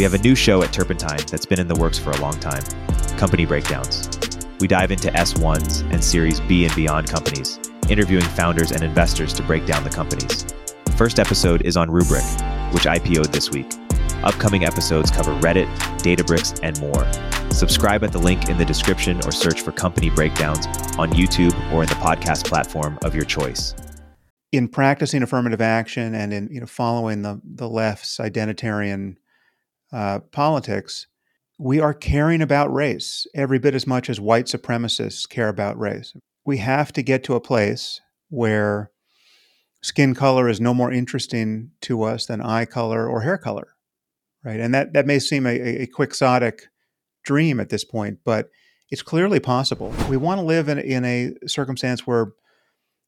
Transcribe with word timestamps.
We 0.00 0.04
have 0.04 0.14
a 0.14 0.18
new 0.22 0.34
show 0.34 0.62
at 0.62 0.72
Turpentine 0.72 1.20
that's 1.30 1.44
been 1.44 1.60
in 1.60 1.68
the 1.68 1.74
works 1.74 1.98
for 1.98 2.10
a 2.10 2.16
long 2.22 2.40
time 2.40 2.62
Company 3.18 3.44
Breakdowns. 3.44 4.08
We 4.58 4.66
dive 4.66 4.90
into 4.90 5.08
S1s 5.10 5.82
and 5.92 6.02
Series 6.02 6.40
B 6.40 6.64
and 6.64 6.74
beyond 6.74 7.06
companies, 7.06 7.60
interviewing 7.90 8.24
founders 8.24 8.72
and 8.72 8.82
investors 8.82 9.34
to 9.34 9.42
break 9.42 9.66
down 9.66 9.84
the 9.84 9.90
companies. 9.90 10.46
First 10.96 11.18
episode 11.18 11.66
is 11.66 11.76
on 11.76 11.90
Rubrik, 11.90 12.24
which 12.72 12.84
IPO'd 12.84 13.30
this 13.30 13.50
week. 13.50 13.70
Upcoming 14.24 14.64
episodes 14.64 15.10
cover 15.10 15.38
Reddit, 15.40 15.68
Databricks, 15.98 16.58
and 16.62 16.80
more. 16.80 17.52
Subscribe 17.52 18.02
at 18.02 18.10
the 18.10 18.18
link 18.18 18.48
in 18.48 18.56
the 18.56 18.64
description 18.64 19.20
or 19.26 19.32
search 19.32 19.60
for 19.60 19.70
Company 19.70 20.08
Breakdowns 20.08 20.66
on 20.96 21.10
YouTube 21.10 21.52
or 21.74 21.82
in 21.82 21.90
the 21.90 21.94
podcast 21.96 22.46
platform 22.46 22.98
of 23.04 23.14
your 23.14 23.26
choice. 23.26 23.74
In 24.50 24.66
practicing 24.66 25.22
affirmative 25.22 25.60
action 25.60 26.14
and 26.14 26.32
in 26.32 26.48
you 26.50 26.60
know 26.60 26.66
following 26.66 27.20
the 27.20 27.38
the 27.44 27.68
left's 27.68 28.16
identitarian 28.16 29.16
uh, 29.92 30.20
politics, 30.30 31.06
we 31.58 31.80
are 31.80 31.94
caring 31.94 32.40
about 32.40 32.72
race 32.72 33.26
every 33.34 33.58
bit 33.58 33.74
as 33.74 33.86
much 33.86 34.08
as 34.08 34.20
white 34.20 34.46
supremacists 34.46 35.28
care 35.28 35.48
about 35.48 35.78
race. 35.78 36.14
We 36.44 36.58
have 36.58 36.92
to 36.94 37.02
get 37.02 37.22
to 37.24 37.34
a 37.34 37.40
place 37.40 38.00
where 38.28 38.90
skin 39.82 40.14
color 40.14 40.48
is 40.48 40.60
no 40.60 40.72
more 40.72 40.92
interesting 40.92 41.72
to 41.82 42.02
us 42.02 42.26
than 42.26 42.40
eye 42.40 42.64
color 42.64 43.08
or 43.08 43.22
hair 43.22 43.38
color, 43.38 43.76
right? 44.44 44.60
And 44.60 44.72
that 44.74 44.92
that 44.94 45.06
may 45.06 45.18
seem 45.18 45.46
a, 45.46 45.82
a 45.82 45.86
quixotic 45.86 46.62
dream 47.24 47.60
at 47.60 47.68
this 47.68 47.84
point, 47.84 48.20
but 48.24 48.48
it's 48.90 49.02
clearly 49.02 49.40
possible. 49.40 49.94
We 50.08 50.16
want 50.16 50.40
to 50.40 50.46
live 50.46 50.68
in, 50.68 50.78
in 50.78 51.04
a 51.04 51.34
circumstance 51.46 52.06
where 52.06 52.32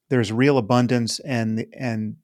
there's 0.09 0.31
real 0.31 0.57
abundance 0.57 1.19
and 1.19 1.65
and 1.77 2.17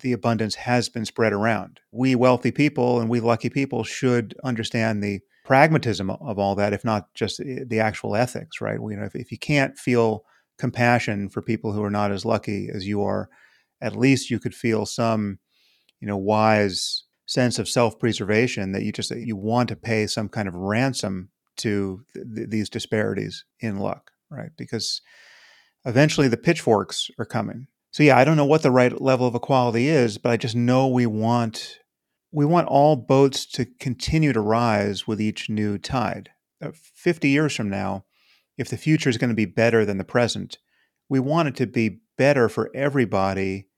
the 0.00 0.12
abundance 0.12 0.54
has 0.54 0.88
been 0.88 1.04
spread 1.04 1.32
around. 1.32 1.80
We 1.92 2.14
wealthy 2.14 2.50
people 2.50 3.00
and 3.00 3.08
we 3.08 3.20
lucky 3.20 3.50
people 3.50 3.84
should 3.84 4.34
understand 4.44 5.02
the 5.02 5.20
pragmatism 5.44 6.10
of 6.10 6.38
all 6.38 6.54
that, 6.56 6.72
if 6.72 6.84
not 6.84 7.14
just 7.14 7.40
eh, 7.40 7.60
the 7.66 7.80
actual 7.80 8.16
ethics, 8.16 8.60
right? 8.60 8.78
You 8.80 8.96
know, 8.96 9.04
if, 9.04 9.14
if 9.14 9.30
you 9.30 9.38
can't 9.38 9.78
feel 9.78 10.24
compassion 10.58 11.28
for 11.28 11.42
people 11.42 11.72
who 11.72 11.82
are 11.82 11.90
not 11.90 12.10
as 12.10 12.24
lucky 12.24 12.68
as 12.72 12.86
you 12.86 13.02
are, 13.02 13.28
at 13.80 13.96
least 13.96 14.30
you 14.30 14.40
could 14.40 14.54
feel 14.54 14.86
some, 14.86 15.38
you 16.00 16.08
know, 16.08 16.16
wise 16.16 17.04
sense 17.26 17.58
of 17.58 17.68
self-preservation 17.68 18.72
that 18.72 18.82
you 18.82 18.92
just 18.92 19.10
you 19.10 19.36
want 19.36 19.68
to 19.68 19.76
pay 19.76 20.06
some 20.06 20.28
kind 20.28 20.48
of 20.48 20.54
ransom 20.54 21.28
to 21.56 22.04
th- 22.14 22.48
these 22.48 22.70
disparities 22.70 23.44
in 23.60 23.78
luck, 23.78 24.10
right? 24.30 24.50
Because 24.56 25.00
eventually 25.84 26.28
the 26.28 26.36
pitchforks 26.36 27.10
are 27.18 27.24
coming. 27.24 27.66
So 27.96 28.02
yeah, 28.02 28.18
I 28.18 28.24
don't 28.24 28.36
know 28.36 28.44
what 28.44 28.60
the 28.60 28.70
right 28.70 29.00
level 29.00 29.26
of 29.26 29.34
equality 29.34 29.88
is, 29.88 30.18
but 30.18 30.30
I 30.30 30.36
just 30.36 30.54
know 30.54 30.86
we 30.86 31.06
want 31.06 31.78
we 32.30 32.44
want 32.44 32.68
all 32.68 32.94
boats 32.94 33.46
to 33.52 33.64
continue 33.64 34.34
to 34.34 34.40
rise 34.42 35.06
with 35.06 35.18
each 35.18 35.48
new 35.48 35.78
tide. 35.78 36.28
Uh, 36.62 36.72
50 36.74 37.30
years 37.30 37.56
from 37.56 37.70
now, 37.70 38.04
if 38.58 38.68
the 38.68 38.76
future 38.76 39.08
is 39.08 39.16
going 39.16 39.30
to 39.30 39.34
be 39.34 39.46
better 39.46 39.86
than 39.86 39.96
the 39.96 40.04
present, 40.04 40.58
we 41.08 41.20
want 41.20 41.48
it 41.48 41.56
to 41.56 41.66
be 41.66 42.00
better 42.18 42.50
for 42.50 42.70
everybody 42.74 43.68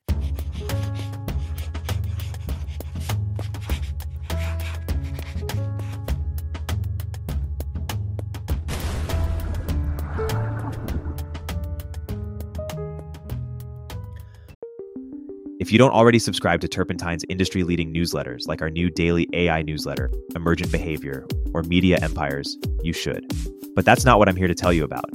If 15.68 15.72
you 15.72 15.78
don't 15.78 15.92
already 15.92 16.18
subscribe 16.18 16.62
to 16.62 16.66
Turpentine's 16.66 17.26
industry 17.28 17.62
leading 17.62 17.92
newsletters, 17.92 18.48
like 18.48 18.62
our 18.62 18.70
new 18.70 18.88
daily 18.88 19.28
AI 19.34 19.60
newsletter, 19.60 20.10
Emergent 20.34 20.72
Behavior, 20.72 21.26
or 21.52 21.62
Media 21.62 21.98
Empires, 22.00 22.56
you 22.82 22.94
should. 22.94 23.30
But 23.74 23.84
that's 23.84 24.02
not 24.02 24.18
what 24.18 24.30
I'm 24.30 24.36
here 24.36 24.48
to 24.48 24.54
tell 24.54 24.72
you 24.72 24.82
about. 24.82 25.10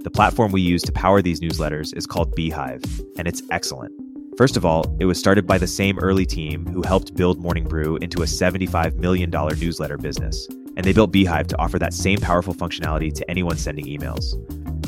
The 0.00 0.10
platform 0.10 0.52
we 0.52 0.60
use 0.60 0.82
to 0.82 0.92
power 0.92 1.22
these 1.22 1.40
newsletters 1.40 1.96
is 1.96 2.06
called 2.06 2.36
beehiiv, 2.36 2.84
and 3.18 3.26
it's 3.26 3.40
excellent. 3.50 3.94
First 4.36 4.58
of 4.58 4.66
all, 4.66 4.94
it 5.00 5.06
was 5.06 5.18
started 5.18 5.46
by 5.46 5.56
the 5.56 5.66
same 5.66 5.98
early 6.00 6.26
team 6.26 6.66
who 6.66 6.82
helped 6.82 7.16
build 7.16 7.40
Morning 7.40 7.64
Brew 7.64 7.96
into 8.02 8.20
a 8.20 8.26
$75 8.26 8.96
million 8.96 9.30
newsletter 9.30 9.96
business, 9.96 10.46
and 10.76 10.84
they 10.84 10.92
built 10.92 11.14
beehiiv 11.14 11.46
to 11.46 11.58
offer 11.58 11.78
that 11.78 11.94
same 11.94 12.18
powerful 12.20 12.52
functionality 12.52 13.10
to 13.14 13.30
anyone 13.30 13.56
sending 13.56 13.86
emails. 13.86 14.34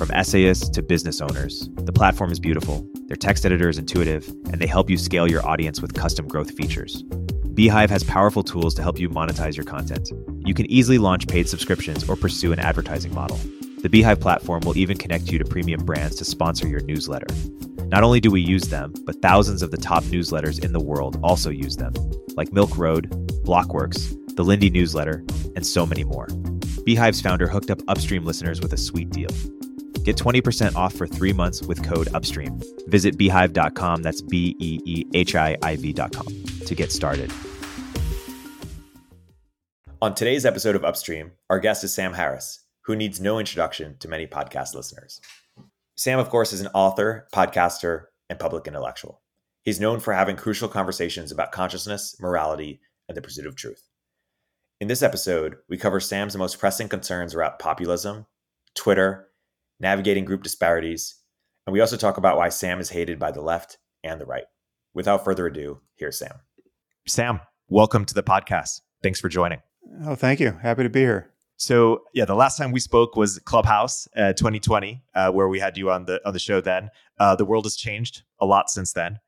From 0.01 0.13
essayists 0.13 0.71
to 0.71 0.83
business 0.83 1.21
owners, 1.21 1.69
the 1.75 1.93
platform 1.93 2.33
is 2.33 2.41
beautiful, 2.41 2.89
their 3.09 3.19
text 3.19 3.45
editor 3.45 3.69
is 3.69 3.77
intuitive, 3.77 4.27
and 4.47 4.55
they 4.55 4.67
help 4.67 4.89
you 4.89 4.97
scale 4.97 5.31
your 5.31 5.47
audience 5.47 5.83
with 5.83 5.93
custom 5.93 6.27
growth 6.27 6.53
features. 6.53 7.03
beehiiv 7.53 7.91
has 7.91 8.03
powerful 8.03 8.43
tools 8.43 8.73
to 8.77 8.83
help 8.83 8.99
you 8.99 9.11
monetize 9.11 9.59
your 9.59 9.67
content. 9.67 10.11
You 10.47 10.55
can 10.55 10.65
easily 10.73 10.97
launch 10.97 11.29
paid 11.29 11.51
subscriptions 11.51 12.09
or 12.09 12.17
pursue 12.17 12.51
an 12.51 12.61
advertising 12.61 13.13
model. 13.13 13.39
The 13.83 13.91
beehiiv 13.91 14.23
platform 14.23 14.63
will 14.65 14.79
even 14.79 14.97
connect 14.97 15.31
you 15.31 15.39
to 15.39 15.45
premium 15.45 15.85
brands 15.85 16.17
to 16.17 16.25
sponsor 16.25 16.67
your 16.67 16.81
newsletter. 16.81 17.27
Not 17.85 18.03
only 18.03 18.21
do 18.21 18.31
we 18.31 18.41
use 18.41 18.69
them, 18.71 18.95
but 19.05 19.21
thousands 19.21 19.61
of 19.61 19.71
the 19.71 19.77
top 19.77 20.05
newsletters 20.05 20.65
in 20.65 20.73
the 20.73 20.81
world 20.81 21.21
also 21.23 21.51
use 21.51 21.77
them, 21.77 21.93
like 22.39 22.55
Milk 22.55 22.79
Road, 22.79 23.11
Blockworks, 23.45 24.17
the 24.35 24.45
Lindy 24.45 24.71
newsletter, 24.71 25.27
and 25.57 25.67
so 25.67 25.85
many 25.85 26.05
more. 26.05 26.29
beehiiv's 26.87 27.21
founder 27.21 27.47
hooked 27.47 27.71
up 27.71 27.83
upstream 27.87 28.25
listeners 28.25 28.63
with 28.63 28.73
a 28.73 28.79
sweet 28.79 29.11
deal. 29.11 29.29
Get 30.03 30.17
20% 30.17 30.75
off 30.75 30.95
for 30.95 31.07
three 31.07 31.33
months 31.33 31.63
with 31.63 31.83
code 31.85 32.09
UPSTREAM. 32.09 32.63
Visit 32.89 33.17
beehiiv.com, 33.19 34.03
that's 34.03 34.23
B 34.23 34.57
E 34.59 34.81
E 34.85 35.05
H 35.15 35.35
I 35.35 35.57
I 35.63 35.77
V.com, 35.77 36.27
to 36.67 36.75
get 36.75 36.91
started. 36.91 37.33
On 40.03 40.15
today's 40.15 40.47
episode 40.47 40.77
of 40.77 40.85
Upstream, 40.85 41.33
our 41.51 41.61
guest 41.61 41.85
is 41.85 41.93
Sam 41.93 42.15
Harris, 42.15 42.65
who 42.87 42.97
needs 42.97 43.21
no 43.21 43.39
introduction 43.39 43.97
to 43.99 44.09
many 44.09 44.27
podcast 44.27 44.75
listeners. 44.75 45.21
Sam, 45.95 46.19
of 46.19 46.31
course, 46.31 46.55
is 46.55 46.63
an 46.63 46.69
author, 46.73 47.29
podcaster, 47.35 48.05
and 48.31 48.39
public 48.39 48.67
intellectual. 48.67 49.21
He's 49.63 49.81
known 49.81 50.01
for 50.01 50.15
having 50.15 50.37
crucial 50.37 50.69
conversations 50.69 51.31
about 51.31 51.53
consciousness, 51.53 52.17
morality, 52.19 52.81
and 53.09 53.17
the 53.17 53.21
pursuit 53.21 53.47
of 53.47 53.57
truth. 53.57 53.83
In 54.81 54.89
this 54.89 55.03
episode, 55.03 55.57
we 55.69 55.77
cover 55.77 56.01
Sam's 56.01 56.35
most 56.35 56.59
pressing 56.59 56.89
concerns 56.89 57.35
around 57.35 57.59
populism, 57.59 58.25
Twitter, 58.75 59.29
navigating 59.81 60.25
group 60.25 60.43
disparities, 60.43 61.17
and 61.67 61.73
we 61.73 61.81
also 61.81 61.97
talk 61.97 62.19
about 62.19 62.37
why 62.37 62.51
Sam 62.51 62.79
is 62.81 62.91
hated 62.91 63.19
by 63.19 63.33
the 63.33 63.41
left 63.41 63.79
and 64.05 64.21
the 64.21 64.27
right. 64.27 64.45
Without 64.95 65.25
further 65.25 65.47
ado, 65.47 65.81
here's 65.97 66.19
Sam. 66.19 66.35
Sam, 67.07 67.41
welcome 67.69 68.05
to 68.05 68.15
the 68.15 68.23
podcast. 68.23 68.83
Thanks 69.03 69.21
for 69.21 69.29
joining. 69.29 69.61
Oh, 70.05 70.15
thank 70.15 70.41
you. 70.41 70.53
Happy 70.63 70.83
to 70.83 70.91
be 70.91 71.01
here. 71.01 71.33
So, 71.57 72.03
yeah, 72.15 72.25
the 72.25 72.35
last 72.35 72.57
time 72.57 72.73
we 72.73 72.81
spoke 72.81 73.17
was 73.17 73.39
Clubhouse 73.41 74.09
uh, 74.17 74.33
2020, 74.33 75.03
uh, 75.15 75.31
where 75.31 75.49
we 75.49 75.59
had 75.59 75.77
you 75.77 75.91
on 75.91 76.07
the 76.07 76.21
on 76.27 76.33
the 76.33 76.39
show. 76.39 76.61
Then 76.61 76.91
uh, 77.19 77.37
the 77.37 77.45
world 77.45 77.65
has 77.65 77.77
changed 77.77 78.23
a 78.41 78.47
lot 78.47 78.71
since 78.71 78.93
then, 78.93 79.19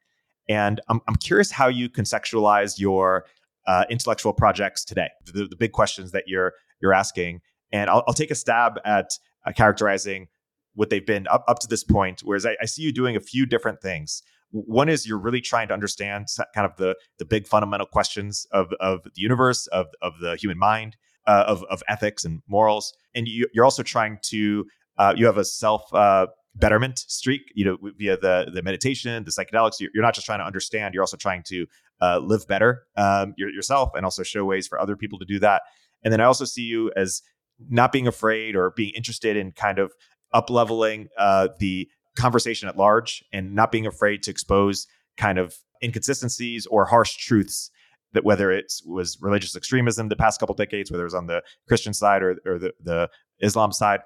and 0.49 0.81
I'm 0.89 1.01
I'm 1.09 1.17
curious 1.17 1.51
how 1.51 1.69
you 1.69 1.91
conceptualize 1.91 2.79
your 2.79 3.27
uh, 3.67 3.85
intellectual 3.91 4.33
projects 4.33 4.85
today. 4.85 5.11
The, 5.27 5.47
the, 5.47 5.57
big 5.57 5.73
questions 5.73 6.13
that 6.13 6.25
you're 6.27 6.55
you're 6.81 6.95
asking, 6.95 7.43
and 7.71 7.91
I'll, 7.91 8.03
I'll 8.09 8.15
take 8.15 8.31
a 8.31 8.35
stab 8.35 8.81
at 8.85 9.11
uh, 9.47 9.53
characterizing 9.53 10.29
what 10.75 10.91
they've 10.91 11.07
been 11.07 11.27
up, 11.29 11.45
up 11.49 11.59
to 11.61 11.67
this 11.67 11.85
point. 11.85 12.21
Whereas 12.25 12.47
I, 12.47 12.57
I 12.61 12.67
see 12.67 12.83
you 12.83 12.93
doing 12.93 13.17
a 13.17 13.21
few 13.21 13.47
different 13.47 13.81
things. 13.81 14.23
One 14.51 14.89
is 14.89 15.07
you're 15.07 15.19
really 15.19 15.41
trying 15.41 15.69
to 15.69 15.75
understand 15.75 16.29
kind 16.55 16.67
of 16.67 16.77
the 16.77 16.95
the 17.19 17.25
big 17.25 17.47
fundamental 17.47 17.87
questions 17.87 18.47
of 18.53 18.73
of 18.81 19.03
the 19.05 19.11
universe, 19.15 19.67
of 19.69 19.87
of 20.03 20.13
the 20.21 20.37
human 20.37 20.59
mind, 20.59 20.97
uh, 21.27 21.45
of 21.47 21.65
of 21.71 21.83
ethics 21.89 22.25
and 22.25 22.43
morals, 22.47 22.93
and 23.15 23.27
you, 23.27 23.47
are 23.59 23.65
also 23.65 23.83
trying 23.83 24.19
to 24.25 24.67
uh, 24.99 25.15
you 25.17 25.25
have 25.25 25.39
a 25.39 25.45
self 25.45 25.93
uh, 25.95 26.27
betterment 26.55 26.99
streak, 26.99 27.43
you 27.55 27.65
know, 27.65 27.79
via 27.97 28.19
the 28.19 28.51
the 28.53 28.63
meditation, 28.63 29.25
the 29.25 29.31
psychedelics. 29.31 29.81
You're, 29.81 29.91
you're 29.95 30.03
not 30.03 30.15
just 30.15 30.27
trying 30.27 30.41
to 30.41 30.45
understand; 30.45 30.93
you're 30.93 31.03
also 31.03 31.17
trying 31.17 31.43
to 31.45 31.67
uh, 32.03 32.19
live 32.19 32.47
better 32.47 32.85
um, 32.97 33.35
yourself, 33.39 33.91
and 33.95 34.05
also 34.05 34.23
show 34.23 34.45
ways 34.45 34.69
for 34.69 34.79
other 34.79 34.97
people 34.97 35.19
to 35.19 35.25
do 35.25 35.39
that. 35.39 35.63
And 36.05 36.13
then 36.13 36.21
I 36.21 36.25
also 36.25 36.45
see 36.45 36.63
you 36.63 36.93
as 36.97 37.23
not 37.71 37.93
being 37.93 38.07
afraid 38.07 38.57
or 38.57 38.71
being 38.71 38.93
interested 38.95 39.37
in 39.37 39.53
kind 39.53 39.79
of 39.79 39.93
up 40.33 40.51
leveling 40.51 41.09
uh, 41.19 41.49
the 41.59 41.89
conversation 42.17 42.69
at 42.69 42.77
large 42.77 43.25
and 43.33 43.55
not 43.55 43.73
being 43.73 43.87
afraid 43.87 44.23
to 44.23 44.31
expose 44.31 44.87
kind 45.17 45.39
of 45.39 45.57
inconsistencies 45.83 46.67
or 46.67 46.85
harsh 46.85 47.17
truths 47.17 47.71
that 48.13 48.25
whether 48.25 48.51
it 48.53 48.73
was 48.87 49.19
religious 49.21 49.57
extremism 49.57 50.09
the 50.09 50.17
past 50.17 50.39
couple 50.39 50.55
decades, 50.55 50.91
whether 50.91 51.03
it 51.03 51.07
was 51.07 51.15
on 51.15 51.27
the 51.27 51.43
Christian 51.67 51.95
side 51.95 52.23
or, 52.23 52.37
or 52.45 52.59
the, 52.59 52.73
the 52.83 53.09
Islam 53.41 53.73
side. 53.73 54.01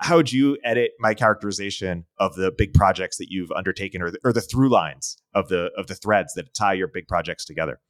How 0.00 0.16
would 0.16 0.32
you 0.32 0.56
edit 0.64 0.92
my 0.98 1.12
characterization 1.12 2.06
of 2.18 2.34
the 2.34 2.50
big 2.56 2.72
projects 2.72 3.18
that 3.18 3.26
you've 3.28 3.52
undertaken 3.52 4.00
or 4.00 4.10
the, 4.10 4.18
or 4.24 4.32
the 4.32 4.40
through 4.40 4.70
lines 4.70 5.18
of 5.34 5.48
the 5.48 5.70
of 5.76 5.88
the 5.88 5.94
threads 5.94 6.32
that 6.34 6.54
tie 6.54 6.72
your 6.72 6.88
big 6.88 7.06
projects 7.06 7.44
together? 7.44 7.80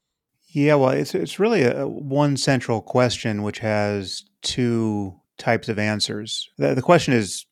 Yeah, 0.49 0.75
well, 0.75 0.89
it's 0.89 1.15
it's 1.15 1.39
really 1.39 1.63
a 1.63 1.87
one 1.87 2.35
central 2.35 2.81
question 2.81 3.43
which 3.43 3.59
has 3.59 4.25
two 4.41 5.20
types 5.41 5.67
of 5.67 5.79
answers. 5.79 6.49
The, 6.57 6.73
the 6.75 6.81
question 6.81 7.13
is 7.13 7.45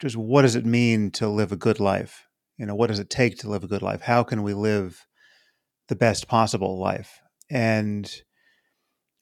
just 0.00 0.16
what 0.16 0.42
does 0.42 0.56
it 0.56 0.66
mean 0.66 1.10
to 1.12 1.28
live 1.28 1.52
a 1.52 1.56
good 1.56 1.78
life? 1.78 2.26
You 2.58 2.66
know, 2.66 2.74
what 2.74 2.88
does 2.88 2.98
it 2.98 3.10
take 3.10 3.38
to 3.38 3.50
live 3.50 3.62
a 3.62 3.68
good 3.68 3.82
life? 3.82 4.00
How 4.00 4.22
can 4.22 4.42
we 4.42 4.54
live 4.54 5.06
the 5.88 5.96
best 5.96 6.26
possible 6.26 6.78
life? 6.78 7.20
And 7.50 8.10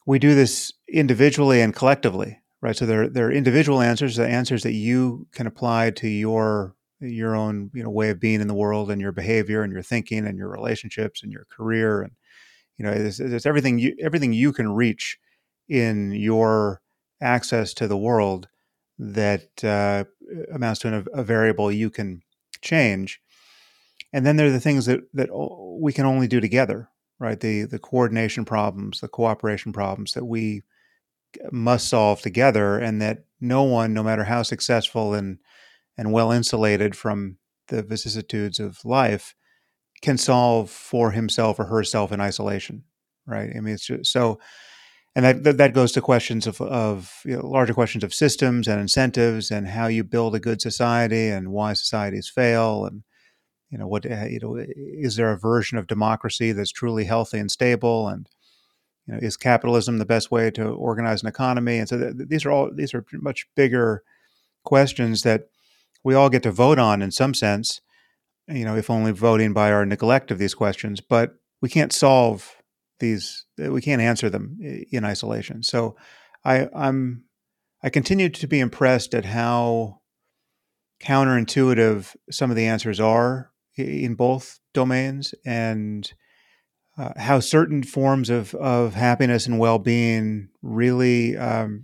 we 0.06 0.18
do 0.18 0.34
this 0.34 0.72
individually 0.88 1.60
and 1.60 1.74
collectively, 1.74 2.38
right? 2.62 2.76
So 2.76 2.86
there, 2.86 3.08
there 3.08 3.26
are 3.26 3.32
individual 3.32 3.80
answers, 3.80 4.16
the 4.16 4.26
answers 4.26 4.62
that 4.62 4.72
you 4.72 5.26
can 5.32 5.46
apply 5.46 5.90
to 5.92 6.08
your 6.08 6.76
your 7.00 7.34
own 7.34 7.70
you 7.74 7.82
know 7.82 7.90
way 7.90 8.08
of 8.08 8.20
being 8.20 8.40
in 8.40 8.48
the 8.48 8.54
world 8.54 8.90
and 8.90 9.00
your 9.00 9.12
behavior 9.12 9.62
and 9.62 9.72
your 9.72 9.82
thinking 9.82 10.26
and 10.26 10.38
your 10.38 10.48
relationships 10.48 11.22
and 11.22 11.30
your 11.30 11.44
career 11.50 12.00
and 12.00 12.12
you 12.78 12.84
know 12.84 12.92
it's, 12.92 13.20
it's 13.20 13.44
everything 13.44 13.78
you 13.78 13.94
everything 14.00 14.32
you 14.32 14.52
can 14.52 14.72
reach 14.72 15.18
in 15.68 16.12
your 16.12 16.80
access 17.20 17.74
to 17.74 17.88
the 17.88 17.96
world 17.96 18.48
that 18.98 19.64
uh, 19.64 20.04
amounts 20.52 20.80
to 20.80 20.88
an, 20.88 21.06
a 21.12 21.22
variable 21.22 21.70
you 21.70 21.90
can 21.90 22.22
change. 22.60 23.20
And 24.12 24.24
then 24.24 24.36
there 24.36 24.46
are 24.46 24.52
the 24.52 24.60
things 24.60 24.86
that 24.86 25.00
that 25.14 25.30
we 25.80 25.92
can 25.92 26.06
only 26.06 26.28
do 26.28 26.40
together 26.40 26.88
right? 27.18 27.38
The 27.38 27.64
the 27.64 27.78
coordination 27.78 28.44
problems 28.44 29.00
the 29.00 29.08
cooperation 29.08 29.72
problems 29.72 30.12
that 30.12 30.24
we 30.24 30.62
must 31.50 31.88
solve 31.88 32.20
together 32.20 32.78
and 32.78 33.00
that 33.02 33.24
no 33.40 33.62
one 33.64 33.92
no 33.92 34.02
matter 34.02 34.24
how 34.24 34.42
successful 34.42 35.14
and 35.14 35.38
and 35.96 36.12
well 36.12 36.32
insulated 36.32 36.96
from 36.96 37.38
the 37.68 37.82
vicissitudes 37.82 38.60
of 38.60 38.84
life 38.84 39.34
can 40.02 40.18
solve 40.18 40.70
for 40.70 41.12
himself 41.12 41.58
or 41.58 41.64
herself 41.64 42.12
in 42.12 42.20
isolation 42.20 42.84
right? 43.26 43.50
I 43.56 43.60
mean 43.60 43.74
it's 43.74 43.86
just 43.86 44.12
so 44.12 44.38
and 45.16 45.24
that 45.24 45.56
that 45.58 45.74
goes 45.74 45.92
to 45.92 46.00
questions 46.00 46.46
of 46.46 46.60
of 46.60 47.20
you 47.24 47.36
know, 47.36 47.46
larger 47.46 47.74
questions 47.74 48.04
of 48.04 48.14
systems 48.14 48.66
and 48.66 48.80
incentives 48.80 49.50
and 49.50 49.68
how 49.68 49.86
you 49.86 50.04
build 50.04 50.34
a 50.34 50.40
good 50.40 50.60
society 50.60 51.28
and 51.28 51.52
why 51.52 51.72
societies 51.72 52.28
fail 52.28 52.84
and 52.84 53.02
you 53.70 53.78
know 53.78 53.86
what 53.86 54.06
eh, 54.06 54.26
you 54.26 54.40
know 54.40 54.56
is 54.56 55.16
there 55.16 55.32
a 55.32 55.38
version 55.38 55.78
of 55.78 55.86
democracy 55.86 56.52
that's 56.52 56.72
truly 56.72 57.04
healthy 57.04 57.38
and 57.38 57.50
stable 57.50 58.08
and 58.08 58.28
you 59.06 59.14
know 59.14 59.20
is 59.20 59.36
capitalism 59.36 59.98
the 59.98 60.04
best 60.04 60.30
way 60.30 60.50
to 60.50 60.64
organize 60.68 61.22
an 61.22 61.28
economy? 61.28 61.78
And 61.78 61.88
so 61.88 61.98
th- 61.98 62.28
these 62.28 62.44
are 62.44 62.50
all 62.50 62.70
these 62.72 62.94
are 62.94 63.04
much 63.12 63.46
bigger 63.54 64.02
questions 64.64 65.22
that 65.22 65.48
we 66.02 66.14
all 66.14 66.28
get 66.28 66.42
to 66.44 66.50
vote 66.50 66.78
on 66.78 67.02
in 67.02 67.10
some 67.10 67.34
sense, 67.34 67.80
you 68.48 68.64
know, 68.64 68.76
if 68.76 68.90
only 68.90 69.12
voting 69.12 69.52
by 69.52 69.72
our 69.72 69.86
neglect 69.86 70.30
of 70.30 70.38
these 70.38 70.54
questions, 70.54 71.00
but 71.00 71.34
we 71.60 71.68
can't 71.68 71.92
solve 71.92 72.56
these, 73.04 73.44
we 73.58 73.82
can't 73.82 74.02
answer 74.02 74.30
them 74.30 74.58
in 74.60 75.04
isolation. 75.04 75.62
So 75.62 75.96
I, 76.44 76.68
I'm, 76.74 77.24
I 77.82 77.90
continue 77.90 78.28
to 78.30 78.46
be 78.46 78.60
impressed 78.60 79.14
at 79.14 79.24
how 79.24 80.00
counterintuitive 81.00 82.16
some 82.30 82.50
of 82.50 82.56
the 82.56 82.66
answers 82.66 83.00
are 83.00 83.50
in 83.76 84.14
both 84.14 84.58
domains 84.72 85.34
and 85.44 86.12
uh, 86.96 87.10
how 87.16 87.40
certain 87.40 87.82
forms 87.82 88.30
of, 88.30 88.54
of 88.54 88.94
happiness 88.94 89.46
and 89.46 89.58
well-being 89.58 90.48
really 90.62 91.36
um, 91.36 91.82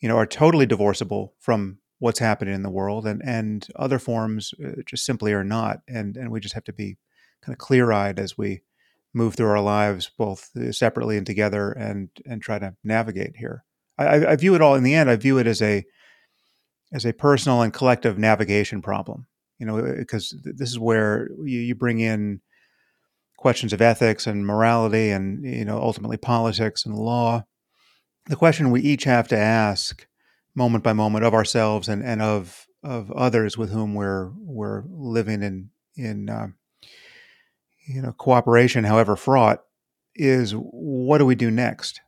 you 0.00 0.08
know 0.08 0.16
are 0.16 0.26
totally 0.26 0.66
divorceable 0.66 1.34
from 1.38 1.78
what's 1.98 2.20
happening 2.20 2.54
in 2.54 2.62
the 2.62 2.70
world 2.70 3.06
and 3.06 3.20
and 3.24 3.66
other 3.76 3.98
forms 3.98 4.54
uh, 4.64 4.80
just 4.86 5.04
simply 5.04 5.32
are 5.32 5.44
not 5.44 5.80
and 5.88 6.16
and 6.16 6.30
we 6.30 6.40
just 6.40 6.54
have 6.54 6.64
to 6.64 6.72
be 6.72 6.96
kind 7.42 7.52
of 7.52 7.58
clear-eyed 7.58 8.18
as 8.18 8.38
we 8.38 8.62
move 9.14 9.34
through 9.34 9.48
our 9.48 9.60
lives 9.60 10.10
both 10.16 10.50
uh, 10.56 10.70
separately 10.72 11.16
and 11.16 11.26
together 11.26 11.72
and 11.72 12.10
and 12.26 12.42
try 12.42 12.58
to 12.58 12.74
navigate 12.84 13.36
here. 13.36 13.64
I, 13.98 14.26
I 14.26 14.36
view 14.36 14.54
it 14.54 14.62
all 14.62 14.76
in 14.76 14.84
the 14.84 14.94
end 14.94 15.10
i 15.10 15.16
view 15.16 15.38
it 15.38 15.46
as 15.48 15.60
a 15.60 15.84
as 16.92 17.04
a 17.04 17.12
personal 17.12 17.62
and 17.62 17.72
collective 17.72 18.16
navigation 18.16 18.80
problem 18.80 19.26
you 19.58 19.66
know 19.66 19.82
because 19.96 20.32
uh, 20.32 20.52
this 20.54 20.70
is 20.70 20.78
where 20.78 21.28
you, 21.44 21.60
you 21.60 21.74
bring 21.74 21.98
in 21.98 22.40
questions 23.38 23.72
of 23.72 23.80
ethics 23.80 24.26
and 24.26 24.46
morality 24.46 25.10
and 25.10 25.44
you 25.44 25.64
know 25.64 25.80
ultimately 25.80 26.18
politics 26.18 26.84
and 26.84 26.94
law. 26.94 27.42
The 28.26 28.36
question 28.36 28.70
we 28.70 28.82
each 28.82 29.04
have 29.04 29.28
to 29.28 29.38
ask 29.38 30.06
moment 30.54 30.84
by 30.84 30.92
moment 30.92 31.24
of 31.24 31.32
ourselves 31.32 31.88
and, 31.88 32.02
and 32.04 32.20
of 32.20 32.66
of 32.82 33.10
others 33.12 33.56
with 33.56 33.70
whom 33.70 33.94
we're 33.94 34.32
we're 34.36 34.82
living 34.90 35.42
in 35.42 35.70
in 35.96 36.28
uh, 36.28 36.48
you 37.88 38.02
know 38.02 38.12
cooperation, 38.12 38.84
however 38.84 39.16
fraught, 39.16 39.62
is 40.14 40.52
what 40.52 41.18
do 41.18 41.26
we 41.26 41.34
do 41.34 41.50
next? 41.50 42.00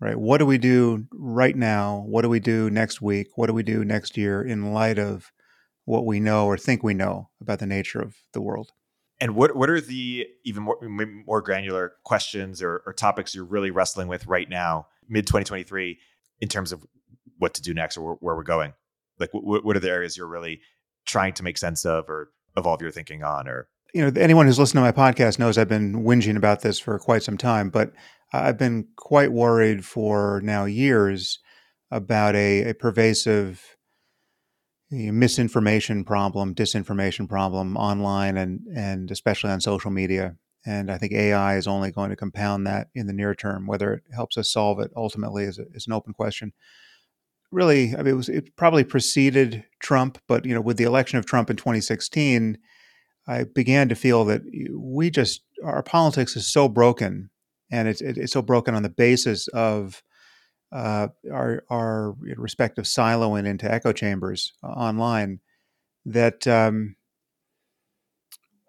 Right? 0.00 0.18
What 0.18 0.38
do 0.38 0.46
we 0.46 0.58
do 0.58 1.06
right 1.12 1.56
now? 1.56 2.04
What 2.06 2.22
do 2.22 2.28
we 2.28 2.40
do 2.40 2.68
next 2.68 3.00
week? 3.00 3.28
What 3.36 3.46
do 3.46 3.54
we 3.54 3.62
do 3.62 3.84
next 3.84 4.16
year 4.16 4.42
in 4.42 4.74
light 4.74 4.98
of 4.98 5.30
what 5.84 6.04
we 6.04 6.20
know 6.20 6.46
or 6.46 6.58
think 6.58 6.82
we 6.82 6.94
know 6.94 7.30
about 7.40 7.60
the 7.60 7.66
nature 7.66 8.00
of 8.00 8.16
the 8.32 8.40
world? 8.40 8.70
And 9.20 9.36
what 9.36 9.54
what 9.54 9.70
are 9.70 9.80
the 9.80 10.26
even 10.44 10.64
more 10.64 10.78
more 11.24 11.40
granular 11.40 11.92
questions 12.04 12.60
or, 12.60 12.82
or 12.84 12.92
topics 12.92 13.34
you're 13.34 13.44
really 13.44 13.70
wrestling 13.70 14.08
with 14.08 14.26
right 14.26 14.48
now, 14.48 14.88
mid 15.08 15.26
2023, 15.26 15.98
in 16.40 16.48
terms 16.48 16.72
of 16.72 16.84
what 17.38 17.54
to 17.54 17.62
do 17.62 17.72
next 17.72 17.96
or 17.96 18.16
where, 18.20 18.34
we're 18.34 18.42
going? 18.42 18.72
Like, 19.20 19.30
what, 19.32 19.64
what 19.64 19.76
are 19.76 19.80
the 19.80 19.90
areas 19.90 20.16
you're 20.16 20.26
really 20.26 20.60
trying 21.06 21.34
to 21.34 21.44
make 21.44 21.56
sense 21.56 21.84
of 21.84 22.10
or 22.10 22.30
evolve 22.56 22.82
your 22.82 22.90
thinking 22.90 23.22
on? 23.22 23.46
Or 23.46 23.68
you 23.94 24.02
know, 24.02 24.20
anyone 24.20 24.46
who's 24.46 24.58
listened 24.58 24.78
to 24.78 24.80
my 24.80 24.92
podcast 24.92 25.38
knows 25.38 25.56
I've 25.56 25.68
been 25.68 26.04
whinging 26.04 26.36
about 26.36 26.62
this 26.62 26.80
for 26.80 26.98
quite 26.98 27.22
some 27.22 27.38
time, 27.38 27.70
but 27.70 27.92
I've 28.32 28.58
been 28.58 28.88
quite 28.96 29.32
worried 29.32 29.84
for 29.84 30.40
now 30.42 30.64
years 30.64 31.38
about 31.92 32.34
a, 32.34 32.70
a 32.70 32.74
pervasive 32.74 33.76
misinformation 34.90 36.04
problem, 36.04 36.54
disinformation 36.54 37.28
problem 37.28 37.76
online 37.76 38.36
and 38.36 38.60
and 38.74 39.10
especially 39.12 39.50
on 39.50 39.60
social 39.60 39.92
media. 39.92 40.36
And 40.66 40.90
I 40.90 40.98
think 40.98 41.12
AI 41.12 41.56
is 41.56 41.68
only 41.68 41.92
going 41.92 42.10
to 42.10 42.16
compound 42.16 42.66
that 42.66 42.88
in 42.94 43.06
the 43.06 43.12
near 43.12 43.34
term. 43.34 43.66
Whether 43.66 43.94
it 43.94 44.02
helps 44.12 44.36
us 44.36 44.50
solve 44.50 44.80
it 44.80 44.90
ultimately 44.96 45.44
is, 45.44 45.58
a, 45.58 45.66
is 45.72 45.86
an 45.86 45.92
open 45.92 46.14
question 46.14 46.52
really, 47.52 47.94
I 47.94 47.98
mean, 47.98 48.08
it 48.08 48.16
was 48.16 48.28
it 48.28 48.56
probably 48.56 48.82
preceded 48.82 49.64
Trump, 49.78 50.18
but 50.26 50.44
you 50.44 50.52
know, 50.52 50.60
with 50.60 50.76
the 50.76 50.84
election 50.84 51.18
of 51.18 51.24
Trump 51.26 51.50
in 51.50 51.56
2016, 51.56 52.58
I 53.26 53.44
began 53.44 53.88
to 53.88 53.94
feel 53.94 54.24
that 54.26 54.42
we 54.72 55.10
just 55.10 55.42
our 55.64 55.82
politics 55.82 56.36
is 56.36 56.46
so 56.46 56.68
broken, 56.68 57.30
and 57.70 57.88
it's 57.88 58.00
it's 58.00 58.32
so 58.32 58.42
broken 58.42 58.74
on 58.74 58.82
the 58.82 58.88
basis 58.88 59.48
of 59.48 60.02
uh, 60.72 61.08
our 61.32 61.64
our 61.70 62.14
respective 62.36 62.84
siloing 62.84 63.46
into 63.46 63.70
echo 63.72 63.92
chambers 63.92 64.52
uh, 64.62 64.68
online 64.68 65.40
that 66.04 66.46
um, 66.46 66.96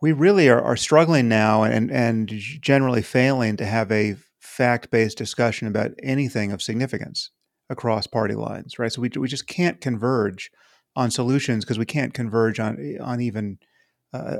we 0.01 0.11
really 0.11 0.47
are, 0.47 0.61
are 0.61 0.77
struggling 0.77 1.27
now 1.27 1.63
and 1.63 1.91
and 1.91 2.29
generally 2.29 3.01
failing 3.01 3.57
to 3.57 3.65
have 3.65 3.91
a 3.91 4.15
fact 4.39 4.91
based 4.91 5.17
discussion 5.17 5.67
about 5.67 5.91
anything 6.01 6.51
of 6.51 6.61
significance 6.61 7.31
across 7.69 8.07
party 8.07 8.35
lines, 8.35 8.77
right? 8.79 8.91
So 8.91 9.01
we 9.01 9.09
we 9.17 9.27
just 9.27 9.47
can't 9.47 9.81
converge 9.81 10.51
on 10.95 11.11
solutions 11.11 11.65
because 11.65 11.79
we 11.79 11.85
can't 11.85 12.13
converge 12.13 12.59
on 12.59 12.97
on 13.01 13.19
even 13.19 13.57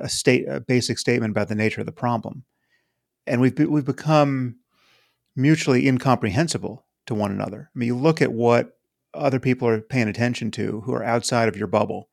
a 0.03 0.09
state 0.09 0.47
a 0.47 0.59
basic 0.59 0.97
statement 0.99 1.31
about 1.31 1.47
the 1.47 1.55
nature 1.55 1.81
of 1.81 1.87
the 1.87 1.91
problem, 1.91 2.43
and 3.27 3.41
we've 3.41 3.57
we've 3.57 3.85
become 3.85 4.57
mutually 5.35 5.87
incomprehensible 5.87 6.85
to 7.07 7.15
one 7.15 7.31
another. 7.31 7.69
I 7.75 7.79
mean, 7.79 7.87
you 7.87 7.97
look 7.97 8.21
at 8.21 8.33
what 8.33 8.77
other 9.13 9.39
people 9.39 9.67
are 9.67 9.81
paying 9.81 10.07
attention 10.07 10.51
to 10.51 10.81
who 10.81 10.93
are 10.93 11.03
outside 11.03 11.47
of 11.47 11.57
your 11.57 11.67
bubble. 11.67 12.09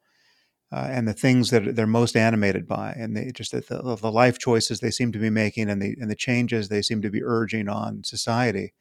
Uh, 0.74 0.88
and 0.88 1.06
the 1.06 1.12
things 1.12 1.50
that 1.50 1.76
they're 1.76 1.86
most 1.86 2.16
animated 2.16 2.66
by, 2.66 2.92
and 2.92 3.14
they 3.14 3.30
just 3.30 3.52
the, 3.52 3.98
the 4.00 4.10
life 4.10 4.38
choices 4.38 4.80
they 4.80 4.90
seem 4.90 5.12
to 5.12 5.18
be 5.18 5.28
making, 5.28 5.68
and 5.68 5.82
the 5.82 5.94
and 6.00 6.10
the 6.10 6.16
changes 6.16 6.68
they 6.68 6.80
seem 6.80 7.02
to 7.02 7.10
be 7.10 7.22
urging 7.22 7.68
on 7.68 8.02
society 8.04 8.72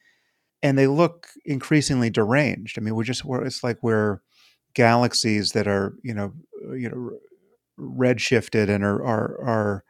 and 0.63 0.77
they 0.77 0.87
look 0.87 1.27
increasingly 1.45 2.09
deranged. 2.09 2.77
I 2.77 2.81
mean, 2.81 2.95
we're 2.95 3.03
just 3.03 3.25
we're, 3.25 3.43
it's 3.43 3.63
like 3.63 3.79
we're 3.81 4.21
galaxies 4.73 5.51
that 5.51 5.67
are 5.67 5.95
you 6.03 6.13
know 6.13 6.33
you 6.73 6.89
know 6.89 7.11
redshifted 7.79 8.69
and 8.69 8.83
are 8.83 9.03
are 9.03 9.41
are 9.41 9.83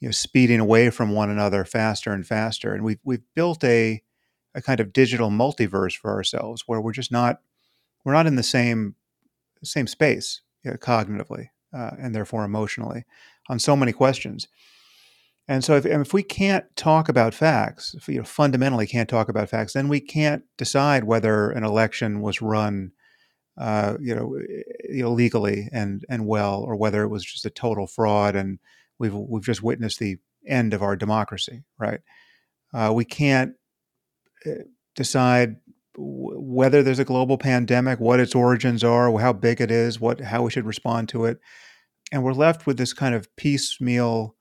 you 0.00 0.08
know 0.08 0.12
speeding 0.12 0.60
away 0.60 0.90
from 0.90 1.12
one 1.12 1.30
another 1.30 1.64
faster 1.64 2.12
and 2.12 2.26
faster. 2.26 2.74
And 2.74 2.84
we've 2.84 3.00
we've 3.04 3.24
built 3.34 3.62
a 3.64 4.02
a 4.54 4.62
kind 4.62 4.80
of 4.80 4.92
digital 4.92 5.30
multiverse 5.30 5.96
for 5.96 6.10
ourselves 6.10 6.64
where 6.66 6.80
we're 6.80 6.92
just 6.92 7.12
not 7.12 7.40
we're 8.04 8.12
not 8.12 8.26
in 8.26 8.36
the 8.36 8.42
same 8.42 8.96
same 9.64 9.86
space 9.86 10.42
you 10.64 10.70
know, 10.70 10.76
cognitively 10.76 11.48
uh, 11.74 11.90
and 11.98 12.14
therefore 12.14 12.44
emotionally 12.44 13.04
on 13.48 13.58
so 13.58 13.76
many 13.76 13.92
questions. 13.92 14.48
And 15.48 15.64
so, 15.64 15.76
if, 15.76 15.84
if 15.84 16.14
we 16.14 16.22
can't 16.22 16.64
talk 16.76 17.08
about 17.08 17.34
facts, 17.34 17.94
if 17.94 18.06
we 18.06 18.14
you 18.14 18.20
know, 18.20 18.24
fundamentally 18.24 18.86
can't 18.86 19.08
talk 19.08 19.28
about 19.28 19.48
facts, 19.48 19.72
then 19.72 19.88
we 19.88 20.00
can't 20.00 20.44
decide 20.56 21.04
whether 21.04 21.50
an 21.50 21.64
election 21.64 22.20
was 22.20 22.40
run, 22.40 22.92
uh, 23.58 23.96
you 24.00 24.14
know, 24.14 24.38
illegally 24.88 25.68
and 25.72 26.04
and 26.08 26.26
well, 26.26 26.62
or 26.62 26.76
whether 26.76 27.02
it 27.02 27.08
was 27.08 27.24
just 27.24 27.44
a 27.44 27.50
total 27.50 27.86
fraud, 27.86 28.34
and 28.34 28.58
we've 28.98 29.14
we've 29.14 29.44
just 29.44 29.62
witnessed 29.62 29.98
the 29.98 30.18
end 30.46 30.74
of 30.74 30.82
our 30.82 30.96
democracy. 30.96 31.62
Right? 31.78 32.00
Uh, 32.72 32.92
we 32.94 33.04
can't 33.04 33.54
uh, 34.46 34.64
decide 34.96 35.56
whether 35.94 36.82
there's 36.82 36.98
a 36.98 37.04
global 37.04 37.36
pandemic, 37.36 38.00
what 38.00 38.20
its 38.20 38.34
origins 38.34 38.82
are, 38.82 39.18
how 39.18 39.32
big 39.32 39.60
it 39.60 39.70
is, 39.70 40.00
what 40.00 40.20
how 40.20 40.42
we 40.42 40.50
should 40.50 40.66
respond 40.66 41.08
to 41.10 41.26
it, 41.26 41.38
and 42.10 42.24
we're 42.24 42.32
left 42.32 42.66
with 42.66 42.78
this 42.78 42.94
kind 42.94 43.14
of 43.14 43.34
piecemeal 43.36 44.34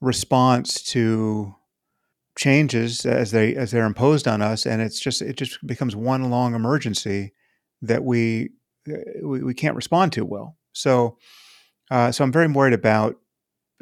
response 0.00 0.82
to 0.82 1.54
changes 2.38 3.04
as 3.04 3.32
they 3.32 3.54
as 3.54 3.70
they're 3.70 3.84
imposed 3.84 4.26
on 4.26 4.40
us, 4.40 4.64
and 4.64 4.80
it's 4.80 4.98
just 4.98 5.20
it 5.20 5.36
just 5.36 5.64
becomes 5.66 5.94
one 5.94 6.30
long 6.30 6.54
emergency 6.54 7.32
that 7.82 8.04
we 8.04 8.50
uh, 8.88 8.96
we, 9.22 9.42
we 9.42 9.54
can't 9.54 9.76
respond 9.76 10.12
to 10.12 10.24
well. 10.24 10.56
So, 10.72 11.18
uh, 11.90 12.12
so 12.12 12.24
I'm 12.24 12.32
very 12.32 12.48
worried 12.48 12.74
about 12.74 13.16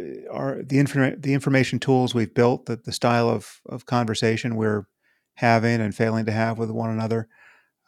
uh, 0.00 0.30
our 0.30 0.62
the 0.62 0.78
inform- 0.78 1.20
the 1.20 1.34
information 1.34 1.78
tools 1.78 2.14
we've 2.14 2.34
built, 2.34 2.66
the, 2.66 2.76
the 2.76 2.92
style 2.92 3.28
of 3.28 3.60
of 3.66 3.86
conversation 3.86 4.56
we're 4.56 4.86
having 5.34 5.80
and 5.80 5.94
failing 5.94 6.26
to 6.26 6.32
have 6.32 6.58
with 6.58 6.70
one 6.70 6.90
another. 6.90 7.28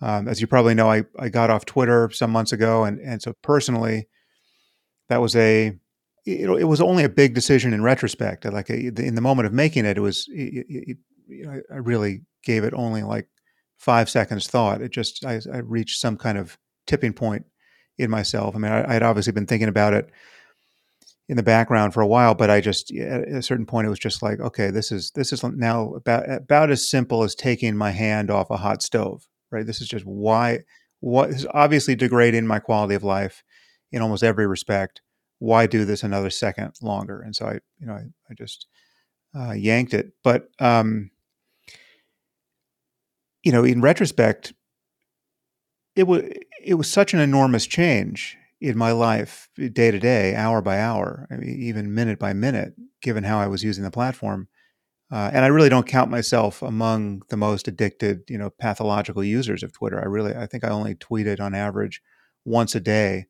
Um, 0.00 0.28
as 0.28 0.40
you 0.40 0.46
probably 0.46 0.74
know, 0.74 0.90
I, 0.90 1.04
I 1.18 1.28
got 1.28 1.50
off 1.50 1.64
Twitter 1.64 2.08
some 2.10 2.30
months 2.30 2.52
ago, 2.52 2.84
and 2.84 3.00
and 3.00 3.20
so 3.20 3.34
personally, 3.42 4.08
that 5.08 5.20
was 5.20 5.34
a 5.34 5.78
it, 6.24 6.48
it 6.48 6.64
was 6.64 6.80
only 6.80 7.04
a 7.04 7.08
big 7.08 7.34
decision 7.34 7.72
in 7.72 7.82
retrospect. 7.82 8.44
Like 8.44 8.70
in 8.70 9.14
the 9.14 9.20
moment 9.20 9.46
of 9.46 9.52
making 9.52 9.86
it, 9.86 9.96
it 9.96 10.00
was 10.00 10.26
it, 10.30 10.66
it, 10.68 10.96
I 11.70 11.76
really 11.76 12.22
gave 12.44 12.64
it 12.64 12.74
only 12.74 13.02
like 13.02 13.28
five 13.78 14.10
seconds 14.10 14.46
thought. 14.46 14.82
It 14.82 14.90
just 14.90 15.24
I, 15.24 15.40
I 15.52 15.58
reached 15.58 16.00
some 16.00 16.16
kind 16.16 16.36
of 16.36 16.58
tipping 16.86 17.12
point 17.12 17.46
in 17.96 18.10
myself. 18.10 18.54
I 18.54 18.58
mean, 18.58 18.70
I, 18.70 18.92
had 18.92 19.02
obviously 19.02 19.32
been 19.32 19.46
thinking 19.46 19.68
about 19.68 19.94
it 19.94 20.10
in 21.28 21.36
the 21.36 21.42
background 21.42 21.94
for 21.94 22.00
a 22.00 22.06
while, 22.06 22.34
but 22.34 22.50
I 22.50 22.60
just 22.60 22.94
at 22.94 23.28
a 23.28 23.42
certain 23.42 23.66
point 23.66 23.86
it 23.86 23.90
was 23.90 23.98
just 23.98 24.22
like, 24.22 24.40
okay, 24.40 24.70
this 24.70 24.92
is 24.92 25.10
this 25.12 25.32
is 25.32 25.42
now 25.42 25.94
about 25.94 26.30
about 26.30 26.70
as 26.70 26.88
simple 26.88 27.22
as 27.22 27.34
taking 27.34 27.76
my 27.76 27.90
hand 27.90 28.30
off 28.30 28.50
a 28.50 28.56
hot 28.56 28.82
stove, 28.82 29.26
right? 29.50 29.66
This 29.66 29.80
is 29.80 29.88
just 29.88 30.04
why 30.04 30.60
what 31.00 31.30
is 31.30 31.46
obviously 31.52 31.94
degrading 31.94 32.46
my 32.46 32.58
quality 32.58 32.94
of 32.94 33.04
life 33.04 33.42
in 33.92 34.02
almost 34.02 34.24
every 34.24 34.46
respect. 34.46 35.00
Why 35.38 35.66
do 35.66 35.84
this 35.84 36.02
another 36.02 36.30
second 36.30 36.72
longer? 36.82 37.20
And 37.20 37.36
so 37.36 37.46
I, 37.46 37.52
you 37.78 37.86
know, 37.86 37.92
I, 37.92 38.06
I 38.28 38.34
just 38.36 38.66
uh, 39.38 39.52
yanked 39.52 39.94
it. 39.94 40.12
But 40.24 40.48
um, 40.58 41.10
you 43.48 43.52
know, 43.52 43.64
in 43.64 43.80
retrospect, 43.80 44.52
it 45.96 46.02
was 46.02 46.22
it 46.62 46.74
was 46.74 46.90
such 46.90 47.14
an 47.14 47.18
enormous 47.18 47.66
change 47.66 48.36
in 48.60 48.76
my 48.76 48.92
life, 48.92 49.48
day 49.72 49.90
to 49.90 49.98
day, 49.98 50.34
hour 50.34 50.60
by 50.60 50.78
hour, 50.78 51.26
I 51.30 51.36
mean, 51.36 51.58
even 51.62 51.94
minute 51.94 52.18
by 52.18 52.34
minute, 52.34 52.74
given 53.00 53.24
how 53.24 53.38
I 53.38 53.46
was 53.46 53.64
using 53.64 53.84
the 53.84 53.90
platform. 53.90 54.48
Uh, 55.10 55.30
and 55.32 55.46
I 55.46 55.48
really 55.48 55.70
don't 55.70 55.86
count 55.86 56.10
myself 56.10 56.60
among 56.60 57.22
the 57.30 57.38
most 57.38 57.68
addicted, 57.68 58.20
you 58.28 58.36
know, 58.36 58.50
pathological 58.50 59.24
users 59.24 59.62
of 59.62 59.72
Twitter. 59.72 59.98
I 59.98 60.04
really, 60.04 60.36
I 60.36 60.44
think 60.44 60.62
I 60.62 60.68
only 60.68 60.94
tweeted 60.94 61.40
on 61.40 61.54
average 61.54 62.02
once 62.44 62.74
a 62.74 62.80
day, 62.80 63.28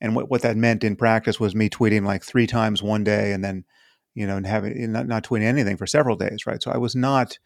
and 0.00 0.16
what, 0.16 0.28
what 0.28 0.42
that 0.42 0.56
meant 0.56 0.82
in 0.82 0.96
practice 0.96 1.38
was 1.38 1.54
me 1.54 1.68
tweeting 1.70 2.04
like 2.04 2.24
three 2.24 2.48
times 2.48 2.82
one 2.82 3.04
day, 3.04 3.30
and 3.30 3.44
then, 3.44 3.64
you 4.12 4.26
know, 4.26 4.38
and 4.38 4.46
having 4.46 4.90
not, 4.90 5.06
not 5.06 5.22
tweeting 5.22 5.44
anything 5.44 5.76
for 5.76 5.86
several 5.86 6.16
days, 6.16 6.48
right? 6.48 6.60
So 6.60 6.72
I 6.72 6.78
was 6.78 6.96
not, 6.96 7.38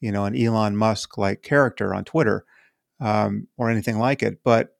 you 0.00 0.12
know, 0.12 0.24
an 0.24 0.36
Elon 0.36 0.76
Musk 0.76 1.18
like 1.18 1.42
character 1.42 1.94
on 1.94 2.04
Twitter 2.04 2.44
um, 3.00 3.48
or 3.56 3.70
anything 3.70 3.98
like 3.98 4.22
it. 4.22 4.40
But 4.44 4.76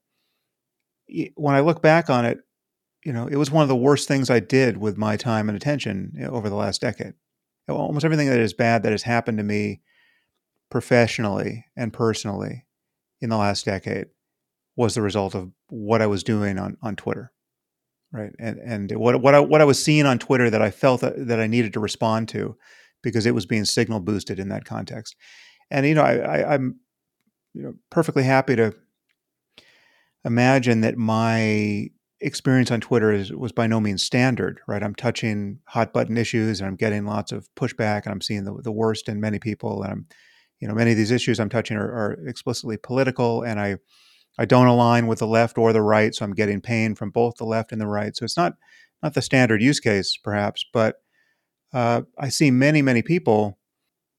when 1.35 1.55
I 1.55 1.61
look 1.61 1.83
back 1.83 2.11
on 2.11 2.25
it, 2.25 2.39
you 3.05 3.13
know, 3.13 3.27
it 3.27 3.37
was 3.37 3.51
one 3.51 3.63
of 3.63 3.69
the 3.69 3.77
worst 3.77 4.09
things 4.09 4.31
I 4.31 4.41
did 4.41 4.77
with 4.77 4.99
my 4.99 5.17
time 5.17 5.49
and 5.49 5.57
attention 5.57 6.13
eh, 6.21 6.27
over 6.27 6.49
the 6.49 6.57
last 6.57 6.81
decade. 6.81 7.15
Almost 7.69 8.05
everything 8.05 8.29
that 8.29 8.41
is 8.41 8.53
bad 8.53 8.83
that 8.83 8.93
has 8.93 9.05
happened 9.05 9.39
to 9.39 9.45
me 9.45 9.81
professionally 10.71 11.67
and 11.77 11.93
personally 11.93 12.67
in 13.21 13.31
the 13.31 13.37
last 13.37 13.65
decade 13.65 14.07
was 14.77 14.95
the 14.95 15.03
result 15.03 15.35
of 15.35 15.51
what 15.69 16.03
I 16.03 16.07
was 16.07 16.25
doing 16.25 16.59
on, 16.59 16.77
on 16.83 16.97
Twitter. 16.97 17.33
Right. 18.13 18.33
And 18.41 18.59
and 18.59 18.91
what 18.97 19.21
what 19.23 19.37
I 19.37 19.41
what 19.41 19.61
I 19.61 19.65
was 19.65 19.81
seeing 19.81 20.05
on 20.05 20.19
Twitter 20.19 20.51
that 20.51 20.61
I 20.61 20.73
felt 20.73 21.01
that, 21.03 21.29
that 21.29 21.39
I 21.39 21.47
needed 21.47 21.75
to 21.75 21.81
respond 21.81 22.29
to 22.31 22.57
because 23.03 23.27
it 23.27 23.35
was 23.35 23.47
being 23.47 23.65
signal 23.65 24.01
boosted 24.01 24.39
in 24.39 24.49
that 24.49 24.65
context. 24.65 25.17
And 25.71 25.87
you 25.87 25.95
know, 25.95 26.03
I, 26.03 26.55
I'm 26.55 26.81
you 27.55 27.63
know 27.63 27.75
perfectly 27.91 28.25
happy 28.25 28.57
to 28.57 28.75
imagine 30.25 30.83
that 30.83 30.97
my 30.97 31.91
experience 32.21 32.71
on 32.71 32.81
Twitter 32.81 33.13
is, 33.13 33.33
was 33.33 33.53
by 33.53 33.67
no 33.67 33.81
means 33.81 34.03
standard, 34.03 34.61
right? 34.67 34.83
I'm 34.83 34.95
touching 34.95 35.61
hot 35.67 35.93
button 35.93 36.19
issues 36.19 36.61
and 36.61 36.69
I'm 36.69 36.77
getting 36.77 37.07
lots 37.07 37.33
of 37.33 37.49
pushback 37.57 38.05
and 38.05 38.13
I'm 38.13 38.21
seeing 38.21 38.45
the, 38.45 38.55
the 38.63 38.73
worst 38.73 39.09
in 39.09 39.21
many 39.21 39.39
people. 39.39 39.83
And 39.83 39.93
I'm, 39.93 40.07
you 40.59 40.69
know, 40.69 40.75
many 40.75 40.91
of 40.91 40.97
these 40.97 41.11
issues 41.11 41.41
I'm 41.41 41.49
touching 41.49 41.79
are, 41.79 41.91
are 41.91 42.13
explicitly 42.27 42.77
political 42.77 43.43
and 43.43 43.59
I, 43.59 43.77
I 44.39 44.45
don't 44.45 44.67
align 44.67 45.07
with 45.07 45.21
the 45.21 45.27
left 45.27 45.57
or 45.57 45.73
the 45.73 45.83
right. 45.83 46.15
So 46.15 46.25
I'm 46.25 46.35
getting 46.35 46.61
pain 46.61 46.95
from 46.95 47.11
both 47.11 47.37
the 47.37 47.45
left 47.45 47.73
and 47.73 47.81
the 47.81 47.87
right. 47.87 48.15
So 48.15 48.25
it's 48.25 48.37
not, 48.37 48.55
not 49.03 49.15
the 49.15 49.23
standard 49.23 49.63
use 49.63 49.81
case 49.81 50.19
perhaps, 50.23 50.65
but 50.73 50.97
uh, 51.73 52.03
I 52.19 52.29
see 52.29 52.51
many, 52.51 52.83
many 52.83 53.03
people 53.03 53.59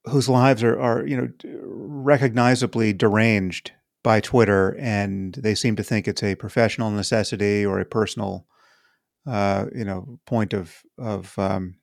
whose 0.06 0.30
lives 0.30 0.64
are, 0.64 0.80
are, 0.80 1.06
you 1.06 1.18
know, 1.18 1.30
recognizably 1.44 2.94
deranged 2.94 3.72
by 4.04 4.20
Twitter, 4.20 4.76
and 4.80 5.34
they 5.36 5.54
seem 5.54 5.76
to 5.76 5.84
think 5.84 6.08
it's 6.08 6.24
a 6.24 6.36
professional 6.36 6.90
necessity 6.90 7.66
or 7.66 7.80
a 7.80 7.86
personal, 7.86 8.48
uh, 9.28 9.66
you 9.76 9.86
know, 9.86 10.20
point 10.26 10.54
of 10.54 10.82
of 10.98 11.38
um, 11.38 11.76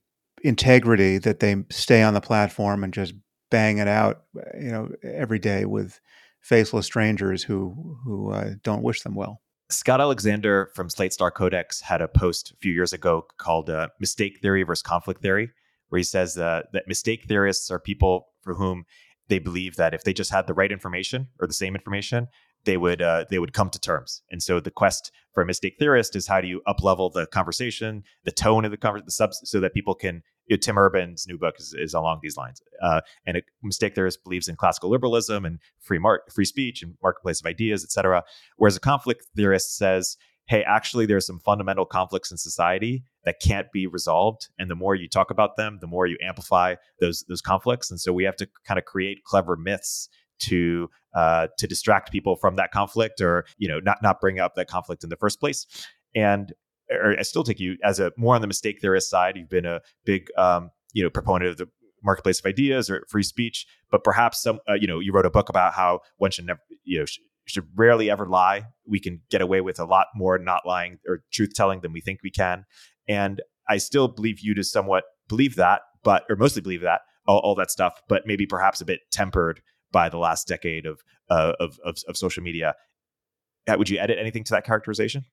integrity 0.42 1.18
that 1.18 1.40
they 1.40 1.56
stay 1.70 2.02
on 2.02 2.14
the 2.14 2.20
platform 2.20 2.82
and 2.82 2.92
just 2.92 3.14
bang 3.50 3.78
it 3.78 3.88
out, 3.88 4.24
you 4.60 4.70
know, 4.70 4.88
every 5.04 5.38
day 5.38 5.64
with 5.64 6.00
faceless 6.40 6.86
strangers 6.86 7.44
who 7.44 7.98
who 8.04 8.32
uh, 8.32 8.50
don't 8.62 8.82
wish 8.82 9.02
them 9.02 9.14
well. 9.14 9.40
Scott 9.70 10.00
Alexander 10.00 10.70
from 10.74 10.88
Slate 10.88 11.12
Star 11.12 11.30
Codex 11.30 11.82
had 11.82 12.00
a 12.00 12.08
post 12.08 12.52
a 12.52 12.56
few 12.56 12.72
years 12.72 12.92
ago 12.92 13.26
called 13.36 13.70
uh, 13.70 13.88
"Mistake 14.00 14.40
Theory 14.40 14.62
versus 14.62 14.82
Conflict 14.82 15.22
Theory," 15.22 15.50
where 15.88 15.98
he 15.98 16.04
says 16.04 16.36
uh, 16.36 16.62
that 16.72 16.88
mistake 16.88 17.24
theorists 17.26 17.70
are 17.70 17.78
people 17.78 18.28
for 18.42 18.54
whom 18.54 18.84
they 19.28 19.38
believe 19.38 19.76
that 19.76 19.94
if 19.94 20.04
they 20.04 20.12
just 20.12 20.30
had 20.30 20.46
the 20.46 20.54
right 20.54 20.72
information 20.72 21.28
or 21.40 21.46
the 21.46 21.54
same 21.54 21.74
information, 21.74 22.28
they 22.64 22.76
would 22.76 23.00
uh, 23.00 23.24
they 23.30 23.38
would 23.38 23.52
come 23.52 23.70
to 23.70 23.78
terms. 23.78 24.22
And 24.30 24.42
so 24.42 24.60
the 24.60 24.70
quest 24.70 25.12
for 25.32 25.42
a 25.42 25.46
mistake 25.46 25.76
theorist 25.78 26.16
is 26.16 26.26
how 26.26 26.40
do 26.40 26.48
you 26.48 26.60
up 26.66 26.82
level 26.82 27.10
the 27.10 27.26
conversation, 27.26 28.02
the 28.24 28.32
tone 28.32 28.64
of 28.64 28.70
the 28.70 28.76
conversation, 28.76 29.06
the 29.06 29.12
subs, 29.12 29.40
so 29.44 29.60
that 29.60 29.74
people 29.74 29.94
can. 29.94 30.22
You 30.46 30.56
know, 30.56 30.60
Tim 30.60 30.78
Urban's 30.78 31.26
new 31.28 31.36
book 31.36 31.56
is, 31.58 31.74
is 31.76 31.92
along 31.92 32.20
these 32.22 32.38
lines. 32.38 32.62
Uh, 32.82 33.02
and 33.26 33.36
a 33.36 33.42
mistake 33.62 33.94
theorist 33.94 34.24
believes 34.24 34.48
in 34.48 34.56
classical 34.56 34.88
liberalism 34.88 35.44
and 35.44 35.58
free 35.78 35.98
mark, 35.98 36.32
free 36.32 36.46
speech 36.46 36.82
and 36.82 36.94
marketplace 37.02 37.40
of 37.42 37.46
ideas, 37.46 37.84
etc. 37.84 38.24
Whereas 38.56 38.74
a 38.74 38.80
conflict 38.80 39.26
theorist 39.36 39.76
says, 39.76 40.16
hey, 40.48 40.64
actually, 40.66 41.04
there's 41.06 41.26
some 41.26 41.38
fundamental 41.38 41.84
conflicts 41.84 42.30
in 42.30 42.38
society 42.38 43.04
that 43.24 43.36
can't 43.40 43.70
be 43.70 43.86
resolved. 43.86 44.48
And 44.58 44.70
the 44.70 44.74
more 44.74 44.94
you 44.94 45.08
talk 45.08 45.30
about 45.30 45.56
them, 45.56 45.78
the 45.80 45.86
more 45.86 46.06
you 46.06 46.16
amplify 46.22 46.76
those 47.00 47.24
those 47.28 47.42
conflicts. 47.42 47.90
And 47.90 48.00
so 48.00 48.12
we 48.12 48.24
have 48.24 48.36
to 48.36 48.48
kind 48.66 48.78
of 48.78 48.84
create 48.84 49.24
clever 49.24 49.56
myths 49.56 50.08
to 50.40 50.88
uh, 51.14 51.48
to 51.58 51.66
distract 51.66 52.10
people 52.10 52.36
from 52.36 52.56
that 52.56 52.70
conflict, 52.72 53.20
or 53.20 53.44
you 53.58 53.68
know, 53.68 53.78
not 53.80 53.98
not 54.02 54.20
bring 54.20 54.40
up 54.40 54.54
that 54.56 54.68
conflict 54.68 55.04
in 55.04 55.10
the 55.10 55.16
first 55.16 55.38
place. 55.38 55.66
And 56.14 56.52
or 56.90 57.18
I 57.18 57.22
still 57.22 57.44
take 57.44 57.60
you 57.60 57.76
as 57.84 58.00
a 58.00 58.12
more 58.16 58.34
on 58.34 58.40
the 58.40 58.46
mistake 58.46 58.80
theorist 58.80 59.10
side. 59.10 59.36
You've 59.36 59.50
been 59.50 59.66
a 59.66 59.80
big 60.04 60.28
um, 60.36 60.70
you 60.92 61.02
know 61.02 61.10
proponent 61.10 61.50
of 61.50 61.56
the 61.58 61.68
marketplace 62.02 62.38
of 62.38 62.46
ideas 62.46 62.88
or 62.88 63.04
free 63.08 63.22
speech, 63.22 63.66
but 63.90 64.02
perhaps 64.02 64.42
some 64.42 64.60
uh, 64.68 64.74
you 64.74 64.86
know 64.86 64.98
you 65.00 65.12
wrote 65.12 65.26
a 65.26 65.30
book 65.30 65.50
about 65.50 65.74
how 65.74 66.00
one 66.16 66.30
should 66.30 66.46
never 66.46 66.60
you 66.84 67.00
know 67.00 67.04
should 67.48 67.66
rarely 67.74 68.10
ever 68.10 68.26
lie. 68.26 68.66
We 68.86 69.00
can 69.00 69.22
get 69.30 69.40
away 69.40 69.60
with 69.60 69.80
a 69.80 69.84
lot 69.84 70.06
more 70.14 70.38
not 70.38 70.66
lying 70.66 70.98
or 71.06 71.22
truth 71.32 71.54
telling 71.54 71.80
than 71.80 71.92
we 71.92 72.00
think 72.00 72.20
we 72.22 72.30
can. 72.30 72.64
And 73.08 73.40
I 73.68 73.78
still 73.78 74.08
believe 74.08 74.40
you 74.40 74.54
to 74.54 74.64
somewhat 74.64 75.04
believe 75.28 75.56
that, 75.56 75.82
but 76.02 76.24
or 76.28 76.36
mostly 76.36 76.62
believe 76.62 76.82
that 76.82 77.00
all, 77.26 77.38
all 77.40 77.54
that 77.56 77.70
stuff, 77.70 78.00
but 78.08 78.22
maybe 78.26 78.46
perhaps 78.46 78.80
a 78.80 78.84
bit 78.84 79.00
tempered 79.12 79.60
by 79.92 80.08
the 80.08 80.18
last 80.18 80.48
decade 80.48 80.86
of 80.86 81.00
uh, 81.30 81.52
of, 81.60 81.78
of, 81.84 81.96
of 82.08 82.16
social 82.16 82.42
media. 82.42 82.74
Uh, 83.68 83.76
would 83.76 83.90
you 83.90 83.98
edit 83.98 84.18
anything 84.18 84.44
to 84.44 84.52
that 84.52 84.64
characterization? 84.64 85.26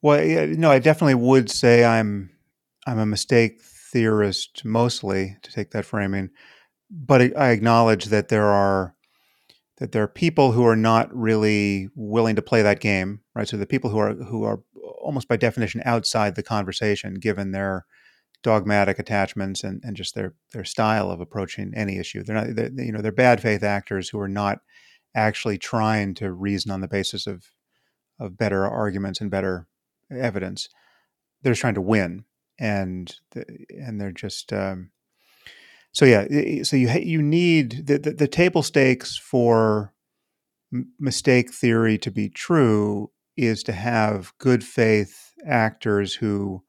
Well, 0.00 0.24
yeah, 0.24 0.46
no, 0.46 0.70
I 0.70 0.78
definitely 0.78 1.14
would 1.14 1.50
say 1.50 1.84
I'm 1.84 2.30
I'm 2.86 2.98
a 2.98 3.06
mistake 3.06 3.62
theorist 3.62 4.64
mostly 4.64 5.36
to 5.42 5.52
take 5.52 5.70
that 5.70 5.84
framing, 5.84 6.30
but 6.90 7.36
I 7.36 7.50
acknowledge 7.50 8.06
that 8.06 8.28
there 8.28 8.46
are 8.46 8.93
that 9.84 9.92
there 9.92 10.02
are 10.02 10.08
people 10.08 10.52
who 10.52 10.64
are 10.64 10.76
not 10.76 11.14
really 11.14 11.90
willing 11.94 12.34
to 12.36 12.40
play 12.40 12.62
that 12.62 12.80
game, 12.80 13.20
right? 13.34 13.46
So 13.46 13.58
the 13.58 13.66
people 13.66 13.90
who 13.90 13.98
are 13.98 14.14
who 14.14 14.42
are 14.44 14.62
almost 15.02 15.28
by 15.28 15.36
definition 15.36 15.82
outside 15.84 16.36
the 16.36 16.42
conversation, 16.42 17.16
given 17.16 17.52
their 17.52 17.84
dogmatic 18.42 18.98
attachments 18.98 19.62
and, 19.62 19.82
and 19.84 19.94
just 19.94 20.14
their 20.14 20.32
their 20.54 20.64
style 20.64 21.10
of 21.10 21.20
approaching 21.20 21.74
any 21.76 21.98
issue. 21.98 22.22
They're 22.22 22.34
not, 22.34 22.56
they're, 22.56 22.70
you 22.82 22.92
know, 22.92 23.02
they're 23.02 23.12
bad 23.12 23.42
faith 23.42 23.62
actors 23.62 24.08
who 24.08 24.18
are 24.20 24.28
not 24.28 24.60
actually 25.14 25.58
trying 25.58 26.14
to 26.14 26.32
reason 26.32 26.70
on 26.70 26.80
the 26.80 26.88
basis 26.88 27.26
of 27.26 27.44
of 28.18 28.38
better 28.38 28.66
arguments 28.66 29.20
and 29.20 29.30
better 29.30 29.68
evidence. 30.10 30.70
They're 31.42 31.52
just 31.52 31.60
trying 31.60 31.74
to 31.74 31.82
win, 31.82 32.24
and 32.58 33.14
and 33.68 34.00
they're 34.00 34.12
just 34.12 34.50
um, 34.50 34.92
so 35.94 36.04
yeah, 36.04 36.62
so 36.64 36.76
you 36.76 36.90
you 36.90 37.22
need 37.22 37.86
the, 37.86 37.98
the, 37.98 38.10
the 38.10 38.28
table 38.28 38.64
stakes 38.64 39.16
for 39.16 39.94
mistake 40.98 41.52
theory 41.52 41.96
to 41.98 42.10
be 42.10 42.28
true 42.28 43.12
is 43.36 43.62
to 43.62 43.72
have 43.72 44.32
good 44.38 44.64
faith 44.64 45.32
actors 45.46 46.14
who 46.14 46.64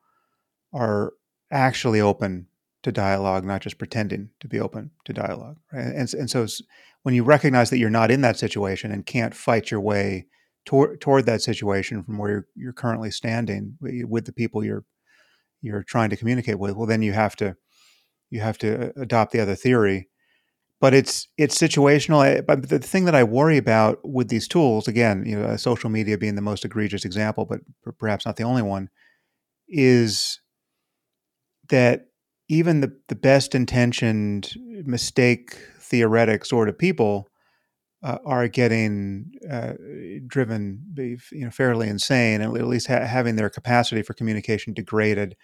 are 0.72 1.14
actually 1.52 2.00
open 2.00 2.48
to 2.84 2.92
dialogue, 2.92 3.44
not 3.44 3.62
just 3.62 3.80
pretending 3.80 4.30
to 4.40 4.48
be 4.48 4.60
open 4.60 4.92
to 5.06 5.14
dialogue. 5.14 5.58
Right? 5.74 5.86
And 5.86 6.14
and 6.14 6.30
so 6.30 6.46
when 7.02 7.16
you 7.16 7.24
recognize 7.24 7.72
that 7.72 7.80
you're 7.80 7.90
not 7.90 8.12
in 8.12 8.22
that 8.22 8.38
situation 8.38 8.92
and 8.92 9.08
can't 9.08 9.34
fight 9.34 9.72
your 9.72 9.82
way 9.82 10.28
toward 10.66 11.02
toward 11.02 11.26
that 11.26 11.42
situation 11.42 12.04
from 12.04 12.20
where 12.20 12.30
you're, 12.30 12.48
you're 12.56 12.74
currently 12.74 13.10
standing 13.10 13.76
with 13.82 14.26
the 14.26 14.34
people 14.34 14.64
you're 14.64 14.86
you're 15.64 15.82
trying 15.82 16.12
to 16.12 16.18
communicate 16.18 16.60
with, 16.60 16.76
well, 16.76 16.86
then 16.86 17.02
you 17.02 17.14
have 17.14 17.36
to 17.38 17.58
you 18.30 18.42
have 18.42 18.58
to 18.60 18.92
adopt 19.00 19.32
the 19.32 19.40
other 19.40 19.56
theory. 19.56 20.10
But 20.82 20.94
it's 20.94 21.28
it's 21.38 21.58
situational. 21.58 22.46
But 22.46 22.70
the 22.70 22.80
thing 22.80 23.06
that 23.06 23.16
I 23.16 23.24
worry 23.24 23.58
about 23.58 24.00
with 24.04 24.28
these 24.28 24.48
tools, 24.48 24.88
again, 24.88 25.24
you 25.26 25.40
know, 25.40 25.56
social 25.56 25.90
media 25.90 26.18
being 26.18 26.36
the 26.36 26.42
most 26.42 26.66
egregious 26.66 27.06
example, 27.06 27.46
but 27.46 27.62
perhaps 27.98 28.26
not 28.26 28.36
the 28.36 28.44
only 28.44 28.62
one, 28.62 28.90
is 29.68 30.42
that 31.70 32.08
even 32.48 32.82
the, 32.82 32.96
the 33.08 33.16
best 33.16 33.56
intentioned 33.56 34.54
mistake 34.86 35.58
theoretic 35.80 36.46
sort 36.46 36.70
of 36.70 36.78
people 36.78 37.28
uh, 38.04 38.20
are 38.26 38.48
getting 38.48 39.32
uh, 39.50 39.74
driven, 40.28 40.84
you 40.96 41.46
know, 41.46 41.50
fairly 41.50 41.88
insane, 41.88 42.42
and 42.42 42.56
at 42.56 42.68
least 42.68 42.88
ha- 42.88 43.06
having 43.06 43.36
their 43.36 43.50
capacity 43.50 44.04
for 44.04 44.14
communication 44.14 44.74
degraded 44.74 45.36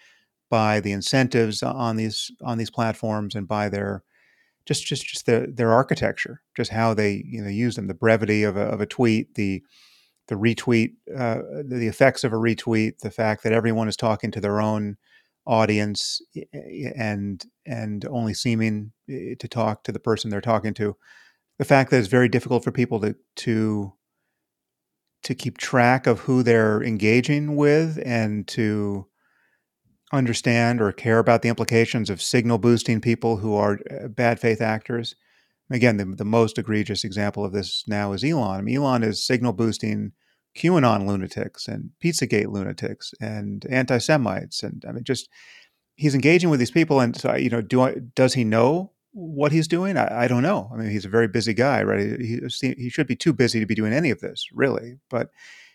by 0.52 0.80
the 0.80 0.92
incentives 0.92 1.62
on 1.62 1.96
these 1.96 2.30
on 2.44 2.58
these 2.58 2.70
platforms 2.70 3.34
and 3.34 3.48
by 3.48 3.70
their 3.70 4.04
just 4.66 4.84
just 4.84 5.06
just 5.06 5.24
their 5.24 5.46
their 5.46 5.72
architecture, 5.72 6.42
just 6.54 6.72
how 6.72 6.92
they 6.92 7.24
you 7.26 7.40
know 7.40 7.48
use 7.48 7.74
them, 7.74 7.86
the 7.86 7.94
brevity 7.94 8.42
of 8.42 8.58
a, 8.58 8.60
of 8.60 8.78
a 8.78 8.84
tweet, 8.84 9.34
the 9.34 9.62
the 10.28 10.34
retweet, 10.34 10.92
uh, 11.16 11.38
the 11.66 11.86
effects 11.86 12.22
of 12.22 12.34
a 12.34 12.36
retweet, 12.36 12.98
the 12.98 13.10
fact 13.10 13.42
that 13.42 13.54
everyone 13.54 13.88
is 13.88 13.96
talking 13.96 14.30
to 14.30 14.42
their 14.42 14.60
own 14.60 14.98
audience 15.46 16.20
and 16.94 17.46
and 17.64 18.04
only 18.10 18.34
seeming 18.34 18.92
eh, 19.08 19.34
to 19.38 19.48
talk 19.48 19.84
to 19.84 19.90
the 19.90 19.98
person 19.98 20.28
they're 20.28 20.42
talking 20.42 20.74
to, 20.74 20.94
the 21.58 21.64
fact 21.64 21.90
that 21.90 21.98
it's 21.98 22.08
very 22.08 22.28
difficult 22.28 22.62
for 22.62 22.72
people 22.72 23.00
to 23.00 23.16
to 23.36 23.94
to 25.22 25.34
keep 25.34 25.56
track 25.56 26.06
of 26.06 26.20
who 26.20 26.42
they're 26.42 26.82
engaging 26.82 27.56
with 27.56 27.98
and 28.04 28.46
to 28.48 29.06
understand 30.12 30.80
or 30.80 30.92
care 30.92 31.18
about 31.18 31.42
the 31.42 31.48
implications 31.48 32.10
of 32.10 32.20
signal 32.22 32.58
boosting 32.58 33.00
people 33.00 33.38
who 33.38 33.54
are 33.54 33.78
uh, 33.90 34.08
bad 34.08 34.38
faith 34.38 34.60
actors. 34.60 35.16
Again, 35.70 35.96
the, 35.96 36.04
the 36.04 36.24
most 36.24 36.58
egregious 36.58 37.02
example 37.02 37.44
of 37.44 37.52
this 37.52 37.84
now 37.86 38.12
is 38.12 38.22
Elon. 38.22 38.58
I 38.58 38.62
mean, 38.62 38.76
Elon 38.76 39.02
is 39.02 39.24
signal 39.24 39.52
boosting 39.52 40.12
QAnon 40.56 41.06
lunatics 41.06 41.66
and 41.66 41.90
Pizzagate 42.02 42.48
lunatics 42.48 43.14
and 43.20 43.64
anti 43.70 43.98
Semites. 43.98 44.62
And 44.62 44.84
I 44.86 44.92
mean, 44.92 45.04
just 45.04 45.28
he's 45.96 46.14
engaging 46.14 46.50
with 46.50 46.60
these 46.60 46.70
people. 46.70 47.00
And 47.00 47.16
so, 47.16 47.34
you 47.34 47.48
know, 47.48 47.62
do 47.62 47.80
I, 47.80 47.96
does 48.14 48.34
he 48.34 48.44
know 48.44 48.92
what 49.12 49.52
he's 49.52 49.68
doing? 49.68 49.96
I, 49.96 50.24
I, 50.24 50.28
don't 50.28 50.42
know. 50.42 50.70
I 50.72 50.76
mean, 50.76 50.90
he's 50.90 51.04
a 51.04 51.10
very 51.10 51.28
busy 51.28 51.54
guy, 51.54 51.82
right? 51.82 52.20
He, 52.20 52.40
he 52.60 52.88
should 52.90 53.06
be 53.06 53.16
too 53.16 53.32
busy 53.32 53.60
to 53.60 53.66
be 53.66 53.74
doing 53.74 53.92
any 53.92 54.10
of 54.10 54.20
this, 54.20 54.46
really. 54.52 54.98
But 55.08 55.30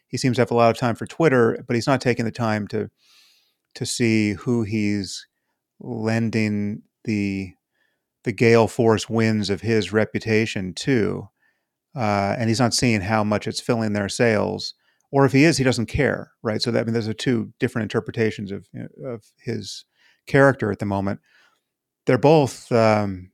he 0.07 0.17
seems 0.17 0.37
to 0.37 0.41
have 0.41 0.51
a 0.51 0.55
lot 0.55 0.69
of 0.69 0.77
time 0.77 0.95
for 0.95 1.05
Twitter, 1.05 1.63
but 1.67 1.75
he's 1.75 1.87
not 1.87 2.01
taking 2.01 2.25
the 2.25 2.31
time 2.31 2.67
to 2.69 2.89
to 3.77 3.85
see 3.85 4.33
who 4.33 4.63
he's 4.63 5.27
lending 5.79 6.81
the 7.03 7.53
the 8.23 8.31
gale 8.31 8.67
force 8.67 9.07
winds 9.07 9.49
of 9.51 9.61
his 9.61 9.93
reputation 9.93 10.73
to, 10.73 11.29
uh, 11.95 12.35
and 12.37 12.49
he's 12.49 12.59
not 12.59 12.73
seeing 12.73 13.01
how 13.01 13.23
much 13.23 13.47
it's 13.47 13.61
filling 13.61 13.93
their 13.93 14.09
sails, 14.09 14.73
or 15.11 15.25
if 15.25 15.31
he 15.31 15.43
is, 15.43 15.57
he 15.57 15.63
doesn't 15.63 15.85
care, 15.85 16.31
right? 16.41 16.59
So 16.61 16.71
that 16.71 16.81
I 16.81 16.83
mean, 16.85 16.95
those 16.95 17.07
are 17.07 17.13
two 17.13 17.53
different 17.59 17.83
interpretations 17.83 18.51
of 18.51 18.67
of 19.05 19.23
his 19.37 19.85
character 20.25 20.71
at 20.71 20.79
the 20.79 20.85
moment. 20.85 21.19
They're 22.07 22.17
both 22.17 22.71
um, 22.71 23.31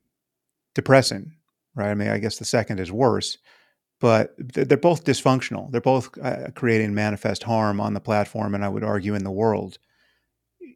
depressing, 0.75 1.37
right? 1.73 1.89
I 1.89 1.95
mean, 1.95 2.09
I 2.09 2.17
guess 2.17 2.37
the 2.37 2.45
second 2.45 2.81
is 2.81 2.91
worse, 2.91 3.37
but 4.01 4.35
they're 4.37 4.77
both 4.77 5.05
dysfunctional. 5.05 5.71
They're 5.71 5.79
both 5.79 6.09
uh, 6.21 6.49
creating 6.53 6.93
manifest 6.93 7.43
harm 7.43 7.79
on 7.79 7.93
the 7.93 8.01
platform, 8.01 8.53
and 8.53 8.65
I 8.65 8.69
would 8.69 8.83
argue 8.83 9.15
in 9.15 9.23
the 9.23 9.31
world 9.31 9.77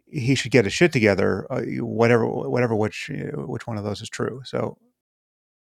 he 0.10 0.36
should 0.36 0.52
get 0.52 0.66
his 0.66 0.74
shit 0.74 0.92
together, 0.92 1.46
uh, 1.52 1.62
whatever 1.80 2.26
whatever 2.26 2.76
which 2.76 3.12
which 3.34 3.68
one 3.68 3.78
of 3.78 3.84
those 3.84 4.02
is 4.02 4.10
true. 4.10 4.42
So, 4.46 4.78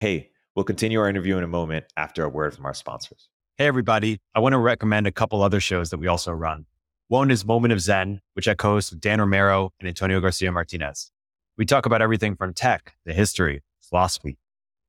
hey, 0.01 0.31
we'll 0.55 0.65
continue 0.65 1.01
our 1.01 1.09
interview 1.09 1.37
in 1.37 1.45
a 1.45 1.49
moment 1.49 1.87
after 1.97 2.25
a 2.25 2.29
word 2.29 2.55
from 2.55 2.67
our 2.67 2.75
sponsors. 2.75 3.29
Hey, 3.57 3.67
everybody! 3.67 4.21
I 4.35 4.41
want 4.41 4.53
to 4.53 4.59
recommend 4.59 5.07
a 5.07 5.13
couple 5.13 5.43
other 5.43 5.61
shows 5.61 5.91
that 5.91 5.99
we 5.99 6.07
also 6.07 6.33
run. 6.33 6.67
One 7.09 7.31
is 7.31 7.45
Moment 7.45 7.73
of 7.73 7.81
Zen, 7.81 8.21
which 8.35 8.47
I 8.47 8.55
co-host 8.55 8.93
with 8.93 9.01
Dan 9.01 9.19
Romero 9.19 9.73
and 9.81 9.89
Antonio 9.89 10.21
Garcia 10.21 10.53
Martinez. 10.53 11.11
We 11.57 11.65
talk 11.65 11.87
about 11.87 12.03
everything 12.03 12.37
from 12.37 12.55
tech, 12.55 12.95
the 13.05 13.15
history, 13.15 13.63
philosophy. 13.81 14.39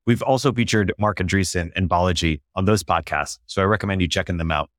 We've 0.06 0.22
also 0.22 0.52
featured 0.52 0.92
Marc 0.98 1.18
Andreessen 1.18 1.70
and 1.74 1.88
Balaji 1.88 2.40
on 2.54 2.64
those 2.64 2.82
podcasts, 2.82 3.38
so 3.46 3.62
I 3.62 3.64
recommend 3.64 4.02
you 4.02 4.08
checking 4.08 4.36
them 4.36 4.50
out. 4.50 4.70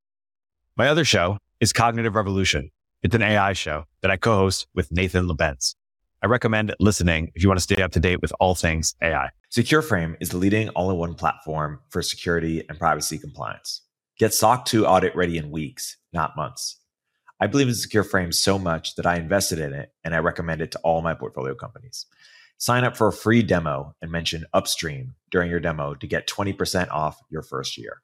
My 0.77 0.87
other 0.87 1.03
show 1.03 1.37
is 1.59 1.73
Cognitive 1.73 2.15
Revolution, 2.15 2.71
it's 3.03 3.15
an 3.15 3.23
AI 3.23 3.53
show 3.53 3.85
that 4.01 4.11
I 4.11 4.17
co-host 4.17 4.67
with 4.75 4.91
Nathan 4.91 5.27
Labenz. 5.27 5.75
I 6.21 6.27
recommend 6.27 6.75
listening 6.79 7.31
if 7.33 7.41
you 7.41 7.49
want 7.49 7.57
to 7.57 7.63
stay 7.63 7.81
up 7.81 7.91
to 7.93 7.99
date 7.99 8.21
with 8.21 8.31
all 8.39 8.53
things 8.53 8.95
AI. 9.01 9.29
SecureFrame 9.51 10.15
is 10.19 10.29
the 10.29 10.37
leading 10.37 10.69
all-in-one 10.69 11.15
platform 11.15 11.79
for 11.89 12.03
security 12.03 12.63
and 12.69 12.77
privacy 12.77 13.17
compliance. 13.17 13.81
Get 14.19 14.35
SOC 14.35 14.65
2 14.65 14.85
audit 14.85 15.15
ready 15.15 15.37
in 15.37 15.49
weeks, 15.49 15.97
not 16.13 16.37
months. 16.37 16.77
I 17.39 17.47
believe 17.47 17.67
in 17.67 17.73
SecureFrame 17.73 18.35
so 18.35 18.59
much 18.59 18.93
that 18.95 19.07
I 19.07 19.15
invested 19.15 19.57
in 19.57 19.73
it 19.73 19.91
and 20.03 20.13
I 20.13 20.19
recommend 20.19 20.61
it 20.61 20.71
to 20.73 20.79
all 20.83 21.01
my 21.01 21.15
portfolio 21.15 21.55
companies. 21.55 22.05
Sign 22.59 22.83
up 22.83 22.95
for 22.95 23.07
a 23.07 23.13
free 23.13 23.41
demo 23.41 23.95
and 23.99 24.11
mention 24.11 24.45
Upstream 24.53 25.15
during 25.31 25.49
your 25.49 25.59
demo 25.59 25.95
to 25.95 26.05
get 26.05 26.27
20% 26.27 26.91
off 26.91 27.19
your 27.31 27.41
first 27.41 27.79
year. 27.79 28.03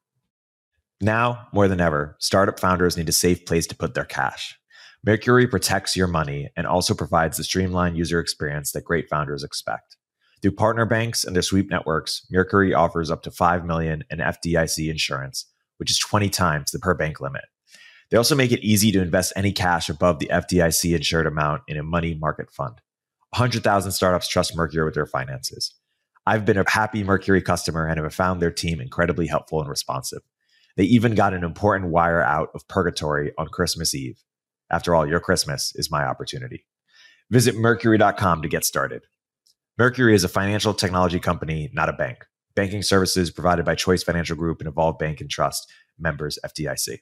Now, 0.99 1.49
more 1.53 1.67
than 1.67 1.79
ever, 1.79 2.15
startup 2.19 2.59
founders 2.59 2.97
need 2.97 3.09
a 3.09 3.11
safe 3.11 3.45
place 3.45 3.67
to 3.67 3.75
put 3.75 3.93
their 3.93 4.03
cash. 4.03 4.57
Mercury 5.05 5.47
protects 5.47 5.95
your 5.95 6.07
money 6.07 6.49
and 6.57 6.67
also 6.67 6.93
provides 6.93 7.37
the 7.37 7.43
streamlined 7.43 7.97
user 7.97 8.19
experience 8.19 8.71
that 8.71 8.83
great 8.83 9.09
founders 9.09 9.43
expect. 9.43 9.95
Through 10.41 10.51
partner 10.51 10.85
banks 10.85 11.23
and 11.23 11.35
their 11.35 11.43
sweep 11.43 11.69
networks, 11.69 12.25
Mercury 12.29 12.73
offers 12.73 13.09
up 13.09 13.23
to 13.23 13.31
5 13.31 13.65
million 13.65 14.03
in 14.09 14.19
FDIC 14.19 14.89
insurance, 14.89 15.45
which 15.77 15.89
is 15.89 15.99
20 15.99 16.29
times 16.29 16.71
the 16.71 16.79
per 16.79 16.93
bank 16.93 17.19
limit. 17.19 17.45
They 18.09 18.17
also 18.17 18.35
make 18.35 18.51
it 18.51 18.63
easy 18.63 18.91
to 18.91 19.01
invest 19.01 19.33
any 19.35 19.51
cash 19.51 19.89
above 19.89 20.19
the 20.19 20.29
FDIC 20.31 20.95
insured 20.95 21.27
amount 21.27 21.63
in 21.67 21.77
a 21.77 21.83
money 21.83 22.13
market 22.13 22.51
fund. 22.51 22.75
100,000 23.31 23.91
startups 23.91 24.27
trust 24.27 24.55
Mercury 24.55 24.85
with 24.85 24.93
their 24.93 25.05
finances. 25.05 25.73
I've 26.25 26.45
been 26.45 26.57
a 26.57 26.69
happy 26.69 27.03
Mercury 27.03 27.41
customer 27.41 27.85
and 27.87 27.99
have 27.99 28.13
found 28.13 28.41
their 28.41 28.51
team 28.51 28.79
incredibly 28.79 29.27
helpful 29.27 29.59
and 29.59 29.69
responsive. 29.69 30.21
They 30.75 30.83
even 30.83 31.15
got 31.15 31.33
an 31.33 31.43
important 31.43 31.91
wire 31.91 32.21
out 32.21 32.49
of 32.53 32.67
purgatory 32.67 33.31
on 33.37 33.47
Christmas 33.47 33.95
Eve. 33.95 34.23
After 34.69 34.95
all, 34.95 35.07
your 35.07 35.19
Christmas 35.19 35.73
is 35.75 35.91
my 35.91 36.05
opportunity. 36.05 36.65
Visit 37.29 37.55
Mercury.com 37.55 38.41
to 38.41 38.47
get 38.47 38.65
started. 38.65 39.03
Mercury 39.77 40.15
is 40.15 40.23
a 40.23 40.29
financial 40.29 40.73
technology 40.73 41.19
company, 41.19 41.69
not 41.73 41.89
a 41.89 41.93
bank. 41.93 42.25
Banking 42.55 42.81
services 42.81 43.29
provided 43.29 43.65
by 43.65 43.75
Choice 43.75 44.01
Financial 44.01 44.35
Group 44.35 44.59
and 44.59 44.67
Evolve 44.67 44.97
Bank 44.97 45.21
and 45.21 45.29
Trust, 45.29 45.71
members 45.99 46.39
FDIC. 46.43 46.99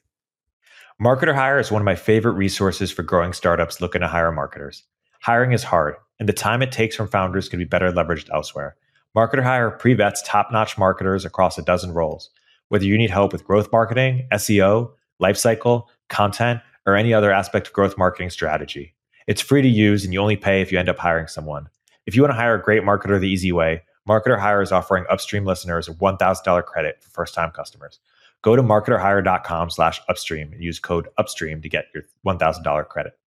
Marketer 1.02 1.34
Hire 1.34 1.58
is 1.58 1.70
one 1.70 1.82
of 1.82 1.86
my 1.86 1.94
favorite 1.94 2.32
resources 2.32 2.90
for 2.90 3.02
growing 3.02 3.32
startups 3.32 3.80
looking 3.80 4.00
to 4.00 4.08
hire 4.08 4.32
marketers. 4.32 4.84
Hiring 5.20 5.52
is 5.52 5.62
hard, 5.62 5.94
and 6.18 6.28
the 6.28 6.32
time 6.32 6.62
it 6.62 6.72
takes 6.72 6.96
from 6.96 7.08
founders 7.08 7.48
can 7.48 7.58
be 7.58 7.64
better 7.64 7.90
leveraged 7.92 8.30
elsewhere. 8.32 8.76
Marketer 9.16 9.42
Hire 9.42 9.70
pre 9.70 9.94
vets 9.94 10.22
top 10.22 10.52
notch 10.52 10.76
marketers 10.76 11.24
across 11.24 11.58
a 11.58 11.62
dozen 11.62 11.92
roles. 11.92 12.30
Whether 12.68 12.84
you 12.84 12.98
need 12.98 13.10
help 13.10 13.32
with 13.32 13.44
growth 13.44 13.70
marketing, 13.72 14.28
SEO, 14.32 14.90
lifecycle, 15.22 15.84
content, 16.08 16.60
or 16.86 16.96
any 16.96 17.12
other 17.12 17.32
aspect 17.32 17.66
of 17.66 17.72
growth 17.72 17.98
marketing 17.98 18.30
strategy. 18.30 18.94
It's 19.26 19.40
free 19.40 19.62
to 19.62 19.68
use 19.68 20.04
and 20.04 20.12
you 20.12 20.20
only 20.20 20.36
pay 20.36 20.62
if 20.62 20.70
you 20.70 20.78
end 20.78 20.88
up 20.88 20.98
hiring 20.98 21.26
someone. 21.26 21.68
If 22.06 22.14
you 22.14 22.22
want 22.22 22.30
to 22.30 22.36
hire 22.36 22.54
a 22.54 22.62
great 22.62 22.82
marketer 22.82 23.20
the 23.20 23.28
easy 23.28 23.50
way, 23.50 23.82
Marketer 24.08 24.38
Hire 24.38 24.62
is 24.62 24.70
offering 24.70 25.04
upstream 25.10 25.44
listeners 25.44 25.88
a 25.88 25.92
$1,000 25.92 26.64
credit 26.64 27.02
for 27.02 27.10
first-time 27.10 27.50
customers. 27.50 27.98
Go 28.42 28.54
to 28.54 28.62
marketerhire.com 28.62 29.70
slash 29.70 30.00
upstream 30.08 30.52
and 30.52 30.62
use 30.62 30.78
code 30.78 31.08
upstream 31.18 31.60
to 31.62 31.68
get 31.68 31.86
your 31.92 32.04
$1,000 32.24 32.88
credit. 32.88 33.18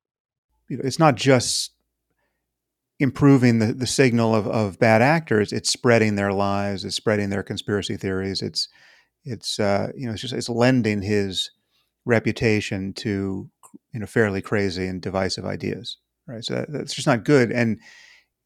It's 0.70 1.00
not 1.00 1.16
just 1.16 1.72
improving 3.00 3.60
the, 3.60 3.74
the 3.74 3.88
signal 3.88 4.36
of, 4.36 4.48
of 4.48 4.80
bad 4.80 5.02
actors, 5.02 5.52
it's 5.52 5.70
spreading 5.70 6.16
their 6.16 6.32
lies, 6.32 6.86
it's 6.86 6.96
spreading 6.96 7.30
their 7.30 7.44
conspiracy 7.44 7.98
theories. 7.98 8.42
It's, 8.42 8.68
it's, 9.26 9.60
uh, 9.60 9.92
you 9.96 10.06
know, 10.06 10.14
it's 10.14 10.22
just, 10.22 10.34
it's 10.34 10.50
lending 10.50 11.02
his, 11.02 11.52
reputation 12.06 12.94
to 12.94 13.50
you 13.94 14.00
know 14.00 14.06
fairly 14.06 14.42
crazy 14.42 14.88
and 14.88 15.02
divisive 15.02 15.46
ideas 15.46 15.98
right 16.28 16.44
so 16.44 16.56
that, 16.56 16.72
that's 16.72 16.94
just 16.94 17.08
not 17.08 17.24
good 17.24 17.52
and 17.52 17.80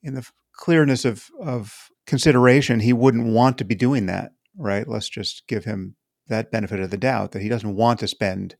in 0.01 0.15
the 0.15 0.27
clearness 0.53 1.05
of 1.05 1.29
of 1.39 1.89
consideration 2.05 2.79
he 2.79 2.93
wouldn't 2.93 3.27
want 3.27 3.57
to 3.57 3.63
be 3.63 3.75
doing 3.75 4.05
that 4.05 4.31
right 4.57 4.87
let's 4.87 5.09
just 5.09 5.47
give 5.47 5.65
him 5.65 5.95
that 6.27 6.51
benefit 6.51 6.79
of 6.79 6.89
the 6.89 6.97
doubt 6.97 7.31
that 7.31 7.41
he 7.41 7.49
doesn't 7.49 7.75
want 7.75 7.99
to 7.99 8.07
spend 8.07 8.55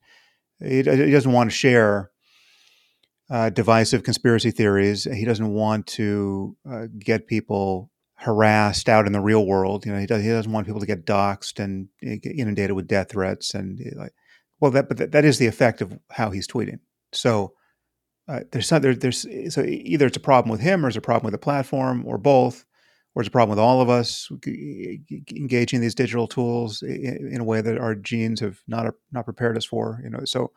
he, 0.60 0.76
he 0.76 0.82
doesn't 0.82 1.32
want 1.32 1.50
to 1.50 1.56
share 1.56 2.10
uh, 3.30 3.50
divisive 3.50 4.02
conspiracy 4.02 4.50
theories. 4.50 5.04
He 5.04 5.24
doesn't 5.24 5.52
want 5.52 5.86
to 5.88 6.56
uh, 6.70 6.86
get 6.98 7.26
people 7.26 7.90
harassed 8.16 8.88
out 8.88 9.06
in 9.06 9.12
the 9.12 9.20
real 9.20 9.46
world. 9.46 9.84
You 9.84 9.92
know, 9.92 9.98
he, 9.98 10.06
does, 10.06 10.22
he 10.22 10.28
doesn't 10.28 10.52
want 10.52 10.66
people 10.66 10.80
to 10.80 10.86
get 10.86 11.06
doxxed 11.06 11.62
and 11.62 11.88
inundated 12.02 12.72
with 12.72 12.88
death 12.88 13.10
threats. 13.10 13.54
And 13.54 13.80
like, 13.96 14.14
well, 14.60 14.70
that 14.70 14.88
but 14.88 14.96
that, 14.98 15.12
that 15.12 15.24
is 15.24 15.38
the 15.38 15.46
effect 15.46 15.80
of 15.80 15.98
how 16.10 16.30
he's 16.30 16.48
tweeting. 16.48 16.80
So 17.12 17.54
uh, 18.28 18.40
there's 18.52 18.68
some, 18.68 18.82
there, 18.82 18.94
there's 18.94 19.26
so 19.52 19.62
either 19.62 20.06
it's 20.06 20.16
a 20.16 20.20
problem 20.20 20.50
with 20.50 20.60
him 20.60 20.84
or 20.84 20.88
it's 20.88 20.96
a 20.96 21.02
problem 21.02 21.26
with 21.26 21.38
the 21.38 21.44
platform 21.44 22.04
or 22.06 22.18
both, 22.18 22.64
or 23.14 23.22
it's 23.22 23.28
a 23.28 23.32
problem 23.32 23.50
with 23.50 23.62
all 23.62 23.80
of 23.80 23.90
us 23.90 24.30
engaging 24.46 25.80
these 25.80 25.94
digital 25.94 26.26
tools 26.26 26.82
in, 26.82 27.30
in 27.32 27.40
a 27.40 27.44
way 27.44 27.60
that 27.60 27.78
our 27.78 27.94
genes 27.94 28.40
have 28.40 28.60
not 28.66 28.94
not 29.12 29.24
prepared 29.24 29.56
us 29.56 29.64
for. 29.64 30.00
You 30.02 30.10
know, 30.10 30.24
so 30.24 30.52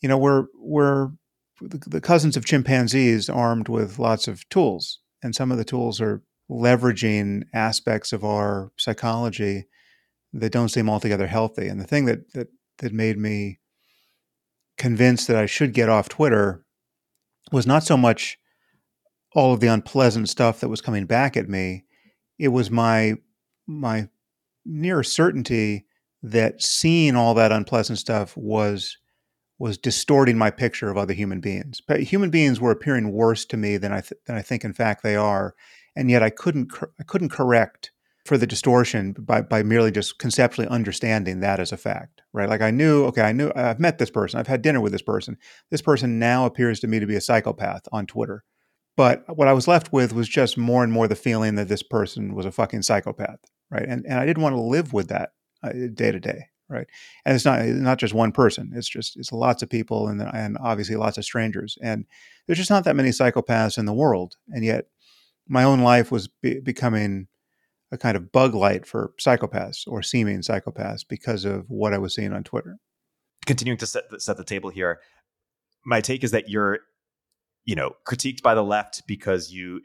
you 0.00 0.08
know 0.08 0.18
we're 0.18 0.46
we're 0.54 1.10
the, 1.60 1.78
the 1.86 2.00
cousins 2.00 2.36
of 2.36 2.44
chimpanzees 2.44 3.30
armed 3.30 3.68
with 3.68 3.98
lots 3.98 4.28
of 4.28 4.48
tools, 4.50 5.00
and 5.22 5.34
some 5.34 5.50
of 5.50 5.58
the 5.58 5.64
tools 5.64 6.00
are 6.00 6.22
leveraging 6.50 7.44
aspects 7.54 8.12
of 8.12 8.24
our 8.24 8.70
psychology 8.76 9.66
that 10.32 10.52
don't 10.52 10.68
seem 10.68 10.88
altogether 10.88 11.26
healthy. 11.26 11.68
And 11.68 11.80
the 11.80 11.86
thing 11.86 12.04
that 12.04 12.32
that 12.34 12.48
that 12.78 12.92
made 12.92 13.18
me 13.18 13.60
convinced 14.76 15.28
that 15.28 15.36
I 15.36 15.46
should 15.46 15.72
get 15.72 15.88
off 15.88 16.08
Twitter 16.08 16.64
was 17.52 17.66
not 17.66 17.84
so 17.84 17.96
much 17.96 18.38
all 19.34 19.52
of 19.52 19.60
the 19.60 19.66
unpleasant 19.68 20.28
stuff 20.28 20.60
that 20.60 20.68
was 20.68 20.80
coming 20.80 21.06
back 21.06 21.36
at 21.36 21.48
me. 21.48 21.84
It 22.38 22.48
was 22.48 22.70
my 22.70 23.14
my 23.66 24.08
near 24.64 25.02
certainty 25.02 25.86
that 26.22 26.62
seeing 26.62 27.16
all 27.16 27.34
that 27.34 27.52
unpleasant 27.52 27.98
stuff 27.98 28.36
was 28.36 28.98
was 29.58 29.78
distorting 29.78 30.36
my 30.36 30.50
picture 30.50 30.90
of 30.90 30.98
other 30.98 31.14
human 31.14 31.40
beings. 31.40 31.80
But 31.86 32.00
human 32.00 32.30
beings 32.30 32.60
were 32.60 32.70
appearing 32.70 33.12
worse 33.12 33.44
to 33.46 33.56
me 33.56 33.76
than 33.78 33.92
I 33.92 34.00
th- 34.00 34.20
than 34.26 34.36
I 34.36 34.42
think 34.42 34.64
in 34.64 34.72
fact 34.72 35.02
they 35.02 35.16
are, 35.16 35.54
and 35.94 36.10
yet 36.10 36.22
I 36.22 36.30
couldn't 36.30 36.72
I 36.98 37.04
couldn't 37.04 37.30
correct 37.30 37.92
for 38.26 38.36
the 38.36 38.46
distortion 38.46 39.12
by 39.12 39.40
by 39.42 39.62
merely 39.62 39.90
just 39.90 40.18
conceptually 40.18 40.68
understanding 40.68 41.40
that 41.40 41.60
as 41.60 41.72
a 41.72 41.76
fact, 41.76 42.22
right? 42.32 42.48
Like 42.48 42.60
I 42.60 42.70
knew, 42.70 43.04
okay, 43.06 43.22
I 43.22 43.32
knew 43.32 43.52
I've 43.54 43.80
met 43.80 43.98
this 43.98 44.10
person, 44.10 44.38
I've 44.38 44.46
had 44.46 44.62
dinner 44.62 44.80
with 44.80 44.92
this 44.92 45.02
person. 45.02 45.36
This 45.70 45.82
person 45.82 46.18
now 46.18 46.46
appears 46.46 46.80
to 46.80 46.88
me 46.88 46.98
to 46.98 47.06
be 47.06 47.16
a 47.16 47.20
psychopath 47.20 47.82
on 47.92 48.06
Twitter. 48.06 48.44
But 48.96 49.24
what 49.36 49.48
I 49.48 49.52
was 49.52 49.68
left 49.68 49.92
with 49.92 50.12
was 50.14 50.28
just 50.28 50.56
more 50.56 50.82
and 50.82 50.92
more 50.92 51.06
the 51.06 51.14
feeling 51.14 51.54
that 51.56 51.68
this 51.68 51.82
person 51.82 52.34
was 52.34 52.46
a 52.46 52.52
fucking 52.52 52.82
psychopath, 52.82 53.40
right? 53.70 53.86
And 53.86 54.04
and 54.06 54.18
I 54.18 54.26
didn't 54.26 54.42
want 54.42 54.54
to 54.54 54.60
live 54.60 54.92
with 54.92 55.08
that 55.08 55.30
uh, 55.62 55.72
day 55.94 56.12
to 56.12 56.20
day, 56.20 56.46
right? 56.68 56.86
And 57.24 57.34
it's 57.34 57.44
not 57.44 57.60
it's 57.60 57.78
not 57.78 57.98
just 57.98 58.14
one 58.14 58.32
person; 58.32 58.72
it's 58.74 58.88
just 58.88 59.16
it's 59.16 59.32
lots 59.32 59.62
of 59.62 59.70
people 59.70 60.08
and 60.08 60.20
and 60.22 60.56
obviously 60.60 60.96
lots 60.96 61.18
of 61.18 61.24
strangers. 61.24 61.76
And 61.82 62.06
there's 62.46 62.58
just 62.58 62.70
not 62.70 62.84
that 62.84 62.96
many 62.96 63.10
psychopaths 63.10 63.78
in 63.78 63.86
the 63.86 63.92
world, 63.92 64.36
and 64.48 64.64
yet 64.64 64.86
my 65.48 65.62
own 65.62 65.80
life 65.80 66.10
was 66.10 66.28
be- 66.28 66.60
becoming 66.60 67.28
a 67.92 67.98
kind 67.98 68.16
of 68.16 68.32
bug 68.32 68.54
light 68.54 68.86
for 68.86 69.12
psychopaths 69.20 69.86
or 69.86 70.02
seeming 70.02 70.40
psychopaths 70.40 71.02
because 71.08 71.44
of 71.44 71.64
what 71.68 71.92
I 71.92 71.98
was 71.98 72.14
seeing 72.14 72.32
on 72.32 72.44
Twitter. 72.44 72.78
Continuing 73.46 73.78
to 73.78 73.86
set 73.86 74.10
the, 74.10 74.20
set 74.20 74.36
the 74.36 74.44
table 74.44 74.70
here, 74.70 75.00
my 75.84 76.00
take 76.00 76.24
is 76.24 76.32
that 76.32 76.48
you're, 76.48 76.80
you 77.64 77.76
know, 77.76 77.92
critiqued 78.06 78.42
by 78.42 78.54
the 78.54 78.64
left 78.64 79.02
because 79.06 79.52
you, 79.52 79.80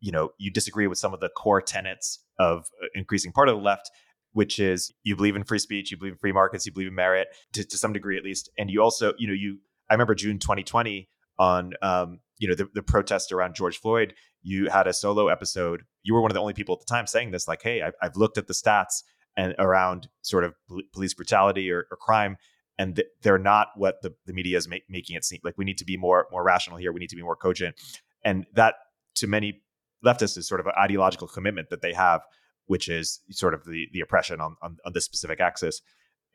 you 0.00 0.12
know, 0.12 0.30
you 0.38 0.50
disagree 0.50 0.86
with 0.86 0.98
some 0.98 1.12
of 1.12 1.20
the 1.20 1.28
core 1.28 1.60
tenets 1.60 2.20
of 2.38 2.66
uh, 2.82 2.86
increasing 2.94 3.32
part 3.32 3.48
of 3.48 3.56
the 3.56 3.62
left, 3.62 3.90
which 4.32 4.60
is 4.60 4.92
you 5.02 5.16
believe 5.16 5.34
in 5.34 5.42
free 5.42 5.58
speech, 5.58 5.90
you 5.90 5.96
believe 5.96 6.12
in 6.12 6.18
free 6.18 6.32
markets, 6.32 6.66
you 6.66 6.72
believe 6.72 6.88
in 6.88 6.94
merit 6.94 7.28
to, 7.52 7.64
to 7.64 7.76
some 7.76 7.92
degree 7.92 8.16
at 8.16 8.24
least, 8.24 8.48
and 8.56 8.70
you 8.70 8.82
also, 8.82 9.12
you 9.18 9.26
know, 9.26 9.34
you. 9.34 9.58
I 9.88 9.94
remember 9.94 10.14
June 10.14 10.38
2020 10.38 11.08
on 11.36 11.72
um, 11.82 12.20
you 12.38 12.46
know 12.46 12.54
the, 12.54 12.68
the 12.74 12.82
protest 12.82 13.32
around 13.32 13.56
George 13.56 13.78
Floyd, 13.78 14.14
you 14.42 14.70
had 14.70 14.86
a 14.86 14.92
solo 14.92 15.28
episode. 15.28 15.82
You 16.02 16.14
were 16.14 16.20
one 16.20 16.30
of 16.30 16.34
the 16.34 16.40
only 16.40 16.54
people 16.54 16.74
at 16.74 16.80
the 16.80 16.92
time 16.92 17.06
saying 17.06 17.30
this, 17.30 17.46
like, 17.46 17.62
"Hey, 17.62 17.82
I've, 17.82 17.94
I've 18.00 18.16
looked 18.16 18.38
at 18.38 18.46
the 18.46 18.54
stats 18.54 19.02
and 19.36 19.54
around 19.58 20.08
sort 20.22 20.44
of 20.44 20.54
police 20.92 21.14
brutality 21.14 21.70
or, 21.70 21.86
or 21.90 21.96
crime, 21.96 22.36
and 22.78 22.96
th- 22.96 23.08
they're 23.22 23.38
not 23.38 23.68
what 23.76 24.02
the, 24.02 24.14
the 24.26 24.32
media 24.32 24.56
is 24.56 24.68
ma- 24.68 24.76
making 24.88 25.16
it 25.16 25.24
seem. 25.24 25.40
Like, 25.44 25.58
we 25.58 25.64
need 25.64 25.78
to 25.78 25.84
be 25.84 25.96
more 25.96 26.26
more 26.30 26.42
rational 26.42 26.78
here. 26.78 26.92
We 26.92 27.00
need 27.00 27.10
to 27.10 27.16
be 27.16 27.22
more 27.22 27.36
cogent, 27.36 27.76
and 28.24 28.46
that 28.54 28.74
to 29.16 29.26
many 29.26 29.62
leftists 30.04 30.38
is 30.38 30.48
sort 30.48 30.60
of 30.60 30.66
an 30.66 30.72
ideological 30.78 31.28
commitment 31.28 31.68
that 31.70 31.82
they 31.82 31.92
have, 31.92 32.22
which 32.66 32.88
is 32.88 33.20
sort 33.30 33.54
of 33.54 33.64
the 33.64 33.86
the 33.92 34.00
oppression 34.00 34.40
on 34.40 34.56
on, 34.62 34.78
on 34.84 34.92
this 34.92 35.04
specific 35.04 35.40
axis. 35.40 35.82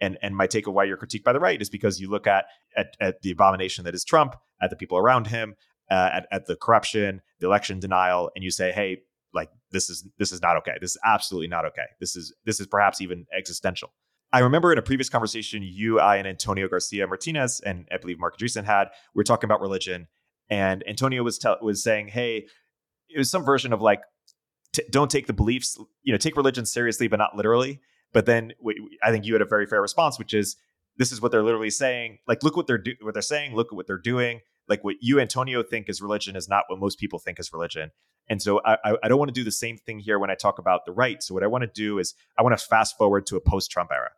And 0.02 0.18
and 0.22 0.36
my 0.36 0.46
take 0.46 0.68
of 0.68 0.74
why 0.74 0.84
you're 0.84 0.98
critiqued 0.98 1.24
by 1.24 1.34
the 1.34 1.40
right 1.40 1.62
is 1.62 1.70
because 1.70 2.02
you 2.02 2.10
look 2.10 2.28
at, 2.28 2.46
at 2.76 2.88
at 3.00 3.22
the 3.22 3.32
abomination 3.32 3.86
that 3.86 3.96
is 3.96 4.04
Trump, 4.04 4.36
at 4.62 4.70
the 4.70 4.76
people 4.76 4.98
around 4.98 5.28
him, 5.28 5.56
uh, 5.90 6.10
at, 6.14 6.28
at 6.32 6.46
the 6.46 6.56
corruption, 6.56 7.22
the 7.40 7.48
election 7.48 7.80
denial, 7.80 8.32
and 8.36 8.44
you 8.44 8.52
say, 8.52 8.72
hey, 8.72 8.98
like 9.34 9.50
this 9.72 9.90
is 9.90 10.08
this 10.18 10.32
is 10.32 10.42
not 10.42 10.58
okay. 10.58 10.74
This 10.82 10.92
is 10.92 10.98
absolutely 11.06 11.48
not 11.48 11.66
okay. 11.66 11.86
This 12.00 12.16
is 12.16 12.34
this 12.46 12.60
is 12.60 12.68
perhaps 12.68 13.02
even 13.02 13.26
existential. 13.38 13.94
I 14.34 14.40
remember 14.40 14.72
in 14.72 14.78
a 14.78 14.82
previous 14.82 15.10
conversation, 15.10 15.62
you, 15.64 16.00
I, 16.00 16.16
and 16.18 16.28
Antonio 16.28 16.68
Garcia 16.68 17.06
Martinez, 17.08 17.62
and 17.66 17.88
I 17.92 17.98
believe 17.98 18.20
Marc 18.20 18.38
Andreessen 18.38 18.66
had, 18.66 18.90
we 19.14 19.20
were 19.20 19.24
talking 19.24 19.48
about 19.48 19.62
religion, 19.62 20.08
and 20.50 20.84
Antonio 20.88 21.22
was 21.24 21.38
tell, 21.38 21.58
was 21.62 21.84
saying, 21.84 22.08
"Hey, 22.08 22.48
it 23.10 23.18
was 23.18 23.30
some 23.30 23.44
version 23.44 23.72
of 23.72 23.82
like, 23.82 24.02
t- 24.74 24.84
don't 24.90 25.12
take 25.12 25.28
the 25.28 25.34
beliefs, 25.34 25.78
you 26.04 26.12
know, 26.12 26.18
take 26.18 26.36
religion 26.36 26.66
seriously, 26.66 27.08
but 27.08 27.18
not 27.18 27.36
literally." 27.36 27.82
But 28.14 28.26
then 28.26 28.54
we, 28.62 28.76
I 29.04 29.12
think 29.12 29.26
you 29.26 29.34
had 29.34 29.42
a 29.42 29.46
very 29.46 29.68
fair 29.68 29.82
response, 29.82 30.18
which 30.18 30.34
is, 30.34 30.56
"This 30.98 31.12
is 31.12 31.22
what 31.22 31.32
they're 31.32 31.44
literally 31.44 31.70
saying. 31.70 32.20
Like, 32.28 32.42
look 32.44 32.58
what 32.58 32.66
they're 32.66 32.78
do- 32.78 32.96
what 33.02 33.14
they're 33.14 33.22
saying. 33.22 33.54
Look 33.56 33.68
at 33.72 33.76
what 33.76 33.88
they're 33.88 33.98
doing 33.98 34.40
like 34.68 34.84
what 34.84 34.96
you 35.02 35.20
Antonio 35.20 35.64
think 35.64 35.90
is 35.90 36.02
religion 36.02 36.36
is 36.36 36.50
not 36.50 36.64
what 36.68 36.80
most 36.80 37.00
people 37.00 37.20
think 37.20 37.40
is 37.40 37.54
religion. 37.54 37.92
And 38.28 38.42
so 38.42 38.60
I, 38.66 38.78
I 39.04 39.08
don't 39.08 39.20
want 39.20 39.30
to 39.30 39.40
do 39.40 39.44
the 39.44 39.52
same 39.52 39.78
thing 39.78 40.00
here 40.00 40.18
when 40.18 40.32
I 40.32 40.36
talk 40.36 40.58
about 40.58 40.86
the 40.86 40.92
right. 40.92 41.22
So 41.22 41.34
what 41.34 41.44
I 41.44 41.48
want 41.48 41.62
to 41.64 41.70
do 41.74 42.00
is 42.00 42.16
I 42.38 42.44
want 42.44 42.58
to 42.58 42.66
fast 42.66 42.98
forward 42.98 43.28
to 43.28 43.36
a 43.36 43.42
post-Trump 43.42 43.92
era. 43.92 44.10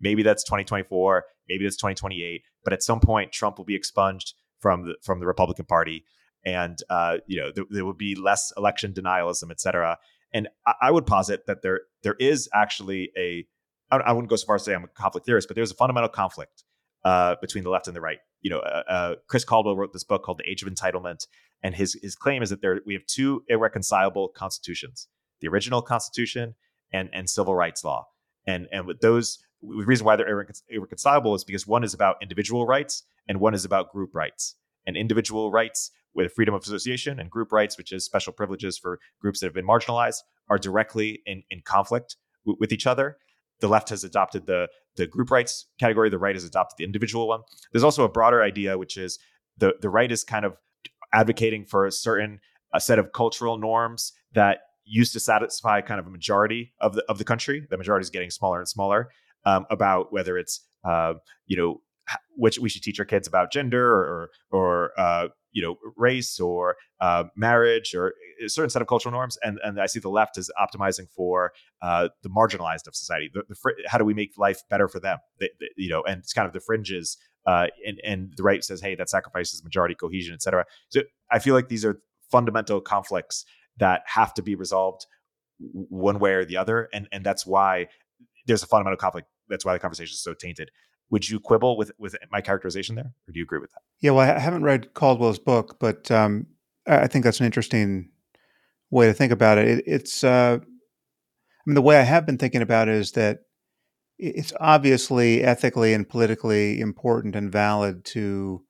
Maybe 0.00 0.22
that's 0.22 0.44
2024, 0.44 1.24
maybe 1.48 1.64
that's 1.64 1.76
2028, 1.76 2.42
but 2.62 2.72
at 2.72 2.82
some 2.82 3.00
point 3.00 3.32
Trump 3.32 3.56
will 3.56 3.64
be 3.64 3.74
expunged 3.74 4.34
from 4.60 4.86
the 4.86 4.94
from 5.02 5.20
the 5.20 5.26
Republican 5.26 5.66
Party, 5.66 6.04
and 6.44 6.78
uh, 6.90 7.18
you 7.26 7.40
know 7.40 7.52
there, 7.54 7.64
there 7.70 7.84
will 7.84 7.94
be 7.94 8.14
less 8.14 8.52
election 8.56 8.92
denialism, 8.92 9.50
et 9.50 9.60
cetera. 9.60 9.98
And 10.32 10.48
I, 10.66 10.74
I 10.82 10.90
would 10.90 11.06
posit 11.06 11.46
that 11.46 11.62
there 11.62 11.82
there 12.02 12.16
is 12.18 12.48
actually 12.52 13.12
a 13.16 13.46
I, 13.90 13.96
I 13.98 14.12
wouldn't 14.12 14.30
go 14.30 14.36
so 14.36 14.46
far 14.46 14.56
as 14.56 14.62
to 14.62 14.70
say 14.70 14.74
I'm 14.74 14.84
a 14.84 14.88
conflict 14.88 15.26
theorist, 15.26 15.48
but 15.48 15.54
there's 15.54 15.70
a 15.70 15.74
fundamental 15.74 16.08
conflict 16.08 16.64
uh, 17.04 17.36
between 17.40 17.64
the 17.64 17.70
left 17.70 17.86
and 17.86 17.96
the 17.96 18.00
right. 18.00 18.18
You 18.44 18.50
know, 18.50 18.58
uh, 18.58 18.82
uh, 18.86 19.14
Chris 19.26 19.42
Caldwell 19.42 19.74
wrote 19.74 19.94
this 19.94 20.04
book 20.04 20.22
called 20.22 20.38
The 20.38 20.48
Age 20.48 20.62
of 20.62 20.68
Entitlement, 20.68 21.26
and 21.62 21.74
his 21.74 21.98
his 22.02 22.14
claim 22.14 22.42
is 22.42 22.50
that 22.50 22.60
there 22.60 22.80
we 22.84 22.92
have 22.92 23.06
two 23.06 23.42
irreconcilable 23.48 24.28
constitutions: 24.28 25.08
the 25.40 25.48
original 25.48 25.80
Constitution 25.80 26.54
and 26.92 27.08
and 27.14 27.28
civil 27.28 27.56
rights 27.56 27.82
law. 27.82 28.06
And 28.46 28.68
and 28.70 28.86
with 28.86 29.00
those, 29.00 29.38
the 29.62 29.86
reason 29.86 30.04
why 30.04 30.16
they're 30.16 30.28
irrecon- 30.28 30.62
irreconcilable 30.68 31.34
is 31.34 31.42
because 31.42 31.66
one 31.66 31.84
is 31.84 31.94
about 31.94 32.16
individual 32.20 32.66
rights 32.66 33.04
and 33.26 33.40
one 33.40 33.54
is 33.54 33.64
about 33.64 33.90
group 33.90 34.14
rights. 34.14 34.56
And 34.86 34.94
individual 34.94 35.50
rights 35.50 35.90
with 36.14 36.30
freedom 36.34 36.54
of 36.54 36.62
association 36.62 37.18
and 37.18 37.30
group 37.30 37.50
rights, 37.50 37.78
which 37.78 37.90
is 37.90 38.04
special 38.04 38.34
privileges 38.34 38.76
for 38.76 39.00
groups 39.18 39.40
that 39.40 39.46
have 39.46 39.54
been 39.54 39.66
marginalized, 39.66 40.18
are 40.50 40.58
directly 40.58 41.22
in, 41.24 41.42
in 41.48 41.62
conflict 41.62 42.16
w- 42.44 42.58
with 42.60 42.70
each 42.70 42.86
other 42.86 43.16
the 43.60 43.68
left 43.68 43.88
has 43.88 44.04
adopted 44.04 44.46
the 44.46 44.68
the 44.96 45.06
group 45.06 45.30
rights 45.30 45.66
category, 45.78 46.10
the 46.10 46.18
right 46.18 46.34
has 46.34 46.44
adopted 46.44 46.76
the 46.78 46.84
individual 46.84 47.28
one. 47.28 47.40
There's 47.72 47.84
also 47.84 48.04
a 48.04 48.08
broader 48.08 48.42
idea, 48.42 48.78
which 48.78 48.96
is 48.96 49.18
the 49.58 49.74
the 49.80 49.90
right 49.90 50.10
is 50.10 50.24
kind 50.24 50.44
of 50.44 50.56
advocating 51.12 51.64
for 51.64 51.86
a 51.86 51.92
certain 51.92 52.40
a 52.72 52.80
set 52.80 52.98
of 52.98 53.12
cultural 53.12 53.56
norms 53.56 54.12
that 54.32 54.58
used 54.84 55.12
to 55.12 55.20
satisfy 55.20 55.80
kind 55.80 56.00
of 56.00 56.06
a 56.06 56.10
majority 56.10 56.72
of 56.80 56.94
the 56.94 57.04
of 57.08 57.18
the 57.18 57.24
country. 57.24 57.66
The 57.70 57.76
majority 57.76 58.02
is 58.02 58.10
getting 58.10 58.30
smaller 58.30 58.58
and 58.58 58.68
smaller. 58.68 59.10
Um, 59.46 59.66
about 59.68 60.10
whether 60.10 60.38
it's 60.38 60.66
uh, 60.84 61.14
you 61.46 61.56
know 61.56 61.82
which 62.36 62.58
we 62.58 62.68
should 62.68 62.82
teach 62.82 62.98
our 62.98 63.04
kids 63.04 63.26
about 63.28 63.52
gender 63.52 63.86
or 63.86 64.30
or 64.50 64.90
uh, 64.98 65.28
you 65.54 65.62
know 65.62 65.76
race 65.96 66.38
or 66.38 66.76
uh, 67.00 67.24
marriage 67.34 67.94
or 67.94 68.12
a 68.44 68.48
certain 68.48 68.68
set 68.68 68.82
of 68.82 68.88
cultural 68.88 69.12
norms 69.12 69.38
and 69.42 69.58
and 69.64 69.80
i 69.80 69.86
see 69.86 70.00
the 70.00 70.10
left 70.10 70.36
is 70.36 70.50
optimizing 70.60 71.08
for 71.16 71.52
uh, 71.80 72.08
the 72.22 72.28
marginalized 72.28 72.86
of 72.86 72.94
society 72.94 73.30
the, 73.32 73.42
the 73.48 73.54
fr- 73.54 73.70
how 73.86 73.96
do 73.96 74.04
we 74.04 74.12
make 74.12 74.32
life 74.36 74.60
better 74.68 74.88
for 74.88 75.00
them? 75.00 75.18
The, 75.38 75.48
the, 75.58 75.66
you 75.76 75.88
know 75.88 76.02
and 76.02 76.18
it's 76.18 76.34
kind 76.34 76.46
of 76.46 76.52
the 76.52 76.60
fringes 76.60 77.16
uh, 77.46 77.68
and 77.86 77.98
and 78.04 78.32
the 78.36 78.42
right 78.42 78.62
says 78.62 78.82
hey 78.82 78.94
that 78.96 79.08
sacrifices 79.08 79.64
majority 79.64 79.94
cohesion 79.94 80.34
etc 80.34 80.66
so 80.90 81.00
i 81.30 81.38
feel 81.38 81.54
like 81.54 81.68
these 81.68 81.84
are 81.84 82.00
fundamental 82.30 82.80
conflicts 82.80 83.46
that 83.78 84.02
have 84.06 84.34
to 84.34 84.42
be 84.42 84.54
resolved 84.54 85.06
one 85.58 86.18
way 86.18 86.32
or 86.32 86.44
the 86.44 86.56
other 86.56 86.88
and 86.92 87.08
and 87.12 87.24
that's 87.24 87.46
why 87.46 87.86
there's 88.46 88.62
a 88.62 88.66
fundamental 88.66 88.96
conflict 88.96 89.28
that's 89.48 89.64
why 89.64 89.72
the 89.72 89.78
conversation 89.78 90.12
is 90.12 90.22
so 90.22 90.34
tainted 90.34 90.70
would 91.10 91.28
you 91.28 91.40
quibble 91.40 91.76
with 91.76 91.92
with 91.98 92.16
my 92.30 92.40
characterization 92.40 92.96
there, 92.96 93.12
or 93.28 93.32
do 93.32 93.38
you 93.38 93.44
agree 93.44 93.58
with 93.58 93.70
that? 93.72 93.82
Yeah, 94.00 94.12
well, 94.12 94.28
I 94.28 94.38
haven't 94.38 94.64
read 94.64 94.94
Caldwell's 94.94 95.38
book, 95.38 95.76
but 95.78 96.10
um, 96.10 96.46
I 96.86 97.06
think 97.06 97.24
that's 97.24 97.40
an 97.40 97.46
interesting 97.46 98.10
way 98.90 99.06
to 99.06 99.14
think 99.14 99.32
about 99.32 99.58
it. 99.58 99.68
it 99.68 99.84
it's, 99.86 100.24
uh, 100.24 100.58
I 100.60 101.62
mean, 101.66 101.74
the 101.74 101.82
way 101.82 101.98
I 101.98 102.02
have 102.02 102.26
been 102.26 102.38
thinking 102.38 102.62
about 102.62 102.88
it 102.88 102.94
is 102.94 103.12
that 103.12 103.40
it's 104.18 104.52
obviously 104.60 105.42
ethically 105.42 105.92
and 105.92 106.08
politically 106.08 106.80
important 106.80 107.34
and 107.34 107.50
valid 107.50 108.04
to 108.04 108.62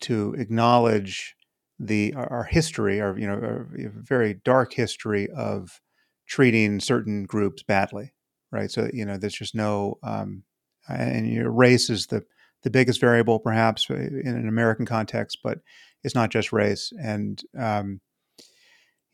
to 0.00 0.34
acknowledge 0.36 1.36
the 1.78 2.12
our 2.14 2.44
history, 2.44 3.00
our 3.00 3.16
you 3.18 3.26
know 3.26 3.34
our 3.34 3.68
very 3.72 4.34
dark 4.34 4.72
history 4.72 5.28
of 5.30 5.80
treating 6.26 6.80
certain 6.80 7.24
groups 7.24 7.62
badly, 7.62 8.14
right? 8.50 8.70
So 8.70 8.90
you 8.92 9.04
know, 9.04 9.16
there's 9.16 9.34
just 9.34 9.54
no 9.54 9.98
um, 10.02 10.42
and 10.88 11.30
your 11.30 11.50
race 11.50 11.90
is 11.90 12.06
the 12.06 12.24
the 12.62 12.70
biggest 12.70 13.00
variable, 13.00 13.38
perhaps 13.38 13.88
in 13.88 14.22
an 14.24 14.48
American 14.48 14.84
context, 14.84 15.38
but 15.44 15.58
it's 16.02 16.14
not 16.14 16.30
just 16.30 16.52
race, 16.52 16.92
and 17.00 17.42
um, 17.56 18.00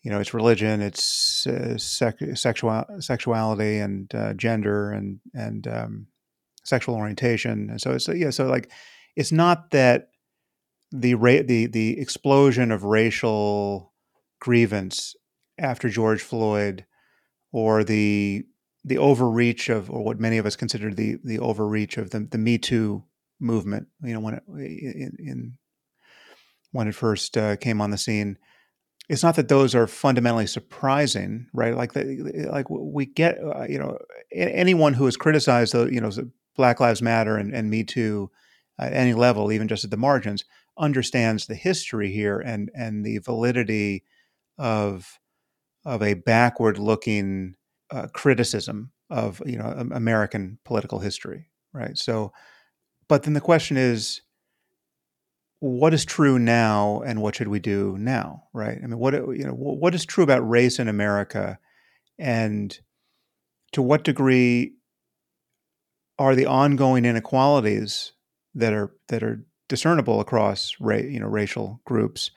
you 0.03 0.11
know, 0.11 0.21
it's 0.21 0.35
religion, 0.35 0.83
it's 0.83 1.47
uh, 1.47 1.79
sec- 1.79 2.37
sexual 2.37 2.85
sexuality, 3.01 3.79
and 3.79 4.15
uh, 4.15 4.35
gender, 4.35 4.93
and 4.93 5.21
and 5.35 5.67
um, 5.67 6.07
sexual 6.65 6.95
orientation, 6.95 7.71
and 7.71 7.81
so 7.81 7.93
it's 7.93 8.09
yeah, 8.09 8.31
so 8.31 8.47
like 8.47 8.71
it's 9.17 9.33
not 9.33 9.71
that 9.71 10.09
the 10.93 11.15
ra- 11.15 11.43
the 11.45 11.67
the 11.67 11.99
explosion 11.99 12.71
of 12.71 12.85
racial 12.85 13.93
grievance 14.41 15.15
after 15.59 15.89
George 15.89 16.23
Floyd, 16.23 16.85
or 17.53 17.83
the 17.83 18.45
the 18.85 18.99
overreach 18.99 19.69
of, 19.69 19.91
or 19.91 20.05
what 20.05 20.21
many 20.21 20.39
of 20.39 20.47
us 20.47 20.57
consider 20.57 20.93
the 20.93 21.17
the 21.25 21.39
overreach 21.39 21.97
of 21.97 22.11
the 22.11 22.21
the 22.21 22.39
Me 22.39 22.59
Too 22.59 23.05
movement. 23.41 23.89
You 24.03 24.15
know, 24.15 24.21
when 24.21 24.35
it 24.35 24.43
in, 24.49 25.17
in 25.19 25.59
when 26.73 26.89
it 26.89 26.95
first 26.95 27.37
uh, 27.37 27.57
came 27.57 27.81
on 27.81 27.91
the 27.91 27.99
scene, 27.99 28.37
it's 29.09 29.23
not 29.23 29.37
that 29.37 29.49
those 29.49 29.75
are 29.75 29.87
fundamentally 29.87 30.47
surprising, 30.47 31.47
right? 31.53 31.77
Like 31.77 31.93
the, 31.93 32.49
like 32.51 32.69
we 32.69 33.07
get, 33.07 33.39
uh, 33.43 33.65
you 33.69 33.79
know, 33.79 33.99
anyone 34.33 34.95
who 34.95 35.05
has 35.05 35.17
criticized 35.17 35.73
the, 35.73 35.87
you 35.87 36.01
know, 36.01 36.11
Black 36.57 36.81
Lives 36.81 37.03
Matter 37.03 37.37
and, 37.37 37.55
and 37.55 37.71
Me 37.71 37.85
Too 37.85 38.31
at 38.79 38.93
any 38.93 39.15
level, 39.15 39.53
even 39.53 39.69
just 39.69 39.85
at 39.85 39.91
the 39.91 39.97
margins, 39.97 40.45
understands 40.77 41.47
the 41.47 41.55
history 41.55 42.13
here 42.13 42.41
and 42.41 42.71
and 42.75 43.05
the 43.05 43.19
validity 43.19 44.05
of 44.59 45.19
of 45.85 46.03
a 46.03 46.15
backward 46.15 46.79
looking 46.79 47.55
uh, 47.95 48.09
criticism 48.09 48.91
of 49.09 49.41
you 49.47 49.57
know 49.57 49.67
American 49.93 50.59
political 50.65 50.99
history, 50.99 51.51
right? 51.73 51.97
So, 51.97 52.33
but 53.09 53.23
then 53.23 53.35
the 53.35 53.41
question 53.41 53.77
is, 53.77 54.21
what 55.61 55.95
is 55.95 56.05
true 56.05 56.39
now, 56.39 57.03
and 57.07 57.23
what 57.23 57.37
should 57.37 57.49
we 57.49 57.61
do 57.61 57.97
now, 57.99 58.45
right? 58.53 58.79
I 58.83 58.87
mean, 58.87 58.99
what 58.99 59.15
you 59.15 59.45
know, 59.45 59.53
what 59.53 59.95
is 59.95 60.05
true 60.05 60.25
about 60.25 60.49
race 60.49 60.79
in 60.81 60.89
America, 60.89 61.59
and 62.19 62.77
to 63.73 63.81
what 63.83 64.03
degree 64.03 64.75
are 66.19 66.35
the 66.35 66.47
ongoing 66.47 67.05
inequalities 67.05 68.13
that 68.55 68.73
are 68.73 68.93
that 69.09 69.23
are 69.23 69.47
discernible 69.69 70.21
across 70.21 70.75
ra- 70.81 70.97
you 70.97 71.21
know 71.21 71.27
racial 71.27 71.81
groups 71.85 72.31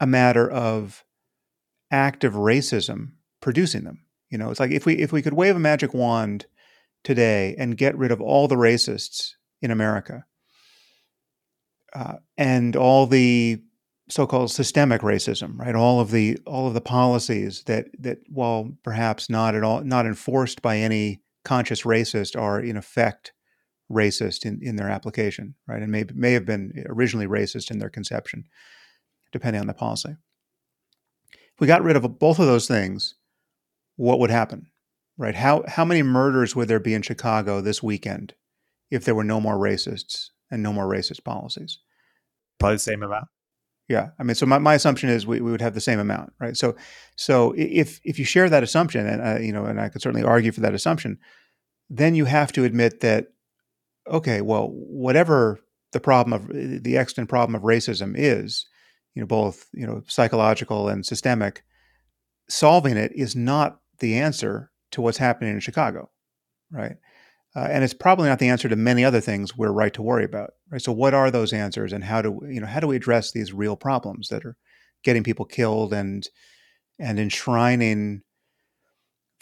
a 0.00 0.06
matter 0.06 0.50
of 0.50 1.04
active 1.90 2.34
racism 2.34 3.12
producing 3.40 3.84
them 3.84 4.04
you 4.32 4.38
know 4.38 4.50
it's 4.50 4.58
like 4.58 4.72
if 4.72 4.86
we 4.86 4.94
if 4.94 5.12
we 5.12 5.22
could 5.22 5.34
wave 5.34 5.54
a 5.54 5.60
magic 5.60 5.94
wand 5.94 6.46
today 7.04 7.54
and 7.58 7.76
get 7.76 7.96
rid 7.96 8.10
of 8.10 8.20
all 8.20 8.48
the 8.48 8.56
racists 8.56 9.32
in 9.60 9.70
america 9.70 10.24
uh, 11.94 12.14
and 12.36 12.74
all 12.74 13.06
the 13.06 13.62
so-called 14.08 14.50
systemic 14.50 15.02
racism 15.02 15.56
right 15.58 15.76
all 15.76 16.00
of 16.00 16.10
the 16.10 16.38
all 16.46 16.66
of 16.66 16.74
the 16.74 16.80
policies 16.80 17.62
that 17.64 17.86
that 17.98 18.18
while 18.28 18.72
perhaps 18.82 19.30
not 19.30 19.54
at 19.54 19.62
all 19.62 19.84
not 19.84 20.06
enforced 20.06 20.62
by 20.62 20.78
any 20.78 21.20
conscious 21.44 21.82
racist 21.82 22.40
are 22.40 22.60
in 22.60 22.76
effect 22.76 23.32
racist 23.92 24.44
in, 24.44 24.58
in 24.62 24.76
their 24.76 24.88
application, 24.88 25.54
right? 25.66 25.82
And 25.82 25.92
may, 25.92 26.04
may 26.14 26.32
have 26.32 26.46
been 26.46 26.84
originally 26.88 27.26
racist 27.26 27.70
in 27.70 27.78
their 27.78 27.90
conception, 27.90 28.44
depending 29.32 29.60
on 29.60 29.66
the 29.66 29.74
policy. 29.74 30.16
If 31.32 31.60
we 31.60 31.66
got 31.66 31.82
rid 31.82 31.96
of 31.96 32.18
both 32.18 32.38
of 32.38 32.46
those 32.46 32.66
things, 32.66 33.16
what 33.96 34.18
would 34.18 34.30
happen, 34.30 34.66
right? 35.16 35.34
How, 35.34 35.64
how 35.68 35.84
many 35.84 36.02
murders 36.02 36.56
would 36.56 36.68
there 36.68 36.80
be 36.80 36.94
in 36.94 37.02
Chicago 37.02 37.60
this 37.60 37.82
weekend 37.82 38.34
if 38.90 39.04
there 39.04 39.14
were 39.14 39.24
no 39.24 39.40
more 39.40 39.56
racists 39.56 40.28
and 40.50 40.62
no 40.62 40.72
more 40.72 40.86
racist 40.86 41.24
policies? 41.24 41.78
Probably 42.58 42.76
the 42.76 42.80
same 42.80 43.02
amount. 43.02 43.28
Yeah, 43.88 44.10
I 44.18 44.22
mean, 44.22 44.34
so 44.34 44.46
my, 44.46 44.58
my 44.58 44.74
assumption 44.74 45.10
is 45.10 45.26
we, 45.26 45.40
we 45.40 45.50
would 45.50 45.60
have 45.60 45.74
the 45.74 45.80
same 45.80 45.98
amount, 45.98 46.32
right? 46.40 46.56
So, 46.56 46.76
so 47.16 47.52
if 47.58 48.00
if 48.04 48.18
you 48.18 48.24
share 48.24 48.48
that 48.48 48.62
assumption, 48.62 49.06
and 49.06 49.20
uh, 49.20 49.40
you 49.40 49.52
know, 49.52 49.64
and 49.66 49.80
I 49.80 49.88
could 49.88 50.00
certainly 50.00 50.26
argue 50.26 50.52
for 50.52 50.60
that 50.60 50.72
assumption, 50.72 51.18
then 51.90 52.14
you 52.14 52.24
have 52.24 52.52
to 52.52 52.64
admit 52.64 53.00
that 53.00 53.26
okay, 54.08 54.40
well, 54.40 54.68
whatever 54.72 55.58
the 55.92 56.00
problem 56.00 56.32
of 56.32 56.82
the 56.82 56.96
extant 56.96 57.28
problem 57.28 57.54
of 57.54 57.62
racism 57.62 58.14
is, 58.16 58.66
you 59.14 59.20
know, 59.20 59.26
both 59.26 59.68
you 59.74 59.86
know 59.86 60.02
psychological 60.06 60.88
and 60.88 61.04
systemic, 61.04 61.62
solving 62.48 62.96
it 62.96 63.12
is 63.14 63.36
not 63.36 63.80
the 64.02 64.18
answer 64.18 64.70
to 64.90 65.00
what's 65.00 65.16
happening 65.16 65.54
in 65.54 65.60
Chicago, 65.60 66.10
right? 66.70 66.96
Uh, 67.56 67.68
and 67.70 67.82
it's 67.84 67.94
probably 67.94 68.28
not 68.28 68.38
the 68.38 68.48
answer 68.48 68.68
to 68.68 68.76
many 68.76 69.04
other 69.04 69.20
things 69.20 69.56
we're 69.56 69.72
right 69.72 69.94
to 69.94 70.02
worry 70.02 70.24
about, 70.24 70.50
right? 70.70 70.82
So, 70.82 70.92
what 70.92 71.14
are 71.14 71.30
those 71.30 71.54
answers, 71.54 71.94
and 71.94 72.04
how 72.04 72.20
do 72.20 72.40
you 72.48 72.60
know 72.60 72.66
how 72.66 72.80
do 72.80 72.86
we 72.86 72.96
address 72.96 73.32
these 73.32 73.52
real 73.54 73.76
problems 73.76 74.28
that 74.28 74.44
are 74.44 74.56
getting 75.02 75.22
people 75.22 75.46
killed 75.46 75.94
and 75.94 76.28
and 76.98 77.18
enshrining 77.18 78.22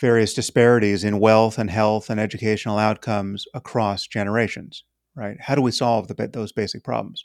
various 0.00 0.32
disparities 0.32 1.04
in 1.04 1.20
wealth 1.20 1.58
and 1.58 1.70
health 1.70 2.08
and 2.08 2.18
educational 2.18 2.78
outcomes 2.78 3.44
across 3.54 4.06
generations, 4.06 4.84
right? 5.14 5.36
How 5.40 5.54
do 5.54 5.62
we 5.62 5.70
solve 5.70 6.08
the, 6.08 6.28
those 6.32 6.52
basic 6.52 6.82
problems? 6.82 7.24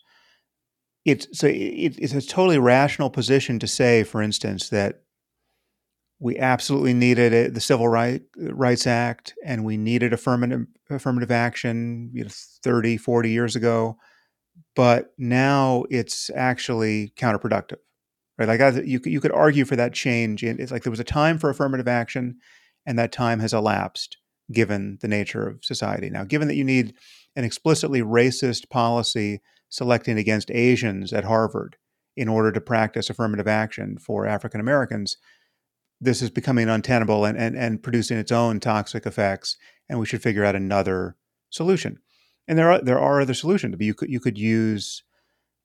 It's, 1.05 1.27
so 1.31 1.47
it, 1.47 1.97
it's 1.97 2.13
a 2.13 2.21
totally 2.21 2.59
rational 2.59 3.09
position 3.09 3.59
to 3.59 3.67
say, 3.67 4.03
for 4.03 4.21
instance, 4.21 4.69
that 4.69 5.03
we 6.19 6.37
absolutely 6.37 6.93
needed 6.93 7.53
the 7.53 7.61
Civil 7.61 7.87
right, 7.87 8.21
Rights 8.37 8.87
Act 8.87 9.33
and 9.45 9.65
we 9.65 9.77
needed 9.77 10.13
affirmative, 10.13 10.65
affirmative 10.89 11.31
action 11.31 12.09
you 12.13 12.23
know, 12.23 12.29
30, 12.31 12.97
40 12.97 13.29
years 13.29 13.55
ago, 13.55 13.97
but 14.75 15.13
now 15.17 15.83
it's 15.89 16.29
actually 16.33 17.11
counterproductive 17.17 17.77
right? 18.37 18.47
Like 18.47 18.85
you, 18.85 18.99
you 19.05 19.21
could 19.21 19.31
argue 19.31 19.65
for 19.65 19.75
that 19.75 19.93
change. 19.93 20.43
It's 20.43 20.71
like 20.71 20.83
there 20.83 20.91
was 20.91 20.99
a 20.99 21.05
time 21.05 21.37
for 21.37 21.49
affirmative 21.49 21.87
action, 21.87 22.37
and 22.85 22.99
that 22.99 23.11
time 23.11 23.39
has 23.39 23.53
elapsed 23.53 24.17
given 24.51 24.97
the 25.01 25.07
nature 25.07 25.47
of 25.47 25.65
society. 25.65 26.09
Now, 26.09 26.23
given 26.23 26.47
that 26.47 26.55
you 26.55 26.63
need 26.63 26.93
an 27.35 27.43
explicitly 27.43 28.01
racist 28.01 28.69
policy 28.69 29.41
selecting 29.69 30.17
against 30.17 30.51
Asians 30.51 31.11
at 31.11 31.23
Harvard 31.23 31.77
in 32.15 32.27
order 32.27 32.51
to 32.51 32.61
practice 32.61 33.09
affirmative 33.09 33.47
action 33.47 33.97
for 33.97 34.25
African 34.25 34.61
Americans, 34.61 35.17
this 36.05 36.21
is 36.21 36.29
becoming 36.29 36.69
untenable 36.69 37.25
and, 37.25 37.37
and, 37.37 37.57
and 37.57 37.83
producing 37.83 38.17
its 38.17 38.31
own 38.31 38.59
toxic 38.59 39.05
effects, 39.05 39.57
and 39.89 39.99
we 39.99 40.05
should 40.05 40.21
figure 40.21 40.45
out 40.45 40.55
another 40.55 41.15
solution. 41.49 41.99
And 42.47 42.57
there 42.57 42.71
are 42.71 42.81
there 42.81 42.99
are 42.99 43.21
other 43.21 43.33
solutions. 43.33 43.75
You 43.79 43.93
could 43.93 44.09
you 44.09 44.19
could 44.19 44.37
use 44.37 45.03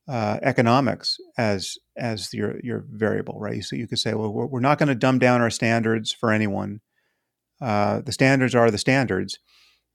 uh, 0.08 0.38
economics 0.42 1.18
as 1.38 1.78
as 1.96 2.32
your 2.32 2.58
your 2.60 2.84
variable, 2.90 3.38
right? 3.38 3.62
So 3.62 3.76
you 3.76 3.86
could 3.86 3.98
say, 3.98 4.14
well, 4.14 4.32
we're, 4.32 4.60
not 4.60 4.78
going 4.78 4.88
to 4.88 4.94
dumb 4.94 5.18
down 5.18 5.40
our 5.40 5.50
standards 5.50 6.10
for 6.10 6.32
anyone. 6.32 6.80
Uh, 7.60 8.00
the 8.00 8.12
standards 8.12 8.54
are 8.54 8.70
the 8.70 8.78
standards, 8.78 9.38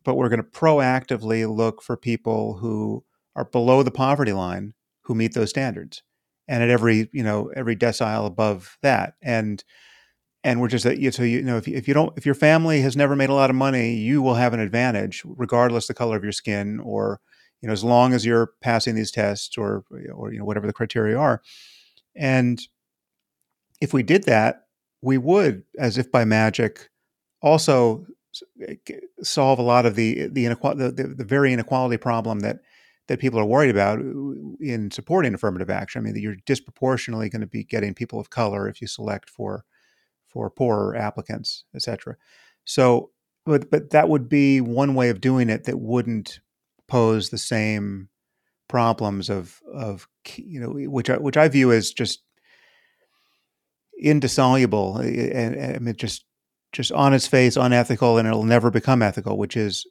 but 0.04 0.16
we're 0.16 0.30
going 0.30 0.44
to 0.44 0.50
proactively 0.50 1.54
look 1.54 1.82
for 1.82 1.98
people 1.98 2.60
who 2.60 3.04
are 3.36 3.46
below 3.46 3.84
the 3.84 3.92
poverty 3.92 4.32
line 4.32 4.74
who 5.02 5.16
meet 5.16 5.34
those 5.34 5.50
standards, 5.50 6.04
and 6.48 6.64
at 6.64 6.70
every 6.70 7.10
you 7.12 7.24
know 7.24 7.52
every 7.56 7.76
decile 7.76 8.26
above 8.26 8.78
that, 8.84 9.16
and 9.22 9.64
and 10.46 10.62
we're 10.62 10.68
just 10.68 10.86
that. 10.86 11.14
so 11.14 11.24
you 11.24 11.42
know 11.42 11.58
if 11.58 11.68
you, 11.68 11.76
if 11.76 11.88
you 11.88 11.94
don't 11.94 12.16
if 12.16 12.26
your 12.26 12.36
family 12.36 12.82
has 12.82 12.96
never 12.96 13.16
made 13.16 13.30
a 13.30 13.34
lot 13.34 13.50
of 13.50 13.56
money, 13.56 13.96
you 13.96 14.22
will 14.22 14.36
have 14.36 14.54
an 14.54 14.60
advantage 14.60 15.24
regardless 15.26 15.88
the 15.88 15.94
color 15.94 16.16
of 16.16 16.24
your 16.24 16.32
skin 16.32 16.80
or 16.82 17.20
you 17.62 17.68
know 17.68 17.74
as 17.74 17.84
long 17.84 18.14
as 18.14 18.26
you're 18.26 18.52
passing 18.62 18.94
these 18.96 19.12
tests 19.12 19.58
or 19.58 19.84
or 20.14 20.32
you 20.32 20.38
know 20.40 20.46
whatever 20.46 20.68
the 20.68 20.74
criteria 20.74 21.18
are, 21.18 21.42
and 22.16 22.62
if 23.82 23.92
we 23.92 24.04
did 24.04 24.24
that, 24.24 24.68
we 25.02 25.18
would 25.18 25.64
as 25.80 25.98
if 25.98 26.12
by 26.12 26.24
magic 26.24 26.90
also 27.42 28.06
eh, 28.62 28.76
solve 29.24 29.58
a 29.58 29.64
lot 29.64 29.88
of 29.88 29.96
the 29.96 30.28
the, 30.28 30.48
the, 30.48 30.94
the, 30.96 31.14
the 31.18 31.26
very 31.26 31.52
inequality 31.54 31.98
problem 31.98 32.42
that 32.42 32.60
that 33.08 33.20
people 33.20 33.40
are 33.40 33.46
worried 33.46 33.70
about 33.72 34.00
in 34.60 34.92
supporting 34.92 35.34
affirmative 35.34 35.70
action. 35.72 36.00
I 36.00 36.04
mean, 36.04 36.14
that 36.14 36.22
you're 36.22 36.38
disproportionately 36.46 37.30
going 37.30 37.42
to 37.42 37.48
be 37.48 37.64
getting 37.64 37.96
people 37.96 38.20
of 38.20 38.30
color 38.30 38.68
if 38.68 38.80
you 38.80 38.88
select 38.88 39.30
for 39.30 39.66
for 40.36 40.50
poorer 40.50 40.98
applicants, 40.98 41.64
et 41.74 41.82
cetera. 41.82 42.18
So, 42.66 43.12
but 43.46 43.72
but 43.72 43.92
that 43.92 44.10
would 44.10 44.28
be 44.28 44.60
one 44.60 44.94
way 44.94 45.08
of 45.10 45.22
doing 45.22 45.50
it 45.50 45.64
that 45.64 45.80
wouldn't 45.80 46.42
pose 46.90 47.30
the 47.30 47.38
same 47.38 48.10
problems 48.68 49.30
of 49.30 49.62
of 49.74 50.10
you 50.36 50.60
know 50.60 50.72
which 50.90 51.10
I, 51.10 51.16
which 51.18 51.38
I 51.38 51.48
view 51.48 51.72
as 51.72 51.92
just 51.92 52.22
indissoluble 53.98 55.00
eh, 55.02 55.32
and, 55.34 55.56
and 55.56 55.76
I 55.78 55.80
mean 55.80 55.96
just 55.96 56.26
just 56.74 56.92
on 56.92 57.14
its 57.14 57.28
face 57.28 57.56
unethical 57.56 58.18
and 58.18 58.28
it'll 58.28 58.44
never 58.44 58.70
become 58.70 59.02
ethical, 59.02 59.38
which 59.38 59.56
is 59.56 59.88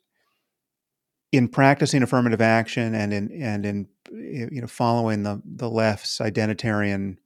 in 1.32 1.48
practicing 1.48 2.02
affirmative 2.02 2.42
action 2.42 2.94
and 2.94 3.14
in 3.14 3.32
and 3.42 3.64
in 3.64 3.88
you 4.12 4.60
know 4.60 4.66
following 4.66 5.22
the 5.22 5.40
the 5.46 5.70
left's 5.70 6.18
identitarian 6.18 7.16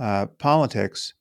uh, 0.00 0.26
politics, 0.38 1.14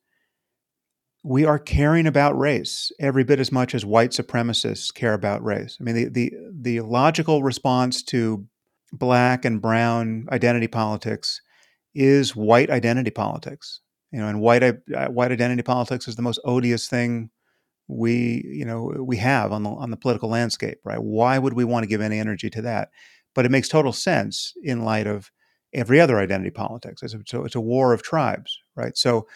we 1.23 1.45
are 1.45 1.59
caring 1.59 2.07
about 2.07 2.37
race 2.37 2.91
every 2.99 3.23
bit 3.23 3.39
as 3.39 3.51
much 3.51 3.75
as 3.75 3.85
white 3.85 4.11
supremacists 4.11 4.93
care 4.93 5.13
about 5.13 5.43
race. 5.43 5.77
I 5.79 5.83
mean, 5.83 5.95
the 5.95 6.09
the 6.09 6.33
the 6.51 6.81
logical 6.81 7.43
response 7.43 8.03
to 8.03 8.45
black 8.91 9.45
and 9.45 9.61
brown 9.61 10.27
identity 10.31 10.67
politics 10.67 11.41
is 11.93 12.35
white 12.35 12.69
identity 12.69 13.11
politics. 13.11 13.81
You 14.11 14.19
know, 14.19 14.27
and 14.27 14.41
white 14.41 14.63
white 15.09 15.31
identity 15.31 15.61
politics 15.61 16.07
is 16.07 16.15
the 16.15 16.21
most 16.21 16.39
odious 16.45 16.87
thing 16.87 17.29
we 17.87 18.45
you 18.47 18.65
know 18.65 18.93
we 18.99 19.17
have 19.17 19.51
on 19.51 19.63
the 19.63 19.69
on 19.69 19.91
the 19.91 19.97
political 19.97 20.29
landscape, 20.29 20.79
right? 20.85 21.01
Why 21.01 21.37
would 21.37 21.53
we 21.53 21.65
want 21.65 21.83
to 21.83 21.89
give 21.89 22.01
any 22.01 22.19
energy 22.19 22.49
to 22.51 22.61
that? 22.61 22.89
But 23.35 23.45
it 23.45 23.51
makes 23.51 23.67
total 23.67 23.93
sense 23.93 24.53
in 24.63 24.83
light 24.85 25.05
of 25.05 25.31
every 25.73 25.99
other 25.99 26.17
identity 26.17 26.49
politics. 26.49 27.03
It's 27.03 27.13
a, 27.33 27.43
it's 27.43 27.55
a 27.55 27.61
war 27.61 27.93
of 27.93 28.01
tribes, 28.01 28.57
right? 28.75 28.97
So 28.97 29.27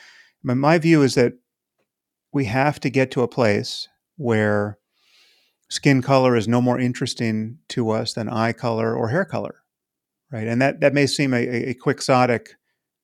my, 0.41 0.55
my 0.55 0.77
view 0.79 1.03
is 1.03 1.15
that 1.15 1.33
we 2.33 2.45
have 2.45 2.79
to 2.81 2.89
get 2.89 3.11
to 3.11 3.21
a 3.21 3.27
place 3.27 3.87
where 4.17 4.77
skin 5.69 6.01
color 6.01 6.35
is 6.35 6.47
no 6.47 6.61
more 6.61 6.79
interesting 6.79 7.59
to 7.69 7.89
us 7.91 8.13
than 8.13 8.29
eye 8.29 8.53
color 8.53 8.95
or 8.95 9.09
hair 9.09 9.25
color, 9.25 9.63
right? 10.31 10.47
And 10.47 10.61
that 10.61 10.81
that 10.81 10.93
may 10.93 11.07
seem 11.07 11.33
a, 11.33 11.69
a 11.69 11.73
quixotic 11.73 12.55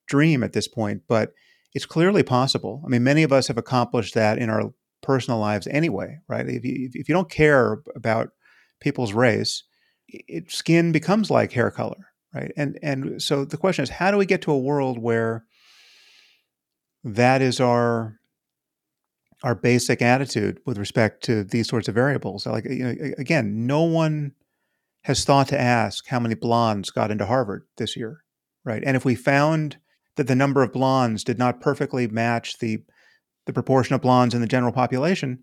dream 0.07 0.43
at 0.43 0.53
this 0.53 0.67
point, 0.67 1.03
but 1.07 1.31
it's 1.73 1.85
clearly 1.85 2.23
possible. 2.23 2.81
I 2.85 2.89
mean, 2.89 3.03
many 3.03 3.23
of 3.23 3.31
us 3.31 3.47
have 3.47 3.57
accomplished 3.57 4.15
that 4.15 4.39
in 4.39 4.49
our 4.49 4.73
personal 5.01 5.39
lives 5.39 5.67
anyway, 5.67 6.17
right? 6.27 6.47
If 6.47 6.65
you, 6.65 6.89
if 6.93 7.07
you 7.07 7.13
don't 7.13 7.29
care 7.29 7.81
about 7.95 8.29
people's 8.81 9.13
race, 9.13 9.63
it, 10.07 10.51
skin 10.51 10.91
becomes 10.91 11.29
like 11.29 11.51
hair 11.51 11.69
color, 11.69 12.07
right? 12.33 12.51
And 12.57 12.79
and 12.81 13.21
so 13.21 13.45
the 13.45 13.57
question 13.57 13.83
is, 13.83 13.89
how 13.89 14.09
do 14.11 14.17
we 14.17 14.25
get 14.25 14.41
to 14.43 14.51
a 14.51 14.57
world 14.57 14.97
where 14.97 15.45
that 17.03 17.41
is 17.41 17.59
our 17.59 18.18
our 19.43 19.55
basic 19.55 20.01
attitude 20.01 20.59
with 20.65 20.77
respect 20.77 21.23
to 21.23 21.43
these 21.43 21.67
sorts 21.67 21.87
of 21.87 21.95
variables? 21.95 22.45
Like 22.45 22.65
you 22.65 22.83
know, 22.83 23.13
again, 23.17 23.65
no 23.65 23.83
one 23.83 24.33
has 25.03 25.23
thought 25.23 25.47
to 25.49 25.59
ask 25.59 26.07
how 26.07 26.19
many 26.19 26.35
blondes 26.35 26.89
got 26.89 27.11
into 27.11 27.25
Harvard 27.25 27.63
this 27.77 27.95
year, 27.95 28.23
right? 28.63 28.83
And 28.85 28.97
if 28.97 29.05
we 29.05 29.15
found 29.15 29.77
that 30.17 30.27
the 30.27 30.35
number 30.35 30.61
of 30.61 30.73
blondes 30.73 31.23
did 31.23 31.39
not 31.39 31.61
perfectly 31.61 32.07
match 32.07 32.59
the 32.59 32.79
the 33.45 33.53
proportion 33.53 33.95
of 33.95 34.01
blondes 34.01 34.35
in 34.35 34.41
the 34.41 34.47
general 34.47 34.71
population, 34.71 35.39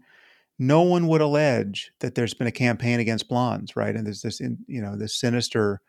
no 0.59 0.83
one 0.83 1.07
would 1.09 1.21
allege 1.21 1.91
that 2.01 2.15
there's 2.15 2.35
been 2.35 2.47
a 2.47 2.53
campaign 2.53 3.01
against 3.01 3.29
blondes, 3.29 3.77
right? 3.77 3.95
And 3.95 4.07
there's 4.07 4.23
this, 4.23 4.41
you 4.41 4.81
know, 4.81 4.97
this 4.97 5.19
sinister 5.19 5.81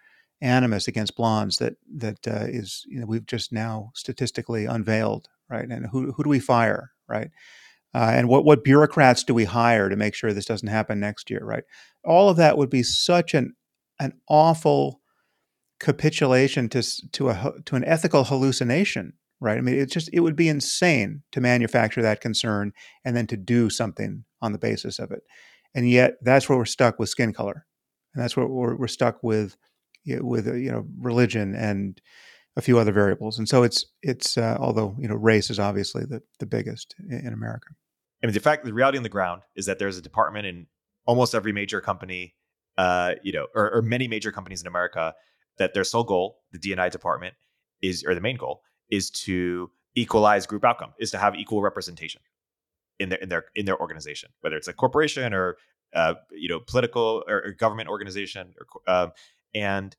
animus 0.41 0.87
against 0.87 1.15
blondes 1.15 1.57
that 1.57 1.75
that 1.95 2.27
uh, 2.27 2.45
is, 2.47 2.83
you 2.87 2.99
know, 2.99 3.05
we've 3.05 3.25
just 3.25 3.51
now 3.51 3.91
statistically 3.95 4.65
unveiled, 4.65 5.27
right? 5.49 5.67
And 5.67 5.87
who 5.87 6.11
who 6.11 6.23
do 6.23 6.29
we 6.29 6.39
fire, 6.39 6.91
right? 7.07 7.31
Uh, 7.93 8.11
and 8.13 8.27
what 8.27 8.45
what 8.45 8.63
bureaucrats 8.63 9.23
do 9.23 9.33
we 9.33 9.45
hire 9.45 9.89
to 9.89 9.95
make 9.95 10.13
sure 10.13 10.33
this 10.33 10.45
doesn't 10.45 10.67
happen 10.67 10.99
next 10.99 11.29
year, 11.29 11.41
right? 11.43 11.63
All 12.03 12.29
of 12.29 12.37
that 12.37 12.57
would 12.57 12.69
be 12.69 12.83
such 12.83 13.33
an 13.33 13.53
an 13.99 14.13
awful 14.29 15.01
capitulation 15.79 16.69
to 16.69 16.83
to 17.13 17.29
a 17.29 17.53
to 17.65 17.75
an 17.75 17.85
ethical 17.85 18.25
hallucination, 18.25 19.13
right? 19.39 19.57
I 19.57 19.61
mean, 19.61 19.75
it's 19.75 19.93
just 19.93 20.09
it 20.13 20.19
would 20.19 20.35
be 20.35 20.49
insane 20.49 21.23
to 21.31 21.41
manufacture 21.41 22.01
that 22.01 22.21
concern 22.21 22.73
and 23.05 23.15
then 23.15 23.27
to 23.27 23.37
do 23.37 23.69
something 23.69 24.25
on 24.41 24.51
the 24.51 24.59
basis 24.59 24.99
of 24.99 25.11
it, 25.11 25.21
and 25.73 25.89
yet 25.89 26.15
that's 26.21 26.49
where 26.49 26.57
we're 26.57 26.65
stuck 26.65 26.99
with 26.99 27.09
skin 27.09 27.33
color, 27.33 27.65
and 28.13 28.23
that's 28.23 28.35
where 28.35 28.47
we're, 28.47 28.75
we're 28.75 28.87
stuck 28.87 29.23
with 29.23 29.55
with 30.05 30.47
uh, 30.47 30.53
you 30.53 30.71
know 30.71 30.85
religion 30.99 31.55
and 31.55 32.01
a 32.57 32.61
few 32.61 32.79
other 32.79 32.91
variables, 32.91 33.37
and 33.37 33.47
so 33.47 33.63
it's 33.63 33.85
it's 34.01 34.37
uh, 34.37 34.57
although 34.59 34.95
you 34.99 35.07
know 35.07 35.15
race 35.15 35.49
is 35.49 35.59
obviously 35.59 36.03
the 36.03 36.21
the 36.39 36.45
biggest 36.45 36.95
in, 37.09 37.27
in 37.27 37.33
America. 37.33 37.67
I 38.21 38.25
mean, 38.25 38.33
the 38.33 38.39
fact, 38.39 38.65
the 38.65 38.73
reality 38.73 38.97
on 38.97 39.03
the 39.03 39.09
ground 39.09 39.43
is 39.55 39.67
that 39.67 39.77
there's 39.77 39.97
a 39.97 40.01
department 40.01 40.47
in 40.47 40.65
almost 41.05 41.35
every 41.35 41.53
major 41.53 41.79
company, 41.81 42.33
uh, 42.77 43.13
you 43.21 43.31
know, 43.31 43.45
or, 43.53 43.71
or 43.71 43.81
many 43.83 44.07
major 44.07 44.31
companies 44.31 44.59
in 44.59 44.67
America 44.67 45.13
that 45.59 45.75
their 45.75 45.83
sole 45.83 46.03
goal, 46.03 46.39
the 46.51 46.57
D&I 46.57 46.89
department, 46.89 47.35
is 47.81 48.03
or 48.03 48.15
the 48.15 48.21
main 48.21 48.37
goal 48.37 48.61
is 48.89 49.11
to 49.11 49.69
equalize 49.95 50.47
group 50.47 50.65
outcome, 50.65 50.93
is 50.99 51.11
to 51.11 51.19
have 51.19 51.35
equal 51.35 51.61
representation 51.61 52.21
in 52.99 53.09
their 53.09 53.19
in 53.19 53.29
their 53.29 53.45
in 53.55 53.65
their 53.65 53.79
organization, 53.79 54.31
whether 54.41 54.57
it's 54.57 54.67
a 54.67 54.73
corporation 54.73 55.31
or 55.31 55.57
uh, 55.93 56.15
you 56.31 56.49
know 56.49 56.59
political 56.59 57.23
or, 57.27 57.43
or 57.45 57.51
government 57.51 57.87
organization, 57.87 58.55
or, 58.59 58.91
um, 58.91 59.11
and 59.53 59.95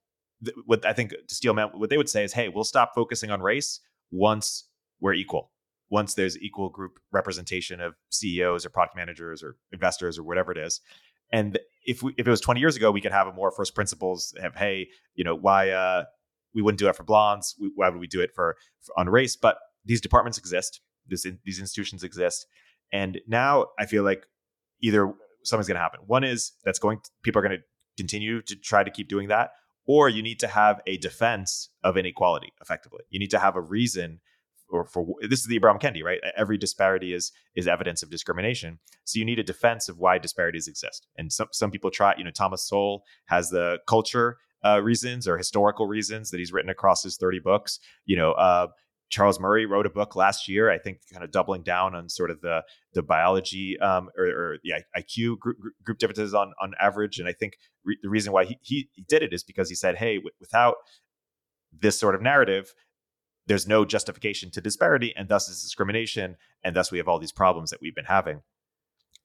what 0.67 0.85
I 0.85 0.93
think 0.93 1.11
to 1.11 1.35
steel 1.35 1.55
man, 1.55 1.69
what 1.75 1.91
they 1.91 1.97
would 1.97 2.09
say 2.09 2.25
is, 2.25 2.33
hey, 2.33 2.49
we'll 2.49 2.65
stop 2.65 2.93
focusing 2.95 3.31
on 3.31 3.41
race 3.43 3.81
once 4.11 4.69
we're 5.01 5.15
equal, 5.15 5.53
once 5.91 6.15
there's 6.15 6.39
equal 6.39 6.69
group 6.69 6.99
representation 7.13 7.81
of 7.81 7.95
CEOs 8.11 8.65
or 8.65 8.71
product 8.71 8.97
managers 8.97 9.43
or 9.43 9.57
investors 9.73 10.19
or 10.19 10.23
whatever 10.23 10.53
it 10.53 10.59
is. 10.59 10.81
And 11.33 11.59
if 11.85 12.03
we, 12.03 12.15
if 12.17 12.27
it 12.27 12.31
was 12.31 12.41
20 12.41 12.61
years 12.61 12.77
ago, 12.77 12.91
we 12.91 13.01
could 13.01 13.13
have 13.13 13.27
a 13.27 13.33
more 13.33 13.51
first 13.51 13.75
principles 13.75 14.33
have, 14.41 14.55
hey, 14.57 14.89
you 15.15 15.25
know, 15.25 15.35
why 15.35 15.71
uh, 15.71 16.05
we 16.55 16.63
wouldn't 16.63 16.79
do 16.79 16.89
it 16.89 16.97
for 16.97 17.05
blondes? 17.05 17.55
Why 17.75 17.89
would 17.89 18.01
we 18.01 18.07
do 18.07 18.21
it 18.21 18.31
for, 18.35 18.57
for 18.81 18.99
on 18.99 19.09
race? 19.09 19.37
But 19.37 19.59
these 19.85 20.01
departments 20.01 20.39
exist. 20.39 20.81
This 21.07 21.27
these 21.45 21.59
institutions 21.59 22.03
exist, 22.03 22.47
and 22.93 23.19
now 23.27 23.69
I 23.79 23.87
feel 23.87 24.03
like 24.03 24.27
either 24.83 25.11
something's 25.43 25.69
going 25.69 25.77
to 25.77 25.81
happen. 25.81 26.01
One 26.07 26.23
is 26.23 26.53
that's 26.65 26.79
going 26.79 26.99
to, 26.99 27.11
people 27.23 27.41
are 27.41 27.43
going 27.49 27.59
to 27.59 27.65
continue 27.97 28.43
to 28.43 28.57
try 28.57 28.85
to 28.85 28.91
keep 28.91 29.09
doing 29.09 29.29
that, 29.29 29.53
or 29.89 30.09
you 30.09 30.23
need 30.23 30.39
to 30.39 30.47
have 30.47 30.81
a 30.87 30.99
defense 30.99 31.71
of 31.83 31.97
inequality. 31.97 32.53
Effectively, 32.61 33.03
you 33.11 33.19
need 33.19 33.31
to 33.31 33.41
have 33.41 33.57
a 33.57 33.61
reason 33.61 34.21
or 34.71 34.85
for 34.85 35.07
this 35.23 35.41
is 35.41 35.47
the 35.47 35.59
Ibram 35.59 35.81
Kendi, 35.81 36.05
right? 36.05 36.21
Every 36.37 36.59
disparity 36.59 37.15
is 37.15 37.33
is 37.57 37.67
evidence 37.67 38.03
of 38.03 38.11
discrimination. 38.11 38.79
So 39.05 39.19
you 39.19 39.25
need 39.25 39.39
a 39.39 39.43
defense 39.43 39.89
of 39.89 39.99
why 39.99 40.19
disparities 40.19 40.69
exist. 40.69 41.07
And 41.17 41.33
some 41.33 41.49
some 41.53 41.71
people 41.71 41.91
try, 41.91 42.15
you 42.19 42.25
know, 42.25 42.31
Thomas 42.31 42.63
Sowell 42.63 43.03
has 43.27 43.49
the 43.49 43.79
culture 43.89 44.37
uh, 44.65 44.83
reasons 44.83 45.27
or 45.27 45.39
historical 45.39 45.87
reasons 45.87 46.31
that 46.31 46.39
he's 46.39 46.53
written 46.53 46.71
across 46.71 47.03
his 47.03 47.17
30 47.17 47.41
books. 47.41 47.79
You 48.05 48.17
know, 48.17 48.33
uh, 48.33 48.67
Charles 49.09 49.41
Murray 49.41 49.65
wrote 49.65 49.87
a 49.87 49.91
book 49.91 50.15
last 50.17 50.49
year, 50.49 50.71
I 50.71 50.79
think, 50.79 51.01
kind 51.13 51.25
of 51.25 51.31
doubling 51.31 51.63
down 51.63 51.95
on 51.95 52.09
sort 52.09 52.31
of 52.31 52.41
the 52.41 52.63
the 52.93 53.03
biology 53.03 53.79
um, 53.81 54.11
or, 54.17 54.27
or, 54.27 54.59
the 54.63 54.73
IQ 54.97 55.39
group, 55.39 55.57
group 55.83 55.99
differences 55.99 56.35
on 56.35 56.53
on 56.61 56.75
average. 56.81 57.19
And 57.19 57.29
I 57.29 57.33
think 57.33 57.55
re- 57.85 57.99
the 58.03 58.11
reason 58.11 58.33
why 58.33 58.45
he, 58.45 58.59
he, 58.63 58.89
did 59.09 59.23
it 59.23 59.33
is 59.33 59.43
because 59.43 59.69
he 59.69 59.75
said, 59.75 59.97
hey, 59.97 60.17
w- 60.17 60.31
without 60.41 60.77
this 61.73 61.99
sort 61.99 62.15
of 62.15 62.23
narrative, 62.23 62.75
there's 63.49 63.67
no 63.67 63.85
justification 63.85 64.51
to 64.51 64.61
disparity 64.61 65.13
and 65.17 65.29
thus 65.29 65.49
is 65.49 65.63
discrimination 65.63 66.37
and 66.63 66.77
thus 66.77 66.93
we 66.93 66.99
have 66.99 67.09
all 67.09 67.19
these 67.19 67.33
problems 67.33 67.71
that 67.71 67.81
we've 67.81 67.95
been 67.95 68.05
having 68.05 68.43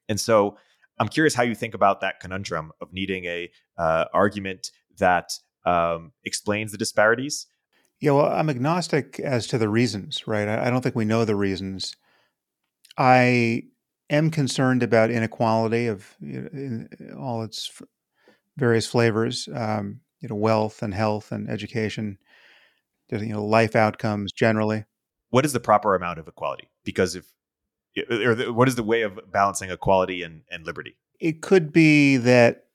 and 0.10 0.20
so 0.20 0.58
i'm 0.98 1.10
curious 1.10 1.36
how 1.36 1.44
you 1.44 1.54
think 1.54 1.74
about 1.74 2.02
that 2.02 2.20
conundrum 2.20 2.72
of 2.82 2.92
needing 2.92 3.26
a 3.26 3.52
uh, 3.78 4.06
argument 4.14 4.72
that 4.98 5.32
um, 5.66 6.12
explains 6.24 6.72
the 6.72 6.78
disparities 6.78 7.48
yeah 8.04 8.12
well 8.12 8.26
i'm 8.26 8.50
agnostic 8.50 9.18
as 9.22 9.48
to 9.48 9.58
the 9.58 9.70
reasons 9.70 10.28
right? 10.28 10.48
I, 10.48 10.68
I 10.68 10.70
don't 10.70 10.82
think 10.82 10.96
we 10.96 11.06
know 11.06 11.24
the 11.24 11.36
reasons. 11.36 11.96
I 12.98 13.64
am 14.10 14.30
concerned 14.30 14.84
about 14.84 15.10
inequality 15.10 15.88
of 15.88 16.14
you 16.20 16.42
know, 16.42 16.50
in 16.52 17.16
all 17.18 17.44
its 17.44 17.82
various 18.58 18.86
flavors 18.86 19.48
um, 19.56 20.02
you 20.20 20.28
know 20.28 20.36
wealth 20.36 20.84
and 20.84 20.94
health 20.94 21.32
and 21.32 21.50
education 21.50 22.18
you 23.10 23.34
know 23.34 23.46
life 23.46 23.76
outcomes 23.76 24.34
generally. 24.34 24.84
What 25.30 25.46
is 25.46 25.54
the 25.54 25.62
proper 25.62 25.96
amount 25.96 26.20
of 26.20 26.28
equality? 26.28 26.70
Because 26.84 27.16
if 27.16 27.26
or 28.10 28.52
what 28.52 28.68
is 28.68 28.76
the 28.76 28.84
way 28.84 29.04
of 29.04 29.20
balancing 29.32 29.70
equality 29.70 30.24
and, 30.24 30.42
and 30.52 30.66
liberty? 30.66 30.98
It 31.22 31.42
could 31.42 31.72
be 31.72 32.18
that 32.18 32.66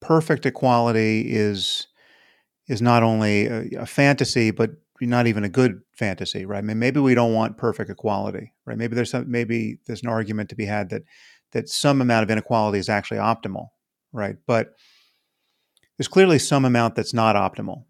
perfect 0.00 0.44
equality 0.44 1.34
is 1.34 1.86
is 2.68 2.80
not 2.80 3.02
only 3.02 3.46
a, 3.46 3.80
a, 3.80 3.86
fantasy 3.86 4.50
but 4.50 4.70
not 5.00 5.26
even 5.26 5.44
a 5.44 5.48
good 5.48 5.82
fantasy 5.92 6.46
right 6.46 6.58
I 6.58 6.62
mean, 6.62 6.78
maybe 6.78 7.00
we 7.00 7.14
don't 7.14 7.34
want 7.34 7.58
perfect 7.58 7.90
equality 7.90 8.52
right 8.64 8.78
maybe 8.78 8.94
there's 8.94 9.10
some 9.10 9.30
maybe 9.30 9.78
there's 9.86 10.02
an 10.02 10.08
argument 10.08 10.48
to 10.50 10.56
be 10.56 10.66
had 10.66 10.90
that 10.90 11.02
that 11.52 11.68
some 11.68 12.00
amount 12.00 12.24
of 12.24 12.30
inequality 12.30 12.78
is 12.78 12.88
actually 12.88 13.18
optimal 13.18 13.68
right 14.12 14.36
but 14.46 14.74
there's 15.98 16.08
clearly 16.08 16.38
some 16.38 16.64
amount 16.64 16.94
that's 16.94 17.14
not 17.14 17.36
optimal 17.36 17.84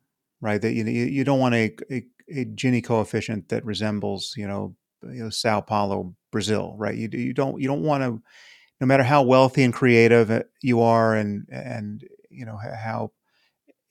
right? 0.44 0.60
That 0.60 0.74
you 0.74 0.84
you 0.84 1.24
don't 1.24 1.40
want 1.40 1.54
a, 1.54 1.74
a, 1.90 2.04
a 2.28 2.44
Gini 2.44 2.84
coefficient 2.84 3.48
that 3.48 3.64
resembles 3.64 4.34
you 4.36 4.46
know, 4.46 4.76
you 5.02 5.24
know 5.24 5.30
Sao 5.30 5.62
Paulo, 5.62 6.14
Brazil, 6.30 6.74
right? 6.76 6.94
You 6.94 7.08
you 7.10 7.32
don't 7.32 7.60
you 7.60 7.66
don't 7.66 7.82
want 7.82 8.04
to, 8.04 8.22
no 8.80 8.86
matter 8.86 9.02
how 9.02 9.22
wealthy 9.22 9.64
and 9.64 9.72
creative 9.72 10.30
uh, 10.30 10.42
you 10.60 10.82
are, 10.82 11.16
and 11.16 11.48
and 11.50 12.04
you 12.28 12.44
know 12.44 12.58
how 12.58 13.10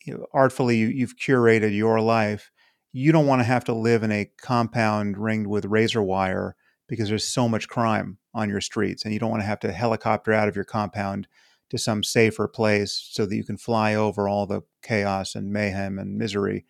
you 0.03 0.13
know, 0.13 0.25
artfully 0.33 0.77
you, 0.77 0.87
you've 0.87 1.17
curated 1.17 1.75
your 1.75 1.99
life, 2.01 2.51
you 2.91 3.11
don't 3.11 3.27
want 3.27 3.39
to 3.39 3.45
have 3.45 3.63
to 3.65 3.73
live 3.73 4.03
in 4.03 4.11
a 4.11 4.29
compound 4.41 5.17
ringed 5.17 5.47
with 5.47 5.65
razor 5.65 6.03
wire 6.03 6.55
because 6.87 7.09
there's 7.09 7.27
so 7.27 7.49
much 7.49 7.67
crime 7.67 8.17
on 8.33 8.49
your 8.49 8.61
streets, 8.61 9.03
and 9.03 9.13
you 9.13 9.19
don't 9.19 9.29
want 9.29 9.41
to 9.41 9.47
have 9.47 9.59
to 9.61 9.71
helicopter 9.71 10.33
out 10.33 10.47
of 10.47 10.55
your 10.55 10.65
compound 10.65 11.27
to 11.69 11.77
some 11.77 12.03
safer 12.03 12.47
place 12.47 13.09
so 13.11 13.25
that 13.25 13.35
you 13.35 13.43
can 13.43 13.57
fly 13.57 13.95
over 13.95 14.27
all 14.27 14.45
the 14.45 14.61
chaos 14.83 15.33
and 15.33 15.51
mayhem 15.51 15.97
and 15.97 16.17
misery 16.17 16.65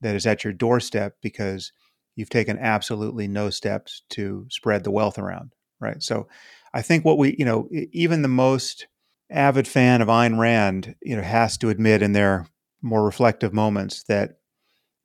that 0.00 0.16
is 0.16 0.26
at 0.26 0.44
your 0.44 0.52
doorstep 0.52 1.16
because 1.20 1.72
you've 2.14 2.30
taken 2.30 2.58
absolutely 2.58 3.28
no 3.28 3.50
steps 3.50 4.02
to 4.10 4.46
spread 4.48 4.84
the 4.84 4.90
wealth 4.90 5.18
around, 5.18 5.52
right? 5.80 6.02
So 6.02 6.28
I 6.72 6.82
think 6.82 7.04
what 7.04 7.18
we, 7.18 7.36
you 7.38 7.44
know, 7.44 7.68
even 7.92 8.22
the 8.22 8.28
most 8.28 8.86
avid 9.30 9.68
fan 9.68 10.00
of 10.00 10.08
Ayn 10.08 10.38
Rand, 10.38 10.94
you 11.02 11.16
know, 11.16 11.22
has 11.22 11.58
to 11.58 11.68
admit 11.68 12.02
in 12.02 12.12
their 12.12 12.46
more 12.86 13.04
reflective 13.04 13.52
moments 13.52 14.04
that 14.04 14.38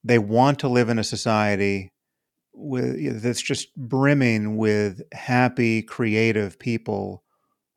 they 0.04 0.20
want 0.20 0.60
to 0.60 0.70
live 0.70 0.90
in 0.90 1.00
a 1.00 1.04
society 1.04 1.90
with 2.54 3.22
that's 3.22 3.42
just 3.42 3.76
brimming 3.76 4.58
with 4.58 5.02
happy, 5.14 5.82
creative 5.82 6.60
people 6.60 7.24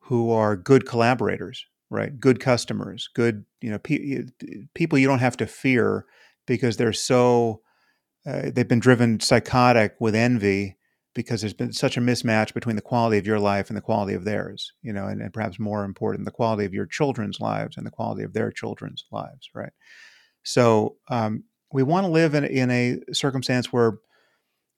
who 0.01 0.31
are 0.31 0.57
good 0.57 0.87
collaborators, 0.87 1.65
right? 1.91 2.19
Good 2.19 2.41
customers, 2.41 3.09
good 3.15 3.45
you 3.61 3.71
know 3.71 3.79
pe- 3.79 4.25
people 4.75 4.99
you 4.99 5.07
don't 5.07 5.21
have 5.21 5.37
to 5.39 5.47
fear 5.47 6.05
because 6.47 6.77
they're 6.77 6.93
so 6.93 7.63
uh, 8.27 8.51
they've 8.55 8.69
been 8.69 8.81
driven 8.81 9.21
psychotic 9.21 9.95
with 10.01 10.15
envy 10.15 10.77
because 11.15 11.41
there's 11.41 11.55
been 11.55 11.73
such 11.73 11.97
a 11.97 12.01
mismatch 12.01 12.53
between 12.55 12.77
the 12.77 12.83
quality 12.83 13.19
of 13.19 13.27
your 13.27 13.39
life 13.39 13.71
and 13.71 13.77
the 13.77 13.83
quality 13.83 14.15
of 14.15 14.25
theirs, 14.25 14.73
you 14.83 14.93
know, 14.93 15.07
and, 15.07 15.23
and 15.23 15.33
perhaps 15.33 15.59
more 15.59 15.85
important, 15.85 16.25
the 16.25 16.31
quality 16.31 16.65
of 16.65 16.75
your 16.75 16.87
children's 16.87 17.41
lives 17.41 17.77
and 17.77 17.87
the 17.87 17.91
quality 17.91 18.25
of 18.25 18.33
their 18.33 18.51
children's 18.51 19.05
lives, 19.13 19.49
right? 19.55 19.73
So 20.43 20.97
um, 21.09 21.45
we 21.73 21.83
want 21.83 22.05
to 22.05 22.11
live 22.11 22.35
in, 22.35 22.45
in 22.45 22.71
a 22.71 22.99
circumstance 23.13 23.73
where 23.73 23.99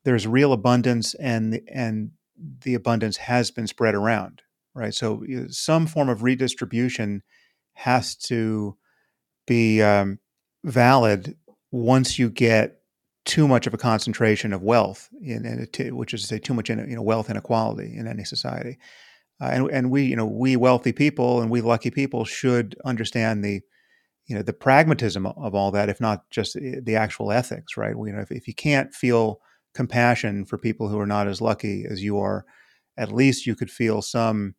there's 0.05 0.26
real 0.26 0.53
abundance 0.53 1.14
and 1.14 1.61
and 1.72 2.12
the 2.61 2.74
abundance 2.74 3.16
has 3.16 3.51
been 3.51 3.66
spread 3.66 3.95
around, 3.95 4.43
right? 4.74 4.95
So 4.95 5.22
you 5.26 5.41
know, 5.41 5.47
some 5.49 5.87
form 5.87 6.09
of 6.09 6.22
redistribution 6.22 7.22
has 7.72 8.14
to 8.14 8.76
be 9.47 9.82
um, 9.82 10.18
valid 10.64 11.37
once 11.70 12.18
you 12.18 12.30
get 12.30 12.76
too 13.27 13.47
much 13.49 13.66
of 13.66 13.74
a 13.74 13.79
concentration 13.79 14.53
of 14.53 14.62
wealth 14.62 15.09
in, 15.20 15.45
in 15.45 15.97
which 15.97 16.14
is 16.14 16.22
to 16.22 16.27
say 16.27 16.39
too 16.39 16.55
much 16.55 16.70
in, 16.70 16.79
you 16.89 16.97
know 16.97 17.03
wealth 17.03 17.29
inequality 17.29 17.95
in 17.95 18.07
any 18.07 18.24
society. 18.24 18.79
Uh, 19.41 19.51
and 19.53 19.70
and 19.70 19.91
we 19.91 20.05
you 20.05 20.16
know 20.16 20.24
we 20.24 20.57
wealthy 20.57 20.93
people 20.93 21.43
and 21.43 21.51
we 21.51 21.61
lucky 21.61 21.91
people 21.91 22.24
should 22.24 22.74
understand 22.85 23.45
the 23.45 23.61
you 24.27 24.35
know 24.35 24.43
the 24.43 24.53
pragmatism 24.53 25.27
of 25.27 25.55
all 25.55 25.70
that 25.70 25.89
if 25.89 26.01
not 26.01 26.29
just 26.31 26.55
the 26.55 26.97
actual 26.97 27.31
ethics 27.31 27.77
right? 27.77 27.97
We, 27.99 28.09
you 28.09 28.16
know 28.16 28.22
if, 28.22 28.31
if 28.31 28.49
you 28.49 28.55
can't 28.55 28.95
feel 28.95 29.41
compassion 29.74 30.47
for 30.47 30.57
people 30.57 30.89
who 30.89 30.99
are 30.99 31.07
not 31.07 31.29
as 31.29 31.43
lucky 31.43 31.85
as 31.89 32.03
you 32.03 32.18
are 32.18 32.47
at 32.97 33.12
least 33.12 33.47
you 33.47 33.55
could 33.55 33.70
feel 33.70 34.01
some 34.01 34.55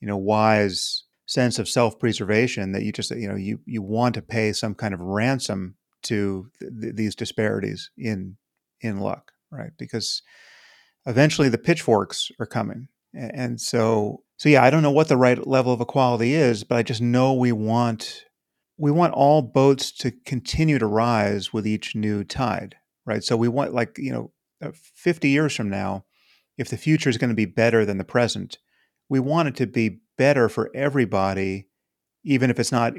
you 0.00 0.06
know 0.06 0.16
wise 0.16 1.04
sense 1.26 1.58
of 1.60 1.68
self-preservation 1.68 2.72
that 2.72 2.82
you 2.82 2.92
just 2.92 3.10
you 3.12 3.28
know 3.28 3.36
you 3.36 3.60
you 3.64 3.80
want 3.80 4.16
to 4.16 4.22
pay 4.22 4.52
some 4.52 4.74
kind 4.74 4.92
of 4.92 5.00
ransom 5.00 5.76
to 6.04 6.50
th- 6.60 6.94
these 6.94 7.14
disparities 7.14 7.90
in 7.96 8.36
in 8.80 8.98
luck, 9.00 9.32
right? 9.50 9.72
Because 9.78 10.22
eventually 11.06 11.48
the 11.48 11.58
pitchforks 11.58 12.30
are 12.38 12.46
coming, 12.46 12.88
and 13.14 13.60
so 13.60 14.22
so 14.36 14.48
yeah, 14.48 14.64
I 14.64 14.70
don't 14.70 14.82
know 14.82 14.90
what 14.90 15.08
the 15.08 15.16
right 15.16 15.46
level 15.46 15.72
of 15.72 15.80
equality 15.80 16.34
is, 16.34 16.64
but 16.64 16.78
I 16.78 16.82
just 16.82 17.02
know 17.02 17.34
we 17.34 17.52
want 17.52 18.24
we 18.78 18.90
want 18.90 19.12
all 19.12 19.42
boats 19.42 19.92
to 19.92 20.10
continue 20.24 20.78
to 20.78 20.86
rise 20.86 21.52
with 21.52 21.66
each 21.66 21.94
new 21.94 22.24
tide, 22.24 22.76
right? 23.04 23.22
So 23.22 23.36
we 23.36 23.48
want 23.48 23.74
like 23.74 23.98
you 23.98 24.12
know, 24.12 24.32
uh, 24.62 24.70
fifty 24.74 25.28
years 25.28 25.54
from 25.54 25.68
now, 25.68 26.04
if 26.56 26.68
the 26.68 26.78
future 26.78 27.10
is 27.10 27.18
going 27.18 27.30
to 27.30 27.36
be 27.36 27.46
better 27.46 27.84
than 27.84 27.98
the 27.98 28.04
present, 28.04 28.58
we 29.10 29.20
want 29.20 29.48
it 29.48 29.56
to 29.56 29.66
be 29.66 30.00
better 30.16 30.48
for 30.48 30.70
everybody, 30.74 31.66
even 32.24 32.50
if 32.50 32.58
it's 32.58 32.72
not 32.72 32.94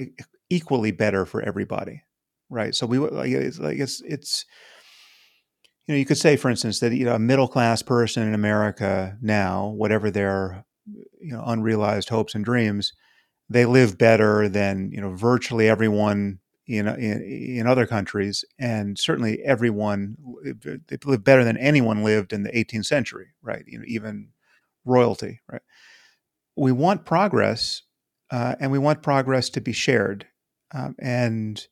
equally 0.49 0.91
better 0.91 1.25
for 1.25 1.41
everybody, 1.41 2.03
right? 2.51 2.75
So 2.75 2.85
we 2.85 2.99
like 2.99 3.31
it's 3.31 3.59
like 3.59 3.79
it's 3.79 4.01
it's 4.01 4.45
you 5.87 5.95
know 5.95 5.97
you 5.97 6.05
could 6.05 6.17
say, 6.17 6.35
for 6.35 6.49
instance, 6.49 6.79
that 6.81 6.93
you 6.93 7.05
know 7.05 7.15
a 7.15 7.19
middle 7.19 7.47
class 7.47 7.81
person 7.81 8.27
in 8.27 8.35
America 8.35 9.17
now, 9.21 9.67
whatever 9.69 10.11
their 10.11 10.65
you 10.85 11.31
know 11.31 11.43
unrealized 11.45 12.09
hopes 12.09 12.35
and 12.35 12.45
dreams, 12.45 12.93
they 13.49 13.65
live 13.65 13.97
better 13.97 14.47
than 14.47 14.91
you 14.91 15.01
know 15.01 15.15
virtually 15.15 15.67
everyone 15.67 16.39
in 16.67 16.87
in, 16.87 17.21
in 17.57 17.67
other 17.67 17.87
countries, 17.87 18.45
and 18.59 18.99
certainly 18.99 19.41
everyone 19.43 20.17
they 20.87 20.97
live 21.05 21.23
better 21.23 21.43
than 21.43 21.57
anyone 21.57 22.03
lived 22.03 22.33
in 22.33 22.43
the 22.43 22.51
18th 22.51 22.85
century, 22.85 23.27
right? 23.41 23.63
You 23.65 23.79
know, 23.79 23.85
even 23.87 24.29
royalty, 24.85 25.41
right? 25.51 25.61
We 26.55 26.71
want 26.71 27.05
progress, 27.05 27.81
uh, 28.29 28.55
and 28.59 28.71
we 28.71 28.79
want 28.79 29.03
progress 29.03 29.49
to 29.51 29.61
be 29.61 29.71
shared, 29.73 30.27
um, 30.73 30.95
and 30.99 31.65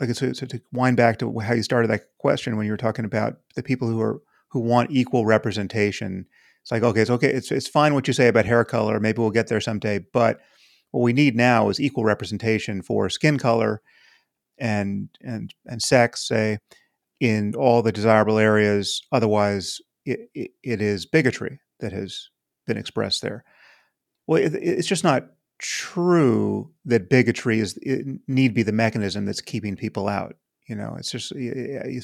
like 0.00 0.14
so, 0.14 0.32
so 0.32 0.46
to 0.46 0.60
wind 0.72 0.96
back 0.96 1.18
to 1.18 1.38
how 1.40 1.54
you 1.54 1.62
started 1.62 1.88
that 1.90 2.02
question 2.18 2.56
when 2.56 2.66
you 2.66 2.72
were 2.72 2.78
talking 2.78 3.04
about 3.04 3.38
the 3.54 3.62
people 3.62 3.88
who 3.88 4.00
are 4.00 4.20
who 4.50 4.60
want 4.60 4.90
equal 4.90 5.26
representation 5.26 6.26
it's 6.62 6.70
like 6.70 6.82
okay 6.82 7.00
it's 7.00 7.10
okay 7.10 7.28
it's 7.32 7.50
it's 7.50 7.68
fine 7.68 7.94
what 7.94 8.06
you 8.06 8.12
say 8.12 8.28
about 8.28 8.44
hair 8.46 8.64
color 8.64 9.00
maybe 9.00 9.20
we'll 9.20 9.30
get 9.30 9.48
there 9.48 9.60
someday 9.60 9.98
but 10.12 10.38
what 10.90 11.02
we 11.02 11.12
need 11.12 11.36
now 11.36 11.68
is 11.68 11.80
equal 11.80 12.04
representation 12.04 12.82
for 12.82 13.08
skin 13.08 13.38
color 13.38 13.82
and 14.58 15.08
and 15.22 15.54
and 15.66 15.82
sex 15.82 16.26
say 16.26 16.58
in 17.20 17.54
all 17.54 17.82
the 17.82 17.92
desirable 17.92 18.38
areas 18.38 19.02
otherwise 19.12 19.80
it, 20.08 20.30
it, 20.34 20.50
it 20.62 20.80
is 20.80 21.06
bigotry 21.06 21.60
that 21.80 21.92
has 21.92 22.30
been 22.66 22.76
expressed 22.76 23.22
there. 23.22 23.44
Well 24.26 24.42
it, 24.42 24.54
it's 24.54 24.88
just 24.88 25.04
not 25.04 25.26
true 25.58 26.70
that 26.84 27.10
bigotry 27.10 27.60
is 27.60 27.78
need 28.26 28.54
be 28.54 28.62
the 28.62 28.72
mechanism 28.72 29.24
that's 29.24 29.40
keeping 29.40 29.76
people 29.76 30.08
out. 30.08 30.36
You 30.68 30.76
know, 30.76 30.96
it's 30.98 31.10
just 31.10 31.32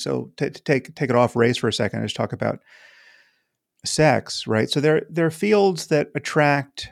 so 0.03 0.33
to, 0.37 0.51
to 0.51 0.63
take 0.63 0.95
take 0.95 1.11
it 1.11 1.17
off 1.17 1.37
race 1.37 1.57
for 1.57 1.69
a 1.69 1.73
second. 1.73 2.03
Just 2.03 2.17
talk 2.17 2.33
about 2.33 2.61
sex, 3.85 4.47
right? 4.47 4.71
So 4.71 4.81
there 4.81 5.07
there 5.11 5.27
are 5.27 5.31
fields 5.31 5.89
that 5.89 6.09
attract 6.15 6.89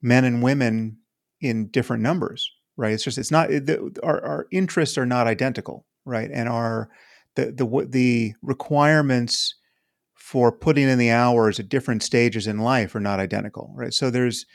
men 0.00 0.24
and 0.24 0.42
women 0.42 0.98
in 1.40 1.68
different 1.68 2.02
numbers, 2.02 2.50
right? 2.76 2.92
It's 2.92 3.04
just 3.04 3.18
it's 3.18 3.30
not 3.30 3.48
the, 3.48 3.96
our 4.02 4.24
our 4.24 4.46
interests 4.50 4.98
are 4.98 5.06
not 5.06 5.26
identical, 5.26 5.86
right? 6.04 6.30
And 6.32 6.48
our 6.48 6.90
the 7.36 7.52
the 7.52 7.86
the 7.88 8.34
requirements 8.42 9.54
for 10.14 10.52
putting 10.52 10.88
in 10.88 10.98
the 10.98 11.10
hours 11.10 11.60
at 11.60 11.68
different 11.68 12.02
stages 12.02 12.46
in 12.46 12.58
life 12.58 12.94
are 12.94 13.00
not 13.00 13.20
identical, 13.20 13.72
right? 13.76 13.92
So 13.92 14.10
there's 14.10 14.46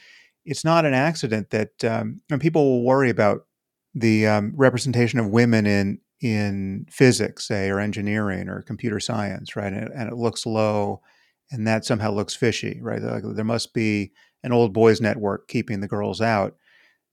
it's 0.48 0.64
not 0.64 0.86
an 0.86 0.94
accident 0.94 1.50
that 1.50 1.84
um, 1.84 2.22
people 2.40 2.64
will 2.64 2.84
worry 2.84 3.10
about 3.10 3.46
the 3.94 4.26
um, 4.26 4.54
representation 4.56 5.20
of 5.20 5.28
women 5.28 5.66
in 5.68 6.00
in 6.20 6.88
physics, 6.90 7.48
say, 7.48 7.70
or 7.70 7.80
engineering 7.80 8.50
or 8.50 8.64
computer 8.64 9.00
science, 9.00 9.56
right? 9.56 9.72
And, 9.72 9.92
and, 9.94 10.10
it 10.10 10.16
looks 10.16 10.48
low, 10.48 11.02
and 11.52 11.68
that 11.68 11.86
somehow 11.86 12.10
looks 12.10 12.34
fishy, 12.34 12.80
right? 12.82 13.00
Like 13.00 13.22
there 13.24 13.46
must 13.46 13.72
be 13.74 14.14
an 14.44 14.52
old 14.52 14.74
boys 14.74 15.00
network 15.00 15.48
keeping 15.48 15.80
the 15.80 15.88
girls 15.88 16.20
out. 16.20 16.56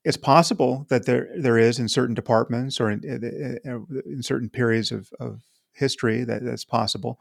It's 0.05 0.17
possible 0.17 0.87
that 0.89 1.05
there 1.05 1.29
there 1.37 1.59
is 1.59 1.79
in 1.79 1.89
certain 1.89 2.15
departments 2.15 2.81
or 2.81 2.91
in, 2.91 3.03
in 3.05 4.23
certain 4.23 4.49
periods 4.49 4.93
of, 4.93 5.11
of 5.19 5.43
history 5.75 6.25
that 6.25 6.45
that's 6.45 6.65
possible, 6.65 7.19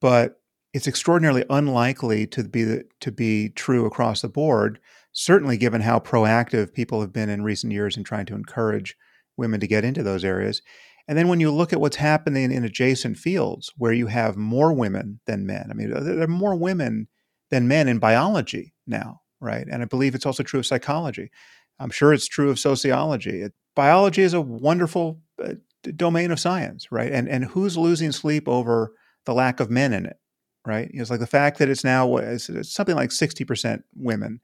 but 0.00 0.40
it's 0.72 0.88
extraordinarily 0.88 1.44
unlikely 1.48 2.26
to 2.26 2.44
be 2.44 2.80
to 3.00 3.12
be 3.12 3.50
true 3.50 3.86
across 3.86 4.22
the 4.22 4.28
board 4.28 4.80
certainly 5.18 5.56
given 5.56 5.80
how 5.80 5.98
proactive 5.98 6.74
people 6.74 7.00
have 7.00 7.10
been 7.10 7.30
in 7.30 7.42
recent 7.42 7.72
years 7.72 7.96
in 7.96 8.04
trying 8.04 8.26
to 8.26 8.34
encourage 8.34 8.94
women 9.38 9.58
to 9.58 9.66
get 9.66 9.82
into 9.82 10.02
those 10.02 10.22
areas. 10.22 10.60
And 11.08 11.16
then 11.16 11.26
when 11.26 11.40
you 11.40 11.50
look 11.50 11.72
at 11.72 11.80
what's 11.80 11.96
happening 11.96 12.52
in 12.52 12.64
adjacent 12.64 13.16
fields 13.16 13.72
where 13.78 13.94
you 13.94 14.08
have 14.08 14.36
more 14.36 14.74
women 14.74 15.20
than 15.26 15.46
men, 15.46 15.68
I 15.70 15.74
mean, 15.74 15.88
there 15.88 16.20
are 16.20 16.28
more 16.28 16.54
women 16.54 17.08
than 17.50 17.66
men 17.66 17.88
in 17.88 17.98
biology 17.98 18.74
now, 18.86 19.22
right? 19.40 19.66
And 19.66 19.80
I 19.82 19.86
believe 19.86 20.14
it's 20.14 20.26
also 20.26 20.42
true 20.42 20.60
of 20.60 20.66
psychology. 20.66 21.30
I'm 21.78 21.90
sure 21.90 22.12
it's 22.12 22.28
true 22.28 22.50
of 22.50 22.58
sociology. 22.58 23.40
It, 23.40 23.54
biology 23.74 24.20
is 24.20 24.34
a 24.34 24.42
wonderful 24.42 25.22
uh, 25.42 25.54
domain 25.94 26.30
of 26.30 26.40
science, 26.40 26.92
right? 26.92 27.10
And 27.10 27.26
and 27.26 27.46
who's 27.46 27.78
losing 27.78 28.12
sleep 28.12 28.46
over 28.46 28.92
the 29.24 29.32
lack 29.32 29.60
of 29.60 29.70
men 29.70 29.94
in 29.94 30.04
it, 30.04 30.18
right? 30.66 30.90
It's 30.92 31.10
like 31.10 31.20
the 31.20 31.26
fact 31.26 31.58
that 31.58 31.70
it's 31.70 31.84
now 31.84 32.16
it's, 32.16 32.50
it's 32.50 32.74
something 32.74 32.96
like 32.96 33.10
60% 33.10 33.82
women 33.94 34.40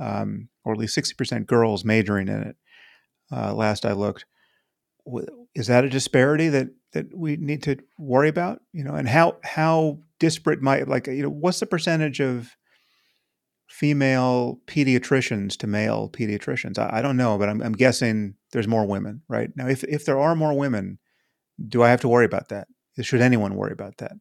um, 0.00 0.48
or 0.64 0.72
at 0.72 0.78
least 0.78 0.96
60% 0.96 1.46
girls 1.46 1.84
majoring 1.84 2.28
in 2.28 2.42
it. 2.42 2.56
Uh, 3.32 3.54
last 3.54 3.84
I 3.86 3.92
looked, 3.92 4.26
is 5.54 5.66
that 5.66 5.84
a 5.84 5.88
disparity 5.88 6.48
that 6.48 6.68
that 6.92 7.14
we 7.16 7.36
need 7.36 7.62
to 7.64 7.76
worry 7.98 8.28
about? 8.28 8.60
You 8.72 8.84
know, 8.84 8.94
and 8.94 9.08
how 9.08 9.36
how 9.42 9.98
disparate 10.18 10.62
might 10.62 10.88
like 10.88 11.06
you 11.06 11.22
know 11.22 11.30
what's 11.30 11.60
the 11.60 11.66
percentage 11.66 12.20
of 12.20 12.56
female 13.68 14.60
pediatricians 14.66 15.56
to 15.58 15.66
male 15.66 16.08
pediatricians? 16.08 16.78
I, 16.78 16.98
I 16.98 17.02
don't 17.02 17.16
know, 17.16 17.36
but 17.38 17.48
I'm, 17.48 17.60
I'm 17.62 17.72
guessing 17.72 18.34
there's 18.52 18.68
more 18.68 18.86
women, 18.86 19.22
right? 19.28 19.50
Now, 19.56 19.68
if 19.68 19.84
if 19.84 20.04
there 20.04 20.20
are 20.20 20.34
more 20.34 20.56
women, 20.56 20.98
do 21.68 21.82
I 21.82 21.90
have 21.90 22.00
to 22.02 22.08
worry 22.08 22.26
about 22.26 22.48
that? 22.48 22.68
Should 23.00 23.20
anyone 23.20 23.56
worry 23.56 23.72
about 23.72 23.98
that? 23.98 24.12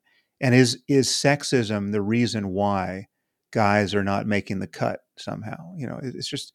And 0.42 0.54
is 0.54 0.82
is 0.88 1.08
sexism 1.08 1.92
the 1.92 2.02
reason 2.02 2.50
why 2.50 3.08
guys 3.52 3.94
are 3.94 4.04
not 4.04 4.26
making 4.26 4.60
the 4.60 4.68
cut 4.68 5.02
somehow. 5.18 5.74
You 5.76 5.88
know, 5.88 6.00
it's 6.02 6.28
just 6.28 6.54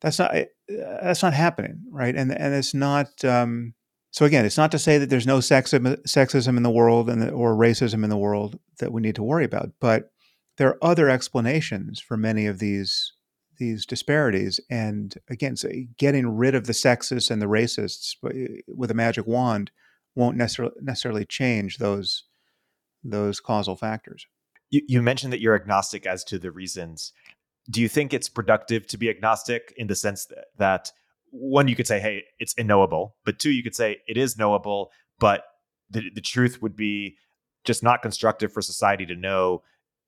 that's 0.00 0.18
not 0.18 0.34
uh, 0.34 0.44
that's 0.68 1.22
not 1.22 1.34
happening, 1.34 1.82
right? 1.90 2.14
And 2.14 2.32
and 2.32 2.54
it's 2.54 2.74
not. 2.74 3.24
Um, 3.24 3.74
so 4.12 4.24
again, 4.24 4.44
it's 4.44 4.56
not 4.56 4.72
to 4.72 4.78
say 4.78 4.98
that 4.98 5.08
there's 5.08 5.26
no 5.26 5.38
sexism, 5.38 5.96
sexism 6.02 6.56
in 6.56 6.64
the 6.64 6.70
world 6.70 7.08
and 7.08 7.22
the, 7.22 7.30
or 7.30 7.54
racism 7.54 8.02
in 8.02 8.10
the 8.10 8.16
world 8.16 8.58
that 8.80 8.92
we 8.92 9.00
need 9.00 9.14
to 9.14 9.22
worry 9.22 9.44
about, 9.44 9.70
but 9.80 10.10
there 10.56 10.68
are 10.68 10.78
other 10.82 11.08
explanations 11.08 12.00
for 12.00 12.16
many 12.16 12.46
of 12.46 12.58
these 12.58 13.12
these 13.58 13.86
disparities. 13.86 14.58
And 14.68 15.14
again, 15.28 15.54
so 15.56 15.68
getting 15.96 16.36
rid 16.36 16.54
of 16.54 16.66
the 16.66 16.72
sexists 16.72 17.30
and 17.30 17.40
the 17.40 17.46
racists 17.46 18.16
with 18.66 18.90
a 18.90 18.94
magic 18.94 19.26
wand 19.26 19.70
won't 20.16 20.36
necessarily 20.36 20.74
necessarily 20.80 21.24
change 21.24 21.78
those 21.78 22.24
those 23.04 23.38
causal 23.38 23.76
factors. 23.76 24.26
You, 24.70 24.82
you 24.88 25.02
mentioned 25.02 25.32
that 25.32 25.40
you're 25.40 25.54
agnostic 25.54 26.06
as 26.06 26.24
to 26.24 26.38
the 26.38 26.50
reasons. 26.50 27.12
Do 27.70 27.80
you 27.80 27.88
think 27.88 28.12
it's 28.12 28.28
productive 28.28 28.86
to 28.88 28.98
be 28.98 29.08
agnostic 29.08 29.72
in 29.76 29.86
the 29.86 29.94
sense 29.94 30.26
that, 30.58 30.90
one, 31.30 31.68
you 31.68 31.76
could 31.76 31.86
say, 31.86 32.00
hey, 32.00 32.24
it's 32.40 32.54
unknowable, 32.58 33.14
but 33.24 33.38
two, 33.38 33.50
you 33.50 33.62
could 33.62 33.76
say 33.76 33.98
it 34.08 34.16
is 34.16 34.36
knowable, 34.36 34.90
but 35.20 35.44
the, 35.88 36.02
the 36.14 36.20
truth 36.20 36.60
would 36.60 36.74
be 36.74 37.16
just 37.64 37.82
not 37.82 38.02
constructive 38.02 38.52
for 38.52 38.62
society 38.62 39.06
to 39.06 39.14
know. 39.14 39.62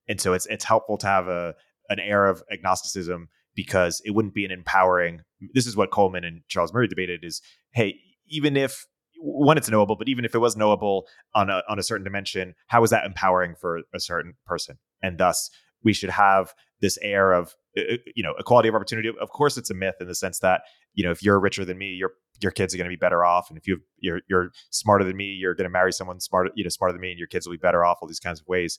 And 0.09 0.21
so 0.21 0.33
it's 0.33 0.47
it's 0.47 0.65
helpful 0.65 0.99
to 0.99 1.07
have 1.07 1.29
a 1.29 1.55
an 1.89 2.01
air 2.01 2.27
of 2.27 2.43
agnosticism 2.51 3.29
because 3.55 4.01
it 4.05 4.13
wouldn't 4.13 4.35
be 4.35 4.45
an 4.45 4.51
empowering. 4.51 5.21
This 5.55 5.67
is 5.67 5.77
what 5.77 5.91
Coleman 5.91 6.25
and 6.25 6.43
Charles 6.49 6.73
Murray 6.73 6.89
debated: 6.89 7.21
is 7.23 7.41
hey, 7.73 8.01
even 8.29 8.57
if 8.57 8.87
one, 9.21 9.57
it's 9.57 9.71
knowable, 9.71 9.95
but 9.97 10.09
even 10.09 10.25
if 10.25 10.35
it 10.35 10.39
was 10.39 10.57
knowable 10.57 11.07
on 11.35 11.51
a 11.51 11.63
on 11.69 11.79
a 11.79 11.83
certain 11.83 12.05
dimension, 12.05 12.55
how 12.67 12.83
is 12.83 12.91
that 12.91 13.05
empowering 13.05 13.55
for 13.61 13.83
a 13.95 14.01
certain 14.01 14.35
person? 14.47 14.79
And 15.03 15.19
thus, 15.19 15.51
we 15.85 15.93
should 15.93 16.11
have 16.11 16.55
this 16.81 16.99
air 17.03 17.33
of 17.33 17.55
uh, 17.79 17.95
uh, 17.95 17.97
you 18.15 18.23
know 18.23 18.35
equality 18.39 18.69
of 18.69 18.75
opportunity. 18.75 19.11
Of 19.21 19.31
course, 19.31 19.57
it's 19.57 19.71
a 19.71 19.75
myth 19.75 19.97
in 20.01 20.09
the 20.09 20.15
sense 20.15 20.41
that 20.41 20.63
you 20.95 21.05
know 21.05 21.11
if 21.11 21.23
you're 21.23 21.41
richer 21.41 21.65
than 21.65 21.79
me, 21.79 21.87
your 21.87 22.11
your 22.41 22.53
kids 22.53 22.75
are 22.75 22.77
going 22.77 22.89
to 22.89 22.95
be 22.95 22.97
better 22.97 23.25
off, 23.25 23.49
and 23.49 23.59
if 23.59 23.67
you 23.67 23.81
you're 23.99 24.21
you're 24.29 24.51
smarter 24.71 25.05
than 25.05 25.17
me, 25.17 25.27
you're 25.27 25.55
going 25.55 25.69
to 25.69 25.71
marry 25.71 25.93
someone 25.93 26.21
smarter 26.21 26.51
you 26.55 26.65
know 26.65 26.69
smarter 26.69 26.93
than 26.93 27.01
me, 27.01 27.11
and 27.11 27.19
your 27.19 27.29
kids 27.29 27.47
will 27.47 27.55
be 27.55 27.59
better 27.59 27.85
off. 27.85 27.99
All 28.03 28.09
these 28.09 28.21
kinds 28.21 28.41
of 28.41 28.49
ways. 28.49 28.79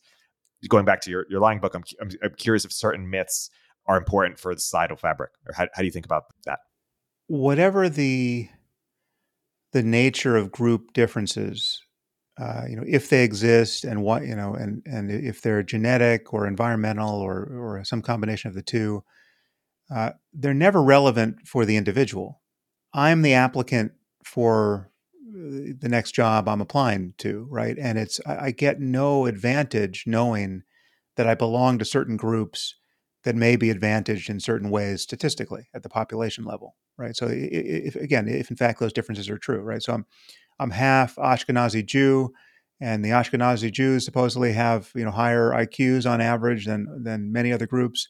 Going 0.69 0.85
back 0.85 1.01
to 1.01 1.11
your 1.11 1.25
your 1.29 1.41
lying 1.41 1.59
book, 1.59 1.75
I'm 1.75 1.83
I'm, 1.99 2.09
I'm 2.23 2.33
curious 2.35 2.63
if 2.63 2.71
certain 2.71 3.09
myths 3.09 3.49
are 3.85 3.97
important 3.97 4.39
for 4.39 4.53
the 4.53 4.61
societal 4.61 4.97
fabric, 4.97 5.31
or 5.47 5.53
how 5.53 5.67
how 5.73 5.81
do 5.81 5.85
you 5.85 5.91
think 5.91 6.05
about 6.05 6.23
that? 6.45 6.59
Whatever 7.27 7.89
the 7.89 8.49
the 9.73 9.83
nature 9.83 10.37
of 10.37 10.51
group 10.51 10.93
differences, 10.93 11.81
uh, 12.39 12.63
you 12.67 12.75
know, 12.75 12.83
if 12.87 13.09
they 13.09 13.23
exist 13.23 13.83
and 13.83 14.01
what, 14.01 14.25
you 14.25 14.35
know, 14.35 14.55
and, 14.55 14.81
and 14.85 15.11
if 15.11 15.41
they're 15.41 15.61
genetic 15.61 16.33
or 16.33 16.47
environmental 16.47 17.21
or, 17.21 17.43
or 17.43 17.83
some 17.83 18.01
combination 18.01 18.49
of 18.49 18.55
the 18.55 18.61
two, 18.61 19.03
uh, 19.93 20.11
they're 20.33 20.53
never 20.53 20.81
relevant 20.81 21.47
for 21.47 21.65
the 21.65 21.77
individual. 21.77 22.41
I'm 22.93 23.21
the 23.21 23.33
applicant 23.33 23.91
for 24.23 24.89
uh, 25.27 25.77
the 25.79 25.89
next 25.89 26.13
job 26.13 26.47
I'm 26.47 26.61
applying 26.61 27.13
to, 27.19 27.47
right? 27.51 27.77
And 27.77 27.99
it's, 27.99 28.19
I, 28.25 28.45
I 28.45 28.51
get 28.51 28.79
no 28.79 29.27
advantage 29.27 30.05
knowing 30.07 30.63
that 31.15 31.27
I 31.27 31.35
belong 31.35 31.77
to 31.77 31.85
certain 31.85 32.17
groups 32.17 32.75
that 33.23 33.35
may 33.35 33.55
be 33.55 33.69
advantaged 33.69 34.29
in 34.29 34.39
certain 34.39 34.69
ways 34.71 35.03
statistically 35.03 35.67
at 35.73 35.83
the 35.83 35.89
population 35.89 36.45
level, 36.45 36.75
right? 36.97 37.15
So, 37.15 37.27
if, 37.29 37.95
again, 37.95 38.27
if 38.27 38.49
in 38.49 38.57
fact 38.57 38.79
those 38.79 38.91
differences 38.91 39.29
are 39.29 39.37
true, 39.37 39.61
right? 39.61 39.81
So, 39.81 39.93
I'm 39.93 40.05
I'm 40.59 40.71
half 40.71 41.15
Ashkenazi 41.15 41.85
Jew, 41.85 42.33
and 42.79 43.03
the 43.03 43.09
Ashkenazi 43.09 43.71
Jews 43.71 44.05
supposedly 44.05 44.53
have 44.53 44.91
you 44.95 45.05
know 45.05 45.11
higher 45.11 45.51
IQs 45.51 46.09
on 46.09 46.21
average 46.21 46.65
than 46.65 47.03
than 47.03 47.31
many 47.31 47.51
other 47.51 47.67
groups. 47.67 48.07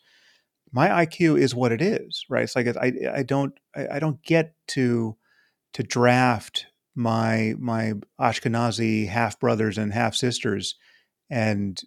My 0.72 1.06
IQ 1.06 1.40
is 1.40 1.54
what 1.54 1.72
it 1.72 1.82
is, 1.82 2.26
right? 2.30 2.44
It's 2.44 2.56
like 2.56 2.68
I 2.68 2.94
I 3.14 3.24
don't 3.24 3.54
I, 3.76 4.00
don't 4.00 4.22
get 4.24 4.54
to 4.70 5.16
to 5.74 5.84
draft 5.84 6.66
my 6.96 7.54
my 7.60 7.94
Ashkenazi 8.20 9.08
half 9.08 9.40
brothers 9.40 9.78
and 9.78 9.94
half 9.94 10.16
sisters 10.16 10.76
and 11.30 11.80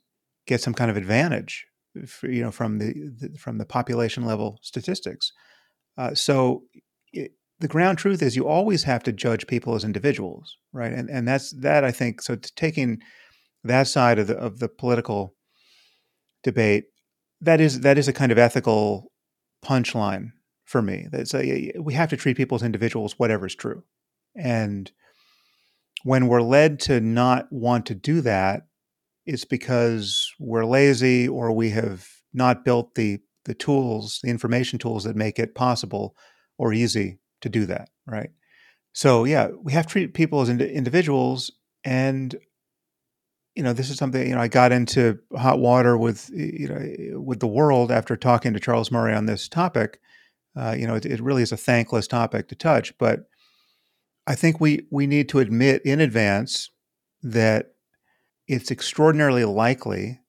get 0.47 0.61
some 0.61 0.75
kind 0.75 0.91
of 0.91 0.97
advantage 0.97 1.67
you 2.23 2.43
know 2.43 2.51
from 2.51 2.79
the, 2.79 2.93
the, 3.19 3.39
from 3.39 3.59
the 3.59 3.67
population 3.67 4.25
level 4.25 4.59
statistics. 4.63 5.33
Uh, 5.99 6.15
so 6.15 6.63
the 7.61 7.69
ground 7.69 7.99
truth 7.99 8.23
is 8.23 8.37
you 8.37 8.47
always 8.47 8.85
have 8.85 9.03
to 9.05 9.13
judge 9.13 9.47
people 9.47 9.75
as 9.75 9.85
individuals, 9.85 10.57
right? 10.73 10.93
And 10.93 11.09
and 11.09 11.27
that's 11.27 11.53
that 11.53 11.85
I 11.85 11.91
think. 11.91 12.23
So 12.23 12.37
taking 12.37 13.01
that 13.65 13.89
side 13.89 14.19
of 14.19 14.27
the 14.27 14.37
of 14.37 14.59
the 14.59 14.69
political 14.69 15.35
debate, 16.43 16.85
that 17.41 17.61
is 17.61 17.81
that 17.81 17.99
is 17.99 18.09
a 18.09 18.13
kind 18.13 18.31
of 18.31 18.39
ethical 18.39 19.11
punchline 19.65 20.33
for 20.65 20.83
me. 20.83 21.07
That's 21.11 21.35
a, 21.35 21.73
we 21.81 21.95
have 21.95 22.11
to 22.11 22.17
treat 22.17 22.37
people 22.37 22.57
as 22.57 22.63
individuals, 22.63 23.19
whatever's 23.19 23.55
true. 23.55 23.85
And 24.35 24.91
when 26.03 26.29
we're 26.29 26.43
led 26.43 26.79
to 26.81 27.01
not 27.01 27.47
want 27.51 27.87
to 27.87 27.95
do 27.95 28.21
that, 28.21 28.63
it's 29.25 29.45
because 29.45 30.31
we're 30.39 30.67
lazy 30.67 31.27
or 31.27 31.53
we 31.53 31.71
have 31.71 32.07
not 32.35 32.65
built 32.65 32.95
the 32.97 33.21
the 33.47 33.55
tools, 33.55 34.21
the 34.23 34.29
information 34.29 34.79
tools 34.79 35.05
that 35.05 35.17
make 35.17 35.39
it 35.39 35.55
possible 35.55 36.15
or 36.59 36.73
easy 36.73 37.19
to 37.41 37.49
do 37.49 37.66
that, 37.66 37.91
right? 38.07 38.30
So 38.93 39.24
yeah, 39.24 39.49
we 39.62 39.72
have 39.72 39.87
to 39.87 39.93
treat 39.93 40.14
people 40.14 40.41
as 40.41 40.49
ind- 40.49 40.62
individuals, 40.62 41.53
and 41.84 42.34
you 43.55 43.62
know 43.62 43.72
this 43.72 43.91
is 43.91 43.99
something 43.99 44.26
you 44.26 44.34
know 44.34 44.41
I 44.41 44.49
got 44.49 44.72
into 44.72 45.18
hot 45.37 45.59
water 45.59 45.97
with 45.97 46.30
you 46.30 46.68
know 46.68 47.20
with 47.20 47.41
the 47.41 47.47
world 47.47 47.91
after 47.91 48.16
talking 48.16 48.53
to 48.55 48.61
Charles 48.61 48.91
Murray 48.91 49.14
on 49.14 49.26
this 49.26 49.49
topic. 49.49 50.01
Uh, 50.57 50.74
you 50.78 50.87
know, 50.87 50.95
it, 50.95 51.05
it 51.05 51.20
really 51.20 51.43
is 51.43 51.53
a 51.53 51.57
thankless 51.57 52.07
topic 52.07 52.49
to 52.49 52.55
touch, 52.55 52.97
but 52.97 53.28
I 54.26 54.34
think 54.34 54.61
we 54.61 54.87
we 54.91 55.07
need 55.07 55.28
to 55.30 55.39
admit 55.39 55.82
in 55.84 56.01
advance 56.01 56.70
that 57.22 57.74
it's 58.49 58.70
extraordinarily 58.70 59.45
likely 59.45 60.20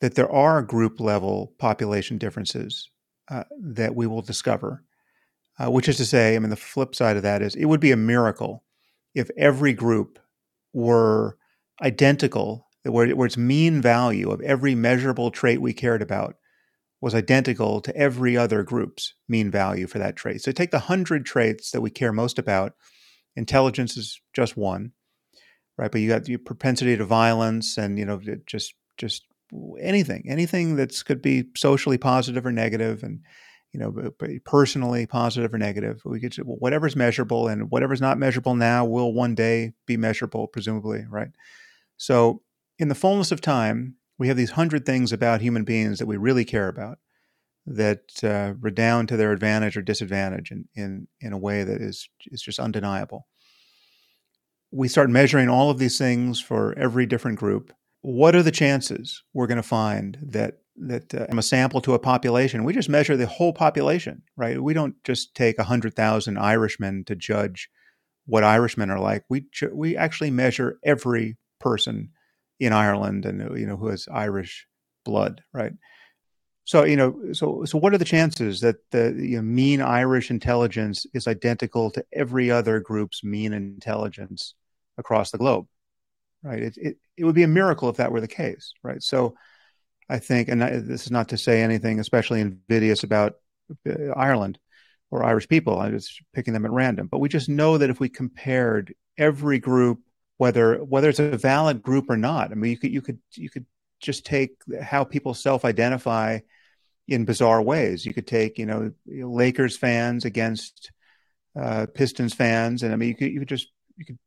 that 0.00 0.14
there 0.14 0.30
are 0.30 0.62
group 0.62 1.00
level 1.00 1.52
population 1.58 2.18
differences 2.18 2.88
uh, 3.30 3.44
that 3.60 3.94
we 3.94 4.06
will 4.06 4.22
discover. 4.22 4.84
Uh, 5.62 5.70
which 5.70 5.88
is 5.88 5.96
to 5.98 6.06
say, 6.06 6.34
I 6.34 6.38
mean, 6.38 6.48
the 6.48 6.56
flip 6.56 6.94
side 6.94 7.16
of 7.16 7.22
that 7.22 7.42
is 7.42 7.54
it 7.54 7.66
would 7.66 7.80
be 7.80 7.92
a 7.92 7.96
miracle 7.96 8.64
if 9.14 9.28
every 9.36 9.74
group 9.74 10.18
were 10.72 11.36
identical, 11.82 12.66
where, 12.84 13.14
where 13.14 13.26
its 13.26 13.36
mean 13.36 13.82
value 13.82 14.30
of 14.30 14.40
every 14.40 14.74
measurable 14.74 15.30
trait 15.30 15.60
we 15.60 15.74
cared 15.74 16.00
about 16.00 16.36
was 17.02 17.14
identical 17.14 17.80
to 17.82 17.94
every 17.96 18.36
other 18.36 18.62
group's 18.62 19.14
mean 19.28 19.50
value 19.50 19.86
for 19.86 19.98
that 19.98 20.16
trait. 20.16 20.40
So 20.40 20.52
take 20.52 20.70
the 20.70 20.78
100 20.78 21.26
traits 21.26 21.70
that 21.72 21.80
we 21.80 21.90
care 21.90 22.12
most 22.12 22.38
about, 22.38 22.72
intelligence 23.36 23.96
is 23.96 24.20
just 24.32 24.56
one 24.56 24.92
right? 25.80 25.90
But 25.90 26.02
you 26.02 26.08
got 26.08 26.28
your 26.28 26.38
propensity 26.38 26.96
to 26.96 27.04
violence, 27.04 27.78
and 27.78 27.98
you 27.98 28.04
know, 28.04 28.20
just 28.46 28.74
just 28.98 29.24
anything, 29.80 30.26
anything 30.28 30.76
that's 30.76 31.02
could 31.02 31.22
be 31.22 31.44
socially 31.56 31.96
positive 31.96 32.44
or 32.44 32.52
negative, 32.52 33.02
and 33.02 33.20
you 33.72 33.80
know, 33.80 34.10
personally 34.44 35.06
positive 35.06 35.54
or 35.54 35.58
negative. 35.58 36.02
We 36.04 36.20
get 36.20 36.36
whatever's 36.36 36.96
measurable, 36.96 37.48
and 37.48 37.70
whatever's 37.70 38.00
not 38.00 38.18
measurable 38.18 38.54
now 38.54 38.84
will 38.84 39.12
one 39.12 39.34
day 39.34 39.72
be 39.86 39.96
measurable, 39.96 40.48
presumably, 40.48 41.04
right? 41.08 41.30
So, 41.96 42.42
in 42.78 42.88
the 42.88 42.94
fullness 42.94 43.30
of 43.30 43.40
time, 43.40 43.96
we 44.18 44.28
have 44.28 44.36
these 44.36 44.52
hundred 44.52 44.86
things 44.86 45.12
about 45.12 45.40
human 45.40 45.64
beings 45.64 45.98
that 45.98 46.06
we 46.06 46.16
really 46.16 46.44
care 46.44 46.68
about 46.68 46.98
that 47.66 48.24
uh, 48.24 48.54
redound 48.60 49.08
to 49.08 49.16
their 49.16 49.32
advantage 49.32 49.76
or 49.76 49.82
disadvantage 49.82 50.50
in, 50.50 50.66
in, 50.74 51.08
in 51.20 51.32
a 51.32 51.38
way 51.38 51.62
that 51.62 51.80
is, 51.80 52.08
is 52.26 52.42
just 52.42 52.58
undeniable 52.58 53.26
we 54.70 54.88
start 54.88 55.10
measuring 55.10 55.48
all 55.48 55.70
of 55.70 55.78
these 55.78 55.98
things 55.98 56.40
for 56.40 56.76
every 56.78 57.06
different 57.06 57.38
group. 57.38 57.72
What 58.02 58.34
are 58.34 58.42
the 58.42 58.50
chances 58.50 59.22
we're 59.34 59.46
going 59.46 59.56
to 59.56 59.62
find 59.62 60.18
that 60.22 60.58
that 60.88 61.14
uh, 61.14 61.26
a 61.28 61.42
sample 61.42 61.80
to 61.82 61.94
a 61.94 61.98
population? 61.98 62.64
We 62.64 62.72
just 62.72 62.88
measure 62.88 63.16
the 63.16 63.26
whole 63.26 63.52
population, 63.52 64.22
right? 64.36 64.62
We 64.62 64.74
don't 64.74 64.94
just 65.04 65.34
take 65.34 65.58
hundred 65.60 65.94
thousand 65.94 66.38
Irishmen 66.38 67.04
to 67.04 67.14
judge 67.14 67.68
what 68.26 68.44
Irishmen 68.44 68.90
are 68.90 69.00
like. 69.00 69.24
We 69.28 69.46
ju- 69.52 69.72
we 69.74 69.96
actually 69.96 70.30
measure 70.30 70.78
every 70.84 71.36
person 71.58 72.10
in 72.58 72.72
Ireland 72.72 73.24
and 73.26 73.58
you 73.58 73.66
know 73.66 73.76
who 73.76 73.88
has 73.88 74.08
Irish 74.12 74.66
blood, 75.04 75.42
right? 75.52 75.72
So 76.64 76.84
you 76.84 76.96
know, 76.96 77.32
so 77.32 77.64
so 77.64 77.78
what 77.78 77.94
are 77.94 77.98
the 77.98 78.04
chances 78.04 78.60
that 78.60 78.76
the 78.90 79.14
you 79.18 79.36
know, 79.36 79.42
mean 79.42 79.80
Irish 79.80 80.30
intelligence 80.30 81.06
is 81.14 81.26
identical 81.26 81.90
to 81.92 82.04
every 82.12 82.50
other 82.50 82.80
group's 82.80 83.24
mean 83.24 83.52
intelligence 83.52 84.54
across 84.98 85.30
the 85.30 85.38
globe, 85.38 85.66
right? 86.42 86.62
It, 86.62 86.76
it, 86.76 86.96
it 87.16 87.24
would 87.24 87.34
be 87.34 87.42
a 87.42 87.48
miracle 87.48 87.88
if 87.88 87.96
that 87.96 88.12
were 88.12 88.20
the 88.20 88.28
case, 88.28 88.72
right? 88.82 89.02
So 89.02 89.34
I 90.10 90.18
think, 90.18 90.48
and 90.48 90.60
this 90.60 91.04
is 91.04 91.10
not 91.10 91.28
to 91.28 91.38
say 91.38 91.62
anything 91.62 92.00
especially 92.00 92.40
invidious 92.40 93.04
about 93.04 93.34
uh, 93.88 94.10
Ireland 94.16 94.58
or 95.10 95.22
Irish 95.22 95.48
people. 95.48 95.78
I'm 95.78 95.92
just 95.92 96.20
picking 96.34 96.52
them 96.52 96.64
at 96.64 96.72
random, 96.72 97.06
but 97.06 97.20
we 97.20 97.28
just 97.28 97.48
know 97.48 97.78
that 97.78 97.90
if 97.90 98.00
we 98.00 98.08
compared 98.08 98.92
every 99.16 99.60
group, 99.60 100.00
whether 100.36 100.78
whether 100.78 101.08
it's 101.08 101.20
a 101.20 101.36
valid 101.36 101.80
group 101.80 102.10
or 102.10 102.16
not, 102.16 102.50
I 102.50 102.54
mean, 102.54 102.72
you 102.72 102.78
could 102.78 102.92
you 102.92 103.02
could 103.02 103.18
you 103.34 103.48
could 103.48 103.66
just 104.00 104.26
take 104.26 104.56
how 104.82 105.04
people 105.04 105.32
self-identify 105.32 106.40
in 107.06 107.24
bizarre 107.24 107.62
ways. 107.62 108.04
You 108.04 108.12
could 108.12 108.26
take, 108.26 108.58
you 108.58 108.66
know, 108.66 108.92
Lakers 109.06 109.76
fans 109.76 110.24
against 110.24 110.90
uh, 111.60 111.86
Pistons 111.94 112.34
fans, 112.34 112.82
and 112.82 112.92
I 112.92 112.96
mean, 112.96 113.10
you 113.10 113.14
could 113.14 113.30
you 113.30 113.38
could 113.38 113.48
just 113.48 113.68
you 113.96 114.06
could 114.06 114.18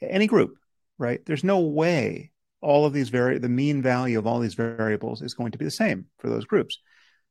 any 0.00 0.26
group, 0.26 0.54
right? 0.96 1.20
There's 1.26 1.44
no 1.44 1.60
way 1.60 2.30
all 2.60 2.84
of 2.84 2.92
these 2.92 3.08
vari 3.08 3.38
the 3.38 3.48
mean 3.48 3.82
value 3.82 4.18
of 4.18 4.26
all 4.26 4.38
these 4.38 4.54
variables 4.54 5.22
is 5.22 5.34
going 5.34 5.52
to 5.52 5.58
be 5.58 5.64
the 5.64 5.70
same 5.70 6.06
for 6.18 6.28
those 6.28 6.44
groups. 6.44 6.78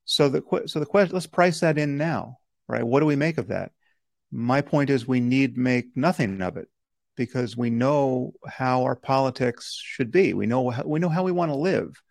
So 0.05 0.27
the 0.29 0.43
so 0.65 0.79
the 0.79 0.85
question, 0.85 1.13
let's 1.13 1.27
price 1.27 1.59
that 1.59 1.77
in 1.77 1.97
now, 1.97 2.39
right? 2.67 2.83
What 2.83 3.01
do 3.01 3.05
we 3.05 3.15
make 3.15 3.37
of 3.37 3.47
that? 3.49 3.71
My 4.31 4.61
point 4.61 4.89
is, 4.89 5.07
we 5.07 5.19
need 5.19 5.57
make 5.57 5.95
nothing 5.95 6.41
of 6.41 6.57
it 6.57 6.67
because 7.15 7.57
we 7.57 7.69
know 7.69 8.33
how 8.47 8.83
our 8.83 8.95
politics 8.95 9.79
should 9.83 10.11
be. 10.11 10.33
We 10.33 10.45
know 10.45 10.69
how, 10.69 10.83
we 10.83 10.99
know 10.99 11.09
how 11.09 11.23
we 11.23 11.31
want 11.31 11.51
to 11.51 11.57
live. 11.57 12.01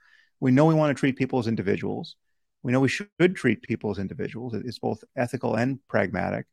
We 0.41 0.51
know 0.51 0.67
we 0.67 0.75
want 0.75 0.97
to 0.97 1.01
treat 1.01 1.17
people 1.17 1.39
as 1.39 1.47
individuals. 1.47 2.17
We 2.63 2.73
know 2.73 2.81
we 2.81 2.89
should 2.89 3.35
treat 3.35 3.63
people 3.63 3.91
as 3.91 3.99
individuals. 3.99 4.55
It's 4.55 4.79
both 4.79 5.03
ethical 5.17 5.55
and 5.55 5.79
pragmatic. 5.89 6.47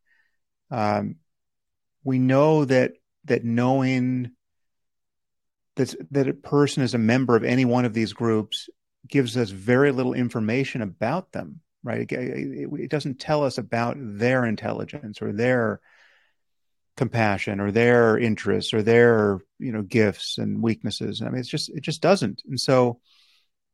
Um, 0.71 1.17
we 2.03 2.19
know 2.19 2.65
that 2.65 2.93
that 3.25 3.43
knowing 3.43 4.31
that 5.75 5.95
that 6.11 6.27
a 6.27 6.33
person 6.33 6.83
is 6.83 6.93
a 6.93 6.99
member 6.99 7.35
of 7.35 7.43
any 7.43 7.65
one 7.65 7.85
of 7.85 7.93
these 7.93 8.13
groups 8.13 8.69
gives 9.07 9.37
us 9.37 9.49
very 9.49 9.91
little 9.91 10.13
information 10.13 10.81
about 10.81 11.31
them. 11.31 11.61
Right? 11.83 12.11
It, 12.11 12.15
it, 12.15 12.69
it 12.73 12.89
doesn't 12.89 13.19
tell 13.19 13.43
us 13.43 13.57
about 13.57 13.97
their 13.99 14.45
intelligence 14.45 15.21
or 15.21 15.31
their 15.31 15.81
compassion 16.97 17.59
or 17.59 17.71
their 17.71 18.17
interests 18.17 18.73
or 18.73 18.81
their 18.81 19.39
you 19.59 19.71
know 19.71 19.81
gifts 19.81 20.37
and 20.37 20.61
weaknesses. 20.61 21.21
I 21.21 21.29
mean, 21.29 21.39
it's 21.39 21.49
just 21.49 21.69
it 21.69 21.81
just 21.81 22.01
doesn't, 22.01 22.41
and 22.47 22.59
so 22.59 22.99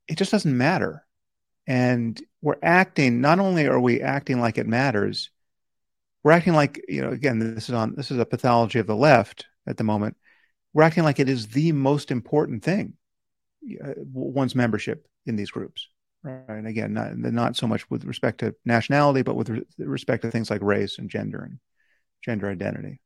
it 0.08 0.18
just 0.18 0.32
doesn't 0.32 0.58
matter. 0.58 1.06
And 1.68 2.22
we're 2.41 2.58
acting. 2.62 3.22
Not 3.22 3.39
only 3.39 3.68
are 3.68 3.80
we 3.80 4.02
acting 4.02 4.41
like 4.41 4.58
it 4.58 4.68
matters, 4.68 5.30
we're 6.24 6.32
acting 6.32 6.54
like 6.54 6.84
you 6.88 7.02
know. 7.02 7.12
Again, 7.12 7.39
this 7.39 7.70
is 7.70 7.76
on 7.76 7.95
this 7.95 8.12
is 8.12 8.18
a 8.18 8.26
pathology 8.26 8.80
of 8.80 8.88
the 8.88 8.95
left 8.95 9.45
at 9.68 9.78
the 9.78 9.84
moment. 9.84 10.18
We're 10.74 10.84
acting 10.84 11.03
like 11.03 11.19
it 11.19 11.30
is 11.30 11.47
the 11.47 11.72
most 11.72 12.11
important 12.11 12.63
thing, 12.63 12.93
uh, 13.84 13.93
one's 14.13 14.55
membership 14.55 15.07
in 15.26 15.36
these 15.36 15.51
groups. 15.51 15.88
Right. 16.24 16.43
And 16.47 16.67
again, 16.67 16.93
not, 16.93 17.17
not 17.17 17.55
so 17.55 17.67
much 17.67 17.89
with 17.89 18.05
respect 18.05 18.39
to 18.39 18.55
nationality, 18.63 19.24
but 19.24 19.36
with 19.36 19.65
respect 19.80 20.22
to 20.24 20.32
things 20.32 20.49
like 20.49 20.61
race 20.61 20.99
and 20.99 21.09
gender 21.09 21.43
and 21.43 21.59
gender 22.24 22.49
identity. 22.49 23.01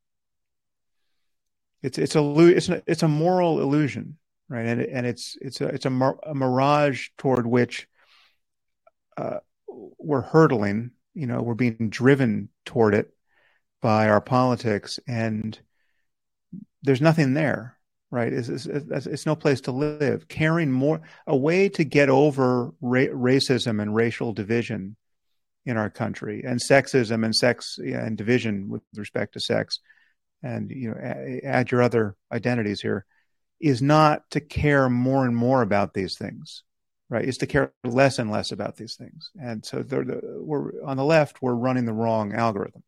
It's 1.81 1.97
it's 1.97 2.15
a 2.15 2.37
it's 2.47 2.69
a, 2.69 2.83
it's 2.87 3.03
a 3.03 3.07
moral 3.07 3.61
illusion, 3.61 4.17
right? 4.49 4.65
And 4.65 4.81
and 4.81 5.05
it's 5.05 5.37
it's 5.39 5.61
a 5.61 5.67
it's 5.67 5.85
a, 5.85 6.13
a 6.23 6.33
mirage 6.33 7.09
toward 7.17 7.45
which 7.47 7.87
uh, 9.17 9.37
we're 9.67 10.21
hurtling. 10.21 10.91
You 11.13 11.27
know, 11.27 11.41
we're 11.41 11.53
being 11.53 11.89
driven 11.89 12.49
toward 12.65 12.95
it 12.95 13.13
by 13.81 14.09
our 14.09 14.19
politics, 14.19 14.99
and 15.07 15.57
there's 16.85 17.01
nothing 17.01 17.33
there, 17.33 17.77
right? 18.11 18.31
It's, 18.31 18.49
it's, 18.49 18.65
it's 19.05 19.25
no 19.25 19.35
place 19.35 19.61
to 19.61 19.71
live. 19.71 20.27
Caring 20.27 20.71
more, 20.71 21.01
a 21.27 21.35
way 21.35 21.69
to 21.69 21.83
get 21.83 22.09
over 22.09 22.73
ra- 22.81 23.11
racism 23.11 23.81
and 23.81 23.93
racial 23.93 24.33
division 24.33 24.95
in 25.65 25.77
our 25.77 25.89
country, 25.89 26.43
and 26.45 26.61
sexism 26.61 27.25
and 27.25 27.35
sex 27.35 27.77
and 27.79 28.17
division 28.17 28.69
with 28.69 28.83
respect 28.95 29.33
to 29.33 29.39
sex 29.39 29.79
and 30.45 30.71
you 30.71 30.89
know 30.89 31.39
add 31.43 31.71
your 31.71 31.81
other 31.81 32.15
identities 32.31 32.79
here 32.79 33.05
is 33.59 33.81
not 33.81 34.29
to 34.29 34.39
care 34.39 34.89
more 34.89 35.25
and 35.25 35.35
more 35.35 35.61
about 35.61 35.93
these 35.93 36.17
things 36.17 36.63
right 37.09 37.25
is 37.25 37.37
to 37.37 37.47
care 37.47 37.73
less 37.83 38.19
and 38.19 38.31
less 38.31 38.51
about 38.51 38.75
these 38.77 38.95
things 38.95 39.31
and 39.41 39.65
so 39.65 39.81
the, 39.81 40.21
we're 40.39 40.71
on 40.85 40.97
the 40.97 41.03
left 41.03 41.41
we're 41.41 41.55
running 41.55 41.85
the 41.85 41.93
wrong 41.93 42.33
algorithm 42.33 42.83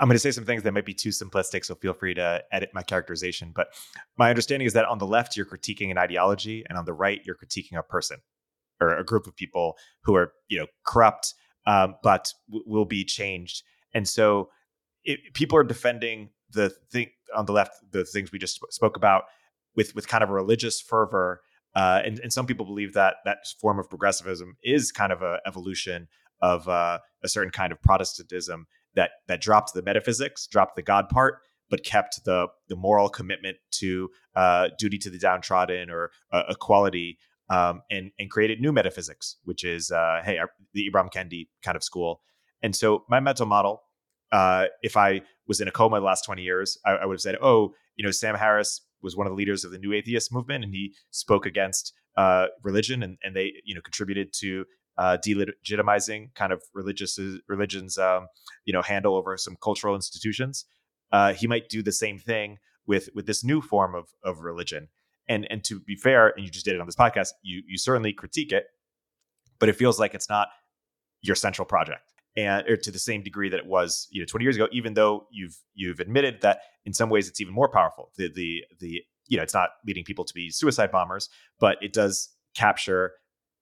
i'm 0.00 0.08
going 0.08 0.14
to 0.14 0.18
say 0.18 0.30
some 0.30 0.44
things 0.44 0.62
that 0.62 0.72
might 0.72 0.86
be 0.86 0.94
too 0.94 1.10
simplistic 1.10 1.64
so 1.64 1.74
feel 1.74 1.92
free 1.92 2.14
to 2.14 2.42
edit 2.52 2.70
my 2.74 2.82
characterization 2.82 3.52
but 3.54 3.68
my 4.18 4.30
understanding 4.30 4.66
is 4.66 4.72
that 4.72 4.84
on 4.86 4.98
the 4.98 5.06
left 5.06 5.36
you're 5.36 5.46
critiquing 5.46 5.90
an 5.90 5.98
ideology 5.98 6.64
and 6.68 6.76
on 6.76 6.84
the 6.84 6.92
right 6.92 7.20
you're 7.24 7.36
critiquing 7.36 7.78
a 7.78 7.82
person 7.82 8.18
or 8.80 8.96
a 8.96 9.04
group 9.04 9.26
of 9.26 9.36
people 9.36 9.76
who 10.02 10.14
are 10.14 10.32
you 10.48 10.58
know 10.58 10.66
corrupt 10.84 11.34
um, 11.66 11.94
but 12.02 12.32
w- 12.48 12.64
will 12.66 12.86
be 12.86 13.04
changed 13.04 13.62
and 13.94 14.08
so 14.08 14.48
it, 15.04 15.20
people 15.34 15.58
are 15.58 15.64
defending 15.64 16.30
the 16.52 16.70
thing 16.90 17.10
on 17.34 17.46
the 17.46 17.52
left, 17.52 17.76
the 17.90 18.04
things 18.04 18.32
we 18.32 18.38
just 18.38 18.60
spoke 18.70 18.96
about, 18.96 19.24
with 19.76 19.94
with 19.94 20.08
kind 20.08 20.22
of 20.22 20.30
a 20.30 20.32
religious 20.32 20.80
fervor. 20.80 21.40
Uh, 21.74 22.02
and, 22.04 22.18
and 22.18 22.32
some 22.32 22.46
people 22.46 22.66
believe 22.66 22.94
that 22.94 23.16
that 23.24 23.38
form 23.60 23.78
of 23.78 23.88
progressivism 23.88 24.56
is 24.64 24.90
kind 24.90 25.12
of 25.12 25.22
a 25.22 25.38
evolution 25.46 26.08
of 26.42 26.68
uh, 26.68 26.98
a 27.22 27.28
certain 27.28 27.52
kind 27.52 27.70
of 27.70 27.80
Protestantism 27.80 28.66
that 28.94 29.10
that 29.28 29.40
dropped 29.40 29.74
the 29.74 29.82
metaphysics, 29.82 30.46
dropped 30.46 30.76
the 30.76 30.82
God 30.82 31.08
part, 31.08 31.38
but 31.68 31.84
kept 31.84 32.24
the 32.24 32.48
the 32.68 32.76
moral 32.76 33.08
commitment 33.08 33.56
to 33.72 34.08
uh, 34.36 34.68
duty 34.78 34.98
to 34.98 35.10
the 35.10 35.18
downtrodden 35.18 35.90
or 35.90 36.10
uh, 36.32 36.44
equality, 36.48 37.18
um, 37.48 37.82
and 37.90 38.10
and 38.18 38.30
created 38.30 38.60
new 38.60 38.72
metaphysics, 38.72 39.36
which 39.44 39.64
is 39.64 39.90
uh, 39.90 40.20
hey 40.24 40.38
our, 40.38 40.50
the 40.74 40.90
Ibram 40.90 41.12
Kendi 41.12 41.48
kind 41.62 41.76
of 41.76 41.82
school. 41.82 42.22
And 42.62 42.76
so 42.76 43.04
my 43.08 43.20
mental 43.20 43.46
model 43.46 43.82
uh, 44.32 44.66
if 44.82 44.96
I 44.96 45.22
was 45.46 45.60
in 45.60 45.68
a 45.68 45.72
coma 45.72 45.98
the 45.98 46.06
last 46.06 46.24
20 46.24 46.42
years, 46.42 46.78
I, 46.84 46.92
I, 46.92 47.06
would 47.06 47.14
have 47.14 47.20
said, 47.20 47.36
oh, 47.42 47.74
you 47.96 48.04
know, 48.04 48.10
Sam 48.10 48.36
Harris 48.36 48.80
was 49.02 49.16
one 49.16 49.26
of 49.26 49.32
the 49.32 49.36
leaders 49.36 49.64
of 49.64 49.72
the 49.72 49.78
new 49.78 49.92
atheist 49.92 50.32
movement 50.32 50.64
and 50.64 50.72
he 50.72 50.94
spoke 51.10 51.46
against 51.46 51.92
uh, 52.16 52.46
religion 52.62 53.02
and, 53.02 53.18
and 53.22 53.34
they, 53.34 53.52
you 53.64 53.74
know, 53.74 53.80
contributed 53.80 54.32
to 54.34 54.64
uh, 55.00 55.16
delegitimizing 55.16 56.34
kind 56.34 56.52
of 56.52 56.62
religious 56.74 57.18
religion's, 57.48 57.96
um, 57.96 58.28
you 58.66 58.72
know, 58.72 58.82
handle 58.82 59.16
over 59.16 59.36
some 59.38 59.56
cultural 59.62 59.94
institutions. 59.94 60.66
Uh, 61.10 61.32
he 61.32 61.46
might 61.46 61.70
do 61.70 61.82
the 61.82 61.90
same 61.90 62.18
thing 62.18 62.58
with 62.86 63.08
with 63.14 63.26
this 63.26 63.42
new 63.42 63.62
form 63.62 63.94
of 63.94 64.08
of 64.22 64.40
religion. 64.40 64.88
And 65.26 65.46
and 65.50 65.64
to 65.64 65.80
be 65.80 65.96
fair, 65.96 66.28
and 66.28 66.44
you 66.44 66.50
just 66.50 66.66
did 66.66 66.74
it 66.74 66.80
on 66.80 66.86
this 66.86 66.96
podcast, 66.96 67.30
you 67.42 67.62
you 67.66 67.78
certainly 67.78 68.12
critique 68.12 68.52
it, 68.52 68.66
but 69.58 69.70
it 69.70 69.76
feels 69.76 69.98
like 69.98 70.14
it's 70.14 70.28
not 70.28 70.48
your 71.22 71.34
central 71.34 71.64
project 71.64 72.12
and 72.36 72.68
or 72.68 72.76
to 72.76 72.90
the 72.90 72.98
same 72.98 73.22
degree 73.22 73.48
that 73.48 73.58
it 73.58 73.66
was 73.66 74.06
you 74.10 74.20
know 74.20 74.26
20 74.26 74.44
years 74.44 74.56
ago 74.56 74.68
even 74.72 74.94
though 74.94 75.26
you've 75.30 75.58
you've 75.74 76.00
admitted 76.00 76.40
that 76.40 76.60
in 76.84 76.92
some 76.92 77.10
ways 77.10 77.28
it's 77.28 77.40
even 77.40 77.52
more 77.52 77.68
powerful 77.68 78.10
the 78.16 78.30
the 78.32 78.64
the 78.78 79.02
you 79.28 79.36
know 79.36 79.42
it's 79.42 79.52
not 79.52 79.70
leading 79.86 80.04
people 80.04 80.24
to 80.24 80.32
be 80.32 80.48
suicide 80.50 80.90
bombers 80.90 81.28
but 81.58 81.76
it 81.82 81.92
does 81.92 82.30
capture 82.54 83.12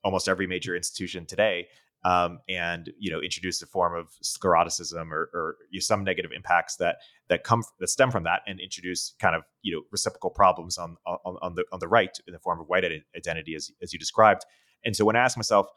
almost 0.05 0.29
every 0.29 0.47
major 0.47 0.77
institution 0.77 1.27
today 1.27 1.67
um, 2.05 2.39
and 2.49 2.93
you 2.99 3.11
know 3.11 3.21
introduce 3.21 3.61
a 3.63 3.67
form 3.67 3.95
of 3.95 4.09
scleroticism 4.23 5.13
or, 5.13 5.31
or 5.35 5.57
you 5.71 5.79
know, 5.79 5.81
some 5.81 6.05
negative 6.05 6.31
impacts 6.35 6.77
that 6.77 6.97
that 7.29 7.43
come 7.45 7.63
that 7.81 7.89
stem 7.89 8.11
from 8.11 8.23
that 8.25 8.43
and 8.47 8.61
introduce 8.61 9.15
kind 9.21 9.35
of 9.35 9.43
you 9.63 9.75
know 9.75 9.83
reciprocal 9.91 10.31
problems 10.31 10.79
on 10.79 10.97
on, 11.07 11.37
on 11.43 11.55
the 11.55 11.65
on 11.73 11.81
the 11.81 11.89
right 11.89 12.17
in 12.27 12.33
the 12.33 12.39
form 12.39 12.61
of 12.61 12.69
white 12.69 12.85
identity 13.17 13.55
as, 13.55 13.71
as 13.83 13.93
you 13.93 13.99
described 13.99 14.45
and 14.85 14.95
so 14.95 15.05
when 15.05 15.17
i 15.17 15.21
ask 15.21 15.37
myself 15.37 15.69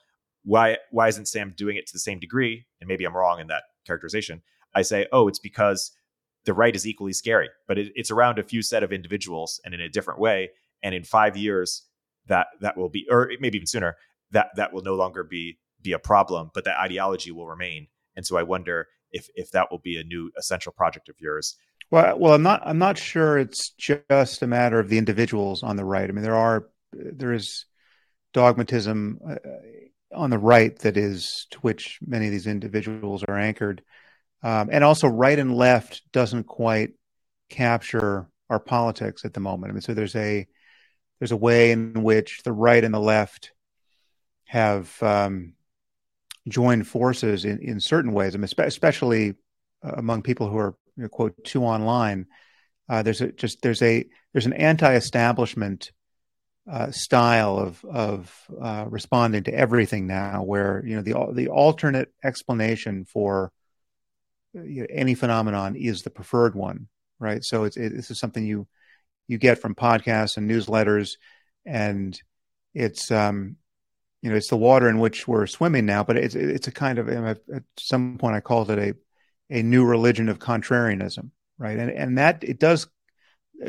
why 0.44 0.78
why 0.92 1.08
isn't 1.08 1.28
Sam 1.28 1.54
doing 1.56 1.78
it 1.78 1.88
to 1.88 1.94
the 1.94 2.00
same 2.00 2.20
degree? 2.20 2.66
And 2.80 2.88
maybe 2.88 3.06
I'm 3.06 3.16
wrong 3.16 3.40
in 3.40 3.48
that 3.48 3.64
characterization. 3.86 4.42
I 4.74 4.82
say, 4.82 5.08
oh, 5.12 5.28
it's 5.28 5.40
because 5.40 5.92
the 6.46 6.54
right 6.54 6.76
is 6.76 6.88
equally 6.88 7.14
scary, 7.14 7.50
but 7.68 7.78
it, 7.78 7.92
it's 7.96 8.12
around 8.12 8.40
a 8.40 8.44
few 8.44 8.62
set 8.62 8.84
of 8.84 8.92
individuals 8.92 9.60
and 9.64 9.74
in 9.74 9.82
a 9.82 9.90
different 9.90 10.20
way. 10.20 10.50
And 10.82 10.96
in 10.96 11.04
five 11.04 11.38
years, 11.38 11.84
that 12.28 12.48
that 12.62 12.78
will 12.78 12.90
be, 12.90 13.06
or 13.10 13.32
maybe 13.40 13.58
even 13.58 13.68
sooner, 13.68 13.96
that 14.32 14.50
that 14.56 14.74
will 14.74 14.84
no 14.84 14.96
longer 14.96 15.24
be 15.24 15.58
be 15.82 15.94
a 15.94 16.00
problem, 16.00 16.52
but 16.54 16.66
that 16.66 16.80
ideology 16.80 17.32
will 17.32 17.48
remain. 17.48 17.88
And 18.16 18.26
so 18.26 18.38
I 18.38 18.44
wonder 18.44 18.88
if 19.12 19.28
if 19.36 19.52
that 19.52 19.72
will 19.72 19.80
be 19.80 19.98
a 20.00 20.04
new 20.04 20.32
essential 20.38 20.72
project 20.72 21.10
of 21.10 21.16
yours. 21.20 21.58
Well, 21.90 22.18
well, 22.18 22.34
I'm 22.34 22.44
not 22.44 22.62
I'm 22.66 22.78
not 22.78 22.98
sure 22.98 23.38
it's 23.38 23.72
just 23.72 24.42
a 24.42 24.48
matter 24.48 24.80
of 24.80 24.90
the 24.90 24.98
individuals 24.98 25.64
on 25.64 25.76
the 25.76 25.86
right. 25.86 26.10
I 26.10 26.14
mean, 26.14 26.24
there 26.24 26.36
are 26.36 26.68
there 26.94 27.34
is 27.34 27.66
dogmatism 28.34 29.20
uh, 29.28 29.36
on 30.14 30.30
the 30.30 30.38
right 30.38 30.78
that 30.80 30.98
is 30.98 31.48
to 31.52 31.60
which 31.60 32.00
many 32.06 32.28
of 32.28 32.32
these 32.32 32.48
individuals 32.48 33.24
are 33.24 33.38
anchored. 33.38 33.82
Um, 34.44 34.70
and 34.72 34.84
also, 34.84 35.08
right 35.08 35.38
and 35.38 35.56
left 35.56 36.02
doesn't 36.12 36.46
quite 36.46 36.94
capture 37.50 38.28
our 38.50 38.60
politics 38.60 39.24
at 39.26 39.34
the 39.34 39.40
moment. 39.40 39.72
I 39.72 39.74
mean, 39.74 39.82
so 39.82 39.94
there's 39.94 40.16
a 40.16 40.48
there's 41.20 41.32
a 41.32 41.38
way 41.38 41.72
in 41.72 42.04
which 42.04 42.42
the 42.44 42.52
right 42.52 42.84
and 42.84 42.94
the 42.94 43.00
left 43.00 43.52
have 44.52 45.02
um, 45.02 45.54
joined 46.50 46.86
forces 46.86 47.46
in, 47.46 47.60
in 47.60 47.80
certain 47.80 48.12
ways. 48.12 48.36
I 48.36 48.38
mean, 48.38 48.50
especially 48.58 49.36
uh, 49.82 49.94
among 49.96 50.24
people 50.24 50.50
who 50.50 50.58
are 50.58 50.76
you 50.98 51.04
know, 51.04 51.08
quote 51.08 51.42
too 51.46 51.64
online. 51.64 52.26
Uh, 52.90 53.02
there's 53.02 53.22
a 53.22 53.32
just 53.32 53.62
there's 53.62 53.82
a 53.82 54.04
there's 54.34 54.48
an 54.48 54.52
anti-establishment 54.52 55.94
uh, 56.70 56.92
style 56.92 57.58
of 57.60 57.86
of 57.86 58.38
uh, 58.62 58.86
responding 58.90 59.44
to 59.44 59.54
everything 59.54 60.06
now, 60.06 60.44
where 60.44 60.84
you 60.86 60.98
know 60.98 61.02
the 61.02 61.34
the 61.34 61.48
alternate 61.48 62.10
explanation 62.22 63.06
for 63.06 63.54
you 64.52 64.82
know, 64.82 64.88
any 64.90 65.16
phenomenon 65.16 65.78
is 65.78 66.02
the 66.02 66.10
preferred 66.10 66.56
one, 66.56 66.90
right? 67.20 67.42
So 67.42 67.64
it's 67.64 67.78
it, 67.78 67.96
this 67.96 68.12
is 68.12 68.20
something 68.20 68.46
you 68.46 68.68
you 69.30 69.38
get 69.38 69.62
from 69.62 69.76
podcasts 69.76 70.36
and 70.36 70.52
newsletters, 70.52 71.12
and 71.66 72.20
it's 72.74 73.12
um, 73.12 73.56
you 74.22 74.30
know, 74.30 74.36
it's 74.36 74.50
the 74.50 74.58
water 74.58 74.88
in 74.88 75.00
which 75.00 75.28
we're 75.28 75.48
swimming 75.48 75.86
now. 75.86 76.04
But 76.04 76.18
it's 76.18 76.36
it's 76.36 76.68
a 76.68 76.72
kind 76.72 77.00
of 77.00 77.10
at 77.10 77.40
some 77.78 78.18
point 78.18 78.36
I 78.36 78.40
called 78.40 78.70
it 78.72 78.80
a 78.80 78.94
a 79.60 79.64
new 79.64 79.86
religion 79.86 80.30
of 80.30 80.40
contrarianism, 80.40 81.32
right? 81.58 81.78
And 81.78 81.92
and 81.92 82.18
that 82.18 82.44
it 82.44 82.60
does 82.60 82.88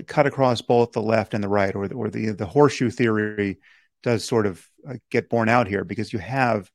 cut 0.07 0.27
across 0.27 0.63
both 0.63 0.93
the 0.93 1.03
left 1.03 1.35
and 1.35 1.43
the 1.43 1.49
right, 1.49 1.75
or 1.75 1.89
the, 1.89 1.95
or 1.95 2.11
the 2.11 2.31
the 2.31 2.47
horseshoe 2.47 2.91
theory 2.91 3.59
does 4.03 4.25
sort 4.25 4.47
of 4.47 4.67
uh, 4.89 4.95
get 5.11 5.29
borne 5.29 5.49
out 5.49 5.69
here 5.69 5.85
because 5.85 6.13
you 6.13 6.19
have 6.19 6.71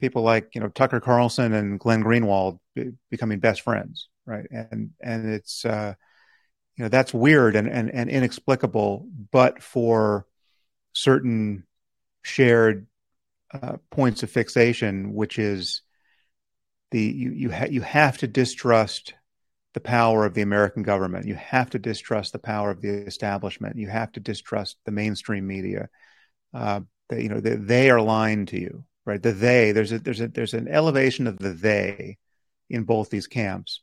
people 0.00 0.22
like 0.22 0.54
you 0.54 0.60
know 0.60 0.68
Tucker 0.68 1.00
Carlson 1.00 1.52
and 1.52 1.80
Glenn 1.80 2.04
Greenwald 2.04 2.58
be, 2.74 2.92
becoming 3.10 3.40
best 3.40 3.62
friends, 3.62 4.08
right? 4.26 4.46
And 4.50 4.90
and 5.00 5.28
it's 5.28 5.64
uh, 5.64 5.94
you 6.76 6.84
know 6.84 6.88
that's 6.88 7.14
weird 7.14 7.56
and, 7.56 7.68
and 7.68 7.90
and 7.90 8.08
inexplicable, 8.08 9.08
but 9.32 9.62
for 9.62 10.26
certain 10.92 11.64
shared 12.24 12.86
uh, 13.52 13.76
points 13.90 14.24
of 14.24 14.30
fixation, 14.30 15.14
which 15.14 15.38
is 15.38 15.82
the 16.90 17.02
you 17.02 17.30
you 17.30 17.52
ha- 17.52 17.68
you 17.70 17.82
have 17.82 18.18
to 18.18 18.26
distrust 18.26 19.14
the 19.74 19.80
power 19.80 20.24
of 20.24 20.34
the 20.34 20.42
American 20.42 20.82
government. 20.82 21.26
You 21.26 21.34
have 21.34 21.70
to 21.70 21.78
distrust 21.78 22.32
the 22.32 22.38
power 22.38 22.70
of 22.70 22.80
the 22.80 22.88
establishment. 22.88 23.76
You 23.76 23.88
have 23.88 24.10
to 24.12 24.20
distrust 24.20 24.78
the 24.84 24.92
mainstream 24.92 25.46
media. 25.46 25.88
Uh, 26.52 26.80
that 27.10 27.22
you 27.22 27.28
know 27.28 27.40
they, 27.40 27.56
they 27.56 27.90
are 27.90 28.00
lying 28.00 28.46
to 28.46 28.58
you, 28.58 28.84
right? 29.04 29.22
The 29.22 29.32
they 29.32 29.72
there's 29.72 29.92
a 29.92 29.98
there's 29.98 30.20
a 30.20 30.28
there's 30.28 30.54
an 30.54 30.68
elevation 30.68 31.26
of 31.26 31.38
the 31.38 31.50
they 31.50 32.18
in 32.70 32.84
both 32.84 33.10
these 33.10 33.26
camps, 33.26 33.80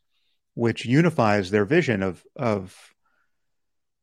which 0.55 0.85
unifies 0.85 1.51
their 1.51 1.65
vision 1.65 2.01
of 2.03 2.23
of 2.35 2.75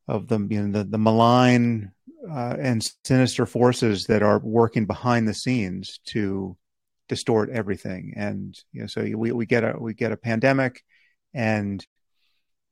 of 0.06 0.28
the 0.28 0.38
you 0.38 0.62
know 0.62 0.78
the, 0.78 0.84
the 0.84 0.98
malign 0.98 1.92
uh, 2.30 2.56
and 2.58 2.82
sinister 3.04 3.46
forces 3.46 4.06
that 4.06 4.22
are 4.22 4.38
working 4.38 4.86
behind 4.86 5.26
the 5.26 5.34
scenes 5.34 5.98
to 6.06 6.56
distort 7.08 7.50
everything. 7.50 8.14
And 8.16 8.58
you 8.72 8.82
know, 8.82 8.86
so 8.86 9.02
we 9.02 9.32
we 9.32 9.46
get 9.46 9.64
a 9.64 9.76
we 9.78 9.94
get 9.94 10.12
a 10.12 10.16
pandemic, 10.16 10.82
and 11.34 11.84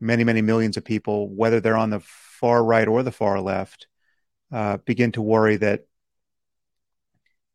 many 0.00 0.24
many 0.24 0.42
millions 0.42 0.76
of 0.76 0.84
people, 0.84 1.28
whether 1.28 1.60
they're 1.60 1.76
on 1.76 1.90
the 1.90 2.00
far 2.00 2.62
right 2.62 2.86
or 2.86 3.02
the 3.02 3.12
far 3.12 3.40
left, 3.40 3.86
uh, 4.52 4.78
begin 4.78 5.12
to 5.12 5.22
worry 5.22 5.56
that 5.56 5.86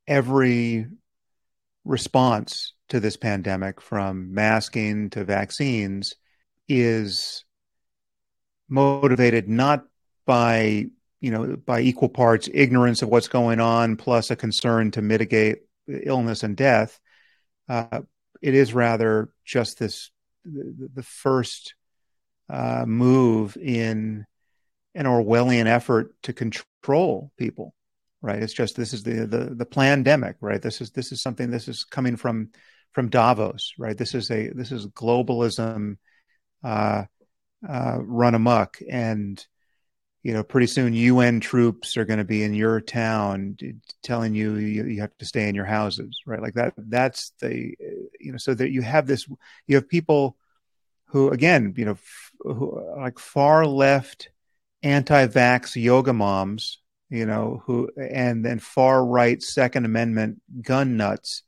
every 0.08 0.88
response 1.86 2.74
to 2.90 3.00
this 3.00 3.16
pandemic, 3.16 3.80
from 3.80 4.34
masking 4.34 5.10
to 5.12 5.24
vaccines, 5.24 6.16
is 6.68 7.46
motivated 8.68 9.48
not 9.48 9.86
by 10.26 10.88
you 11.22 11.32
know 11.32 11.56
by 11.56 11.80
equal 11.82 12.10
parts 12.10 12.50
ignorance 12.54 13.02
of 13.02 13.10
what's 13.10 13.28
going 13.28 13.60
on 13.60 13.96
plus 13.96 14.32
a 14.32 14.36
concern 14.36 14.92
to 14.92 15.02
mitigate 15.02 15.60
illness 15.88 16.44
and 16.44 16.58
death. 16.58 17.00
Uh, 17.70 18.02
it 18.42 18.56
is 18.56 18.74
rather 18.74 19.30
just 19.46 19.80
this 19.80 20.10
the, 20.44 21.04
first 21.04 21.76
uh, 22.50 22.84
move 22.86 23.56
in 23.58 24.26
an 24.96 25.06
Orwellian 25.06 25.68
effort 25.68 26.16
to 26.24 26.34
control 26.34 27.32
people, 27.38 27.74
right? 28.22 28.42
It's 28.42 28.54
just 28.54 28.76
this 28.76 28.94
is 28.94 29.04
the 29.04 29.28
the 29.28 29.56
the 29.56 29.66
pandemic, 29.66 30.38
right? 30.42 30.62
This 30.62 30.82
is 30.82 30.92
this 30.92 31.12
is 31.12 31.22
something 31.22 31.52
this 31.52 31.68
is 31.68 31.84
coming 31.86 32.16
from 32.16 32.50
from 32.94 33.10
Davos, 33.10 33.74
right? 33.78 33.98
This 33.98 34.16
is 34.16 34.32
a 34.32 34.50
this 34.50 34.72
is 34.72 34.88
globalism 34.88 35.98
uh, 36.64 37.04
uh, 37.68 37.98
run 38.02 38.36
amok, 38.36 38.80
and 38.90 39.46
you 40.24 40.34
know, 40.34 40.44
pretty 40.44 40.68
soon 40.68 40.94
UN 40.94 41.40
troops 41.40 41.98
are 41.98 42.06
going 42.06 42.20
to 42.20 42.24
be 42.24 42.44
in 42.44 42.54
your 42.54 42.80
town 42.80 43.58
telling 44.04 44.36
you, 44.36 44.56
you, 44.56 44.86
you 44.86 45.02
have 45.02 45.18
to 45.18 45.26
stay 45.26 45.50
in 45.50 45.56
your 45.56 45.66
houses, 45.66 46.22
right? 46.26 46.42
Like 46.42 46.54
that. 46.54 46.74
That's 46.78 47.34
the 47.42 47.76
you 48.20 48.32
know, 48.32 48.38
so 48.38 48.54
that 48.54 48.72
you 48.72 48.82
have 48.82 49.08
this, 49.08 49.28
you 49.68 49.76
have 49.76 49.90
people 49.90 50.38
who, 51.06 51.30
again, 51.30 51.74
you 51.76 51.86
know, 51.86 51.92
f- 51.92 52.32
who 52.40 52.82
like 52.98 53.18
far 53.20 53.66
left 53.66 54.30
anti-vax 54.84 55.82
yoga 55.82 56.14
moms, 56.14 56.80
you 57.10 57.26
know, 57.26 57.64
who 57.66 57.90
and 57.98 58.46
then 58.46 58.60
far 58.60 59.04
right 59.04 59.42
Second 59.42 59.86
Amendment 59.86 60.40
gun 60.62 60.98
nuts, 60.98 61.44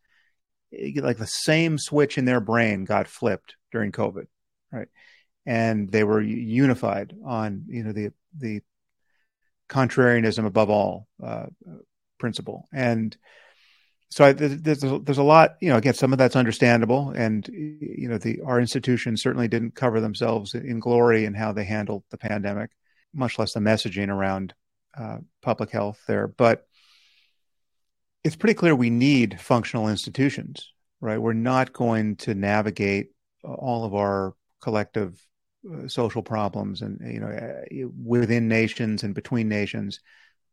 eh, 0.73 0.93
like 0.95 1.17
the 1.17 1.27
same 1.27 1.77
switch 1.77 2.17
in 2.17 2.25
their 2.25 2.41
brain 2.41 2.85
got 2.85 3.07
flipped 3.07 3.55
during 3.71 3.91
COVID, 3.91 4.25
right? 4.71 4.87
And 5.45 5.91
they 5.91 6.03
were 6.03 6.21
unified 6.21 7.15
on 7.25 7.65
you 7.67 7.83
know 7.83 7.91
the 7.91 8.11
the 8.37 8.61
contrarianism 9.69 10.45
above 10.45 10.69
all 10.69 11.07
uh, 11.21 11.47
principle, 12.17 12.67
and 12.73 13.15
so 14.09 14.25
I, 14.25 14.33
there's 14.33 14.83
a, 14.83 14.99
there's 14.99 15.17
a 15.17 15.23
lot 15.23 15.55
you 15.59 15.69
know 15.69 15.77
again 15.77 15.95
some 15.95 16.13
of 16.13 16.19
that's 16.19 16.35
understandable 16.35 17.09
and 17.09 17.45
you 17.49 18.07
know 18.07 18.17
the 18.17 18.41
our 18.45 18.59
institutions 18.59 19.21
certainly 19.21 19.47
didn't 19.47 19.75
cover 19.75 19.99
themselves 19.99 20.53
in 20.53 20.79
glory 20.79 21.25
in 21.25 21.33
how 21.33 21.51
they 21.51 21.65
handled 21.65 22.03
the 22.11 22.17
pandemic 22.17 22.69
much 23.13 23.37
less 23.39 23.53
the 23.53 23.59
messaging 23.59 24.09
around 24.09 24.53
uh, 24.97 25.17
public 25.41 25.71
health 25.71 25.99
there. 26.07 26.27
But 26.27 26.65
it's 28.23 28.35
pretty 28.35 28.53
clear 28.55 28.75
we 28.75 28.89
need 28.89 29.39
functional 29.39 29.89
institutions, 29.89 30.71
right? 31.01 31.21
We're 31.21 31.33
not 31.33 31.73
going 31.73 32.17
to 32.17 32.33
navigate 32.33 33.11
all 33.43 33.85
of 33.85 33.93
our 33.93 34.33
collective 34.61 35.21
social 35.87 36.21
problems 36.21 36.81
and 36.81 36.99
you 37.05 37.19
know 37.19 37.27
uh, 37.27 37.87
within 38.03 38.47
nations 38.47 39.03
and 39.03 39.15
between 39.15 39.47
nations 39.47 39.99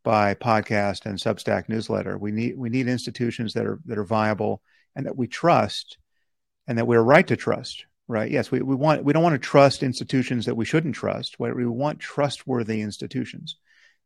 by 0.02 0.34
podcast 0.34 1.06
and 1.06 1.18
Substack 1.18 1.68
newsletter. 1.68 2.16
We 2.16 2.32
need 2.32 2.56
we 2.56 2.70
need 2.70 2.88
institutions 2.88 3.52
that 3.54 3.66
are 3.66 3.80
that 3.86 3.98
are 3.98 4.04
viable 4.04 4.62
and 4.96 5.06
that 5.06 5.16
we 5.16 5.26
trust 5.26 5.98
and 6.66 6.78
that 6.78 6.86
we're 6.86 7.02
right 7.02 7.26
to 7.26 7.36
trust, 7.36 7.86
right? 8.08 8.30
Yes, 8.30 8.50
we, 8.50 8.60
we 8.60 8.74
want 8.74 9.04
we 9.04 9.12
don't 9.12 9.22
want 9.22 9.34
to 9.34 9.38
trust 9.38 9.82
institutions 9.82 10.46
that 10.46 10.56
we 10.56 10.64
shouldn't 10.64 10.94
trust. 10.94 11.38
We 11.38 11.66
want 11.66 12.00
trustworthy 12.00 12.80
institutions. 12.80 13.56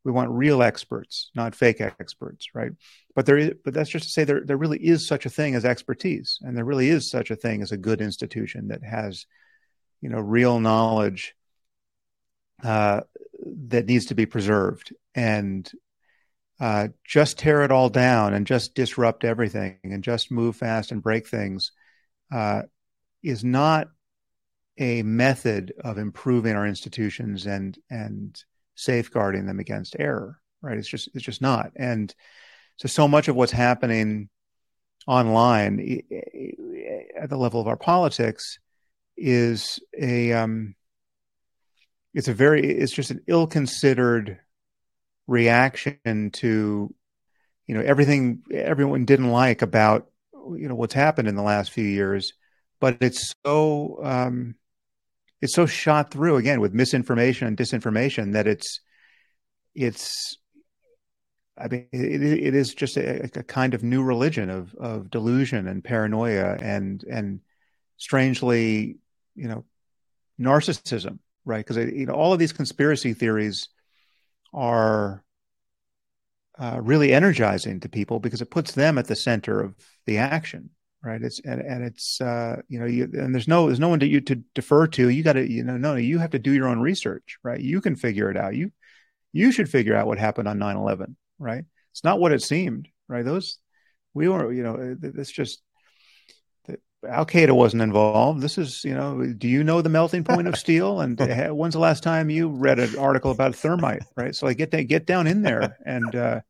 We 0.05 0.13
want 0.13 0.31
real 0.31 0.63
experts, 0.63 1.31
not 1.35 1.55
fake 1.55 1.81
experts, 1.81 2.49
right? 2.55 2.73
But 3.15 3.25
there 3.25 3.39
is, 3.39 3.53
but 3.65 3.73
that's 3.73 3.89
just 3.89 4.05
to 4.07 4.11
say 4.11 4.25
there 4.25 4.43
there 4.45 4.57
really 4.57 4.79
is 4.79 5.07
such 5.07 5.25
a 5.25 5.31
thing 5.31 5.55
as 5.55 5.65
expertise, 5.65 6.39
and 6.43 6.57
there 6.57 6.65
really 6.65 6.89
is 6.89 7.11
such 7.11 7.31
a 7.31 7.37
thing 7.37 7.63
as 7.63 7.73
a 7.73 7.79
good 7.79 8.01
institution 8.01 8.69
that 8.69 8.83
has, 8.83 9.27
you 10.05 10.11
know, 10.11 10.21
real 10.21 10.61
knowledge 10.61 11.35
uh, 12.63 13.01
that 13.69 13.87
needs 13.87 14.05
to 14.07 14.15
be 14.15 14.27
preserved. 14.27 14.93
And 15.15 15.71
uh, 16.61 16.89
just 17.07 17.39
tear 17.39 17.63
it 17.63 17.73
all 17.73 17.89
down 17.89 18.35
and 18.35 18.47
just 18.47 18.75
disrupt 18.75 19.25
everything 19.25 19.79
and 19.83 20.05
just 20.05 20.31
move 20.31 20.57
fast 20.57 20.93
and 20.93 21.03
break 21.03 21.27
things 21.27 21.73
uh, 22.31 22.63
is 23.23 23.43
not 23.43 23.89
a 24.77 25.03
method 25.03 25.73
of 25.83 25.97
improving 25.97 26.55
our 26.55 26.67
institutions 26.67 27.47
and 27.47 27.79
and 27.89 28.45
safeguarding 28.75 29.47
them 29.47 29.61
against 29.61 29.97
error 30.01 30.41
right 30.63 30.79
it's 30.79 30.89
just 30.89 31.09
it's 31.15 31.25
just 31.25 31.41
not 31.41 31.71
and 31.77 32.13
so 32.77 32.89
so 32.89 33.07
much 33.07 33.29
of 33.29 33.37
what's 33.37 33.53
happening 33.53 34.29
online 35.07 36.03
at 37.21 37.31
the 37.31 37.37
level 37.37 37.61
of 37.61 37.69
our 37.69 37.77
politics 37.77 38.59
is 39.17 39.81
a 39.99 40.33
um 40.33 40.75
it's 42.13 42.29
a 42.29 42.35
very 42.35 42.65
it's 42.65 42.93
just 42.93 43.11
an 43.11 43.23
ill-considered 43.27 44.39
reaction 45.27 46.31
to 46.33 46.95
you 47.67 47.75
know 47.75 47.81
everything 47.81 48.43
everyone 48.53 49.05
didn't 49.05 49.31
like 49.31 49.63
about 49.63 50.11
you 50.57 50.69
know 50.69 50.75
what's 50.75 50.95
happened 50.95 51.29
in 51.29 51.37
the 51.37 51.43
last 51.43 51.71
few 51.71 51.85
years 51.85 52.33
but 52.81 52.99
it's 53.01 53.33
so 53.47 53.99
um, 54.03 54.55
it's 55.41 55.55
so 55.55 55.65
shot 55.67 56.11
through 56.11 56.37
again 56.37 56.61
with 56.61 56.75
misinformation 56.75 57.47
and 57.47 57.57
disinformation 57.57 58.35
that 58.35 58.47
it's 58.47 58.81
it's 59.75 60.37
I 61.57 61.69
mean 61.69 61.87
it, 61.93 62.23
it 62.23 62.55
is 62.55 62.75
just 62.75 62.97
a, 62.97 63.25
a 63.25 63.43
kind 63.43 63.75
of 63.75 63.83
new 63.83 64.03
religion 64.03 64.51
of 64.51 64.75
of 64.75 65.11
delusion 65.11 65.67
and 65.67 65.83
paranoia 65.83 66.59
and 66.61 67.03
and 67.05 67.41
strangely 67.97 68.99
you 69.35 69.49
know 69.49 69.65
narcissism 70.41 71.19
right? 71.45 71.65
Because 71.65 71.77
you 71.93 72.07
know 72.07 72.15
all 72.15 72.33
of 72.33 72.39
these 72.39 72.53
conspiracy 72.53 73.13
theories 73.13 73.69
are 74.53 75.23
uh, 76.59 76.81
really 76.83 77.13
energizing 77.13 77.81
to 77.81 77.89
people 77.89 78.21
because 78.21 78.41
it 78.41 78.51
puts 78.51 78.73
them 78.73 78.99
at 78.99 79.07
the 79.07 79.17
center 79.17 79.61
of 79.61 79.75
the 80.07 80.19
action 80.19 80.71
right? 81.03 81.23
It's 81.23 81.39
and, 81.41 81.61
and 81.61 81.85
it's 81.85 82.19
uh, 82.21 82.63
you 82.69 82.81
know 82.81 82.87
you 82.87 83.05
and 83.05 83.35
there's 83.35 83.49
no 83.49 83.67
there's 83.67 83.81
no 83.81 83.91
one 83.91 84.01
to 84.01 84.07
you 84.07 84.23
to 84.23 84.37
defer 84.55 84.87
to. 84.89 85.11
You 85.11 85.23
got 85.23 85.35
to 85.35 85.51
you 85.51 85.63
know 85.63 85.77
no 85.77 85.97
you 85.97 86.19
have 86.19 86.31
to 86.31 86.39
do 86.39 86.53
your 86.53 86.69
own 86.69 86.81
research 86.81 87.39
right? 87.43 87.61
You 87.61 87.81
can 87.81 87.95
figure 87.97 88.31
it 88.31 88.37
out. 88.37 88.55
You 88.55 88.73
you 89.33 89.53
should 89.53 89.69
figure 89.69 89.95
out 89.95 90.07
what 90.07 90.19
happened 90.19 90.49
on 90.49 90.59
9-11 90.59 91.17
right? 91.39 91.65
It's 91.93 92.05
not 92.05 92.21
what 92.21 92.33
it 92.33 92.43
seemed 92.43 92.89
right? 93.09 93.25
Those 93.25 93.59
we 94.15 94.29
were 94.29 94.51
you 94.51 94.63
know 94.63 94.97
it's 95.03 95.31
just 95.31 95.61
Al 97.09 97.27
Qaeda 97.27 97.53
wasn't 97.53 97.83
involved. 97.83 98.41
This 98.41 98.59
is, 98.59 98.85
you 98.85 98.95
know, 98.95 99.25
do 99.25 99.49
you 99.49 99.65
know 99.65 99.83
the 99.83 99.89
melting 99.89 100.25
point 100.25 100.49
of 100.49 100.57
steel? 100.59 101.01
And 101.01 101.19
when's 101.57 101.75
the 101.75 101.81
last 101.81 102.03
time 102.03 102.31
you 102.31 102.49
read 102.49 102.79
an 102.79 102.97
article 102.99 103.31
about 103.31 103.55
thermite? 103.55 104.03
Right. 104.17 104.35
So, 104.35 104.47
like, 104.47 104.59
get 104.59 104.71
get 104.89 105.07
down 105.07 105.27
in 105.27 105.43
there 105.43 105.77
and 105.85 106.15
uh, 106.15 106.41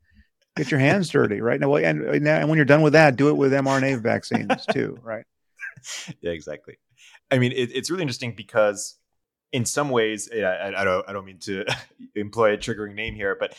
Get 0.56 0.70
your 0.70 0.78
hands 0.78 1.08
dirty, 1.08 1.40
right? 1.40 1.58
Now, 1.58 1.74
and, 1.74 2.00
and 2.02 2.48
when 2.48 2.56
you're 2.56 2.64
done 2.64 2.82
with 2.82 2.92
that, 2.92 3.16
do 3.16 3.28
it 3.28 3.36
with 3.36 3.52
mRNA 3.52 4.00
vaccines 4.00 4.64
too, 4.72 4.96
right? 5.02 5.24
yeah, 6.20 6.30
exactly. 6.30 6.78
I 7.30 7.38
mean, 7.38 7.50
it, 7.50 7.70
it's 7.74 7.90
really 7.90 8.02
interesting 8.02 8.34
because 8.36 8.96
in 9.52 9.64
some 9.64 9.90
ways, 9.90 10.30
I, 10.32 10.72
I, 10.76 10.84
don't, 10.84 11.08
I 11.08 11.12
don't 11.12 11.24
mean 11.24 11.40
to 11.40 11.64
employ 12.14 12.52
a 12.52 12.56
triggering 12.56 12.94
name 12.94 13.14
here, 13.14 13.36
but 13.38 13.56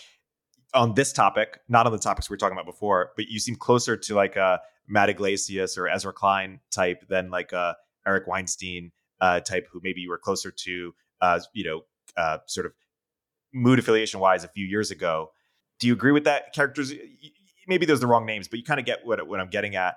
on 0.76 0.93
this 0.93 1.13
topic, 1.13 1.59
not 1.67 1.86
on 1.86 1.91
the 1.91 1.97
topics 1.97 2.30
we 2.30 2.34
were 2.34 2.38
talking 2.38 2.55
about 2.55 2.65
before, 2.65 3.11
but 3.15 3.28
you 3.28 3.39
seem 3.39 3.55
closer 3.55 3.97
to 3.97 4.13
like 4.13 4.36
a 4.36 4.59
Matt 4.88 5.09
Yglesias 5.09 5.78
or 5.78 5.88
Ezra 5.88 6.13
Klein 6.13 6.59
type 6.69 7.07
than 7.07 7.32
like 7.32 7.53
a 7.53 7.76
Eric 8.05 8.28
Weinstein 8.28 8.91
uh, 9.21 9.39
type, 9.39 9.67
who 9.71 9.80
maybe 9.82 10.01
you 10.01 10.09
were 10.09 10.19
closer 10.19 10.51
to, 10.51 10.93
uh, 11.21 11.39
you 11.53 11.63
know, 11.63 11.82
uh, 12.17 12.38
sort 12.45 12.65
of 12.67 12.73
mood 13.53 13.80
affiliation 13.80 14.19
wise 14.19 14.43
a 14.43 14.47
few 14.49 14.65
years 14.65 14.91
ago. 14.91 15.32
Do 15.80 15.88
you 15.88 15.93
agree 15.93 16.11
with 16.11 16.26
that? 16.26 16.53
Characters, 16.53 16.93
maybe 17.67 17.86
those 17.86 17.97
are 17.97 18.01
the 18.01 18.07
wrong 18.07 18.26
names, 18.26 18.47
but 18.47 18.59
you 18.59 18.65
kind 18.65 18.80
of 18.80 18.86
get 18.86 19.05
what 19.05 19.26
what 19.28 19.39
I'm 19.39 19.49
getting 19.49 19.76
at. 19.76 19.95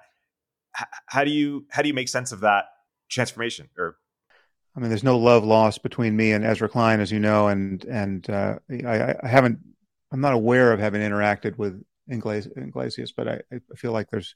H- 0.80 0.86
how 1.06 1.24
do 1.24 1.30
you 1.30 1.66
how 1.70 1.82
do 1.82 1.88
you 1.88 1.94
make 1.94 2.08
sense 2.08 2.32
of 2.32 2.40
that 2.40 2.66
transformation? 3.10 3.68
Or, 3.76 3.96
I 4.76 4.80
mean, 4.80 4.88
there's 4.88 5.04
no 5.04 5.18
love 5.18 5.44
lost 5.44 5.82
between 5.82 6.16
me 6.16 6.32
and 6.32 6.44
Ezra 6.44 6.68
Klein, 6.68 7.00
as 7.00 7.12
you 7.12 7.20
know, 7.20 7.48
and 7.48 7.84
and 7.84 8.30
uh, 8.30 8.58
I, 8.70 9.16
I 9.22 9.28
haven't. 9.28 9.58
I'm 10.10 10.20
not 10.20 10.32
aware 10.32 10.72
of 10.72 10.80
having 10.80 11.02
interacted 11.02 11.58
with 11.58 11.82
Yglesias, 12.10 13.12
but 13.12 13.28
I, 13.28 13.40
I 13.52 13.76
feel 13.76 13.92
like 13.92 14.10
there's 14.10 14.34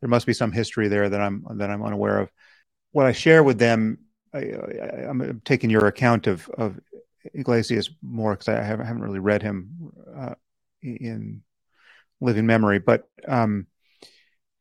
there 0.00 0.08
must 0.08 0.26
be 0.26 0.32
some 0.32 0.52
history 0.52 0.88
there 0.88 1.08
that 1.08 1.20
I'm 1.20 1.44
that 1.56 1.70
I'm 1.70 1.82
unaware 1.82 2.20
of. 2.20 2.30
What 2.92 3.06
I 3.06 3.12
share 3.12 3.42
with 3.42 3.58
them, 3.58 3.98
I, 4.32 4.38
am 4.40 5.42
taking 5.44 5.70
your 5.70 5.86
account 5.86 6.26
of 6.26 6.48
of 6.50 6.80
Yglesias 7.34 7.90
more 8.02 8.32
because 8.32 8.48
I 8.48 8.62
haven't, 8.62 8.86
haven't, 8.86 9.02
really 9.02 9.18
read 9.18 9.42
him 9.42 9.92
uh, 10.16 10.34
in 10.82 11.42
living 12.20 12.46
memory. 12.46 12.78
But 12.78 13.08
um, 13.28 13.66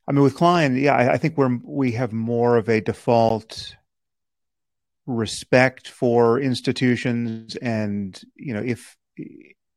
I 0.08 0.12
mean, 0.12 0.24
with 0.24 0.36
Klein, 0.36 0.76
yeah, 0.76 0.96
I, 0.96 1.14
I, 1.14 1.18
think 1.18 1.38
we're 1.38 1.58
we 1.64 1.94
have 1.94 2.12
more 2.12 2.58
of 2.58 2.68
a 2.68 2.82
default 2.82 3.76
respect 5.06 5.88
for 5.88 6.40
institutions, 6.40 7.56
and 7.56 8.20
you 8.36 8.54
know, 8.54 8.62
if 8.62 8.98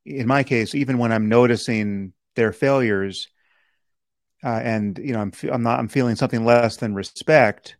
in 0.04 0.26
my 0.26 0.42
case, 0.42 0.74
even 0.74 0.98
when 0.98 1.12
I'm 1.12 1.28
noticing 1.28 2.12
their 2.34 2.52
failures, 2.52 3.28
uh, 4.44 4.60
and 4.62 4.98
you 4.98 5.12
know, 5.12 5.20
I'm 5.20 5.32
I'm 5.50 5.62
not 5.62 5.78
I'm 5.78 5.88
feeling 5.88 6.16
something 6.16 6.44
less 6.44 6.76
than 6.76 6.94
respect. 6.94 7.76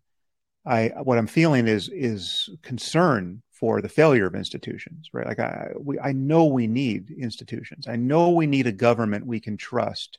I 0.65 0.93
what 1.03 1.19
I'm 1.19 1.27
feeling 1.27 1.67
is 1.67 1.89
is 1.89 2.49
concern 2.63 3.43
for 3.51 3.81
the 3.81 3.89
failure 3.89 4.27
of 4.27 4.35
institutions, 4.35 5.11
right? 5.13 5.27
Like 5.27 5.39
I, 5.39 5.71
we, 5.79 5.99
I 5.99 6.13
know 6.13 6.47
we 6.47 6.67
need 6.67 7.11
institutions. 7.11 7.87
I 7.87 7.97
know 7.97 8.31
we 8.31 8.47
need 8.47 8.67
a 8.67 8.73
government 8.73 9.27
we 9.27 9.41
can 9.41 9.57
trust 9.57 10.19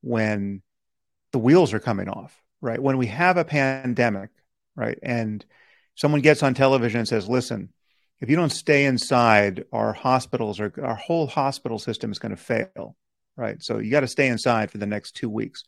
when 0.00 0.62
the 1.32 1.38
wheels 1.38 1.72
are 1.72 1.80
coming 1.80 2.08
off, 2.08 2.40
right? 2.60 2.80
When 2.80 2.96
we 2.96 3.06
have 3.08 3.36
a 3.36 3.44
pandemic, 3.44 4.30
right? 4.76 4.96
And 5.02 5.44
someone 5.96 6.20
gets 6.20 6.44
on 6.44 6.54
television 6.54 7.00
and 7.00 7.08
says, 7.08 7.28
listen, 7.28 7.72
if 8.20 8.30
you 8.30 8.36
don't 8.36 8.50
stay 8.50 8.84
inside, 8.84 9.64
our 9.72 9.92
hospitals 9.92 10.60
are, 10.60 10.72
our 10.82 10.94
whole 10.94 11.26
hospital 11.26 11.78
system 11.78 12.12
is 12.12 12.18
going 12.18 12.34
to 12.34 12.40
fail, 12.40 12.96
right? 13.36 13.62
So 13.62 13.78
you 13.78 13.90
got 13.90 14.00
to 14.00 14.08
stay 14.08 14.28
inside 14.28 14.70
for 14.70 14.78
the 14.78 14.86
next 14.86 15.12
two 15.12 15.28
weeks. 15.28 15.64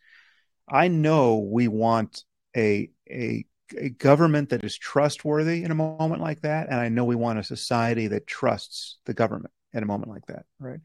I 0.68 0.88
know 0.88 1.38
we 1.38 1.68
want 1.68 2.24
a, 2.56 2.90
a 3.10 3.44
a 3.76 3.88
government 3.88 4.50
that 4.50 4.64
is 4.64 4.78
trustworthy 4.78 5.64
in 5.64 5.70
a 5.70 5.74
moment 5.74 6.20
like 6.20 6.42
that, 6.42 6.68
and 6.68 6.78
I 6.78 6.88
know 6.88 7.04
we 7.04 7.16
want 7.16 7.38
a 7.38 7.44
society 7.44 8.06
that 8.08 8.26
trusts 8.26 8.98
the 9.06 9.14
government 9.14 9.52
in 9.72 9.82
a 9.82 9.86
moment 9.86 10.10
like 10.10 10.26
that, 10.26 10.44
right? 10.58 10.80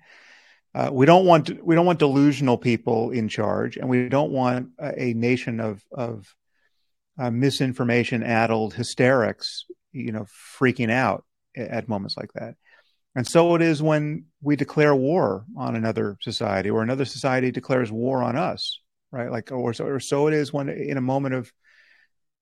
Uh, 0.74 0.90
we 0.92 1.06
don't 1.06 1.26
want 1.26 1.64
we 1.64 1.76
don't 1.76 1.86
want 1.86 2.00
delusional 2.00 2.58
people 2.58 3.12
in 3.12 3.28
charge, 3.28 3.78
and 3.78 3.90
we 3.90 4.10
don't 4.10 4.32
want 4.32 4.70
a, 4.80 5.10
a 5.10 5.14
nation 5.14 5.60
of 5.60 5.84
of 5.92 6.34
uh, 7.20 7.30
misinformation 7.30 8.24
addled 8.24 8.74
hysterics, 8.74 9.66
you 9.92 10.12
know, 10.12 10.26
freaking 10.58 10.90
out 10.90 11.26
at 11.56 11.88
moments 11.88 12.18
like 12.18 12.32
that. 12.34 12.56
And 13.16 13.28
so 13.28 13.56
it 13.56 13.62
is 13.62 13.84
when 13.84 14.26
we 14.42 14.56
declare 14.56 14.96
war 14.96 15.46
on 15.58 15.76
another 15.76 16.18
society, 16.22 16.70
or 16.70 16.82
another 16.82 17.06
society 17.06 17.52
declares 17.52 17.92
war 17.92 18.24
on 18.24 18.38
us, 18.38 18.80
right? 19.12 19.30
Like, 19.30 19.52
or 19.52 19.74
so, 19.74 19.86
or 19.86 20.00
so 20.00 20.28
it 20.28 20.34
is 20.34 20.54
when 20.54 20.70
in 20.70 20.98
a 20.98 21.02
moment 21.02 21.36
of 21.36 21.52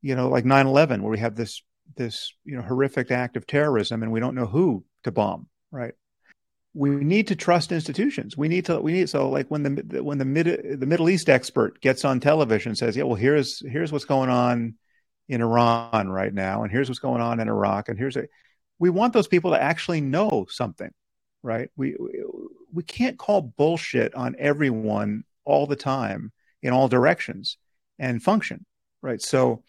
you 0.01 0.15
know, 0.15 0.29
like 0.29 0.45
9/11, 0.45 1.01
where 1.01 1.11
we 1.11 1.19
have 1.19 1.35
this 1.35 1.61
this 1.95 2.33
you 2.45 2.55
know 2.55 2.61
horrific 2.61 3.11
act 3.11 3.35
of 3.35 3.47
terrorism, 3.47 4.03
and 4.03 4.11
we 4.11 4.19
don't 4.19 4.35
know 4.35 4.45
who 4.45 4.85
to 5.03 5.11
bomb, 5.11 5.47
right? 5.71 5.93
We 6.73 6.91
need 6.91 7.27
to 7.27 7.35
trust 7.35 7.71
institutions. 7.71 8.37
We 8.37 8.47
need 8.47 8.65
to. 8.65 8.79
We 8.79 8.93
need 8.93 9.09
so 9.09 9.29
like 9.29 9.47
when 9.49 9.63
the 9.63 10.03
when 10.03 10.19
the 10.19 10.25
mid 10.25 10.79
the 10.79 10.85
Middle 10.85 11.09
East 11.09 11.29
expert 11.29 11.81
gets 11.81 12.05
on 12.05 12.19
television 12.19 12.69
and 12.69 12.77
says, 12.77 12.95
"Yeah, 12.95 13.03
well, 13.03 13.15
here's 13.15 13.61
here's 13.67 13.91
what's 13.91 14.05
going 14.05 14.29
on 14.29 14.75
in 15.27 15.41
Iran 15.41 16.09
right 16.09 16.33
now, 16.33 16.63
and 16.63 16.71
here's 16.71 16.89
what's 16.89 16.99
going 16.99 17.21
on 17.21 17.39
in 17.39 17.47
Iraq, 17.47 17.89
and 17.89 17.97
here's 17.97 18.15
a." 18.15 18.27
We 18.79 18.89
want 18.89 19.13
those 19.13 19.27
people 19.27 19.51
to 19.51 19.61
actually 19.61 20.01
know 20.01 20.47
something, 20.49 20.91
right? 21.43 21.69
We 21.75 21.95
we 22.73 22.83
can't 22.83 23.17
call 23.17 23.41
bullshit 23.41 24.15
on 24.15 24.35
everyone 24.39 25.23
all 25.43 25.67
the 25.67 25.75
time 25.75 26.31
in 26.61 26.71
all 26.73 26.87
directions 26.87 27.57
and 27.97 28.21
function, 28.21 28.65
right? 29.01 29.21
So 29.21 29.63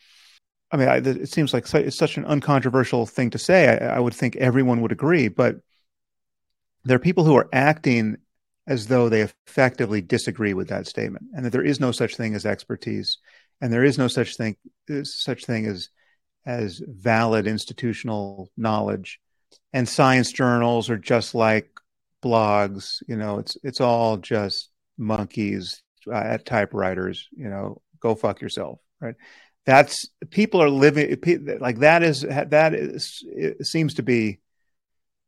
I 0.73 0.77
mean, 0.77 0.89
I, 0.89 0.97
it 0.99 1.29
seems 1.29 1.53
like 1.53 1.73
it's 1.75 1.97
such 1.97 2.17
an 2.17 2.25
uncontroversial 2.25 3.07
thing 3.07 3.31
to 3.31 3.39
say. 3.39 3.69
I, 3.69 3.97
I, 3.97 3.99
would 3.99 4.15
think 4.15 4.37
everyone 4.37 4.81
would 4.83 4.93
agree, 4.93 5.27
but 5.27 5.57
there 6.85 6.95
are 6.95 7.01
people 7.01 7.25
who 7.25 7.37
are 7.37 7.49
acting 7.53 8.19
as 8.69 8.87
though 8.87 9.09
they 9.09 9.23
effectively 9.49 10.01
disagree 10.01 10.55
with 10.55 10.69
that 10.69 10.87
statement, 10.87 11.27
and 11.35 11.45
that 11.45 11.51
there 11.51 11.65
is 11.65 11.81
no 11.81 11.91
such 11.91 12.17
thing 12.17 12.35
as 12.35 12.47
expertise, 12.47 13.19
and 13.61 13.73
there 13.73 13.83
is 13.83 13.99
no 13.99 14.07
such 14.07 14.37
thing 14.37 14.57
such 15.03 15.45
thing 15.45 15.67
as 15.67 15.89
as 16.47 16.83
valid 16.87 17.47
institutional 17.47 18.51
knowledge, 18.57 19.21
and 19.73 19.89
science 19.89 20.33
journals 20.33 20.91
are 20.91 20.99
just 20.99 21.35
like 21.35 21.71
blogs. 22.23 23.03
You 23.07 23.17
know, 23.17 23.39
it's 23.39 23.57
it's 23.63 23.81
all 23.81 24.17
just 24.17 24.71
monkeys 24.99 25.83
uh, 26.07 26.15
at 26.15 26.47
typewriters. 26.47 27.29
You 27.33 27.49
know, 27.49 27.83
go 28.01 28.15
fuck 28.15 28.41
yourself, 28.41 28.81
right? 29.01 29.15
that's 29.67 30.09
people 30.31 30.63
are 30.63 30.71
living 30.71 31.17
like 31.61 31.79
that 31.79 32.03
is 32.03 32.23
that 32.23 32.75
is 32.75 33.25
seems 33.63 33.95
to 33.95 34.03
be 34.03 34.41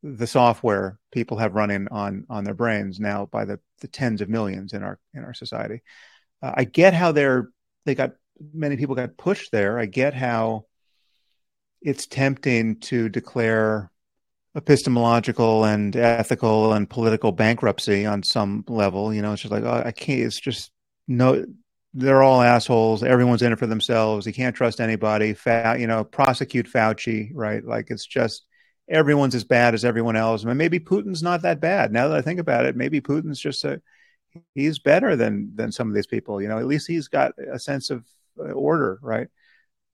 the 0.03 0.27
software 0.27 0.99
people 1.13 1.37
have 1.37 1.55
running 1.55 1.87
on 1.91 2.27
on 2.29 2.45
their 2.45 2.55
brains 2.55 2.99
now 2.99 3.27
by 3.27 3.45
the, 3.45 3.61
the 3.81 3.89
tens 3.89 4.21
of 4.21 4.29
millions 4.29 4.73
in 4.73 4.83
our 4.83 4.99
in 5.15 5.23
our 5.23 5.35
society. 5.35 5.83
Uh, 6.43 6.53
I 6.55 6.65
get 6.65 6.95
how 6.95 7.13
they're 7.13 7.51
they 7.85 7.95
got 7.95 8.13
many 8.53 8.77
people 8.77 8.95
got 8.95 9.17
pushed 9.17 9.53
there. 9.53 9.79
I 9.79 9.87
get 9.87 10.15
how 10.15 10.65
it's 11.85 12.07
tempting 12.07 12.81
to 12.81 13.09
declare 13.09 13.91
epistemological 14.55 15.65
and 15.65 15.97
ethical 15.97 16.73
and 16.73 16.89
political 16.89 17.33
bankruptcy 17.33 18.05
on 18.07 18.23
some 18.23 18.65
level. 18.69 19.13
You 19.13 19.23
know, 19.23 19.33
it's 19.33 19.43
just 19.43 19.53
like 19.53 19.65
oh, 19.65 19.83
I 19.85 19.93
can't. 19.93 20.21
It's 20.21 20.41
just 20.41 20.71
no 21.09 21.45
they're 21.95 22.23
all 22.23 22.41
assholes. 22.41 23.03
Everyone's 23.03 23.43
in 23.43 23.53
it 23.53 23.59
for 23.59 23.67
themselves. 23.67 24.27
You 24.27 24.33
can't 24.33 24.57
trust 24.57 24.81
anybody. 24.81 25.35
Fa- 25.35 25.77
you 25.79 25.87
know, 25.87 26.05
prosecute 26.05 26.67
Fauci, 26.67 27.31
right? 27.35 27.65
Like 27.65 27.91
it's 27.91 28.07
just 28.07 28.47
everyone's 28.89 29.35
as 29.35 29.45
bad 29.45 29.75
as 29.75 29.85
everyone 29.85 30.17
else. 30.17 30.45
I 30.45 30.49
mean, 30.49 30.57
maybe 30.57 30.81
Putin's 30.81 31.23
not 31.23 31.43
that 31.43 31.61
bad. 31.61 31.93
Now 31.93 32.09
that 32.09 32.19
I 32.19 32.23
think 32.23 32.41
about 32.41 32.67
it, 32.67 32.77
maybe 32.77 33.01
Putin's 33.01 33.41
just 33.41 33.65
a 33.65 33.81
he's 34.55 34.79
better 34.79 35.17
than 35.17 35.53
than 35.55 35.73
some 35.73 35.89
of 35.89 35.95
these 35.95 36.07
people. 36.07 36.41
You 36.41 36.49
know, 36.49 36.59
at 36.59 36.67
least 36.67 36.87
he's 36.87 37.09
got 37.09 37.33
a 37.39 37.59
sense 37.59 37.91
of 37.91 38.07
uh, 38.39 38.53
order, 38.53 38.99
right? 39.03 39.29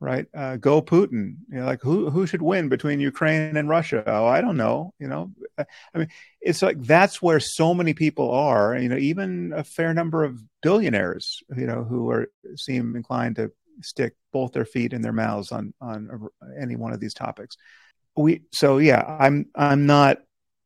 Right? 0.00 0.26
Uh, 0.34 0.56
go 0.56 0.80
Putin. 0.80 1.36
You 1.50 1.60
know, 1.60 1.66
like 1.66 1.82
who 1.82 2.10
who 2.10 2.26
should 2.26 2.42
win 2.42 2.68
between 2.68 3.00
Ukraine 3.00 3.56
and 3.56 3.68
Russia? 3.68 4.02
Oh, 4.06 4.26
I 4.26 4.40
don't 4.40 4.56
know. 4.56 4.94
You 4.98 5.08
know, 5.08 5.32
I 5.58 5.98
mean, 5.98 6.08
it's 6.40 6.62
like 6.62 6.80
that's 6.82 7.20
where 7.20 7.40
so 7.40 7.74
many 7.74 7.94
people 7.94 8.30
are. 8.30 8.76
You 8.76 8.88
know, 8.88 8.96
even 8.96 9.52
a 9.54 9.64
fair 9.64 9.94
number 9.94 10.24
of 10.24 10.42
billionaires, 10.62 11.42
you 11.56 11.66
know, 11.66 11.84
who 11.84 12.10
are 12.10 12.30
seem 12.56 12.96
inclined 12.96 13.36
to 13.36 13.52
stick 13.82 14.14
both 14.32 14.52
their 14.52 14.64
feet 14.64 14.92
in 14.92 15.02
their 15.02 15.12
mouths 15.12 15.52
on 15.52 15.74
on 15.80 16.28
any 16.60 16.76
one 16.76 16.92
of 16.92 17.00
these 17.00 17.14
topics. 17.14 17.56
We 18.16 18.42
so 18.52 18.78
yeah, 18.78 19.02
I'm 19.20 19.46
I'm 19.54 19.86
not 19.86 20.18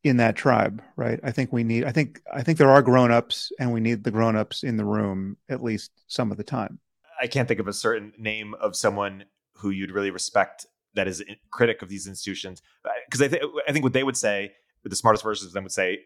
in 0.04 0.16
that 0.16 0.36
tribe, 0.36 0.82
right? 0.96 1.20
I 1.22 1.30
think 1.30 1.52
we 1.52 1.64
need. 1.64 1.84
I 1.84 1.92
think 1.92 2.20
I 2.32 2.42
think 2.42 2.58
there 2.58 2.70
are 2.70 2.82
grown-ups, 2.82 3.52
and 3.58 3.72
we 3.72 3.80
need 3.80 4.02
the 4.02 4.10
grown-ups 4.10 4.64
in 4.64 4.76
the 4.76 4.84
room 4.84 5.36
at 5.48 5.62
least 5.62 5.90
some 6.08 6.30
of 6.32 6.36
the 6.36 6.44
time. 6.44 6.80
I 7.20 7.26
can't 7.26 7.48
think 7.48 7.60
of 7.60 7.68
a 7.68 7.72
certain 7.72 8.12
name 8.18 8.54
of 8.54 8.76
someone 8.76 9.24
who 9.56 9.70
you'd 9.70 9.90
really 9.90 10.10
respect 10.10 10.66
that 10.94 11.08
is 11.08 11.20
a 11.22 11.36
critic 11.50 11.82
of 11.82 11.88
these 11.88 12.06
institutions. 12.06 12.62
Because 13.06 13.22
I 13.22 13.28
think 13.28 13.42
I 13.68 13.72
think 13.72 13.84
what 13.84 13.92
they 13.92 14.02
would 14.02 14.16
say, 14.16 14.52
the 14.84 14.96
smartest 14.96 15.24
versions 15.24 15.46
of 15.46 15.52
them 15.52 15.64
would 15.64 15.72
say, 15.72 16.00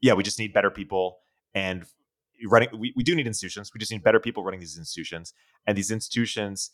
yeah, 0.00 0.14
we 0.14 0.22
just 0.22 0.38
need 0.38 0.52
better 0.52 0.70
people 0.70 1.18
and 1.54 1.84
running. 2.48 2.68
We, 2.76 2.92
we 2.96 3.02
do 3.02 3.14
need 3.14 3.26
institutions. 3.26 3.70
We 3.72 3.78
just 3.78 3.92
need 3.92 4.02
better 4.02 4.20
people 4.20 4.42
running 4.42 4.60
these 4.60 4.78
institutions, 4.78 5.34
and 5.66 5.76
these 5.76 5.90
institutions 5.90 6.70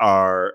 are 0.00 0.54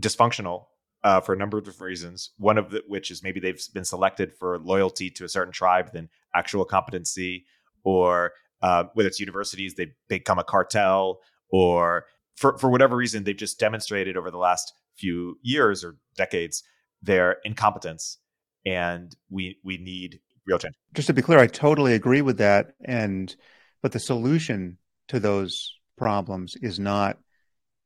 dysfunctional 0.00 0.66
uh, 1.04 1.20
for 1.20 1.34
a 1.34 1.36
number 1.36 1.58
of 1.58 1.64
different 1.64 1.88
reasons. 1.88 2.30
One 2.38 2.58
of 2.58 2.70
the, 2.70 2.82
which 2.88 3.10
is 3.10 3.22
maybe 3.22 3.38
they've 3.38 3.60
been 3.72 3.84
selected 3.84 4.32
for 4.32 4.58
loyalty 4.58 5.10
to 5.10 5.24
a 5.24 5.28
certain 5.28 5.52
tribe 5.52 5.92
than 5.92 6.08
actual 6.34 6.64
competency 6.64 7.44
or 7.84 8.32
uh, 8.62 8.84
whether 8.94 9.08
it's 9.08 9.20
universities, 9.20 9.74
they 9.74 9.92
become 10.08 10.38
a 10.38 10.44
cartel, 10.44 11.20
or 11.50 12.06
for 12.36 12.58
for 12.58 12.70
whatever 12.70 12.96
reason, 12.96 13.24
they've 13.24 13.36
just 13.36 13.58
demonstrated 13.58 14.16
over 14.16 14.30
the 14.30 14.38
last 14.38 14.72
few 14.96 15.38
years 15.42 15.84
or 15.84 15.96
decades 16.16 16.62
their 17.02 17.36
incompetence, 17.44 18.18
and 18.64 19.14
we 19.30 19.58
we 19.62 19.76
need 19.76 20.20
real 20.46 20.58
change. 20.58 20.74
Just 20.94 21.06
to 21.06 21.12
be 21.12 21.22
clear, 21.22 21.38
I 21.38 21.46
totally 21.46 21.94
agree 21.94 22.22
with 22.22 22.38
that, 22.38 22.74
and 22.84 23.34
but 23.82 23.92
the 23.92 24.00
solution 24.00 24.78
to 25.08 25.20
those 25.20 25.78
problems 25.96 26.56
is 26.56 26.78
not 26.78 27.18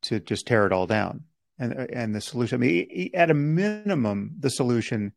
to 0.03 0.21
just 0.21 0.47
tear 0.47 0.67
it 0.67 0.73
all 0.73 0.87
down. 0.87 1.25
And 1.59 1.73
and 1.73 2.15
the 2.15 2.21
solution, 2.21 2.57
I 2.57 2.59
mean, 2.61 3.11
at 3.15 3.31
a 3.31 3.35
minimum, 3.35 4.37
the 4.39 4.51
solution 4.51 5.13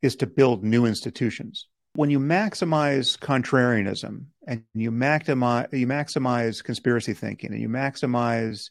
is 0.00 0.16
to 0.16 0.26
build 0.26 0.64
new 0.64 0.86
institutions. 0.86 1.68
When 1.94 2.10
you 2.10 2.18
maximize 2.18 3.16
contrarianism 3.18 4.26
and 4.46 4.64
you 4.74 4.90
maximize 4.90 5.72
you 5.72 5.86
maximize 5.86 6.62
conspiracy 6.62 7.14
thinking 7.14 7.52
and 7.52 7.60
you 7.60 7.68
maximize 7.68 8.70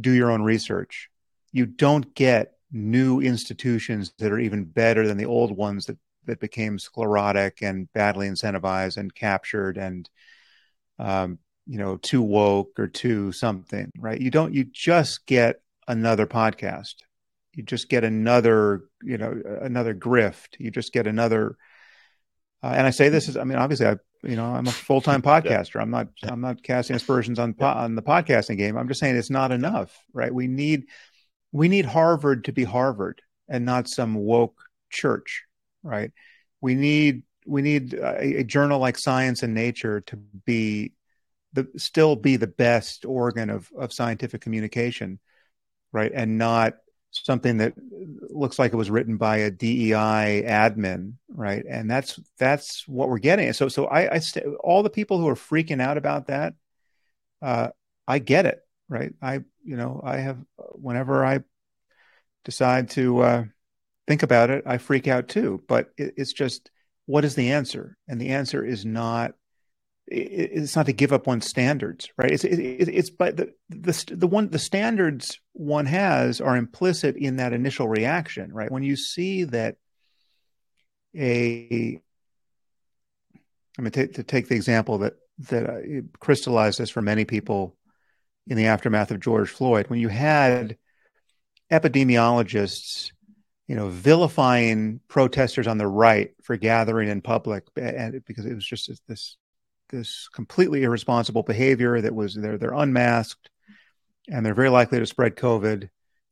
do 0.00 0.12
your 0.12 0.30
own 0.30 0.42
research, 0.42 1.10
you 1.52 1.66
don't 1.66 2.14
get 2.14 2.52
new 2.70 3.20
institutions 3.20 4.12
that 4.18 4.32
are 4.32 4.38
even 4.38 4.64
better 4.64 5.06
than 5.06 5.16
the 5.16 5.26
old 5.26 5.56
ones 5.56 5.86
that 5.86 5.98
that 6.26 6.40
became 6.40 6.78
sclerotic 6.78 7.62
and 7.62 7.92
badly 7.92 8.28
incentivized 8.28 8.96
and 8.96 9.14
captured 9.14 9.76
and 9.76 10.10
um, 10.98 11.38
you 11.66 11.78
know 11.78 11.96
too 11.96 12.22
woke 12.22 12.78
or 12.78 12.86
too 12.86 13.32
something 13.32 13.90
right? 13.98 14.20
You 14.20 14.30
don't 14.30 14.54
you 14.54 14.64
just 14.64 15.26
get 15.26 15.60
another 15.88 16.26
podcast. 16.26 16.94
You 17.54 17.62
just 17.62 17.88
get 17.88 18.04
another 18.04 18.84
you 19.02 19.18
know 19.18 19.40
another 19.62 19.94
grift. 19.94 20.58
You 20.58 20.70
just 20.70 20.92
get 20.92 21.06
another 21.06 21.56
uh, 22.62 22.72
and 22.76 22.86
i 22.86 22.90
say 22.90 23.08
this 23.08 23.28
is 23.28 23.36
i 23.36 23.44
mean 23.44 23.58
obviously 23.58 23.86
i 23.86 23.96
you 24.22 24.36
know 24.36 24.46
i'm 24.46 24.66
a 24.66 24.70
full-time 24.88 25.22
podcaster. 25.22 25.80
I'm 25.80 25.90
not 25.90 26.08
i'm 26.24 26.40
not 26.40 26.62
casting 26.62 26.96
aspersions 26.96 27.38
on 27.38 27.54
on 27.60 27.94
the 27.94 28.02
podcasting 28.02 28.56
game. 28.56 28.76
I'm 28.76 28.88
just 28.88 29.00
saying 29.00 29.16
it's 29.16 29.30
not 29.30 29.52
enough 29.52 29.96
right? 30.12 30.32
We 30.32 30.46
need 30.46 30.86
we 31.52 31.68
need 31.68 31.84
harvard 31.84 32.44
to 32.44 32.52
be 32.52 32.64
harvard 32.64 33.22
and 33.48 33.64
not 33.64 33.88
some 33.88 34.14
woke 34.14 34.60
church 34.90 35.46
right? 35.86 36.10
We 36.60 36.74
need 36.74 37.22
we 37.46 37.62
need 37.62 37.94
a, 37.94 38.40
a 38.40 38.44
journal 38.44 38.80
like 38.80 38.98
science 38.98 39.42
and 39.42 39.54
nature 39.54 40.00
to 40.02 40.16
be 40.16 40.92
the 41.52 41.68
still 41.76 42.16
be 42.16 42.36
the 42.36 42.46
best 42.46 43.04
organ 43.04 43.50
of 43.50 43.70
of 43.78 43.92
scientific 43.92 44.40
communication, 44.40 45.20
right? 45.92 46.12
And 46.12 46.38
not 46.38 46.74
something 47.10 47.58
that 47.58 47.74
looks 48.30 48.58
like 48.58 48.72
it 48.72 48.76
was 48.76 48.90
written 48.90 49.16
by 49.16 49.38
a 49.38 49.50
DEI 49.50 50.44
admin, 50.46 51.14
right? 51.28 51.64
And 51.68 51.90
that's 51.90 52.18
that's 52.38 52.86
what 52.86 53.08
we're 53.08 53.18
getting. 53.18 53.52
So 53.52 53.68
so 53.68 53.86
I, 53.86 54.14
I 54.14 54.18
st- 54.18 54.46
all 54.60 54.82
the 54.82 54.90
people 54.90 55.18
who 55.18 55.28
are 55.28 55.34
freaking 55.34 55.80
out 55.80 55.98
about 55.98 56.26
that, 56.28 56.54
uh, 57.42 57.68
I 58.06 58.18
get 58.18 58.46
it, 58.46 58.60
right? 58.88 59.12
I 59.22 59.40
you 59.64 59.76
know 59.76 60.00
I 60.04 60.18
have 60.18 60.38
whenever 60.72 61.24
I 61.24 61.40
decide 62.44 62.90
to 62.90 63.20
uh, 63.20 63.44
think 64.06 64.22
about 64.22 64.50
it, 64.50 64.64
I 64.66 64.78
freak 64.78 65.08
out 65.08 65.28
too. 65.28 65.62
But 65.66 65.90
it, 65.96 66.14
it's 66.16 66.32
just 66.32 66.70
what 67.06 67.24
is 67.24 67.34
the 67.34 67.52
answer? 67.52 67.96
And 68.08 68.20
the 68.20 68.30
answer 68.30 68.64
is 68.64 68.84
not 68.84 69.34
it's 70.08 70.76
not 70.76 70.86
to 70.86 70.92
give 70.92 71.12
up 71.12 71.26
one's 71.26 71.46
standards, 71.46 72.08
right? 72.16 72.30
It's 72.30 72.44
it, 72.44 72.58
it's 72.60 73.10
but 73.10 73.36
the 73.36 73.52
the 73.68 74.04
the 74.14 74.26
one 74.26 74.50
the 74.50 74.58
standards 74.58 75.40
one 75.52 75.86
has 75.86 76.40
are 76.40 76.56
implicit 76.56 77.16
in 77.16 77.36
that 77.36 77.52
initial 77.52 77.88
reaction, 77.88 78.52
right? 78.52 78.70
When 78.70 78.84
you 78.84 78.96
see 78.96 79.44
that 79.44 79.76
a, 81.16 82.00
I 83.78 83.82
mean, 83.82 83.90
to, 83.92 84.06
to 84.06 84.22
take 84.22 84.48
the 84.48 84.54
example 84.54 84.98
that 84.98 85.14
that 85.50 86.08
crystallized 86.20 86.78
this 86.78 86.90
for 86.90 87.02
many 87.02 87.24
people 87.24 87.76
in 88.46 88.56
the 88.56 88.66
aftermath 88.66 89.10
of 89.10 89.20
George 89.20 89.50
Floyd, 89.50 89.88
when 89.88 89.98
you 89.98 90.08
had 90.08 90.78
epidemiologists, 91.70 93.10
you 93.66 93.74
know, 93.74 93.88
vilifying 93.88 95.00
protesters 95.08 95.66
on 95.66 95.78
the 95.78 95.86
right 95.86 96.30
for 96.42 96.56
gathering 96.56 97.08
in 97.08 97.22
public, 97.22 97.64
and 97.76 98.24
because 98.24 98.46
it 98.46 98.54
was 98.54 98.64
just 98.64 98.88
this 99.08 99.36
this 99.90 100.28
completely 100.34 100.82
irresponsible 100.82 101.42
behavior 101.42 102.00
that 102.00 102.14
was 102.14 102.34
they're 102.34 102.58
they're 102.58 102.72
unmasked 102.74 103.50
and 104.28 104.44
they're 104.44 104.54
very 104.54 104.70
likely 104.70 104.98
to 104.98 105.06
spread 105.06 105.36
COVID, 105.36 105.88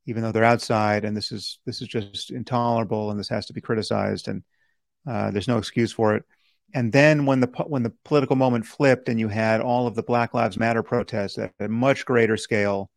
even 0.07 0.23
though 0.23 0.33
they're 0.33 0.45
outside. 0.45 1.05
And 1.05 1.17
this 1.17 1.33
is 1.33 1.59
this 1.65 1.81
is 1.81 1.89
just 1.89 2.31
intolerable, 2.31 3.11
and 3.11 3.19
this 3.19 3.29
has 3.29 3.47
to 3.47 3.53
be 3.53 3.61
criticized. 3.61 4.29
And 4.29 4.43
uh, 5.07 5.31
there's 5.31 5.49
no 5.49 5.59
excuse 5.59 5.93
for 5.93 6.17
it. 6.17 6.25
And 6.75 6.93
then 6.93 7.27
when 7.27 7.41
the 7.41 7.49
when 7.67 7.83
the 7.83 7.93
political 8.05 8.37
moment 8.37 8.67
flipped, 8.67 9.09
and 9.09 9.21
you 9.21 9.29
had 9.29 9.61
all 9.61 9.87
of 9.87 9.95
the 9.95 10.03
Black 10.03 10.35
Lives 10.35 10.59
Matter 10.59 10.83
protests 10.83 11.39
at 11.39 11.53
a 11.61 11.69
much 11.69 12.05
greater 12.05 12.37
scale, 12.37 12.91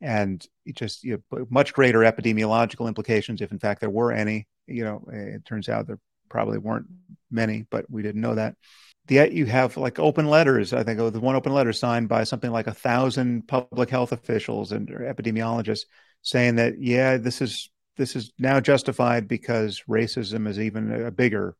and 0.00 0.46
just 0.74 1.02
you 1.02 1.22
know, 1.30 1.46
much 1.50 1.72
greater 1.72 2.00
epidemiological 2.00 2.86
implications, 2.86 3.40
if 3.40 3.50
in 3.52 3.58
fact 3.58 3.80
there 3.80 3.90
were 3.90 4.12
any. 4.12 4.46
You 4.66 4.84
know, 4.84 5.04
it 5.12 5.44
turns 5.44 5.68
out 5.68 5.86
there 5.86 5.98
probably 6.30 6.56
weren't 6.56 6.86
many, 7.30 7.66
but 7.70 7.84
we 7.90 8.02
didn't 8.02 8.22
know 8.22 8.34
that 8.34 8.54
the 9.06 9.30
you 9.32 9.46
have 9.46 9.76
like 9.76 9.98
open 9.98 10.26
letters. 10.26 10.72
I 10.72 10.82
think 10.82 11.00
oh, 11.00 11.10
the 11.10 11.20
one 11.20 11.36
open 11.36 11.52
letter 11.52 11.72
signed 11.72 12.08
by 12.08 12.24
something 12.24 12.50
like 12.50 12.66
a 12.66 12.74
thousand 12.74 13.46
public 13.48 13.90
health 13.90 14.12
officials 14.12 14.72
and 14.72 14.88
epidemiologists 14.88 15.84
saying 16.22 16.56
that 16.56 16.80
yeah, 16.80 17.16
this 17.16 17.40
is 17.40 17.70
this 17.96 18.16
is 18.16 18.32
now 18.38 18.60
justified 18.60 19.28
because 19.28 19.82
racism 19.88 20.48
is 20.48 20.58
even 20.58 20.90
a 20.90 21.10
bigger, 21.10 21.56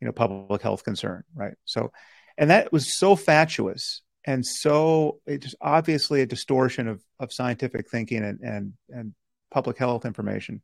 you 0.00 0.06
know, 0.06 0.12
public 0.12 0.62
health 0.62 0.84
concern, 0.84 1.24
right? 1.34 1.54
So, 1.64 1.92
and 2.36 2.50
that 2.50 2.72
was 2.72 2.96
so 2.98 3.16
fatuous 3.16 4.02
and 4.24 4.44
so 4.44 5.20
it's 5.26 5.54
obviously 5.60 6.20
a 6.20 6.26
distortion 6.26 6.88
of 6.88 7.02
of 7.18 7.32
scientific 7.32 7.88
thinking 7.90 8.22
and 8.22 8.40
and 8.40 8.72
and 8.88 9.14
public 9.50 9.78
health 9.78 10.04
information. 10.04 10.62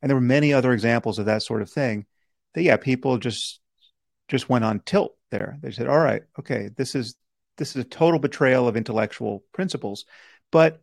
And 0.00 0.10
there 0.10 0.16
were 0.16 0.20
many 0.20 0.52
other 0.52 0.72
examples 0.72 1.18
of 1.18 1.26
that 1.26 1.42
sort 1.42 1.62
of 1.62 1.70
thing. 1.70 2.06
That 2.54 2.62
yeah, 2.62 2.76
people 2.76 3.18
just 3.18 3.60
just 4.28 4.48
went 4.48 4.64
on 4.64 4.80
tilt 4.80 5.16
there. 5.30 5.58
They 5.62 5.70
said, 5.70 5.86
"All 5.86 5.98
right, 5.98 6.22
okay, 6.38 6.70
this 6.76 6.94
is 6.94 7.16
this 7.56 7.70
is 7.70 7.76
a 7.76 7.88
total 7.88 8.18
betrayal 8.18 8.68
of 8.68 8.76
intellectual 8.76 9.44
principles." 9.52 10.04
But 10.50 10.82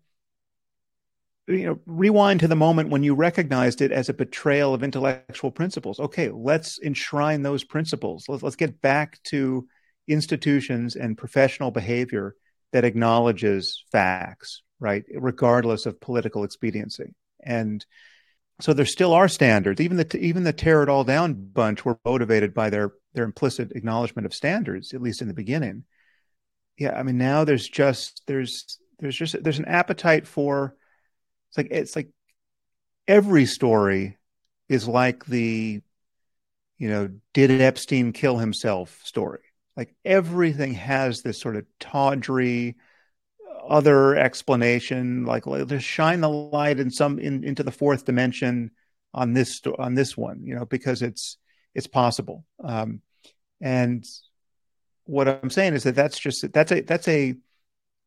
you 1.47 1.65
know, 1.65 1.79
rewind 1.85 2.39
to 2.41 2.47
the 2.47 2.55
moment 2.55 2.89
when 2.89 3.03
you 3.03 3.13
recognized 3.15 3.81
it 3.81 3.91
as 3.91 4.09
a 4.09 4.13
betrayal 4.13 4.73
of 4.73 4.83
intellectual 4.83 5.51
principles. 5.51 5.99
Okay, 5.99 6.29
let's 6.29 6.79
enshrine 6.79 7.41
those 7.41 7.63
principles. 7.63 8.25
Let's, 8.29 8.43
let's 8.43 8.55
get 8.55 8.81
back 8.81 9.21
to 9.25 9.67
institutions 10.07 10.95
and 10.95 11.17
professional 11.17 11.71
behavior 11.71 12.35
that 12.71 12.85
acknowledges 12.85 13.83
facts, 13.91 14.61
right, 14.79 15.03
regardless 15.13 15.85
of 15.85 15.99
political 15.99 16.43
expediency. 16.43 17.13
And 17.43 17.85
so 18.61 18.73
there 18.73 18.85
still 18.85 19.13
are 19.13 19.27
standards. 19.27 19.81
Even 19.81 19.97
the 19.97 20.17
even 20.17 20.43
the 20.43 20.53
tear 20.53 20.83
it 20.83 20.89
all 20.89 21.03
down 21.03 21.33
bunch 21.33 21.83
were 21.83 21.99
motivated 22.05 22.53
by 22.53 22.69
their 22.69 22.91
their 23.13 23.25
implicit 23.25 23.71
acknowledgement 23.73 24.25
of 24.25 24.33
standards, 24.33 24.93
at 24.93 25.01
least 25.01 25.21
in 25.21 25.27
the 25.27 25.33
beginning. 25.33 25.83
Yeah, 26.77 26.97
I 26.97 27.03
mean 27.03 27.17
now 27.17 27.43
there's 27.43 27.67
just 27.67 28.23
there's 28.27 28.79
there's 28.99 29.15
just 29.15 29.41
there's 29.43 29.59
an 29.59 29.65
appetite 29.65 30.27
for 30.27 30.75
it's 31.49 31.57
like 31.57 31.67
it's 31.71 31.95
like 31.95 32.09
every 33.07 33.45
story 33.45 34.17
is 34.69 34.87
like 34.87 35.25
the 35.25 35.81
you 36.77 36.89
know 36.89 37.09
did 37.33 37.51
Epstein 37.51 38.13
kill 38.13 38.37
himself 38.37 39.01
story. 39.03 39.41
Like 39.75 39.93
everything 40.05 40.73
has 40.75 41.21
this 41.21 41.39
sort 41.39 41.55
of 41.55 41.65
tawdry 41.79 42.75
other 43.67 44.15
explanation 44.15 45.25
like 45.25 45.43
to 45.43 45.79
shine 45.79 46.21
the 46.21 46.29
light 46.29 46.79
in 46.79 46.89
some 46.91 47.19
in, 47.19 47.43
into 47.43 47.63
the 47.63 47.71
fourth 47.71 48.05
dimension 48.05 48.71
on 49.13 49.33
this 49.33 49.61
on 49.77 49.93
this 49.93 50.15
one 50.15 50.41
you 50.43 50.55
know 50.55 50.65
because 50.65 51.01
it's 51.01 51.37
it's 51.73 51.87
possible. 51.87 52.45
Um, 52.63 53.01
and 53.61 54.05
what 55.05 55.27
I'm 55.27 55.49
saying 55.49 55.73
is 55.73 55.83
that 55.83 55.95
that's 55.95 56.19
just 56.19 56.51
that's 56.51 56.71
a 56.71 56.81
that's 56.81 57.07
a 57.07 57.35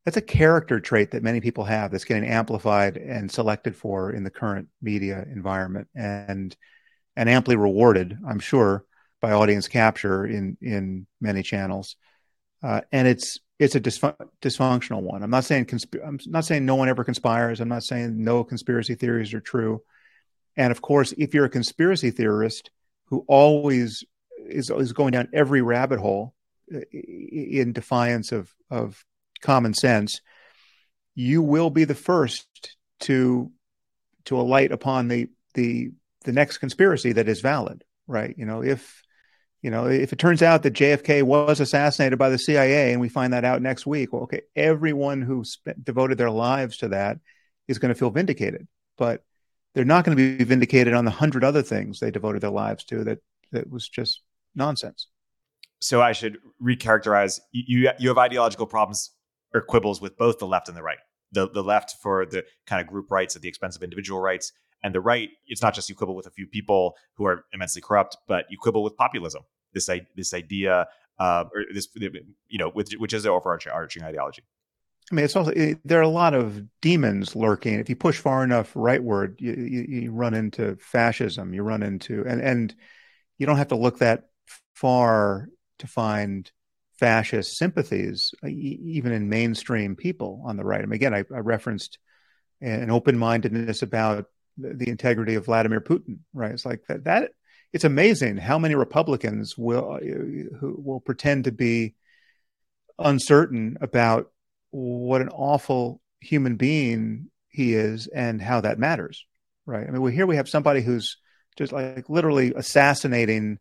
that's 0.04 0.16
a 0.16 0.22
character 0.22 0.80
trait 0.80 1.12
that 1.12 1.22
many 1.22 1.40
people 1.40 1.64
have 1.64 1.90
that's 1.90 2.04
getting 2.04 2.28
amplified 2.28 2.96
and 2.96 3.30
selected 3.30 3.74
for 3.74 4.12
in 4.12 4.24
the 4.24 4.30
current 4.30 4.68
media 4.82 5.24
environment 5.32 5.88
and 5.94 6.56
and 7.16 7.28
amply 7.28 7.56
rewarded, 7.56 8.18
I'm 8.26 8.40
sure, 8.40 8.84
by 9.20 9.32
audience 9.32 9.68
capture 9.68 10.26
in 10.26 10.56
in 10.60 11.06
many 11.20 11.42
channels. 11.42 11.96
Uh, 12.62 12.80
and 12.92 13.06
it's 13.06 13.38
it's 13.58 13.74
a 13.74 13.80
dysfunctional 13.80 15.02
one. 15.02 15.22
I'm 15.22 15.30
not 15.30 15.44
saying 15.44 15.66
consp- 15.66 16.04
I'm 16.04 16.18
not 16.26 16.44
saying 16.44 16.66
no 16.66 16.74
one 16.74 16.88
ever 16.88 17.04
conspires. 17.04 17.60
I'm 17.60 17.68
not 17.68 17.84
saying 17.84 18.22
no 18.22 18.42
conspiracy 18.42 18.94
theories 18.94 19.32
are 19.32 19.40
true. 19.40 19.82
And 20.56 20.70
of 20.70 20.82
course, 20.82 21.14
if 21.16 21.34
you're 21.34 21.44
a 21.44 21.50
conspiracy 21.50 22.10
theorist, 22.10 22.70
who 23.06 23.24
always 23.28 24.04
is, 24.38 24.70
is 24.70 24.92
going 24.92 25.12
down 25.12 25.28
every 25.32 25.62
rabbit 25.62 26.00
hole 26.00 26.34
uh, 26.74 26.80
in 26.92 27.72
defiance 27.72 28.32
of, 28.32 28.52
of 28.70 29.04
common 29.40 29.74
sense, 29.74 30.20
you 31.14 31.42
will 31.42 31.70
be 31.70 31.84
the 31.84 31.94
first 31.94 32.46
to 33.00 33.52
to 34.24 34.40
alight 34.40 34.72
upon 34.72 35.08
the 35.08 35.28
the 35.54 35.92
the 36.24 36.32
next 36.32 36.58
conspiracy 36.58 37.12
that 37.12 37.28
is 37.28 37.40
valid, 37.40 37.84
right? 38.08 38.34
You 38.36 38.46
know, 38.46 38.62
if 38.62 39.03
You 39.64 39.70
know, 39.70 39.86
if 39.86 40.12
it 40.12 40.18
turns 40.18 40.42
out 40.42 40.62
that 40.64 40.74
JFK 40.74 41.22
was 41.22 41.58
assassinated 41.58 42.18
by 42.18 42.28
the 42.28 42.36
CIA 42.36 42.92
and 42.92 43.00
we 43.00 43.08
find 43.08 43.32
that 43.32 43.46
out 43.46 43.62
next 43.62 43.86
week, 43.86 44.12
well, 44.12 44.24
okay, 44.24 44.42
everyone 44.54 45.22
who 45.22 45.42
spent, 45.42 45.82
devoted 45.82 46.18
their 46.18 46.30
lives 46.30 46.76
to 46.76 46.88
that 46.88 47.18
is 47.66 47.78
going 47.78 47.88
to 47.88 47.98
feel 47.98 48.10
vindicated. 48.10 48.68
But 48.98 49.24
they're 49.74 49.86
not 49.86 50.04
going 50.04 50.18
to 50.18 50.36
be 50.36 50.44
vindicated 50.44 50.92
on 50.92 51.06
the 51.06 51.10
hundred 51.10 51.44
other 51.44 51.62
things 51.62 51.98
they 51.98 52.10
devoted 52.10 52.42
their 52.42 52.50
lives 52.50 52.84
to 52.84 53.04
that 53.04 53.20
that 53.52 53.70
was 53.70 53.88
just 53.88 54.20
nonsense. 54.54 55.08
So 55.80 56.02
I 56.02 56.12
should 56.12 56.36
recharacterize 56.62 57.40
you 57.52 57.90
you 57.98 58.08
have 58.08 58.18
ideological 58.18 58.66
problems 58.66 59.12
or 59.54 59.62
quibbles 59.62 59.98
with 59.98 60.18
both 60.18 60.38
the 60.38 60.46
left 60.46 60.68
and 60.68 60.76
the 60.76 60.82
right. 60.82 60.98
The 61.32 61.48
the 61.48 61.64
left 61.64 61.94
for 62.02 62.26
the 62.26 62.44
kind 62.66 62.82
of 62.82 62.86
group 62.86 63.10
rights 63.10 63.34
at 63.34 63.40
the 63.40 63.48
expense 63.48 63.76
of 63.76 63.82
individual 63.82 64.20
rights, 64.20 64.52
and 64.82 64.94
the 64.94 65.00
right, 65.00 65.30
it's 65.46 65.62
not 65.62 65.72
just 65.72 65.88
you 65.88 65.94
quibble 65.94 66.14
with 66.14 66.26
a 66.26 66.30
few 66.30 66.46
people 66.46 66.96
who 67.14 67.24
are 67.24 67.46
immensely 67.54 67.80
corrupt, 67.80 68.18
but 68.28 68.44
you 68.50 68.58
quibble 68.58 68.82
with 68.82 68.94
populism. 68.98 69.42
This 69.74 69.90
this 70.16 70.32
idea, 70.32 70.86
uh, 71.18 71.44
or 71.52 71.64
this 71.72 71.88
you 72.48 72.58
know, 72.58 72.70
which, 72.70 72.92
which 72.94 73.12
is 73.12 73.24
the 73.24 73.30
overarching 73.30 74.02
ideology. 74.02 74.42
I 75.10 75.14
mean, 75.14 75.24
it's 75.24 75.36
also 75.36 75.50
it, 75.50 75.78
there 75.84 75.98
are 75.98 76.02
a 76.02 76.08
lot 76.08 76.34
of 76.34 76.62
demons 76.80 77.36
lurking. 77.36 77.78
If 77.78 77.90
you 77.90 77.96
push 77.96 78.18
far 78.18 78.42
enough 78.42 78.72
rightward, 78.74 79.40
you, 79.40 79.52
you, 79.52 80.00
you 80.00 80.12
run 80.12 80.32
into 80.32 80.76
fascism. 80.76 81.52
You 81.52 81.62
run 81.62 81.82
into 81.82 82.24
and 82.26 82.40
and 82.40 82.74
you 83.36 83.46
don't 83.46 83.58
have 83.58 83.68
to 83.68 83.76
look 83.76 83.98
that 83.98 84.28
far 84.74 85.48
to 85.80 85.86
find 85.86 86.50
fascist 86.98 87.58
sympathies, 87.58 88.32
even 88.44 89.12
in 89.12 89.28
mainstream 89.28 89.96
people 89.96 90.42
on 90.46 90.56
the 90.56 90.64
right. 90.64 90.80
I 90.80 90.86
mean, 90.86 90.94
again, 90.94 91.14
I, 91.14 91.24
I 91.34 91.40
referenced 91.40 91.98
an 92.60 92.90
open 92.90 93.18
mindedness 93.18 93.82
about 93.82 94.26
the 94.56 94.88
integrity 94.88 95.34
of 95.34 95.46
Vladimir 95.46 95.80
Putin, 95.80 96.20
right? 96.32 96.52
It's 96.52 96.64
like 96.64 96.82
that, 96.88 97.04
that 97.04 97.32
it's 97.74 97.84
amazing 97.84 98.36
how 98.36 98.56
many 98.56 98.76
Republicans 98.76 99.58
will 99.58 99.98
who 99.98 100.76
will 100.78 101.00
pretend 101.00 101.44
to 101.44 101.52
be 101.52 101.94
uncertain 103.00 103.76
about 103.80 104.30
what 104.70 105.20
an 105.20 105.28
awful 105.30 106.00
human 106.20 106.54
being 106.54 107.30
he 107.48 107.74
is 107.74 108.06
and 108.06 108.40
how 108.40 108.60
that 108.60 108.78
matters, 108.78 109.26
right? 109.66 109.86
I 109.86 109.90
mean, 109.90 110.12
here 110.12 110.26
we 110.26 110.36
have 110.36 110.48
somebody 110.48 110.82
who's 110.82 111.16
just 111.56 111.72
like 111.72 112.08
literally 112.08 112.52
assassinating 112.54 113.58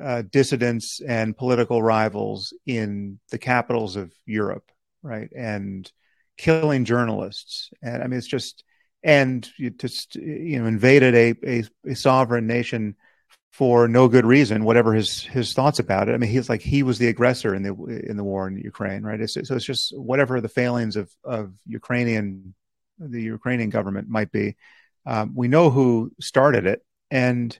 uh, 0.00 0.22
dissidents 0.22 1.00
and 1.06 1.36
political 1.36 1.82
rivals 1.82 2.54
in 2.66 3.18
the 3.32 3.38
capitals 3.38 3.96
of 3.96 4.12
Europe, 4.26 4.70
right? 5.02 5.28
And 5.36 5.90
killing 6.36 6.84
journalists, 6.84 7.70
and 7.82 8.00
I 8.00 8.06
mean, 8.06 8.18
it's 8.18 8.28
just 8.28 8.62
and 9.02 9.48
you 9.56 9.70
just 9.70 10.14
you 10.14 10.60
know 10.60 10.66
invaded 10.66 11.16
a, 11.16 11.34
a, 11.44 11.64
a 11.90 11.96
sovereign 11.96 12.46
nation 12.46 12.94
for 13.50 13.88
no 13.88 14.08
good 14.08 14.24
reason, 14.24 14.64
whatever 14.64 14.94
his 14.94 15.22
his 15.22 15.52
thoughts 15.52 15.78
about 15.78 16.08
it. 16.08 16.14
I 16.14 16.18
mean, 16.18 16.30
he's 16.30 16.48
like 16.48 16.62
he 16.62 16.82
was 16.82 16.98
the 16.98 17.08
aggressor 17.08 17.54
in 17.54 17.62
the 17.62 17.74
in 18.08 18.16
the 18.16 18.24
war 18.24 18.46
in 18.46 18.56
Ukraine, 18.56 19.02
right? 19.02 19.20
It's, 19.20 19.34
so 19.34 19.54
it's 19.54 19.64
just 19.64 19.96
whatever 19.98 20.40
the 20.40 20.48
failings 20.48 20.96
of 20.96 21.10
of 21.24 21.52
Ukrainian 21.66 22.54
the 22.98 23.22
Ukrainian 23.22 23.70
government 23.70 24.08
might 24.08 24.30
be. 24.30 24.56
Um, 25.06 25.34
we 25.34 25.48
know 25.48 25.70
who 25.70 26.12
started 26.20 26.66
it, 26.66 26.84
and 27.10 27.58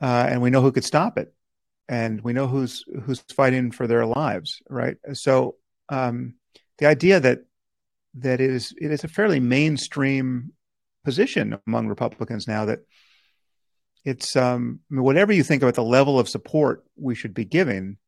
uh, 0.00 0.26
and 0.28 0.42
we 0.42 0.50
know 0.50 0.62
who 0.62 0.72
could 0.72 0.84
stop 0.84 1.18
it, 1.18 1.32
and 1.88 2.20
we 2.22 2.32
know 2.32 2.46
who's 2.46 2.84
who's 3.04 3.20
fighting 3.34 3.70
for 3.70 3.86
their 3.86 4.06
lives, 4.06 4.60
right? 4.68 4.96
So 5.12 5.56
um, 5.88 6.34
the 6.78 6.86
idea 6.86 7.20
that 7.20 7.40
that 8.14 8.40
it 8.40 8.50
is 8.50 8.74
it 8.80 8.90
is 8.90 9.04
a 9.04 9.08
fairly 9.08 9.40
mainstream 9.40 10.52
position 11.04 11.58
among 11.66 11.88
Republicans 11.88 12.48
now 12.48 12.64
that 12.64 12.80
it's 14.04 14.36
um, 14.36 14.80
whatever 14.88 15.32
you 15.32 15.42
think 15.42 15.62
about 15.62 15.74
the 15.74 15.84
level 15.84 16.18
of 16.18 16.28
support 16.28 16.84
we 16.96 17.14
should 17.14 17.34
be 17.34 17.44
giving, 17.44 17.98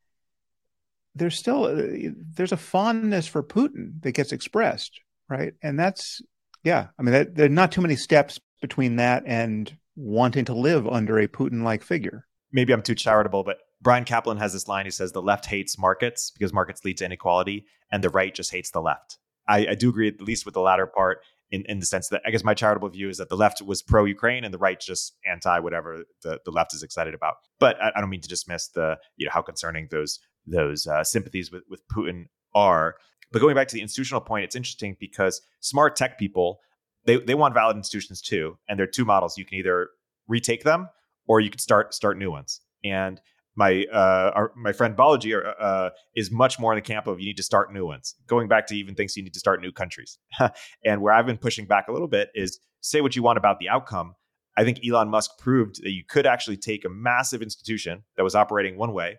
there's 1.15 1.39
still 1.39 1.65
uh, 1.65 2.11
there's 2.35 2.53
a 2.53 2.57
fondness 2.57 3.27
for 3.27 3.43
Putin 3.43 4.01
that 4.03 4.13
gets 4.13 4.33
expressed, 4.33 5.01
right? 5.29 5.55
And 5.63 5.79
that's 5.79 6.23
yeah, 6.65 6.89
I 6.99 7.03
mean, 7.03 7.13
that, 7.13 7.35
there 7.35 7.47
are 7.47 7.51
not 7.51 7.73
too 7.73 7.81
many 7.81 7.97
steps 7.97 8.39
between 8.61 8.97
that 8.97 9.25
and 9.27 9.77
wanting 9.97 10.45
to 10.47 10.55
live 10.55 10.87
under 10.87 11.19
a 11.19 11.29
Putin-like 11.29 11.83
figure. 11.83 12.27
Maybe 12.53 12.73
I'm 12.73 12.83
too 12.83 12.95
charitable, 12.95 13.45
but 13.45 13.59
Bryan 13.81 14.05
Caplan 14.05 14.39
has 14.39 14.53
this 14.53 14.69
line. 14.69 14.85
He 14.85 14.91
says 14.91 15.13
the 15.13 15.23
left 15.23 15.47
hates 15.47 15.79
markets 15.79 16.31
because 16.31 16.53
markets 16.53 16.85
lead 16.85 16.99
to 16.99 17.05
inequality, 17.05 17.67
and 17.91 18.03
the 18.03 18.11
right 18.11 18.35
just 18.35 18.53
hates 18.53 18.71
the 18.71 18.81
left. 18.81 19.19
I, 19.49 19.67
I 19.71 19.75
do 19.75 19.89
agree 19.89 20.09
at 20.09 20.21
least 20.21 20.45
with 20.45 20.55
the 20.55 20.61
latter 20.61 20.87
part 20.87 21.23
in, 21.53 21.65
in 21.69 21.79
the 21.79 21.87
sense 21.87 22.09
that 22.09 22.23
I 22.27 22.31
guess 22.31 22.43
my 22.43 22.55
charitable 22.55 22.89
view 22.89 23.11
is 23.11 23.19
that 23.19 23.29
the 23.29 23.37
left 23.37 23.63
was 23.63 23.83
pro 23.83 24.05
Ukraine 24.07 24.43
and 24.43 24.53
the 24.53 24.59
right 24.59 24.81
just 24.81 25.15
anti 25.31 25.61
whatever 25.61 26.03
the, 26.23 26.41
the 26.45 26.51
left 26.51 26.75
is 26.75 26.83
excited 26.83 27.15
about. 27.15 27.35
But 27.61 27.81
I, 27.81 27.93
I 27.95 28.01
don't 28.01 28.11
mean 28.11 28.23
to 28.23 28.29
dismiss 28.29 28.69
the 28.69 28.97
you 29.17 29.27
know 29.27 29.33
how 29.33 29.43
concerning 29.43 29.89
those 29.91 30.19
those 30.47 30.87
uh, 30.87 31.05
sympathies 31.05 31.53
with 31.53 31.63
with 31.69 31.87
Putin 31.89 32.25
are. 32.55 32.97
But 33.31 33.41
going 33.41 33.55
back 33.55 33.69
to 33.69 33.75
the 33.75 33.83
institutional 33.83 34.21
point, 34.21 34.45
it's 34.45 34.57
interesting 34.57 34.97
because 34.99 35.43
smart 35.61 35.95
tech 35.95 36.19
people 36.19 36.61
they 37.05 37.19
they 37.19 37.35
want 37.35 37.55
valid 37.55 37.77
institutions 37.77 38.23
too, 38.23 38.57
and 38.69 38.79
there 38.79 38.85
are 38.85 38.91
two 38.91 39.05
models. 39.05 39.37
You 39.37 39.45
can 39.45 39.59
either 39.59 39.91
retake 40.27 40.65
them 40.65 40.89
or 41.29 41.41
you 41.41 41.51
can 41.51 41.59
start 41.59 41.95
start 41.95 42.17
new 42.17 42.31
ones. 42.31 42.61
And 42.83 43.21
my 43.55 43.85
uh, 43.93 44.33
our, 44.35 44.53
my 44.57 44.73
friend 44.73 44.97
Balaji 44.97 45.35
uh, 45.35 45.63
uh, 45.63 45.91
is 46.15 46.31
much 46.31 46.59
more 46.59 46.73
in 46.73 46.77
the 46.77 46.83
camp 46.83 47.07
of 47.07 47.21
you 47.21 47.27
need 47.27 47.37
to 47.37 47.43
start 47.43 47.73
new 47.73 47.87
ones. 47.87 48.15
Going 48.27 48.49
back 48.49 48.67
to 48.69 48.77
even 48.77 48.95
thinks 48.95 49.17
you 49.17 49.23
need 49.23 49.35
to 49.35 49.41
start 49.41 49.61
new 49.61 49.73
countries. 49.73 50.19
and 50.85 51.03
where 51.03 51.13
I've 51.13 51.27
been 51.27 51.39
pushing 51.39 51.67
back 51.67 51.89
a 51.89 51.93
little 51.93 52.09
bit 52.09 52.31
is 52.35 52.59
say 52.81 53.01
what 53.01 53.17
you 53.17 53.23
want 53.23 53.39
about 53.39 53.59
the 53.59 53.69
outcome. 53.69 54.15
I 54.57 54.65
think 54.65 54.81
Elon 54.87 55.09
Musk 55.09 55.39
proved 55.39 55.83
that 55.83 55.93
you 55.93 56.03
could 56.07 56.27
actually 56.27 56.59
take 56.59 56.85
a 56.85 56.91
massive 56.91 57.41
institution 57.41 58.05
that 58.17 58.23
was 58.23 58.35
operating 58.35 58.77
one 58.77 58.93
way 58.93 59.19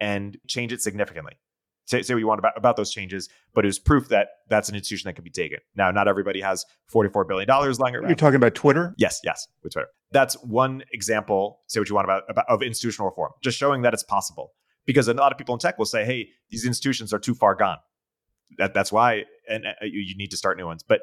and 0.00 0.36
change 0.46 0.72
it 0.72 0.80
significantly 0.80 1.34
say, 1.86 2.02
say 2.02 2.14
what 2.14 2.20
you 2.20 2.26
want 2.26 2.38
about, 2.38 2.52
about 2.56 2.76
those 2.76 2.90
changes, 2.90 3.28
but 3.54 3.64
it 3.64 3.68
was 3.68 3.78
proof 3.78 4.08
that 4.08 4.28
that's 4.48 4.68
an 4.68 4.74
institution 4.74 5.08
that 5.08 5.14
can 5.14 5.24
be 5.24 5.30
taken. 5.30 5.58
Now, 5.74 5.90
not 5.90 6.08
everybody 6.08 6.40
has 6.40 6.64
$44 6.92 7.26
billion 7.26 7.48
lying 7.48 7.94
around. 7.94 8.08
You're 8.08 8.16
talking 8.16 8.36
about 8.36 8.54
Twitter? 8.54 8.94
Yes, 8.96 9.20
yes, 9.24 9.46
with 9.62 9.72
Twitter. 9.72 9.88
That's 10.12 10.34
one 10.42 10.82
example, 10.92 11.60
say 11.68 11.80
what 11.80 11.88
you 11.88 11.94
want 11.94 12.06
about, 12.06 12.24
about 12.28 12.44
of 12.48 12.62
institutional 12.62 13.08
reform, 13.08 13.32
just 13.42 13.58
showing 13.58 13.82
that 13.82 13.94
it's 13.94 14.02
possible. 14.02 14.52
Because 14.84 15.08
a 15.08 15.14
lot 15.14 15.30
of 15.30 15.38
people 15.38 15.54
in 15.54 15.60
tech 15.60 15.78
will 15.78 15.86
say, 15.86 16.04
hey, 16.04 16.28
these 16.50 16.66
institutions 16.66 17.12
are 17.12 17.18
too 17.18 17.34
far 17.34 17.54
gone. 17.54 17.78
That, 18.58 18.74
that's 18.74 18.90
why 18.90 19.24
and 19.48 19.66
uh, 19.66 19.84
you, 19.84 20.16
need 20.16 20.30
to 20.32 20.36
start 20.36 20.58
new 20.58 20.66
ones. 20.66 20.82
But 20.82 21.02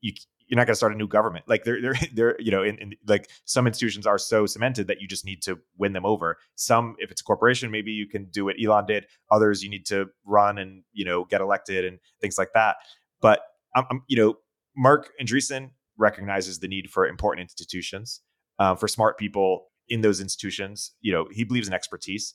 you 0.00 0.12
you're 0.52 0.56
not 0.56 0.66
going 0.66 0.72
to 0.72 0.76
start 0.76 0.92
a 0.92 0.96
new 0.96 1.08
government. 1.08 1.46
Like 1.48 1.64
they're 1.64 1.80
they're 1.80 1.94
they're 2.14 2.36
you 2.38 2.50
know 2.50 2.62
in, 2.62 2.78
in, 2.78 2.92
like 3.06 3.30
some 3.44 3.66
institutions 3.66 4.06
are 4.06 4.18
so 4.18 4.46
cemented 4.46 4.86
that 4.88 5.00
you 5.00 5.08
just 5.08 5.24
need 5.24 5.42
to 5.42 5.58
win 5.78 5.92
them 5.92 6.04
over. 6.04 6.36
Some, 6.56 6.94
if 6.98 7.10
it's 7.10 7.22
a 7.22 7.24
corporation, 7.24 7.70
maybe 7.70 7.90
you 7.90 8.06
can 8.06 8.26
do 8.26 8.44
what 8.44 8.56
Elon 8.62 8.86
did. 8.86 9.06
Others, 9.30 9.62
you 9.62 9.70
need 9.70 9.86
to 9.86 10.06
run 10.26 10.58
and 10.58 10.82
you 10.92 11.04
know 11.04 11.24
get 11.24 11.40
elected 11.40 11.84
and 11.84 11.98
things 12.20 12.38
like 12.38 12.50
that. 12.54 12.76
But 13.20 13.40
I'm, 13.74 13.84
I'm 13.90 14.02
you 14.08 14.16
know 14.16 14.34
Marc 14.76 15.10
Andreessen 15.20 15.70
recognizes 15.98 16.58
the 16.58 16.68
need 16.68 16.90
for 16.90 17.06
important 17.06 17.42
institutions 17.42 18.20
uh, 18.58 18.74
for 18.74 18.88
smart 18.88 19.18
people 19.18 19.68
in 19.88 20.00
those 20.00 20.20
institutions. 20.20 20.92
You 21.00 21.12
know 21.12 21.28
he 21.30 21.44
believes 21.44 21.68
in 21.68 21.74
expertise. 21.74 22.34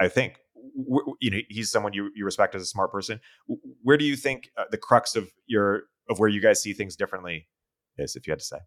I 0.00 0.08
think 0.08 0.38
you 1.20 1.30
know 1.30 1.38
he's 1.48 1.70
someone 1.70 1.92
you, 1.92 2.10
you 2.14 2.24
respect 2.24 2.54
as 2.54 2.62
a 2.62 2.66
smart 2.66 2.92
person 2.92 3.20
where 3.82 3.96
do 3.96 4.04
you 4.04 4.16
think 4.16 4.50
uh, 4.56 4.64
the 4.70 4.78
crux 4.78 5.16
of 5.16 5.30
your 5.46 5.84
of 6.08 6.18
where 6.18 6.28
you 6.28 6.40
guys 6.40 6.62
see 6.62 6.72
things 6.72 6.96
differently 6.96 7.48
is, 7.98 8.16
if 8.16 8.26
you 8.26 8.32
had 8.32 8.38
to 8.38 8.44
say? 8.44 8.58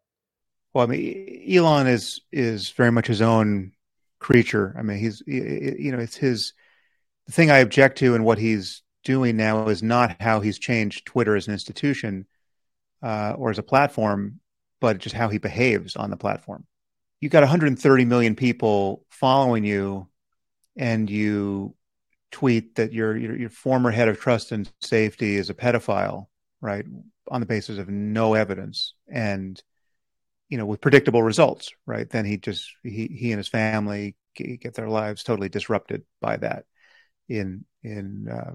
Well, 0.74 0.86
I 0.86 0.88
mean, 0.88 1.46
Elon 1.50 1.88
is 1.88 2.22
is 2.32 2.70
very 2.72 2.92
much 2.92 3.08
his 3.08 3.22
own 3.22 3.72
creature. 4.20 4.76
I 4.78 4.82
mean, 4.82 4.98
he's 4.98 5.24
you 5.26 5.92
know, 5.92 6.00
it's 6.00 6.18
his 6.18 6.54
the 7.26 7.32
thing 7.32 7.50
I 7.50 7.60
object 7.60 7.98
to 8.00 8.16
and 8.16 8.26
what 8.26 8.38
he's 8.38 8.84
doing 9.04 9.38
now 9.38 9.68
is 9.68 9.82
not 9.82 10.22
how 10.22 10.42
he's 10.42 10.60
changed 10.60 11.06
Twitter 11.06 11.36
as 11.36 11.48
an 11.48 11.54
institution 11.54 12.26
uh, 13.06 13.36
or 13.38 13.50
as 13.50 13.60
a 13.60 13.64
platform, 13.64 14.40
but 14.82 14.98
just 14.98 15.16
how 15.16 15.30
he 15.30 15.38
behaves 15.38 15.96
on 15.96 16.10
the 16.10 16.18
platform. 16.18 16.66
You 17.22 17.30
got 17.30 17.42
130 17.42 18.06
million 18.06 18.36
people 18.36 19.06
following 19.10 19.64
you, 19.64 20.08
and 20.76 21.10
you 21.10 21.76
tweet 22.32 22.76
that 22.76 22.92
your, 22.92 23.16
your 23.16 23.38
your 23.38 23.50
former 23.50 23.92
head 23.92 24.10
of 24.10 24.20
trust 24.20 24.52
and 24.52 24.70
safety 24.82 25.36
is 25.36 25.50
a 25.50 25.54
pedophile, 25.54 26.28
right? 26.62 26.86
on 27.30 27.40
the 27.40 27.46
basis 27.46 27.78
of 27.78 27.90
no 27.90 28.34
evidence 28.34 28.94
and 29.08 29.62
you 30.50 30.58
know 30.58 30.66
with 30.66 30.82
predictable 30.82 31.24
results 31.24 31.72
right 31.86 32.10
then 32.10 32.26
he 32.26 32.38
just 32.38 32.72
he 32.84 33.08
he 33.08 33.32
and 33.32 33.40
his 33.40 33.48
family 33.48 34.16
get 34.36 34.74
their 34.74 34.90
lives 34.90 35.24
totally 35.24 35.50
disrupted 35.50 36.04
by 36.22 36.38
that 36.38 36.66
in 37.30 37.66
in 37.84 38.28
uh, 38.30 38.54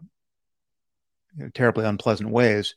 you 1.37 1.45
know, 1.45 1.51
terribly 1.51 1.85
unpleasant 1.85 2.31
ways 2.31 2.75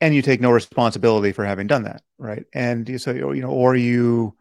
and 0.00 0.14
you 0.14 0.22
take 0.22 0.40
no 0.40 0.50
responsibility 0.50 1.32
for 1.32 1.44
having 1.44 1.66
done 1.66 1.84
that 1.84 2.02
right? 2.20 2.44
And 2.52 2.88
you 2.88 2.98
say 2.98 3.16
you 3.16 3.40
know 3.40 3.50
or 3.50 3.74
you 3.74 4.36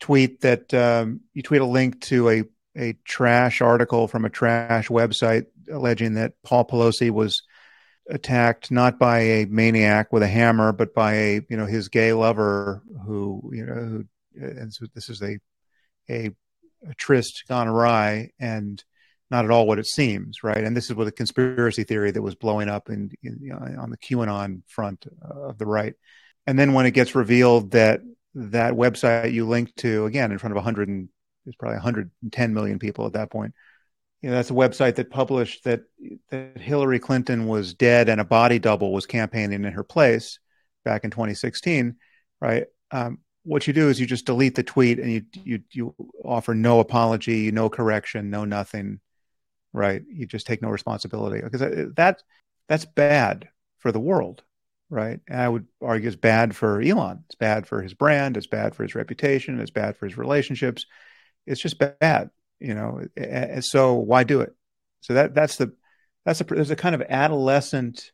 tweet 0.00 0.40
that 0.42 0.72
um, 0.72 1.20
you 1.34 1.42
tweet 1.42 1.60
a 1.60 1.66
link 1.66 2.00
to 2.02 2.30
a 2.30 2.44
a 2.78 2.94
trash 3.04 3.60
article 3.60 4.06
from 4.06 4.24
a 4.24 4.30
trash 4.30 4.88
website 4.88 5.46
alleging 5.70 6.14
that 6.14 6.34
Paul 6.42 6.66
Pelosi 6.66 7.10
was 7.10 7.42
attacked 8.08 8.70
not 8.70 8.98
by 8.98 9.18
a 9.20 9.46
maniac 9.46 10.12
with 10.12 10.22
a 10.22 10.28
hammer, 10.28 10.72
but 10.72 10.94
by 10.94 11.14
a 11.14 11.40
you 11.50 11.56
know 11.56 11.66
his 11.66 11.88
gay 11.88 12.12
lover 12.12 12.82
who 13.04 13.50
you 13.52 13.66
know 13.66 13.74
who, 13.74 14.04
and 14.40 14.72
so 14.72 14.86
this 14.94 15.10
is 15.10 15.20
a 15.22 15.38
a 16.08 16.30
a 16.88 16.94
tryst 16.96 17.44
gone 17.48 17.68
awry. 17.68 18.30
And 18.38 18.82
not 19.30 19.44
at 19.44 19.50
all 19.50 19.66
what 19.66 19.78
it 19.78 19.86
seems, 19.86 20.42
right? 20.42 20.62
And 20.62 20.76
this 20.76 20.88
is 20.88 20.94
what 20.94 21.06
a 21.06 21.12
conspiracy 21.12 21.84
theory 21.84 22.10
that 22.10 22.22
was 22.22 22.34
blowing 22.34 22.68
up 22.68 22.88
in, 22.88 23.10
in 23.22 23.38
you 23.40 23.50
know, 23.50 23.58
on 23.80 23.90
the 23.90 23.98
QAnon 23.98 24.62
front 24.68 25.06
of 25.20 25.58
the 25.58 25.66
right. 25.66 25.94
And 26.46 26.58
then 26.58 26.74
when 26.74 26.86
it 26.86 26.92
gets 26.92 27.14
revealed 27.14 27.72
that 27.72 28.00
that 28.34 28.74
website 28.74 29.32
you 29.32 29.46
linked 29.46 29.76
to, 29.78 30.06
again, 30.06 30.30
in 30.30 30.38
front 30.38 30.52
of 30.52 30.56
100 30.56 30.88
and 30.88 31.08
it's 31.46 31.56
probably 31.56 31.76
110 31.76 32.54
million 32.54 32.78
people 32.78 33.06
at 33.06 33.14
that 33.14 33.30
point, 33.30 33.54
you 34.22 34.30
know, 34.30 34.36
that's 34.36 34.50
a 34.50 34.54
website 34.54 34.96
that 34.96 35.10
published 35.10 35.64
that 35.64 35.82
that 36.30 36.58
Hillary 36.58 36.98
Clinton 36.98 37.46
was 37.46 37.74
dead 37.74 38.08
and 38.08 38.20
a 38.20 38.24
body 38.24 38.58
double 38.58 38.92
was 38.92 39.06
campaigning 39.06 39.64
in 39.64 39.72
her 39.72 39.84
place 39.84 40.38
back 40.84 41.04
in 41.04 41.10
2016, 41.10 41.96
right? 42.40 42.66
Um, 42.92 43.18
what 43.42 43.66
you 43.66 43.72
do 43.72 43.88
is 43.88 44.00
you 44.00 44.06
just 44.06 44.26
delete 44.26 44.54
the 44.54 44.62
tweet 44.62 44.98
and 44.98 45.12
you 45.12 45.22
you 45.32 45.60
you 45.70 45.94
offer 46.24 46.54
no 46.54 46.80
apology, 46.80 47.50
no 47.50 47.68
correction, 47.68 48.30
no 48.30 48.44
nothing, 48.44 49.00
right? 49.76 50.02
You 50.08 50.26
just 50.26 50.46
take 50.46 50.62
no 50.62 50.70
responsibility 50.70 51.42
because 51.42 51.62
uh, 51.62 51.86
that 51.96 52.22
that's 52.68 52.86
bad 52.86 53.48
for 53.78 53.92
the 53.92 54.00
world, 54.00 54.42
right? 54.90 55.20
And 55.28 55.40
I 55.40 55.48
would 55.48 55.66
argue 55.80 56.08
it's 56.08 56.16
bad 56.16 56.56
for 56.56 56.80
Elon. 56.80 57.24
It's 57.26 57.34
bad 57.34 57.66
for 57.66 57.82
his 57.82 57.94
brand. 57.94 58.36
It's 58.36 58.46
bad 58.46 58.74
for 58.74 58.82
his 58.82 58.94
reputation. 58.94 59.60
It's 59.60 59.70
bad 59.70 59.96
for 59.96 60.06
his 60.06 60.16
relationships. 60.16 60.86
It's 61.46 61.60
just 61.60 61.78
bad, 61.78 62.30
you 62.58 62.74
know. 62.74 63.02
And 63.16 63.64
so 63.64 63.94
why 63.94 64.24
do 64.24 64.40
it? 64.40 64.54
So 65.02 65.14
that 65.14 65.34
that's 65.34 65.56
the 65.56 65.72
that's 66.24 66.40
a 66.40 66.44
there's 66.44 66.70
a 66.70 66.76
kind 66.76 66.94
of 66.94 67.02
adolescent 67.02 68.12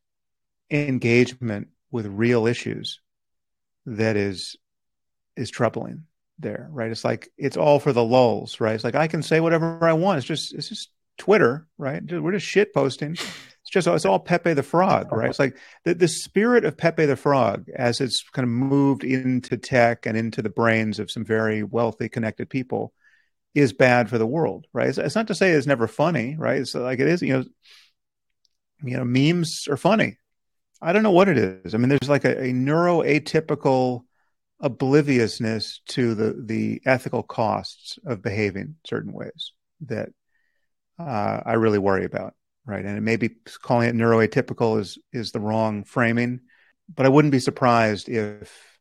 engagement 0.71 1.69
with 1.91 2.07
real 2.07 2.47
issues 2.47 3.01
that 3.87 4.17
is 4.17 4.57
is 5.37 5.51
troubling 5.51 6.05
there, 6.39 6.69
right? 6.73 6.91
It's 6.91 7.05
like 7.05 7.29
it's 7.39 7.57
all 7.57 7.79
for 7.79 7.93
the 7.93 8.05
lulls, 8.05 8.61
right? 8.61 8.75
It's 8.75 8.85
like 8.85 8.97
I 8.97 9.07
can 9.07 9.23
say 9.23 9.41
whatever 9.41 9.79
I 9.83 9.93
want. 9.93 10.19
It's 10.19 10.27
just 10.27 10.53
it's 10.55 10.69
just 10.69 10.91
Twitter, 11.19 11.67
right? 11.79 12.03
We're 12.11 12.33
just 12.33 12.47
shit 12.47 12.75
posting. 12.75 13.13
It's 13.13 13.71
just 13.71 13.87
it's 13.87 14.05
all 14.05 14.19
Pepe 14.19 14.55
the 14.55 14.63
Frog, 14.63 15.13
right? 15.13 15.31
It's 15.31 15.39
like 15.39 15.57
the, 15.85 15.95
the 15.95 16.09
spirit 16.09 16.65
of 16.65 16.77
Pepe 16.77 17.07
the 17.07 17.17
Frog 17.17 17.69
as 17.75 18.01
it's 18.01 18.25
kind 18.33 18.45
of 18.45 18.51
moved 18.51 19.05
into 19.05 19.57
tech 19.57 20.07
and 20.07 20.17
into 20.17 20.43
the 20.43 20.51
brains 20.51 20.99
of 20.99 21.11
some 21.11 21.25
very 21.25 21.63
wealthy, 21.63 22.09
connected 22.09 22.51
people 22.51 22.93
is 23.55 23.73
bad 23.73 24.09
for 24.09 24.19
the 24.19 24.27
world, 24.27 24.67
right? 24.73 24.89
It's, 24.89 24.99
it's 24.99 25.15
not 25.15 25.29
to 25.29 25.35
say 25.35 25.51
it's 25.53 25.67
never 25.67 25.87
funny, 25.87 26.37
right? 26.39 26.59
It's 26.59 26.75
like 26.75 27.01
it 27.01 27.09
is, 27.09 27.23
you 27.23 27.35
know, 27.35 27.45
you 28.83 28.97
know, 28.97 29.05
memes 29.05 29.69
are 29.71 29.77
funny. 29.77 30.19
I 30.81 30.93
don't 30.93 31.05
know 31.05 31.13
what 31.13 31.29
it 31.29 31.39
is. 31.39 31.75
I 31.75 31.79
mean, 31.79 31.89
there's 31.89 32.09
like 32.09 32.25
a, 32.25 32.37
a 32.37 32.53
neuroatypical 32.53 34.03
obliviousness 34.61 35.81
to 35.89 36.15
the 36.15 36.41
the 36.45 36.81
ethical 36.87 37.23
costs 37.23 37.99
of 38.07 38.23
behaving 38.23 38.77
certain 38.87 39.13
ways 39.13 39.53
that 39.83 40.11
uh, 41.07 41.43
I 41.45 41.55
really 41.55 41.79
worry 41.79 42.05
about. 42.05 42.35
Right, 42.65 42.85
and 42.85 43.05
maybe 43.05 43.31
calling 43.63 43.89
it 43.89 43.97
neuroatypical 43.97 44.79
is 44.79 44.97
is 45.13 45.33
the 45.33 45.41
wrong 45.41 45.83
framing, 45.83 46.43
but 46.95 47.07
I 47.07 47.09
wouldn't 47.09 47.33
be 47.33 47.41
surprised 47.41 48.09
if 48.09 48.79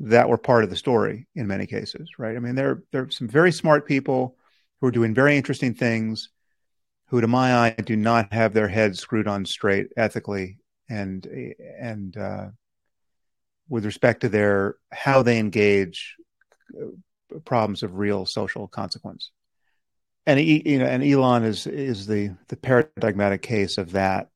that 0.00 0.28
were 0.28 0.36
part 0.36 0.62
of 0.62 0.68
the 0.68 0.76
story 0.76 1.26
in 1.34 1.46
many 1.46 1.66
cases. 1.66 2.10
Right, 2.18 2.36
I 2.36 2.38
mean 2.38 2.54
there 2.54 2.82
there 2.92 3.04
are 3.04 3.10
some 3.10 3.26
very 3.26 3.50
smart 3.50 3.86
people 3.86 4.36
who 4.80 4.88
are 4.88 4.90
doing 4.92 5.14
very 5.14 5.38
interesting 5.38 5.72
things, 5.72 6.28
who, 7.06 7.22
to 7.22 7.26
my 7.26 7.56
eye, 7.56 7.70
do 7.70 7.96
not 7.96 8.30
have 8.32 8.52
their 8.52 8.68
heads 8.68 9.00
screwed 9.00 9.26
on 9.26 9.46
straight 9.46 9.86
ethically 9.96 10.58
and 10.90 11.26
and 11.80 12.14
uh, 12.14 12.48
with 13.70 13.86
respect 13.86 14.20
to 14.20 14.28
their 14.28 14.76
how 14.92 15.22
they 15.22 15.38
engage 15.38 16.16
uh, 16.78 17.38
problems 17.46 17.82
of 17.82 17.96
real 17.96 18.26
social 18.26 18.68
consequence. 18.68 19.30
And 20.28 20.38
you 20.38 20.78
know, 20.78 20.84
and 20.84 21.02
Elon 21.02 21.42
is 21.42 21.66
is 21.66 22.06
the 22.06 22.36
the 22.48 22.56
paradigmatic 22.58 23.40
case 23.40 23.78
of 23.78 23.92
that 23.92 24.28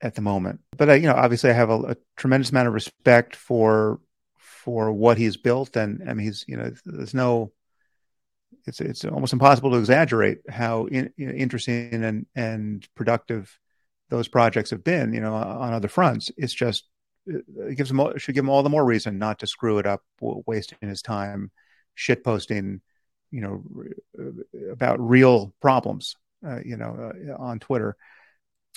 at 0.00 0.14
the 0.14 0.20
moment. 0.20 0.60
But 0.76 0.90
I, 0.90 0.94
you 0.94 1.08
know, 1.08 1.14
obviously, 1.14 1.50
I 1.50 1.54
have 1.54 1.70
a, 1.70 1.80
a 1.80 1.96
tremendous 2.16 2.50
amount 2.50 2.68
of 2.68 2.74
respect 2.74 3.34
for 3.34 3.98
for 4.38 4.92
what 4.92 5.18
he's 5.18 5.36
built, 5.36 5.74
and 5.74 6.08
I 6.08 6.14
mean, 6.14 6.26
he's 6.26 6.44
you 6.46 6.56
know, 6.56 6.70
there's 6.84 7.14
no. 7.14 7.50
It's 8.64 8.80
it's 8.80 9.04
almost 9.04 9.32
impossible 9.32 9.72
to 9.72 9.78
exaggerate 9.78 10.38
how 10.48 10.86
in, 10.86 11.12
you 11.16 11.26
know, 11.26 11.32
interesting 11.32 12.04
and 12.04 12.26
and 12.36 12.86
productive 12.94 13.58
those 14.08 14.28
projects 14.28 14.70
have 14.70 14.84
been. 14.84 15.12
You 15.12 15.20
know, 15.20 15.34
on 15.34 15.72
other 15.72 15.88
fronts, 15.88 16.30
it's 16.36 16.54
just 16.54 16.84
it 17.26 17.76
gives 17.76 17.90
him 17.90 18.00
should 18.18 18.36
give 18.36 18.44
him 18.44 18.50
all 18.50 18.62
the 18.62 18.70
more 18.70 18.84
reason 18.84 19.18
not 19.18 19.40
to 19.40 19.48
screw 19.48 19.78
it 19.78 19.86
up, 19.86 20.04
wasting 20.20 20.78
his 20.88 21.02
time 21.02 21.50
shit 21.96 22.24
posting, 22.24 22.80
you 23.30 23.40
know, 23.40 23.62
about 24.72 25.00
real 25.00 25.54
problems, 25.60 26.16
uh, 26.46 26.60
you 26.64 26.76
know, 26.76 27.12
uh, 27.28 27.42
on 27.42 27.58
Twitter. 27.58 27.96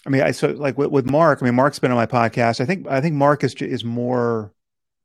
I 0.06 0.10
mean, 0.10 0.22
I 0.22 0.32
so 0.32 0.50
like 0.50 0.78
with, 0.78 0.92
with, 0.92 1.10
Marc. 1.10 1.42
I 1.42 1.46
mean, 1.46 1.56
Marc's 1.56 1.80
been 1.80 1.92
on 1.92 1.98
my 1.98 2.06
podcast. 2.06 2.60
I 2.60 2.66
think 2.66 2.88
I 2.88 3.02
think 3.02 3.16
Marc 3.16 3.44
is 3.44 3.54
is 3.56 3.84
more 3.84 4.54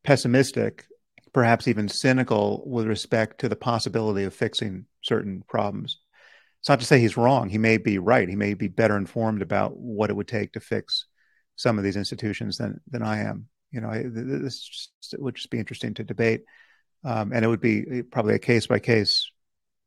pessimistic, 0.05 0.87
perhaps 1.33 1.69
even 1.69 1.89
cynical, 1.89 2.63
with 2.67 2.87
respect 2.87 3.41
to 3.41 3.49
the 3.49 3.57
possibility 3.57 4.25
of 4.25 4.35
fixing 4.35 4.87
certain 5.03 5.45
problems. 5.49 5.99
It's 6.61 6.69
not 6.69 6.81
to 6.81 6.87
say 6.87 6.99
he's 6.99 7.17
wrong. 7.17 7.49
He 7.49 7.59
may 7.59 7.79
be 7.79 7.99
right. 7.99 8.29
He 8.29 8.35
may 8.35 8.55
be 8.55 8.69
better 8.69 8.97
informed 8.97 9.43
about 9.43 9.77
what 9.77 10.11
it 10.11 10.17
would 10.17 10.27
take 10.27 10.53
to 10.55 10.61
fix 10.61 11.07
some 11.55 11.79
of 11.79 11.85
these 11.85 11.97
institutions 11.97 12.59
than 12.59 12.81
than 12.91 13.03
I 13.03 13.21
am. 13.21 13.49
You 13.71 13.81
know, 13.83 13.91
I, 13.91 14.03
this 14.05 14.61
just, 14.61 15.15
would 15.19 15.37
just 15.37 15.51
be 15.51 15.59
interesting 15.59 15.95
to 15.95 16.05
debate, 16.05 16.43
um, 17.05 17.33
and 17.33 17.45
it 17.45 17.49
would 17.49 17.61
be 17.61 18.03
probably 18.03 18.35
a 18.35 18.41
case 18.41 18.67
by 18.67 18.81
case. 18.81 19.31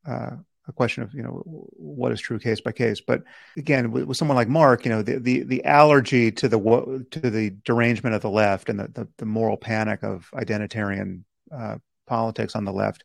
A 0.06 0.72
question 0.74 1.02
of 1.02 1.12
you 1.12 1.22
know 1.22 1.42
what 1.46 2.12
is 2.12 2.20
true 2.20 2.38
case 2.38 2.60
by 2.60 2.70
case, 2.70 3.00
but 3.00 3.24
again, 3.56 3.90
with, 3.90 4.04
with, 4.04 4.16
someone 4.16 4.36
like 4.36 4.48
Marc, 4.48 4.84
you 4.84 4.90
know 4.92 5.02
the, 5.02 5.18
the 5.18 5.42
the 5.42 5.64
allergy 5.64 6.30
to 6.30 6.48
the 6.48 7.06
to 7.10 7.30
the 7.30 7.50
derangement 7.64 8.14
of 8.14 8.22
the 8.22 8.30
left 8.30 8.68
and 8.68 8.78
the 8.78 8.88
the, 8.88 9.08
the 9.18 9.26
moral 9.26 9.56
panic 9.56 10.04
of 10.04 10.30
identitarian 10.34 11.24
uh, 11.52 11.78
politics 12.06 12.54
on 12.54 12.64
the 12.64 12.72
left. 12.72 13.04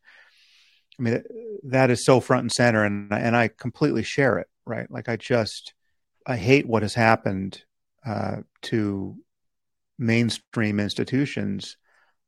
I 1.00 1.04
mean, 1.04 1.24
that 1.64 1.90
is 1.90 2.06
so 2.06 2.20
front 2.20 2.44
and 2.44 2.52
center, 2.52 2.84
and 2.84 3.12
and 3.12 3.36
I 3.36 3.48
completely 3.48 4.04
share 4.04 4.38
it. 4.38 4.48
Right, 4.66 4.90
like 4.92 5.10
I 5.10 5.16
just 5.16 5.74
I 6.28 6.38
hate 6.38 6.68
what 6.68 6.84
has 6.84 6.94
happened 6.94 7.64
uh, 8.06 8.38
to 8.64 9.18
mainstream 9.98 10.80
institutions 10.80 11.78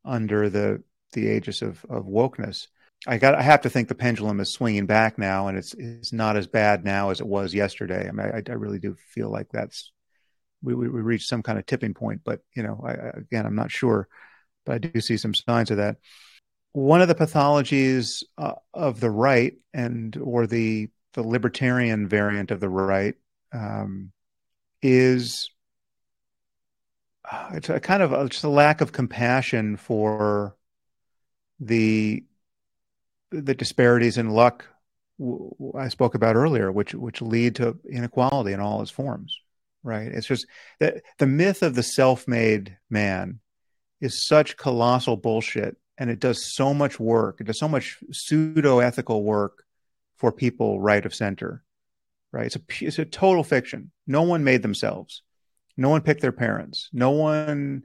under 0.04 0.50
the 0.50 0.84
the 1.14 1.28
aegis 1.28 1.62
of, 1.62 1.86
of 1.90 2.06
wokeness. 2.06 2.68
I 3.08 3.18
got 3.18 3.36
I 3.36 3.42
have 3.42 3.62
to 3.62 3.70
think 3.70 3.88
the 3.88 3.96
pendulum 3.96 4.40
is 4.40 4.52
swinging 4.52 4.86
back 4.86 5.18
now, 5.18 5.48
and 5.48 5.58
it's 5.58 5.74
it's 5.74 6.12
not 6.12 6.36
as 6.36 6.48
bad 6.48 6.84
now 6.84 7.10
as 7.12 7.22
it 7.22 7.28
was 7.28 7.54
yesterday. 7.54 8.08
I 8.08 8.12
mean, 8.12 8.28
I, 8.28 8.44
I 8.50 8.56
really 8.56 8.80
do 8.80 8.96
feel 9.14 9.30
like 9.30 9.48
that's 9.52 9.92
we, 10.62 10.76
we, 10.76 10.90
we 10.90 11.02
reached 11.02 11.30
some 11.30 11.42
kind 11.42 11.58
of 11.58 11.66
tipping 11.66 11.94
point, 11.94 12.22
but 12.26 12.42
you 12.56 12.64
know, 12.64 12.84
I, 12.86 13.18
again, 13.18 13.46
I'm 13.46 13.56
not 13.56 13.72
sure, 13.72 14.08
but 14.66 14.76
I 14.76 14.78
do 14.80 15.00
see 15.00 15.16
some 15.18 15.34
signs 15.34 15.72
of 15.72 15.78
that. 15.78 15.98
One 16.74 17.02
of 17.02 17.08
the 17.08 17.16
pathologies 17.16 18.24
uh, 18.38 18.56
of 18.74 19.00
the 19.00 19.10
right 19.10 19.54
and 19.74 20.16
or 20.18 20.46
the 20.46 20.90
the 21.14 21.24
libertarian 21.24 22.08
variant 22.08 22.52
of 22.52 22.60
the 22.60 22.70
right 22.70 23.16
um, 23.54 24.12
is 24.82 25.50
it's 27.54 27.70
a 27.70 27.80
kind 27.80 28.04
of 28.04 28.12
a, 28.12 28.28
just 28.28 28.44
a 28.44 28.50
lack 28.50 28.82
of 28.82 28.92
compassion 28.92 29.78
for 29.78 30.56
the 31.60 32.24
the 33.32 33.56
disparities 33.56 34.18
in 34.18 34.30
luck 34.30 34.66
I 35.78 35.90
spoke 35.90 36.16
about 36.16 36.36
earlier, 36.36 36.72
which 36.72 36.94
which 36.94 37.22
lead 37.22 37.56
to 37.56 37.78
inequality 37.92 38.54
in 38.54 38.60
all 38.60 38.82
its 38.82 38.92
forms. 38.92 39.38
Right? 39.84 40.12
It's 40.12 40.28
just 40.28 40.46
that 40.80 41.04
the 41.18 41.26
myth 41.26 41.64
of 41.64 41.76
the 41.76 41.84
self-made 41.84 42.78
man 42.90 43.40
is 44.02 44.26
such 44.26 44.58
colossal 44.58 45.18
bullshit, 45.18 45.78
and 45.98 46.10
it 46.10 46.20
does 46.20 46.54
so 46.54 46.74
much 46.74 47.00
work. 47.00 47.40
It 47.40 47.48
does 47.48 47.60
so 47.60 47.68
much 47.68 47.98
pseudo-ethical 48.12 49.24
work 49.24 49.64
for 50.18 50.32
people 50.32 50.80
right 50.80 51.06
of 51.06 51.16
center. 51.16 51.64
Right? 52.32 52.46
It's 52.46 52.56
a 52.56 52.62
it's 52.86 53.00
a 53.00 53.06
total 53.06 53.44
fiction. 53.44 53.92
No 54.06 54.24
one 54.24 54.44
made 54.44 54.62
themselves. 54.62 55.24
No 55.78 55.90
one 55.90 56.02
picked 56.02 56.22
their 56.22 56.34
parents. 56.34 56.90
No 56.92 57.12
one 57.12 57.84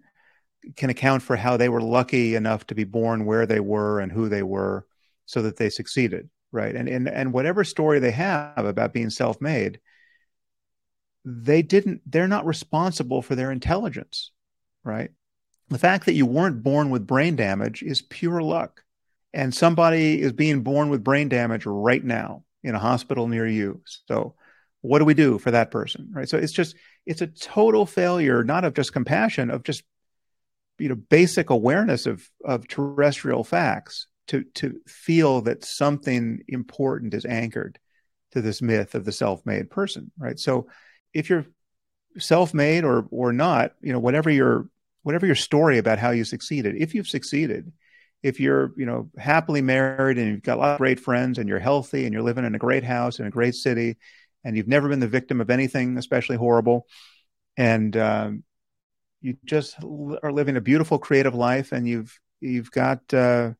can 0.76 0.90
account 0.90 1.22
for 1.22 1.36
how 1.36 1.56
they 1.56 1.68
were 1.68 1.80
lucky 1.80 2.34
enough 2.34 2.66
to 2.68 2.74
be 2.74 2.84
born 2.84 3.24
where 3.24 3.46
they 3.46 3.60
were 3.60 4.00
and 4.00 4.10
who 4.10 4.28
they 4.28 4.42
were 4.42 4.86
so 5.26 5.42
that 5.42 5.56
they 5.56 5.70
succeeded, 5.70 6.28
right? 6.52 6.74
And 6.74 6.88
and 6.88 7.08
and 7.08 7.32
whatever 7.32 7.64
story 7.64 7.98
they 7.98 8.10
have 8.12 8.64
about 8.64 8.92
being 8.92 9.10
self-made, 9.10 9.80
they 11.24 11.62
didn't 11.62 12.02
they're 12.06 12.28
not 12.28 12.46
responsible 12.46 13.22
for 13.22 13.34
their 13.34 13.50
intelligence, 13.50 14.30
right? 14.82 15.10
The 15.68 15.78
fact 15.78 16.06
that 16.06 16.14
you 16.14 16.26
weren't 16.26 16.62
born 16.62 16.90
with 16.90 17.06
brain 17.06 17.36
damage 17.36 17.82
is 17.82 18.02
pure 18.02 18.42
luck. 18.42 18.82
And 19.32 19.52
somebody 19.52 20.20
is 20.22 20.32
being 20.32 20.60
born 20.60 20.90
with 20.90 21.02
brain 21.02 21.28
damage 21.28 21.66
right 21.66 22.04
now 22.04 22.44
in 22.62 22.76
a 22.76 22.78
hospital 22.78 23.26
near 23.26 23.48
you. 23.48 23.82
So 24.06 24.36
what 24.84 24.98
do 24.98 25.06
we 25.06 25.14
do 25.14 25.38
for 25.38 25.50
that 25.50 25.70
person 25.70 26.10
right 26.12 26.28
so 26.28 26.36
it's 26.36 26.52
just 26.52 26.76
it's 27.06 27.22
a 27.22 27.26
total 27.26 27.86
failure 27.86 28.44
not 28.44 28.64
of 28.64 28.74
just 28.74 28.92
compassion 28.92 29.50
of 29.50 29.62
just 29.62 29.82
you 30.78 30.90
know 30.90 30.94
basic 30.94 31.48
awareness 31.48 32.04
of 32.04 32.28
of 32.44 32.68
terrestrial 32.68 33.42
facts 33.42 34.06
to 34.28 34.44
to 34.54 34.80
feel 34.86 35.42
that 35.42 35.64
something 35.64 36.42
important 36.48 37.14
is 37.14 37.24
anchored 37.24 37.78
to 38.32 38.40
this 38.40 38.60
myth 38.62 38.94
of 38.94 39.04
the 39.04 39.12
self-made 39.12 39.70
person, 39.70 40.10
right? 40.18 40.38
So 40.38 40.68
if 41.12 41.30
you're 41.30 41.46
self-made 42.18 42.84
or 42.84 43.06
or 43.10 43.32
not, 43.32 43.72
you 43.80 43.92
know, 43.92 43.98
whatever 43.98 44.30
your 44.30 44.68
whatever 45.02 45.26
your 45.26 45.34
story 45.34 45.78
about 45.78 45.98
how 45.98 46.10
you 46.10 46.24
succeeded, 46.24 46.76
if 46.76 46.94
you've 46.94 47.08
succeeded, 47.08 47.72
if 48.22 48.40
you're, 48.40 48.72
you 48.76 48.86
know, 48.86 49.10
happily 49.18 49.60
married 49.60 50.16
and 50.16 50.28
you've 50.28 50.42
got 50.42 50.56
a 50.56 50.60
lot 50.60 50.72
of 50.72 50.78
great 50.78 50.98
friends 50.98 51.38
and 51.38 51.48
you're 51.48 51.58
healthy 51.58 52.04
and 52.04 52.12
you're 52.14 52.22
living 52.22 52.46
in 52.46 52.54
a 52.54 52.58
great 52.58 52.84
house 52.84 53.18
in 53.20 53.26
a 53.26 53.30
great 53.30 53.54
city 53.54 53.96
and 54.42 54.56
you've 54.56 54.68
never 54.68 54.88
been 54.88 55.00
the 55.00 55.06
victim 55.06 55.40
of 55.40 55.50
anything 55.50 55.98
especially 55.98 56.36
horrible 56.36 56.86
and 57.56 57.96
um, 57.96 58.42
you 59.20 59.36
just 59.44 59.76
are 60.22 60.32
living 60.32 60.56
a 60.56 60.60
beautiful 60.60 60.98
creative 60.98 61.34
life 61.34 61.72
and 61.72 61.86
you've 61.86 62.18
you've 62.40 62.70
got 62.70 63.00
uh, 63.12 63.52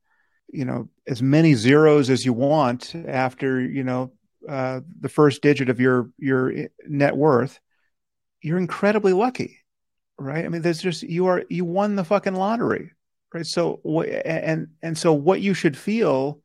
you 0.53 0.65
know 0.65 0.89
as 1.07 1.23
many 1.23 1.55
zeros 1.55 2.11
as 2.11 2.25
you 2.25 2.33
want 2.33 2.95
after 2.95 3.61
you 3.61 3.85
know 3.85 4.13
uh, 4.49 4.81
the 5.01 5.09
first 5.09 5.43
digit 5.43 5.69
of 5.69 5.81
your 5.81 6.11
your 6.19 6.53
net 6.87 7.17
worth, 7.17 7.61
you're 8.43 8.59
incredibly 8.59 9.13
lucky, 9.13 9.59
right? 10.19 10.45
I 10.45 10.49
mean, 10.49 10.63
there's 10.63 10.83
just 10.83 11.03
you 11.03 11.27
are 11.27 11.45
you 11.49 11.65
won 11.65 11.97
the 11.97 12.05
fucking 12.05 12.35
lottery, 12.35 12.91
right? 13.33 13.47
So 13.47 13.81
and 14.25 14.69
and 14.83 14.99
so 14.99 15.13
what 15.13 15.41
you 15.41 15.55
should 15.55 15.77
feel, 15.77 16.41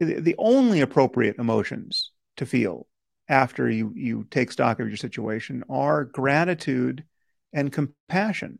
the 0.00 0.34
only 0.38 0.80
appropriate 0.80 1.38
emotions 1.38 2.10
to 2.36 2.46
feel 2.46 2.86
after 3.28 3.70
you 3.70 3.92
you 3.94 4.26
take 4.30 4.52
stock 4.52 4.80
of 4.80 4.88
your 4.88 4.96
situation 4.96 5.64
are 5.68 6.04
gratitude 6.04 7.04
and 7.52 7.72
compassion. 7.72 8.58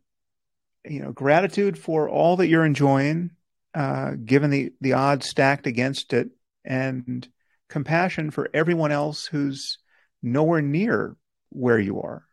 You 0.84 1.02
know, 1.02 1.12
gratitude 1.12 1.78
for 1.78 2.08
all 2.08 2.36
that 2.36 2.48
you're 2.48 2.64
enjoying, 2.64 3.30
uh, 3.74 4.12
given 4.24 4.50
the 4.50 4.72
the 4.80 4.94
odds 4.94 5.28
stacked 5.28 5.66
against 5.66 6.12
it, 6.12 6.30
and 6.64 7.26
compassion 7.68 8.30
for 8.30 8.50
everyone 8.52 8.92
else 8.92 9.26
who's 9.26 9.78
nowhere 10.22 10.62
near 10.62 11.16
where 11.50 11.78
you 11.78 12.00
are, 12.02 12.24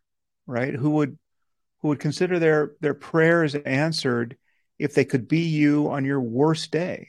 right? 0.46 0.74
Who 0.74 0.90
would 0.90 1.18
who 1.80 1.88
would 1.88 2.00
consider 2.00 2.38
their 2.38 2.72
their 2.80 2.94
prayers 2.94 3.54
answered 3.54 4.36
if 4.78 4.94
they 4.94 5.04
could 5.04 5.28
be 5.28 5.40
you 5.40 5.90
on 5.90 6.04
your 6.04 6.20
worst 6.20 6.70
day, 6.70 7.08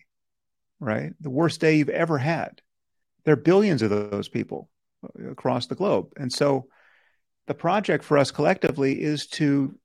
right? 0.79 1.13
The 1.19 1.29
worst 1.29 1.61
day 1.61 1.75
you've 1.77 1.89
ever 1.89 2.17
had. 2.17 2.61
There 3.23 3.33
are 3.33 3.37
billions 3.37 3.81
of 3.81 3.89
those 3.89 4.27
people 4.27 4.69
across 5.29 5.67
the 5.67 5.75
globe. 5.75 6.13
And 6.17 6.31
so 6.31 6.67
the 7.47 7.53
project 7.53 8.03
for 8.03 8.17
us 8.17 8.31
collectively 8.31 9.01
is 9.01 9.27
to 9.27 9.75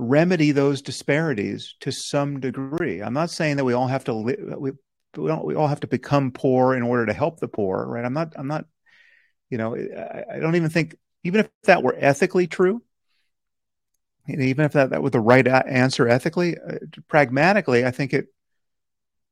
remedy 0.00 0.52
those 0.52 0.82
disparities 0.82 1.74
to 1.80 1.92
some 1.92 2.40
degree. 2.40 3.02
I'm 3.02 3.12
not 3.12 3.30
saying 3.30 3.56
that 3.56 3.64
we 3.64 3.74
all 3.74 3.86
have 3.86 4.04
to 4.04 4.12
li- 4.12 4.36
we 4.56 4.72
we 5.16 5.28
don't 5.28 5.44
we 5.44 5.54
all 5.54 5.68
have 5.68 5.80
to 5.80 5.86
become 5.86 6.30
poor 6.30 6.74
in 6.74 6.82
order 6.82 7.06
to 7.06 7.12
help 7.12 7.40
the 7.40 7.48
poor, 7.48 7.84
right? 7.86 8.04
I'm 8.04 8.12
not 8.12 8.32
I'm 8.36 8.46
not 8.46 8.64
you 9.50 9.58
know 9.58 9.76
I, 9.76 10.36
I 10.36 10.38
don't 10.38 10.56
even 10.56 10.70
think 10.70 10.96
even 11.24 11.40
if 11.40 11.50
that 11.64 11.82
were 11.82 11.96
ethically 11.98 12.46
true, 12.46 12.82
even 14.28 14.64
if 14.64 14.72
that 14.72 14.90
that 14.90 15.02
was 15.02 15.12
the 15.12 15.20
right 15.20 15.46
answer 15.46 16.08
ethically, 16.08 16.56
uh, 16.56 16.78
pragmatically, 17.08 17.84
I 17.84 17.90
think 17.90 18.14
it 18.14 18.26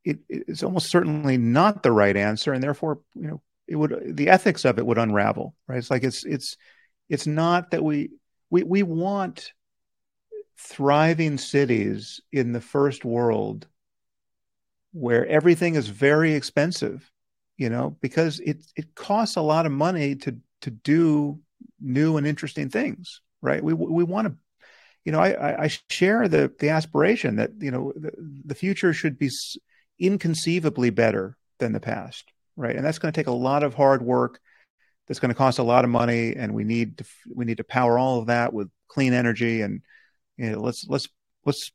it 0.05 0.19
it's 0.29 0.63
almost 0.63 0.91
certainly 0.91 1.39
not 1.39 1.83
the 1.83 1.93
right 1.93 2.17
answer, 2.17 2.53
and 2.53 2.63
therefore 2.63 3.01
you 3.15 3.29
know 3.29 3.43
it 3.67 3.77
would 3.77 4.17
the 4.17 4.29
ethics 4.29 4.65
of 4.65 4.79
it 4.79 4.87
would 4.87 4.99
unravel, 4.99 5.55
right? 5.67 5.79
It's 5.79 5.91
like 5.91 6.03
it's 6.03 6.25
it's 6.25 6.57
it's 7.09 7.27
not 7.27 7.71
that 7.71 7.83
we 7.83 8.11
we 8.51 8.63
we 8.65 8.83
want 8.83 9.53
thriving 10.59 11.39
cities 11.39 12.21
in 12.33 12.53
the 12.53 12.61
first 12.61 13.05
world 13.05 13.67
where 14.93 15.27
everything 15.27 15.77
is 15.77 15.89
very 15.89 16.35
expensive, 16.35 17.11
you 17.57 17.71
know, 17.71 17.97
because 18.01 18.41
it 18.41 18.65
it 18.77 18.95
costs 18.95 19.37
a 19.37 19.43
lot 19.43 19.67
of 19.67 19.73
money 19.73 20.17
to 20.17 20.37
to 20.63 20.71
do 20.71 21.39
new 21.81 22.17
and 22.17 22.27
interesting 22.27 22.69
things, 22.69 23.21
right? 23.41 23.63
We 23.63 23.73
we 23.75 24.03
want 24.05 24.29
to, 24.29 24.35
you 25.05 25.13
know, 25.13 25.21
I 25.21 25.65
I 25.65 25.69
share 25.91 26.27
the 26.27 26.53
the 26.59 26.71
aspiration 26.71 27.37
that 27.37 27.53
you 27.61 27.71
know 27.71 27.93
the, 27.95 28.13
the 28.45 28.55
future 28.55 28.93
should 28.93 29.19
be 29.19 29.31
inconceivably 30.01 30.91
better 30.91 31.37
than 31.59 31.73
the 31.73 31.81
past, 31.81 32.25
right? 32.57 32.75
And 32.75 32.85
that's 32.85 32.99
going 32.99 33.13
to 33.13 33.19
take 33.19 33.27
a 33.27 33.33
lot 33.33 33.63
of 33.63 33.75
hard 33.75 34.03
work. 34.03 34.41
That's 35.07 35.21
going 35.21 35.31
to 35.31 35.35
cost 35.35 35.59
a 35.59 35.63
lot 35.63 35.85
of 35.85 35.91
money, 35.91 36.35
and 36.35 36.53
we 36.53 36.65
need 36.65 36.99
to 36.99 37.05
we 37.33 37.45
need 37.45 37.59
to 37.59 37.65
power 37.65 37.99
all 37.99 38.19
of 38.19 38.27
that 38.27 38.53
with 38.53 38.69
clean 38.89 39.13
energy 39.13 39.63
and 39.63 39.83
you 40.39 40.51
know 40.51 40.61
let's 40.61 40.87
let's 40.89 41.09
let's 41.45 41.73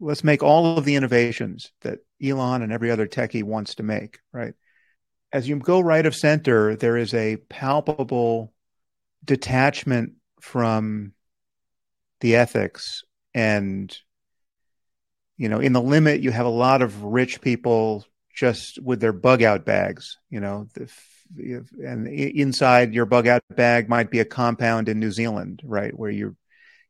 let's 0.00 0.24
make 0.24 0.42
all 0.42 0.76
of 0.76 0.84
the 0.84 0.96
innovations 0.96 1.72
that 1.82 2.00
Elon 2.22 2.62
and 2.62 2.72
every 2.72 2.90
other 2.90 3.06
techie 3.06 3.42
wants 3.42 3.76
to 3.76 3.82
make, 3.82 4.18
right? 4.32 4.54
As 5.32 5.48
you 5.48 5.56
go 5.56 5.80
right 5.80 6.04
of 6.04 6.14
center, 6.14 6.76
there 6.76 6.96
is 6.96 7.14
a 7.14 7.36
palpable 7.36 8.52
detachment 9.24 10.14
from 10.40 11.12
the 12.20 12.36
ethics 12.36 13.02
and 13.34 13.96
you 15.36 15.48
know 15.48 15.58
in 15.58 15.72
the 15.72 15.80
limit 15.80 16.20
you 16.20 16.30
have 16.30 16.46
a 16.46 16.50
lot 16.50 16.82
of 16.82 17.02
rich 17.02 17.40
people 17.40 18.04
just 18.34 18.80
with 18.82 19.00
their 19.00 19.12
bug 19.12 19.42
out 19.42 19.64
bags 19.64 20.18
you 20.30 20.40
know 20.40 20.68
and 21.36 22.06
inside 22.06 22.94
your 22.94 23.06
bug 23.06 23.26
out 23.26 23.42
bag 23.56 23.88
might 23.88 24.10
be 24.10 24.20
a 24.20 24.24
compound 24.24 24.88
in 24.88 25.00
New 25.00 25.10
Zealand 25.10 25.62
right 25.64 25.98
where 25.98 26.10
you're 26.10 26.36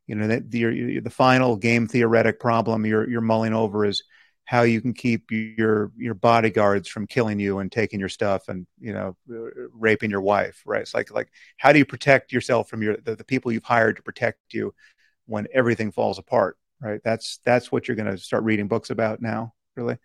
you 0.07 0.15
know 0.15 0.27
that 0.27 0.51
the, 0.51 0.99
the 0.99 1.09
final 1.09 1.55
game 1.55 1.87
theoretic 1.87 2.39
problem 2.39 2.85
you're 2.85 3.09
you're 3.09 3.21
mulling 3.21 3.53
over 3.53 3.85
is 3.85 4.03
how 4.45 4.61
you 4.61 4.79
can 4.79 4.93
keep 4.93 5.31
your 5.31 5.91
your 5.97 6.13
bodyguards 6.13 6.87
from 6.87 7.07
killing 7.07 7.39
you 7.39 7.59
and 7.59 7.71
taking 7.71 7.99
your 7.99 8.09
stuff 8.09 8.47
and 8.47 8.67
you 8.79 8.93
know 8.93 9.17
uh, 9.31 9.67
raping 9.73 10.11
your 10.11 10.21
wife 10.21 10.61
right? 10.65 10.81
It's 10.81 10.93
like 10.93 11.11
like 11.11 11.29
how 11.57 11.71
do 11.71 11.79
you 11.79 11.85
protect 11.85 12.31
yourself 12.31 12.69
from 12.69 12.81
your 12.81 12.97
the, 12.97 13.15
the 13.15 13.23
people 13.23 13.51
you've 13.51 13.63
hired 13.63 13.95
to 13.97 14.03
protect 14.03 14.39
you 14.51 14.73
when 15.25 15.47
everything 15.53 15.91
falls 15.91 16.19
apart 16.19 16.57
right? 16.79 17.01
That's 17.03 17.39
that's 17.43 17.71
what 17.71 17.87
you're 17.87 17.97
going 17.97 18.11
to 18.11 18.17
start 18.17 18.43
reading 18.43 18.67
books 18.67 18.91
about 18.91 19.21
now 19.21 19.53
really. 19.75 19.97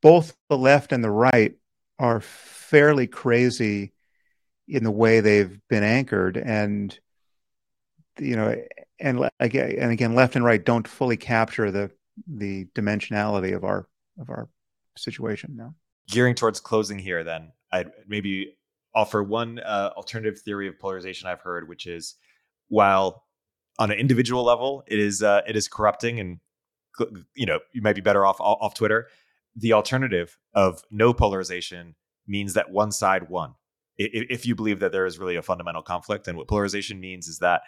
Both 0.00 0.36
the 0.48 0.56
left 0.56 0.92
and 0.92 1.04
the 1.04 1.10
right 1.10 1.54
are 1.98 2.20
fairly 2.20 3.06
crazy 3.06 3.92
in 4.66 4.84
the 4.84 4.90
way 4.90 5.20
they've 5.20 5.58
been 5.68 5.82
anchored 5.82 6.36
and 6.36 6.98
you 8.18 8.36
know 8.36 8.56
and 9.00 9.28
again 9.40 9.76
and 9.78 9.92
again 9.92 10.14
left 10.14 10.36
and 10.36 10.44
right 10.44 10.64
don't 10.64 10.88
fully 10.88 11.16
capture 11.16 11.70
the 11.70 11.90
the 12.26 12.66
dimensionality 12.74 13.54
of 13.54 13.64
our 13.64 13.86
of 14.20 14.30
our 14.30 14.48
situation 14.96 15.54
now 15.56 15.74
gearing 16.08 16.34
towards 16.34 16.60
closing 16.60 16.98
here 16.98 17.22
then 17.22 17.52
i'd 17.72 17.90
maybe 18.06 18.56
offer 18.94 19.22
one 19.22 19.60
uh, 19.60 19.90
alternative 19.96 20.40
theory 20.40 20.66
of 20.66 20.78
polarization 20.78 21.28
i've 21.28 21.40
heard 21.40 21.68
which 21.68 21.86
is 21.86 22.16
while 22.68 23.24
on 23.78 23.90
an 23.90 23.98
individual 23.98 24.42
level 24.42 24.82
it 24.88 24.98
is 24.98 25.22
uh, 25.22 25.42
it 25.46 25.56
is 25.56 25.68
corrupting 25.68 26.18
and 26.18 26.38
you 27.34 27.46
know 27.46 27.60
you 27.72 27.82
might 27.82 27.94
be 27.94 28.00
better 28.00 28.26
off 28.26 28.40
off 28.40 28.74
twitter 28.74 29.06
the 29.58 29.72
alternative 29.72 30.38
of 30.54 30.82
no 30.90 31.12
polarization 31.12 31.96
means 32.26 32.54
that 32.54 32.70
one 32.70 32.92
side 32.92 33.28
won. 33.28 33.54
If 33.96 34.46
you 34.46 34.54
believe 34.54 34.78
that 34.78 34.92
there 34.92 35.06
is 35.06 35.18
really 35.18 35.34
a 35.34 35.42
fundamental 35.42 35.82
conflict 35.82 36.28
and 36.28 36.38
what 36.38 36.46
polarization 36.46 37.00
means 37.00 37.26
is 37.26 37.38
that 37.38 37.62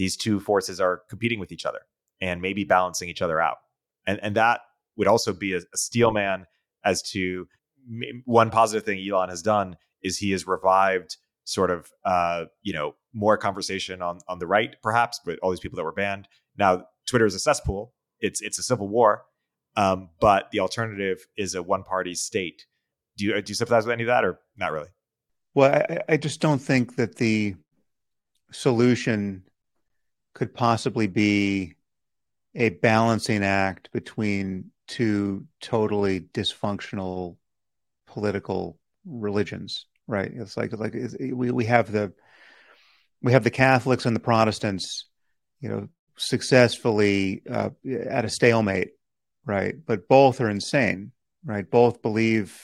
these 0.00 0.16
two 0.16 0.40
forces 0.40 0.80
are 0.80 1.02
competing 1.10 1.38
with 1.38 1.52
each 1.52 1.66
other 1.66 1.80
and 2.22 2.40
maybe 2.40 2.64
balancing 2.64 3.10
each 3.10 3.20
other 3.20 3.38
out. 3.38 3.58
And 4.06 4.18
and 4.22 4.34
that 4.34 4.62
would 4.96 5.06
also 5.06 5.34
be 5.34 5.52
a, 5.52 5.58
a 5.58 5.76
steel 5.76 6.10
man 6.10 6.46
as 6.82 7.02
to 7.12 7.46
one 8.24 8.48
positive 8.48 8.82
thing 8.82 8.98
Elon 9.06 9.28
has 9.28 9.42
done 9.42 9.76
is 10.02 10.16
he 10.16 10.30
has 10.30 10.46
revived 10.46 11.18
sort 11.44 11.70
of 11.70 11.90
uh, 12.06 12.46
you 12.62 12.72
know 12.72 12.94
more 13.12 13.36
conversation 13.36 14.00
on 14.00 14.20
on 14.26 14.38
the 14.38 14.46
right 14.46 14.76
perhaps 14.82 15.20
but 15.22 15.38
all 15.40 15.50
these 15.50 15.60
people 15.60 15.76
that 15.76 15.84
were 15.84 15.92
banned. 15.92 16.26
Now 16.56 16.86
Twitter 17.06 17.26
is 17.26 17.34
a 17.34 17.38
cesspool. 17.38 17.92
It's 18.20 18.40
it's 18.40 18.58
a 18.58 18.62
civil 18.62 18.88
war, 18.88 19.24
um, 19.76 20.08
but 20.18 20.50
the 20.50 20.60
alternative 20.60 21.26
is 21.36 21.54
a 21.54 21.62
one 21.62 21.82
party 21.82 22.14
state. 22.14 22.64
Do 23.18 23.26
you 23.26 23.42
do 23.42 23.50
you 23.50 23.54
sympathize 23.54 23.84
with 23.84 23.92
any 23.92 24.04
of 24.04 24.08
that 24.08 24.24
or 24.24 24.40
not 24.56 24.72
really? 24.72 24.88
Well, 25.52 25.74
I, 25.74 26.14
I 26.14 26.16
just 26.16 26.40
don't 26.40 26.62
think 26.70 26.96
that 26.96 27.16
the 27.16 27.56
solution 28.50 29.44
could 30.34 30.54
possibly 30.54 31.06
be 31.06 31.74
a 32.54 32.70
balancing 32.70 33.44
act 33.44 33.90
between 33.92 34.70
two 34.86 35.46
totally 35.60 36.20
dysfunctional 36.20 37.36
political 38.06 38.78
religions 39.04 39.86
right? 40.10 40.30
It's 40.34 40.56
like 40.56 40.76
like 40.76 40.94
it's, 40.94 41.16
we 41.18 41.50
we 41.50 41.64
have 41.66 41.90
the 41.90 42.12
we 43.22 43.32
have 43.32 43.44
the 43.44 43.50
catholics 43.50 44.04
and 44.04 44.14
the 44.14 44.20
protestants 44.20 45.06
you 45.60 45.68
know 45.68 45.88
successfully 46.16 47.42
uh, 47.50 47.70
at 48.08 48.24
a 48.24 48.28
stalemate 48.28 48.90
right? 49.46 49.74
But 49.86 50.08
both 50.08 50.40
are 50.40 50.50
insane 50.50 51.12
right? 51.44 51.68
Both 51.68 52.02
believe 52.02 52.60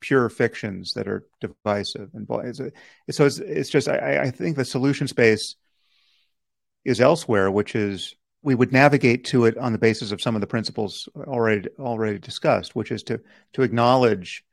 pure 0.00 0.28
fictions 0.28 0.92
that 0.92 1.08
are 1.08 1.26
divisive 1.40 2.10
and 2.12 2.28
so 3.10 3.24
it's 3.24 3.38
it's 3.38 3.70
just 3.70 3.88
I, 3.88 4.24
I 4.24 4.30
think 4.30 4.56
the 4.56 4.66
solution 4.66 5.08
space 5.08 5.56
is 6.86 7.00
elsewhere, 7.00 7.50
which 7.50 7.74
is 7.74 8.14
we 8.42 8.54
would 8.54 8.72
navigate 8.72 9.24
to 9.24 9.44
it 9.44 9.58
on 9.58 9.72
the 9.72 9.78
basis 9.78 10.12
of 10.12 10.22
some 10.22 10.36
of 10.36 10.40
the 10.40 10.46
principles 10.46 11.08
already 11.16 11.68
already 11.78 12.18
discussed, 12.18 12.76
which 12.76 12.92
is 12.92 13.02
to 13.02 13.20
to 13.54 13.62
acknowledge 13.62 14.44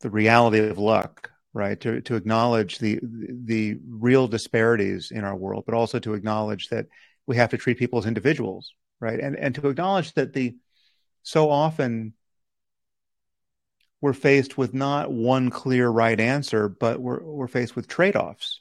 the 0.00 0.10
reality 0.10 0.58
of 0.58 0.78
luck, 0.78 1.30
right? 1.54 1.78
To 1.80 2.00
to 2.02 2.16
acknowledge 2.16 2.78
the 2.78 2.98
the 3.02 3.78
real 3.88 4.26
disparities 4.26 5.12
in 5.12 5.24
our 5.24 5.36
world, 5.36 5.64
but 5.64 5.74
also 5.74 6.00
to 6.00 6.14
acknowledge 6.14 6.68
that 6.70 6.86
we 7.26 7.36
have 7.36 7.50
to 7.50 7.56
treat 7.56 7.78
people 7.78 8.00
as 8.00 8.06
individuals, 8.06 8.74
right? 8.98 9.20
And 9.20 9.36
and 9.36 9.54
to 9.54 9.68
acknowledge 9.68 10.12
that 10.14 10.32
the 10.32 10.56
so 11.22 11.50
often 11.50 12.14
we're 14.00 14.12
faced 14.12 14.58
with 14.58 14.74
not 14.74 15.12
one 15.12 15.50
clear 15.50 15.88
right 15.88 16.18
answer, 16.18 16.68
but 16.68 17.00
we're 17.00 17.22
we're 17.22 17.46
faced 17.46 17.76
with 17.76 17.86
trade-offs, 17.86 18.60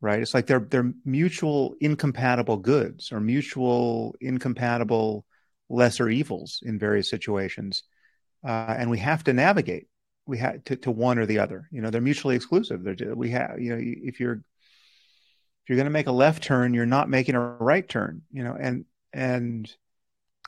right? 0.00 0.20
It's 0.20 0.34
like 0.34 0.46
they're 0.46 0.60
they're 0.60 0.92
mutual 1.04 1.74
incompatible 1.80 2.58
goods 2.58 3.12
or 3.12 3.20
mutual 3.20 4.14
incompatible 4.20 5.26
lesser 5.68 6.08
evils 6.08 6.60
in 6.64 6.78
various 6.78 7.08
situations, 7.08 7.82
uh, 8.44 8.74
and 8.78 8.90
we 8.90 8.98
have 8.98 9.24
to 9.24 9.32
navigate. 9.32 9.86
We 10.26 10.38
have 10.38 10.64
to, 10.64 10.76
to 10.76 10.90
one 10.90 11.18
or 11.18 11.26
the 11.26 11.38
other. 11.38 11.68
You 11.70 11.82
know, 11.82 11.90
they're 11.90 12.00
mutually 12.00 12.36
exclusive. 12.36 12.82
They're, 12.84 13.14
we 13.14 13.30
have 13.30 13.60
you 13.60 13.76
know 13.76 13.80
if 13.80 14.20
you're 14.20 14.34
if 14.34 15.68
you're 15.68 15.76
going 15.76 15.86
to 15.86 15.90
make 15.90 16.06
a 16.06 16.12
left 16.12 16.42
turn, 16.42 16.74
you're 16.74 16.86
not 16.86 17.08
making 17.08 17.34
a 17.34 17.40
right 17.40 17.88
turn. 17.88 18.22
You 18.32 18.44
know, 18.44 18.56
and 18.58 18.84
and 19.12 19.70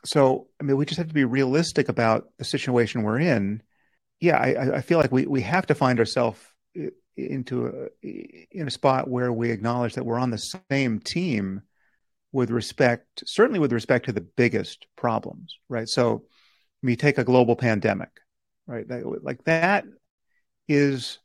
so 0.04 0.48
I 0.60 0.64
mean, 0.64 0.76
we 0.76 0.86
just 0.86 0.98
have 0.98 1.08
to 1.08 1.14
be 1.14 1.24
realistic 1.24 1.88
about 1.88 2.28
the 2.38 2.44
situation 2.44 3.02
we're 3.02 3.20
in 3.20 3.62
yeah, 4.22 4.36
I, 4.36 4.76
I 4.76 4.80
feel 4.82 4.98
like 4.98 5.10
we, 5.10 5.26
we 5.26 5.40
have 5.40 5.66
to 5.66 5.74
find 5.74 5.98
ourselves 5.98 6.38
into 7.16 7.88
a, 8.02 8.46
in 8.50 8.66
a 8.66 8.70
spot 8.70 9.08
where 9.08 9.32
we 9.32 9.50
acknowledge 9.50 9.94
that 9.94 10.04
we're 10.04 10.18
on 10.18 10.30
the 10.30 10.60
same 10.70 10.98
team 11.00 11.62
with 12.32 12.50
respect, 12.50 13.22
certainly 13.26 13.60
with 13.60 13.72
respect 13.72 14.06
to 14.06 14.12
the 14.12 14.20
biggest 14.20 14.86
problems, 14.96 15.58
right? 15.68 15.88
So, 15.88 16.24
me 16.82 16.96
take 16.96 17.18
a 17.18 17.24
global 17.24 17.54
pandemic, 17.54 18.10
right? 18.66 18.86
Like 19.22 19.44
that 19.44 19.84
is, 20.66 21.18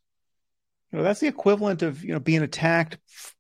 you 0.92 0.98
know, 1.00 1.04
that's 1.04 1.20
the 1.20 1.28
equivalent 1.28 1.82
of 1.82 2.04
you 2.04 2.14
know 2.14 2.20
being 2.20 2.44
attacked 2.44 2.98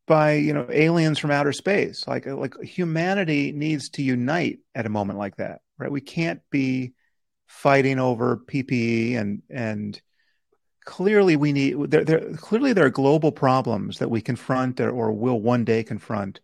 by 0.07 0.33
you 0.33 0.53
know 0.53 0.67
aliens 0.71 1.19
from 1.19 1.31
outer 1.31 1.51
space. 1.51 2.07
Like 2.07 2.25
like 2.25 2.59
humanity 2.61 3.51
needs 3.51 3.89
to 3.91 4.01
unite 4.01 4.59
at 4.73 4.85
a 4.85 4.89
moment 4.89 5.19
like 5.19 5.35
that, 5.37 5.61
right? 5.77 5.91
We 5.91 6.01
can't 6.01 6.41
be 6.49 6.93
fighting 7.47 7.99
over 7.99 8.37
PPE 8.37 9.17
and 9.17 9.41
and 9.49 10.01
clearly 10.87 11.35
we 11.35 11.51
need 11.51 11.91
there, 11.91 12.05
there 12.05 12.33
clearly 12.37 12.71
there 12.71 12.85
are 12.85 12.89
global 12.89 13.31
problems 13.31 13.99
that 13.99 14.09
we 14.09 14.21
confront 14.21 14.79
or, 14.79 14.89
or 14.89 15.11
will 15.11 15.39
one 15.39 15.65
day 15.65 15.83
confront 15.83 16.39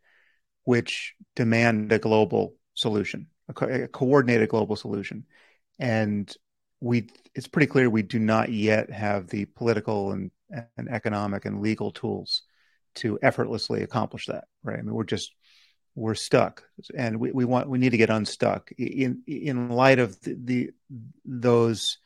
which 0.65 1.15
demand 1.33 1.89
a 1.93 1.97
global 1.97 2.53
solution 2.73 3.27
a, 3.47 3.53
co- 3.53 3.67
a, 3.67 3.87
coordinated 3.87 4.49
global 4.49 4.75
solution. 4.75 5.25
And 5.79 6.31
we 6.81 7.07
it's 7.33 7.47
pretty 7.47 7.67
clear 7.67 7.89
we 7.89 8.01
do 8.01 8.19
not 8.19 8.49
yet 8.49 8.91
have 8.91 9.27
the 9.27 9.45
political 9.45 10.11
and, 10.11 10.29
and 10.77 10.89
economic 10.89 11.45
and 11.45 11.61
legal 11.61 11.91
tools 11.91 12.43
to 12.95 13.17
effortlessly 13.21 13.81
accomplish 13.81 14.25
that 14.25 14.43
right? 14.61 14.77
I 14.77 14.81
mean 14.81 14.93
we're 14.93 15.05
just 15.05 15.33
we're 15.95 16.15
stuck. 16.15 16.63
And 16.93 17.17
we, 17.17 17.31
we 17.31 17.45
want 17.45 17.69
we 17.69 17.77
need 17.77 17.91
to 17.91 17.97
get 17.97 18.09
unstuck. 18.09 18.71
In 18.77 19.23
in 19.25 19.69
light 19.69 19.99
of 19.99 20.19
the, 20.19 20.35
the 20.43 20.71
those 21.23 21.99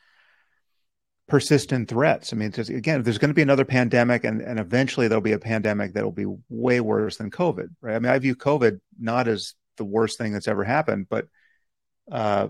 persistent 1.27 1.89
threats 1.89 2.31
i 2.31 2.35
mean 2.35 2.53
again 2.69 3.03
there's 3.03 3.17
going 3.17 3.29
to 3.29 3.35
be 3.35 3.41
another 3.41 3.65
pandemic 3.65 4.23
and, 4.23 4.41
and 4.41 4.59
eventually 4.59 5.07
there'll 5.07 5.21
be 5.21 5.33
a 5.33 5.39
pandemic 5.39 5.93
that 5.93 6.03
will 6.03 6.11
be 6.11 6.25
way 6.49 6.79
worse 6.79 7.17
than 7.17 7.29
covid 7.29 7.67
right 7.81 7.95
i 7.95 7.99
mean 7.99 8.11
i 8.11 8.17
view 8.17 8.35
covid 8.35 8.79
not 8.99 9.27
as 9.27 9.53
the 9.77 9.85
worst 9.85 10.17
thing 10.17 10.31
that's 10.31 10.47
ever 10.47 10.63
happened 10.63 11.07
but 11.09 11.27
uh, 12.11 12.47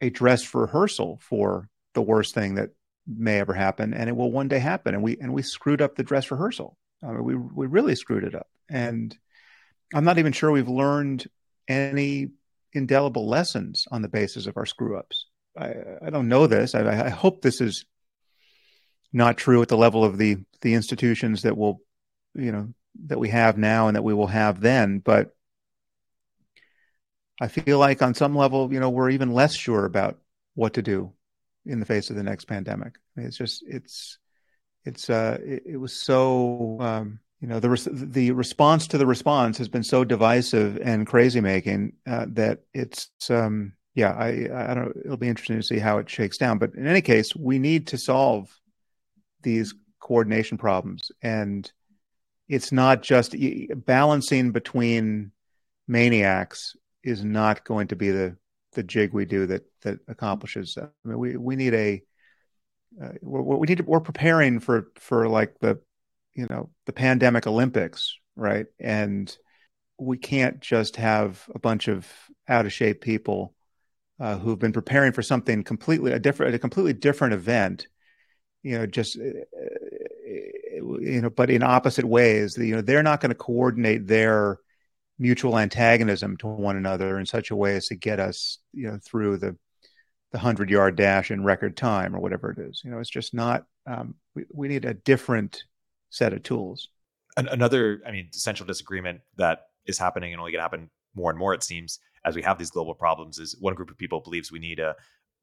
a 0.00 0.10
dress 0.10 0.54
rehearsal 0.54 1.18
for 1.22 1.68
the 1.94 2.02
worst 2.02 2.34
thing 2.34 2.56
that 2.56 2.70
may 3.06 3.40
ever 3.40 3.54
happen 3.54 3.94
and 3.94 4.10
it 4.10 4.16
will 4.16 4.30
one 4.30 4.48
day 4.48 4.58
happen 4.58 4.94
and 4.94 5.02
we 5.02 5.16
and 5.18 5.32
we 5.32 5.42
screwed 5.42 5.80
up 5.80 5.96
the 5.96 6.02
dress 6.02 6.30
rehearsal 6.30 6.76
I 7.02 7.12
mean, 7.12 7.24
we 7.24 7.34
we 7.34 7.66
really 7.66 7.94
screwed 7.94 8.24
it 8.24 8.34
up 8.34 8.48
and 8.68 9.16
I'm 9.94 10.04
not 10.04 10.18
even 10.18 10.32
sure 10.32 10.50
we've 10.50 10.68
learned 10.68 11.26
any 11.66 12.28
indelible 12.72 13.28
lessons 13.28 13.86
on 13.90 14.02
the 14.02 14.08
basis 14.08 14.46
of 14.46 14.56
our 14.56 14.66
screw 14.66 14.98
ups. 14.98 15.26
I, 15.56 15.72
I 16.02 16.10
don't 16.10 16.28
know 16.28 16.46
this. 16.46 16.74
I, 16.74 17.06
I, 17.06 17.08
hope 17.08 17.40
this 17.40 17.60
is 17.60 17.84
not 19.12 19.36
true 19.36 19.62
at 19.62 19.68
the 19.68 19.76
level 19.76 20.04
of 20.04 20.18
the 20.18 20.38
the 20.60 20.74
institutions 20.74 21.42
that 21.42 21.56
will, 21.56 21.80
you 22.34 22.52
know, 22.52 22.72
that 23.06 23.18
we 23.18 23.28
have 23.28 23.56
now 23.56 23.86
and 23.88 23.96
that 23.96 24.02
we 24.02 24.14
will 24.14 24.26
have 24.26 24.60
then. 24.60 24.98
But 24.98 25.34
I 27.40 27.48
feel 27.48 27.78
like 27.78 28.02
on 28.02 28.14
some 28.14 28.36
level, 28.36 28.72
you 28.72 28.80
know, 28.80 28.90
we're 28.90 29.10
even 29.10 29.32
less 29.32 29.54
sure 29.54 29.84
about 29.84 30.18
what 30.54 30.74
to 30.74 30.82
do 30.82 31.12
in 31.64 31.80
the 31.80 31.86
face 31.86 32.10
of 32.10 32.16
the 32.16 32.22
next 32.22 32.46
pandemic. 32.46 32.94
I 32.96 33.20
mean, 33.20 33.26
it's 33.28 33.36
just 33.36 33.62
it's 33.66 34.18
it's 34.84 35.10
uh 35.10 35.38
it, 35.44 35.62
it 35.66 35.76
was 35.76 35.92
so 35.92 36.78
um, 36.80 37.20
you 37.40 37.46
know 37.46 37.60
the 37.60 37.70
res- 37.70 37.88
the 37.90 38.32
response 38.32 38.88
to 38.88 38.98
the 38.98 39.06
response 39.06 39.58
has 39.58 39.68
been 39.68 39.84
so 39.84 40.04
divisive 40.04 40.78
and 40.82 41.06
crazy 41.06 41.40
making 41.40 41.92
uh, 42.06 42.26
that 42.30 42.60
it's 42.74 43.10
um, 43.30 43.74
yeah 43.94 44.12
I 44.12 44.70
I 44.70 44.74
don't 44.74 44.96
it'll 45.04 45.16
be 45.16 45.28
interesting 45.28 45.56
to 45.56 45.62
see 45.62 45.78
how 45.78 45.98
it 45.98 46.10
shakes 46.10 46.38
down 46.38 46.58
but 46.58 46.74
in 46.74 46.86
any 46.86 47.02
case 47.02 47.36
we 47.36 47.58
need 47.58 47.88
to 47.88 47.98
solve 47.98 48.50
these 49.42 49.74
coordination 50.00 50.58
problems 50.58 51.10
and 51.22 51.72
it's 52.48 52.72
not 52.72 53.02
just 53.02 53.34
balancing 53.84 54.52
between 54.52 55.30
maniacs 55.86 56.76
is 57.04 57.24
not 57.24 57.64
going 57.64 57.88
to 57.88 57.96
be 57.96 58.10
the 58.10 58.36
the 58.72 58.82
jig 58.82 59.12
we 59.12 59.24
do 59.24 59.46
that 59.46 59.62
that 59.82 59.98
accomplishes 60.08 60.74
that. 60.74 60.92
I 61.04 61.08
mean 61.08 61.18
we 61.18 61.36
we 61.36 61.56
need 61.56 61.74
a 61.74 62.02
uh, 63.02 63.12
we 63.22 63.66
need 63.66 63.78
to, 63.78 63.84
we're 63.84 64.00
preparing 64.00 64.60
for 64.60 64.88
for 64.96 65.28
like 65.28 65.58
the 65.60 65.80
you 66.34 66.46
know 66.48 66.70
the 66.86 66.92
pandemic 66.92 67.46
Olympics, 67.46 68.16
right? 68.36 68.66
And 68.78 69.34
we 69.98 70.16
can't 70.16 70.60
just 70.60 70.96
have 70.96 71.44
a 71.54 71.58
bunch 71.58 71.88
of 71.88 72.06
out 72.48 72.66
of 72.66 72.72
shape 72.72 73.00
people 73.00 73.54
uh, 74.20 74.38
who've 74.38 74.58
been 74.58 74.72
preparing 74.72 75.12
for 75.12 75.22
something 75.22 75.64
completely 75.64 76.12
a 76.12 76.18
different 76.18 76.54
a 76.54 76.58
completely 76.58 76.92
different 76.92 77.34
event. 77.34 77.88
You 78.62 78.78
know, 78.78 78.86
just 78.86 79.16
uh, 79.16 79.20
you 81.00 81.20
know, 81.22 81.30
but 81.30 81.50
in 81.50 81.62
opposite 81.62 82.04
ways. 82.04 82.56
You 82.58 82.76
know, 82.76 82.82
they're 82.82 83.02
not 83.02 83.20
going 83.20 83.30
to 83.30 83.34
coordinate 83.34 84.06
their 84.06 84.58
mutual 85.18 85.58
antagonism 85.58 86.36
to 86.38 86.46
one 86.46 86.76
another 86.76 87.18
in 87.18 87.26
such 87.26 87.50
a 87.50 87.56
way 87.56 87.76
as 87.76 87.88
to 87.88 87.96
get 87.96 88.20
us, 88.20 88.58
you 88.72 88.88
know, 88.88 88.98
through 89.04 89.38
the 89.38 89.56
the 90.32 90.38
hundred 90.38 90.70
yard 90.70 90.96
dash 90.96 91.30
in 91.30 91.42
record 91.42 91.76
time 91.76 92.14
or 92.14 92.20
whatever 92.20 92.50
it 92.50 92.58
is. 92.58 92.82
You 92.84 92.90
know, 92.90 92.98
it's 92.98 93.10
just 93.10 93.32
not. 93.32 93.64
Um, 93.86 94.14
we, 94.34 94.44
we 94.52 94.68
need 94.68 94.84
a 94.84 94.94
different 94.94 95.64
set 96.10 96.32
of 96.32 96.42
tools. 96.42 96.88
Another, 97.36 98.02
I 98.06 98.10
mean, 98.10 98.28
central 98.32 98.66
disagreement 98.66 99.20
that 99.36 99.66
is 99.86 99.98
happening 99.98 100.32
and 100.32 100.40
only 100.40 100.52
going 100.52 100.58
to 100.58 100.64
happen 100.64 100.90
more 101.14 101.30
and 101.30 101.38
more, 101.38 101.54
it 101.54 101.62
seems, 101.62 102.00
as 102.24 102.34
we 102.34 102.42
have 102.42 102.58
these 102.58 102.70
global 102.70 102.94
problems, 102.94 103.38
is 103.38 103.56
one 103.60 103.74
group 103.74 103.90
of 103.90 103.96
people 103.96 104.20
believes 104.20 104.52
we 104.52 104.58
need 104.58 104.80
a 104.80 104.94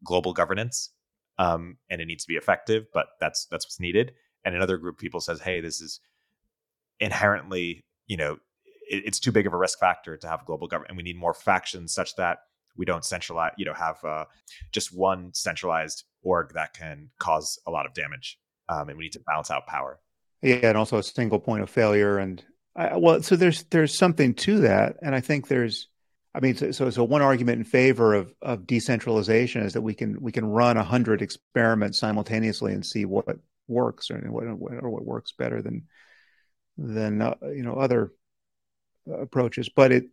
global 0.04 0.34
governance, 0.34 0.92
um, 1.38 1.78
and 1.90 2.02
it 2.02 2.06
needs 2.06 2.24
to 2.24 2.28
be 2.28 2.36
effective, 2.36 2.86
but 2.94 3.08
that's 3.20 3.46
that's 3.52 3.66
what's 3.66 3.80
needed. 3.80 4.14
And 4.44 4.56
another 4.56 4.78
group 4.78 4.96
of 4.96 5.00
people 5.00 5.20
says, 5.20 5.42
hey, 5.42 5.60
this 5.62 5.82
is 5.82 6.00
inherently, 7.00 7.84
you 8.08 8.18
know, 8.18 8.38
it, 8.90 9.04
it's 9.06 9.20
too 9.20 9.32
big 9.32 9.48
of 9.48 9.54
a 9.54 9.58
risk 9.58 9.80
factor 9.80 10.18
to 10.18 10.28
have 10.28 10.46
global 10.46 10.68
government, 10.68 10.92
and 10.92 10.98
we 10.98 11.04
need 11.04 11.18
more 11.18 11.34
factions 11.34 11.94
such 11.94 12.16
that 12.16 12.40
we 12.78 12.86
don't 12.86 13.06
centralize, 13.06 13.54
you 13.58 13.66
know, 13.66 13.74
have 13.74 14.04
uh, 14.04 14.26
just 14.72 14.96
one 14.96 15.34
centralized 15.34 16.04
org 16.24 16.54
that 16.54 16.74
can 16.74 17.10
cause 17.20 17.58
a 17.66 17.72
lot 17.72 17.86
of 17.86 17.94
damage, 17.94 18.38
um, 18.70 18.90
and 18.90 18.98
we 18.98 19.06
need 19.06 19.14
to 19.14 19.22
balance 19.22 19.50
out 19.50 19.66
power. 19.66 20.00
Yeah, 20.42 20.56
and 20.64 20.78
also 20.78 20.98
a 20.98 21.04
single 21.04 21.40
point 21.40 21.64
of 21.64 21.70
failure. 21.70 22.18
And 22.18 22.44
I, 22.76 22.98
well, 22.98 23.24
so 23.24 23.36
there's 23.36 23.64
there's 23.64 23.98
something 23.98 24.34
to 24.36 24.60
that, 24.60 24.98
and 25.02 25.16
I 25.16 25.22
think 25.22 25.48
there's, 25.48 25.88
I 26.36 26.42
mean, 26.42 26.56
so 26.56 26.72
so, 26.72 26.90
so 26.90 27.04
one 27.04 27.22
argument 27.22 27.60
in 27.60 27.64
favor 27.64 28.14
of 28.14 28.34
of 28.42 28.68
decentralization 28.68 29.64
is 29.64 29.74
that 29.74 29.82
we 29.82 29.94
can 29.94 30.20
we 30.22 30.32
can 30.32 30.46
run 30.46 30.76
a 30.78 30.84
hundred 30.84 31.22
experiments 31.22 31.98
simultaneously 31.98 32.74
and 32.74 32.86
see 32.86 33.06
what 33.06 33.38
works 33.68 34.12
or 34.12 34.18
what 34.30 34.44
or 34.44 34.90
what 34.90 35.06
works 35.06 35.32
better 35.32 35.62
than 35.62 35.84
than 36.78 37.22
uh, 37.22 37.36
you 37.44 37.64
know 37.64 37.76
other 37.76 38.12
approaches. 39.10 39.70
But 39.70 39.94
it 39.94 40.06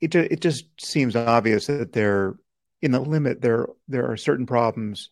it 0.00 0.14
it 0.14 0.40
just 0.40 0.66
seems 0.80 1.16
obvious 1.16 1.66
that 1.66 1.92
there 1.92 2.36
in 2.80 2.92
the 2.92 3.00
limit 3.00 3.40
there 3.40 3.66
there 3.88 4.10
are 4.10 4.16
certain 4.16 4.46
problems 4.46 5.10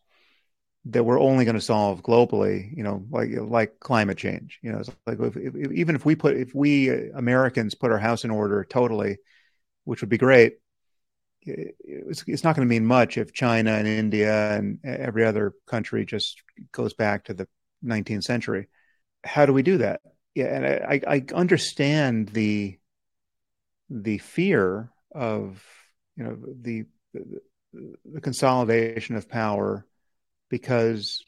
that 0.86 1.04
we're 1.04 1.20
only 1.20 1.44
going 1.44 1.56
to 1.56 1.60
solve 1.60 2.02
globally, 2.02 2.74
you 2.74 2.82
know, 2.82 3.04
like 3.10 3.30
like 3.36 3.80
climate 3.80 4.16
change. 4.16 4.58
You 4.62 4.72
know, 4.72 4.82
like 5.06 5.18
if, 5.20 5.36
if, 5.36 5.72
even 5.72 5.94
if 5.94 6.04
we 6.04 6.14
put 6.14 6.36
if 6.36 6.54
we 6.54 6.88
Americans 7.10 7.74
put 7.74 7.90
our 7.90 7.98
house 7.98 8.24
in 8.24 8.30
order 8.30 8.64
totally, 8.64 9.18
which 9.84 10.00
would 10.00 10.10
be 10.10 10.18
great, 10.18 10.58
it's, 11.42 12.24
it's 12.26 12.44
not 12.44 12.54
going 12.56 12.66
to 12.66 12.72
mean 12.72 12.84
much 12.84 13.16
if 13.16 13.32
China 13.32 13.72
and 13.72 13.86
India 13.86 14.56
and 14.56 14.78
every 14.84 15.24
other 15.24 15.54
country 15.66 16.04
just 16.04 16.42
goes 16.72 16.94
back 16.94 17.24
to 17.24 17.34
the 17.34 17.48
19th 17.84 18.24
century. 18.24 18.68
How 19.24 19.46
do 19.46 19.52
we 19.52 19.62
do 19.62 19.78
that? 19.78 20.00
Yeah, 20.34 20.46
and 20.46 20.66
I, 20.66 21.00
I 21.06 21.24
understand 21.34 22.28
the 22.28 22.78
the 23.90 24.18
fear 24.18 24.90
of 25.12 25.64
you 26.16 26.24
know 26.24 26.36
the, 26.60 26.84
the, 27.12 28.20
consolidation 28.20 29.16
of 29.16 29.28
power 29.28 29.84
because 30.48 31.24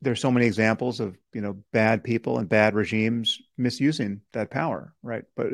there's 0.00 0.20
so 0.20 0.30
many 0.30 0.46
examples 0.46 1.00
of 1.00 1.16
you 1.32 1.40
know 1.40 1.58
bad 1.72 2.04
people 2.04 2.38
and 2.38 2.48
bad 2.48 2.74
regimes 2.74 3.40
misusing 3.56 4.20
that 4.32 4.50
power 4.50 4.94
right 5.02 5.24
but 5.36 5.46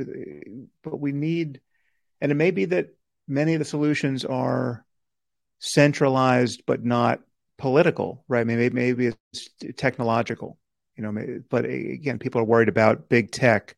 but 0.82 1.00
we 1.00 1.12
need 1.12 1.60
and 2.24 2.32
it 2.32 2.36
may 2.36 2.50
be 2.50 2.64
that 2.64 2.88
many 3.28 3.52
of 3.52 3.58
the 3.58 3.64
solutions 3.64 4.24
are 4.24 4.84
centralized 5.58 6.62
but 6.66 6.84
not 6.84 7.20
political 7.58 8.24
right 8.26 8.46
maybe 8.46 8.74
maybe 8.74 9.12
it's 9.32 9.50
technological 9.76 10.58
you 10.96 11.02
know 11.04 11.40
but 11.50 11.64
again 11.64 12.18
people 12.18 12.40
are 12.40 12.44
worried 12.44 12.68
about 12.68 13.08
big 13.08 13.30
tech 13.30 13.76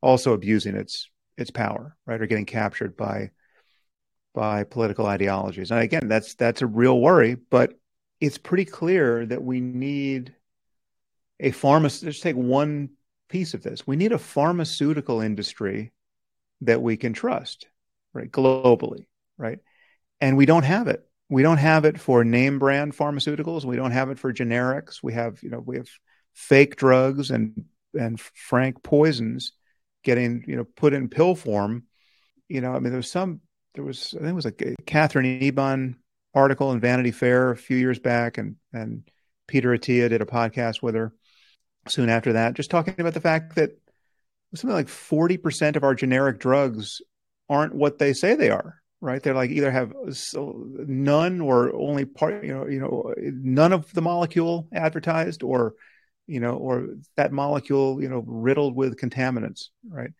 also 0.00 0.32
abusing 0.32 0.74
its 0.74 1.10
its 1.36 1.50
power 1.50 1.96
right 2.06 2.22
or 2.22 2.26
getting 2.26 2.46
captured 2.46 2.96
by 2.96 3.30
by 4.34 4.64
political 4.64 5.06
ideologies 5.06 5.70
and 5.70 5.80
again 5.80 6.08
that's 6.08 6.34
that's 6.34 6.62
a 6.62 6.66
real 6.66 7.00
worry 7.00 7.34
but 7.34 7.74
it's 8.20 8.38
pretty 8.38 8.64
clear 8.64 9.26
that 9.26 9.42
we 9.42 9.60
need 9.60 10.34
a 11.40 11.52
pharma. 11.52 12.02
Let's 12.04 12.20
take 12.20 12.36
one 12.36 12.90
piece 13.28 13.54
of 13.54 13.62
this. 13.62 13.86
We 13.86 13.96
need 13.96 14.12
a 14.12 14.18
pharmaceutical 14.18 15.20
industry 15.20 15.92
that 16.62 16.82
we 16.82 16.96
can 16.96 17.12
trust, 17.12 17.66
right? 18.12 18.30
Globally, 18.30 19.06
right? 19.36 19.58
And 20.20 20.36
we 20.36 20.46
don't 20.46 20.64
have 20.64 20.88
it. 20.88 21.04
We 21.28 21.42
don't 21.42 21.58
have 21.58 21.84
it 21.84 22.00
for 22.00 22.24
name 22.24 22.58
brand 22.58 22.96
pharmaceuticals. 22.96 23.64
We 23.64 23.76
don't 23.76 23.90
have 23.90 24.10
it 24.10 24.18
for 24.18 24.32
generics. 24.32 25.02
We 25.02 25.12
have, 25.12 25.42
you 25.42 25.50
know, 25.50 25.60
we 25.60 25.76
have 25.76 25.88
fake 26.34 26.76
drugs 26.76 27.30
and 27.30 27.64
and 27.94 28.20
frank 28.20 28.82
poisons 28.82 29.52
getting, 30.04 30.44
you 30.46 30.56
know, 30.56 30.64
put 30.64 30.94
in 30.94 31.08
pill 31.08 31.34
form. 31.34 31.84
You 32.48 32.60
know, 32.60 32.72
I 32.72 32.78
mean, 32.78 32.90
there 32.90 32.98
was 32.98 33.10
some. 33.10 33.40
There 33.74 33.84
was, 33.84 34.14
I 34.14 34.18
think 34.18 34.30
it 34.30 34.34
was 34.34 34.44
like 34.44 34.74
Katherine 34.86 35.42
Eban 35.42 35.96
article 36.34 36.72
in 36.72 36.80
Vanity 36.80 37.10
Fair 37.10 37.50
a 37.50 37.56
few 37.56 37.76
years 37.76 37.98
back, 37.98 38.38
and 38.38 38.56
and 38.72 39.08
Peter 39.46 39.70
Attia 39.70 40.08
did 40.08 40.22
a 40.22 40.26
podcast 40.26 40.82
with 40.82 40.94
her 40.94 41.12
soon 41.86 42.08
after 42.08 42.34
that, 42.34 42.54
just 42.54 42.70
talking 42.70 42.94
about 42.98 43.14
the 43.14 43.20
fact 43.20 43.56
that 43.56 43.78
something 44.54 44.74
like 44.74 44.88
forty 44.88 45.36
percent 45.36 45.76
of 45.76 45.84
our 45.84 45.94
generic 45.94 46.38
drugs 46.38 47.02
aren't 47.48 47.74
what 47.74 47.98
they 47.98 48.12
say 48.12 48.34
they 48.34 48.50
are. 48.50 48.80
Right? 49.00 49.22
They're 49.22 49.34
like 49.34 49.50
either 49.50 49.70
have 49.70 49.92
none 50.44 51.40
or 51.40 51.72
only 51.72 52.04
part, 52.04 52.42
you 52.42 52.52
know, 52.52 52.66
you 52.66 52.80
know, 52.80 53.14
none 53.16 53.72
of 53.72 53.92
the 53.92 54.02
molecule 54.02 54.68
advertised, 54.72 55.44
or 55.44 55.74
you 56.26 56.40
know, 56.40 56.56
or 56.56 56.88
that 57.16 57.32
molecule, 57.32 58.02
you 58.02 58.08
know, 58.08 58.24
riddled 58.26 58.74
with 58.74 58.98
contaminants. 58.98 59.66
Right? 59.88 60.10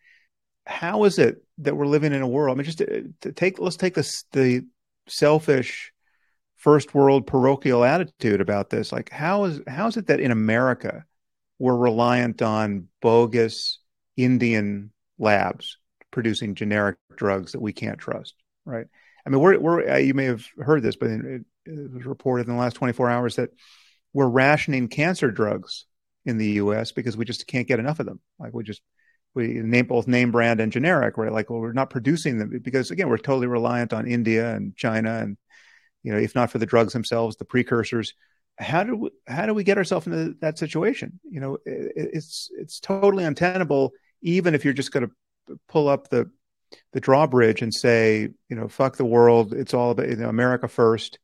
How 0.65 1.03
is 1.03 1.19
it 1.19 1.43
that 1.57 1.75
we're 1.75 1.87
living 1.87 2.13
in 2.13 2.21
a 2.21 2.27
world? 2.27 2.55
I 2.55 2.57
mean, 2.57 2.65
just 2.65 2.81
uh, 2.81 2.85
to, 2.85 3.13
to 3.21 3.31
take 3.33 3.59
let's 3.59 3.75
take 3.75 3.95
this 3.95 4.23
the 4.31 4.65
selfish 5.07 5.91
first 6.55 6.93
world 6.93 7.27
parochial 7.27 7.83
attitude 7.83 8.39
about 8.39 8.69
this. 8.69 8.93
Like, 8.93 9.09
how 9.09 9.43
is 9.43 9.59
how 9.67 9.87
is 9.87 9.97
it 9.97 10.07
that 10.07 10.21
in 10.21 10.31
America 10.31 11.03
we're 11.57 11.75
reliant 11.75 12.41
on 12.41 12.87
bogus 13.01 13.79
Indian 14.15 14.91
labs 15.17 15.78
producing 16.11 16.55
generic 16.55 16.97
drugs 17.15 17.51
that 17.53 17.61
we 17.61 17.73
can't 17.73 17.99
trust? 17.99 18.35
Right. 18.65 18.87
I 19.25 19.29
mean, 19.29 19.41
we're 19.41 19.59
we're 19.59 19.89
uh, 19.89 19.97
you 19.97 20.13
may 20.13 20.25
have 20.25 20.45
heard 20.57 20.83
this, 20.83 20.95
but 20.95 21.09
it, 21.09 21.45
it 21.65 21.93
was 21.93 22.05
reported 22.05 22.47
in 22.47 22.53
the 22.53 22.59
last 22.59 22.75
24 22.75 23.09
hours 23.09 23.35
that 23.35 23.49
we're 24.13 24.27
rationing 24.27 24.87
cancer 24.87 25.31
drugs 25.31 25.85
in 26.25 26.37
the 26.37 26.51
U.S. 26.51 26.91
because 26.91 27.17
we 27.17 27.25
just 27.25 27.47
can't 27.47 27.67
get 27.67 27.79
enough 27.79 27.99
of 27.99 28.05
them. 28.05 28.19
Like 28.39 28.53
we 28.53 28.63
just 28.63 28.81
we 29.35 29.47
name 29.47 29.85
both 29.85 30.07
name 30.07 30.31
brand 30.31 30.59
and 30.59 30.71
generic, 30.71 31.17
right? 31.17 31.31
Like, 31.31 31.49
well, 31.49 31.59
we're 31.59 31.73
not 31.73 31.89
producing 31.89 32.39
them 32.39 32.59
because 32.61 32.91
again, 32.91 33.09
we're 33.09 33.17
totally 33.17 33.47
reliant 33.47 33.93
on 33.93 34.07
India 34.07 34.53
and 34.55 34.75
China 34.75 35.19
and 35.19 35.37
you 36.03 36.13
know, 36.13 36.17
if 36.17 36.33
not 36.33 36.49
for 36.49 36.59
the 36.59 36.65
drugs 36.65 36.93
themselves, 36.93 37.35
the 37.35 37.45
precursors. 37.45 38.13
How 38.57 38.83
do 38.83 38.95
we, 38.95 39.09
how 39.27 39.45
do 39.45 39.53
we 39.53 39.63
get 39.63 39.77
ourselves 39.77 40.07
into 40.07 40.35
that 40.41 40.57
situation? 40.57 41.19
You 41.29 41.39
know, 41.39 41.53
it, 41.65 41.91
it's 42.13 42.49
it's 42.57 42.79
totally 42.79 43.23
untenable. 43.23 43.91
Even 44.21 44.53
if 44.53 44.65
you're 44.65 44.73
just 44.73 44.91
going 44.91 45.07
to 45.07 45.13
pull 45.67 45.87
up 45.87 46.09
the 46.09 46.29
the 46.93 46.99
drawbridge 46.99 47.61
and 47.61 47.73
say, 47.73 48.29
you 48.47 48.55
know, 48.55 48.67
fuck 48.67 48.97
the 48.97 49.05
world. 49.05 49.53
It's 49.53 49.73
all 49.73 49.91
about 49.91 50.09
you 50.09 50.15
know, 50.17 50.29
America 50.29 50.67
first. 50.67 51.19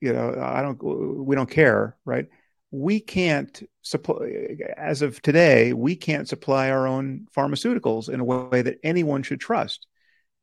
You 0.00 0.12
know, 0.12 0.34
I 0.40 0.62
don't. 0.62 0.78
We 1.26 1.36
don't 1.36 1.50
care, 1.50 1.96
right? 2.04 2.26
We 2.70 3.00
can't 3.00 3.62
supply 3.82 4.56
as 4.76 5.02
of 5.02 5.20
today. 5.22 5.72
We 5.72 5.96
can't 5.96 6.28
supply 6.28 6.70
our 6.70 6.86
own 6.86 7.26
pharmaceuticals 7.36 8.08
in 8.08 8.20
a 8.20 8.24
way 8.24 8.62
that 8.62 8.78
anyone 8.84 9.22
should 9.22 9.40
trust, 9.40 9.86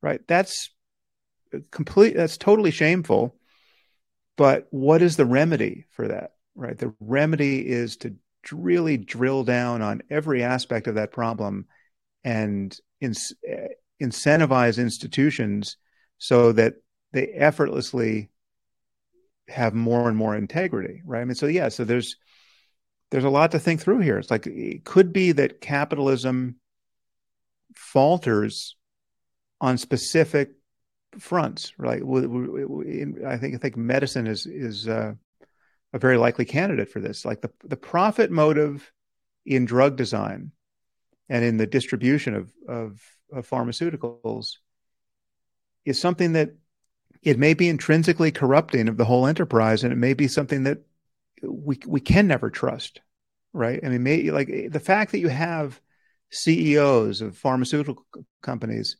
right? 0.01 0.21
That's 0.27 0.69
complete. 1.71 2.15
That's 2.15 2.37
totally 2.37 2.71
shameful 2.71 3.37
but 4.37 4.67
what 4.69 5.01
is 5.01 5.17
the 5.17 5.25
remedy 5.25 5.85
for 5.89 6.07
that? 6.07 6.33
Right. 6.55 6.77
The 6.77 6.93
remedy 6.99 7.67
is 7.67 7.97
to 7.97 8.15
really 8.51 8.97
drill 8.97 9.43
down 9.43 9.81
on 9.81 10.03
every 10.09 10.43
aspect 10.43 10.87
of 10.87 10.95
that 10.95 11.11
problem 11.11 11.65
and 12.23 12.75
in, 13.01 13.13
incentivize 14.01 14.77
institutions 14.79 15.77
so 16.17 16.51
that 16.51 16.75
they 17.13 17.27
effortlessly 17.27 18.29
have 19.47 19.73
more 19.73 20.09
and 20.09 20.17
more 20.17 20.35
integrity 20.35 21.01
right 21.05 21.21
i 21.21 21.25
mean 21.25 21.35
so 21.35 21.47
yeah 21.47 21.69
so 21.69 21.83
there's 21.83 22.17
there's 23.11 23.23
a 23.23 23.29
lot 23.29 23.51
to 23.51 23.59
think 23.59 23.79
through 23.79 23.99
here 23.99 24.17
it's 24.17 24.29
like 24.29 24.45
it 24.45 24.83
could 24.83 25.13
be 25.13 25.31
that 25.31 25.61
capitalism 25.61 26.55
falters 27.75 28.75
on 29.61 29.77
specific 29.77 30.51
fronts, 31.19 31.73
right? 31.77 32.01
I 32.03 33.37
think 33.37 33.55
I 33.55 33.57
think 33.57 33.77
medicine 33.77 34.27
is 34.27 34.45
is 34.45 34.87
uh, 34.87 35.13
a 35.93 35.99
very 35.99 36.17
likely 36.17 36.45
candidate 36.45 36.89
for 36.89 36.99
this. 36.99 37.25
Like 37.25 37.41
the 37.41 37.51
the 37.63 37.77
profit 37.77 38.31
motive 38.31 38.91
in 39.45 39.65
drug 39.65 39.95
design 39.95 40.51
and 41.29 41.43
in 41.43 41.57
the 41.57 41.67
distribution 41.67 42.35
of 42.35 42.51
of, 42.67 43.01
of 43.33 43.49
pharmaceuticals 43.49 44.57
is 45.85 45.99
something 45.99 46.33
that 46.33 46.51
it 47.21 47.39
may 47.39 47.53
be 47.53 47.69
intrinsically 47.69 48.31
corrupting 48.31 48.87
of 48.87 48.97
the 48.97 49.05
whole 49.05 49.27
enterprise, 49.27 49.83
and 49.83 49.91
it 49.91 49.97
may 49.97 50.13
be 50.13 50.27
something 50.27 50.63
that 50.63 50.79
we 51.43 51.79
we 51.85 51.99
can 51.99 52.27
never 52.27 52.49
trust, 52.49 53.01
right? 53.53 53.79
I 53.83 53.89
mean, 53.89 54.03
may, 54.03 54.31
like 54.31 54.47
the 54.47 54.79
fact 54.79 55.11
that 55.11 55.19
you 55.19 55.29
have 55.29 55.79
CEOs 56.29 57.21
of 57.21 57.37
pharmaceutical 57.37 58.05
companies 58.41 58.97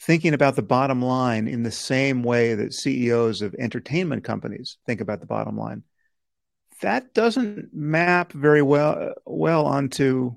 thinking 0.00 0.32
about 0.32 0.56
the 0.56 0.62
bottom 0.62 1.02
line 1.02 1.46
in 1.46 1.62
the 1.62 1.70
same 1.70 2.22
way 2.22 2.54
that 2.54 2.72
CEOs 2.72 3.42
of 3.42 3.54
entertainment 3.58 4.24
companies 4.24 4.78
think 4.86 5.00
about 5.00 5.20
the 5.20 5.26
bottom 5.26 5.58
line. 5.58 5.82
That 6.80 7.12
doesn't 7.12 7.74
map 7.74 8.32
very 8.32 8.62
well 8.62 9.12
well 9.26 9.66
onto 9.66 10.36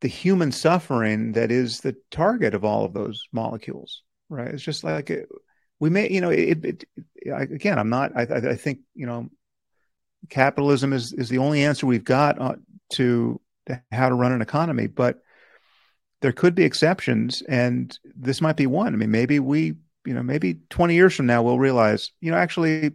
the 0.00 0.08
human 0.08 0.52
suffering 0.52 1.32
that 1.32 1.50
is 1.50 1.80
the 1.80 1.96
target 2.10 2.54
of 2.54 2.64
all 2.64 2.84
of 2.84 2.92
those 2.92 3.22
molecules, 3.32 4.02
right? 4.28 4.48
It's 4.48 4.62
just 4.62 4.84
like 4.84 5.10
it, 5.10 5.28
we 5.80 5.90
may, 5.90 6.10
you 6.10 6.20
know, 6.20 6.30
it, 6.30 6.64
it, 6.64 6.84
it 7.16 7.52
again, 7.52 7.78
I'm 7.78 7.90
not, 7.90 8.16
I, 8.16 8.22
I, 8.22 8.54
think, 8.54 8.80
you 8.94 9.06
know, 9.06 9.28
capitalism 10.28 10.92
is, 10.92 11.12
is 11.12 11.28
the 11.28 11.38
only 11.38 11.64
answer 11.64 11.86
we've 11.86 12.04
got 12.04 12.40
uh, 12.40 12.54
to 12.94 13.40
how 13.92 14.08
to 14.08 14.14
run 14.14 14.32
an 14.32 14.42
economy, 14.42 14.86
but 14.86 15.20
there 16.20 16.32
could 16.32 16.54
be 16.54 16.64
exceptions, 16.64 17.42
and 17.42 17.96
this 18.04 18.40
might 18.40 18.56
be 18.56 18.66
one. 18.66 18.92
I 18.92 18.96
mean, 18.96 19.10
maybe 19.10 19.38
we, 19.38 19.74
you 20.04 20.14
know, 20.14 20.22
maybe 20.22 20.60
20 20.70 20.94
years 20.94 21.14
from 21.14 21.26
now, 21.26 21.42
we'll 21.42 21.58
realize, 21.58 22.12
you 22.20 22.30
know, 22.30 22.36
actually, 22.36 22.92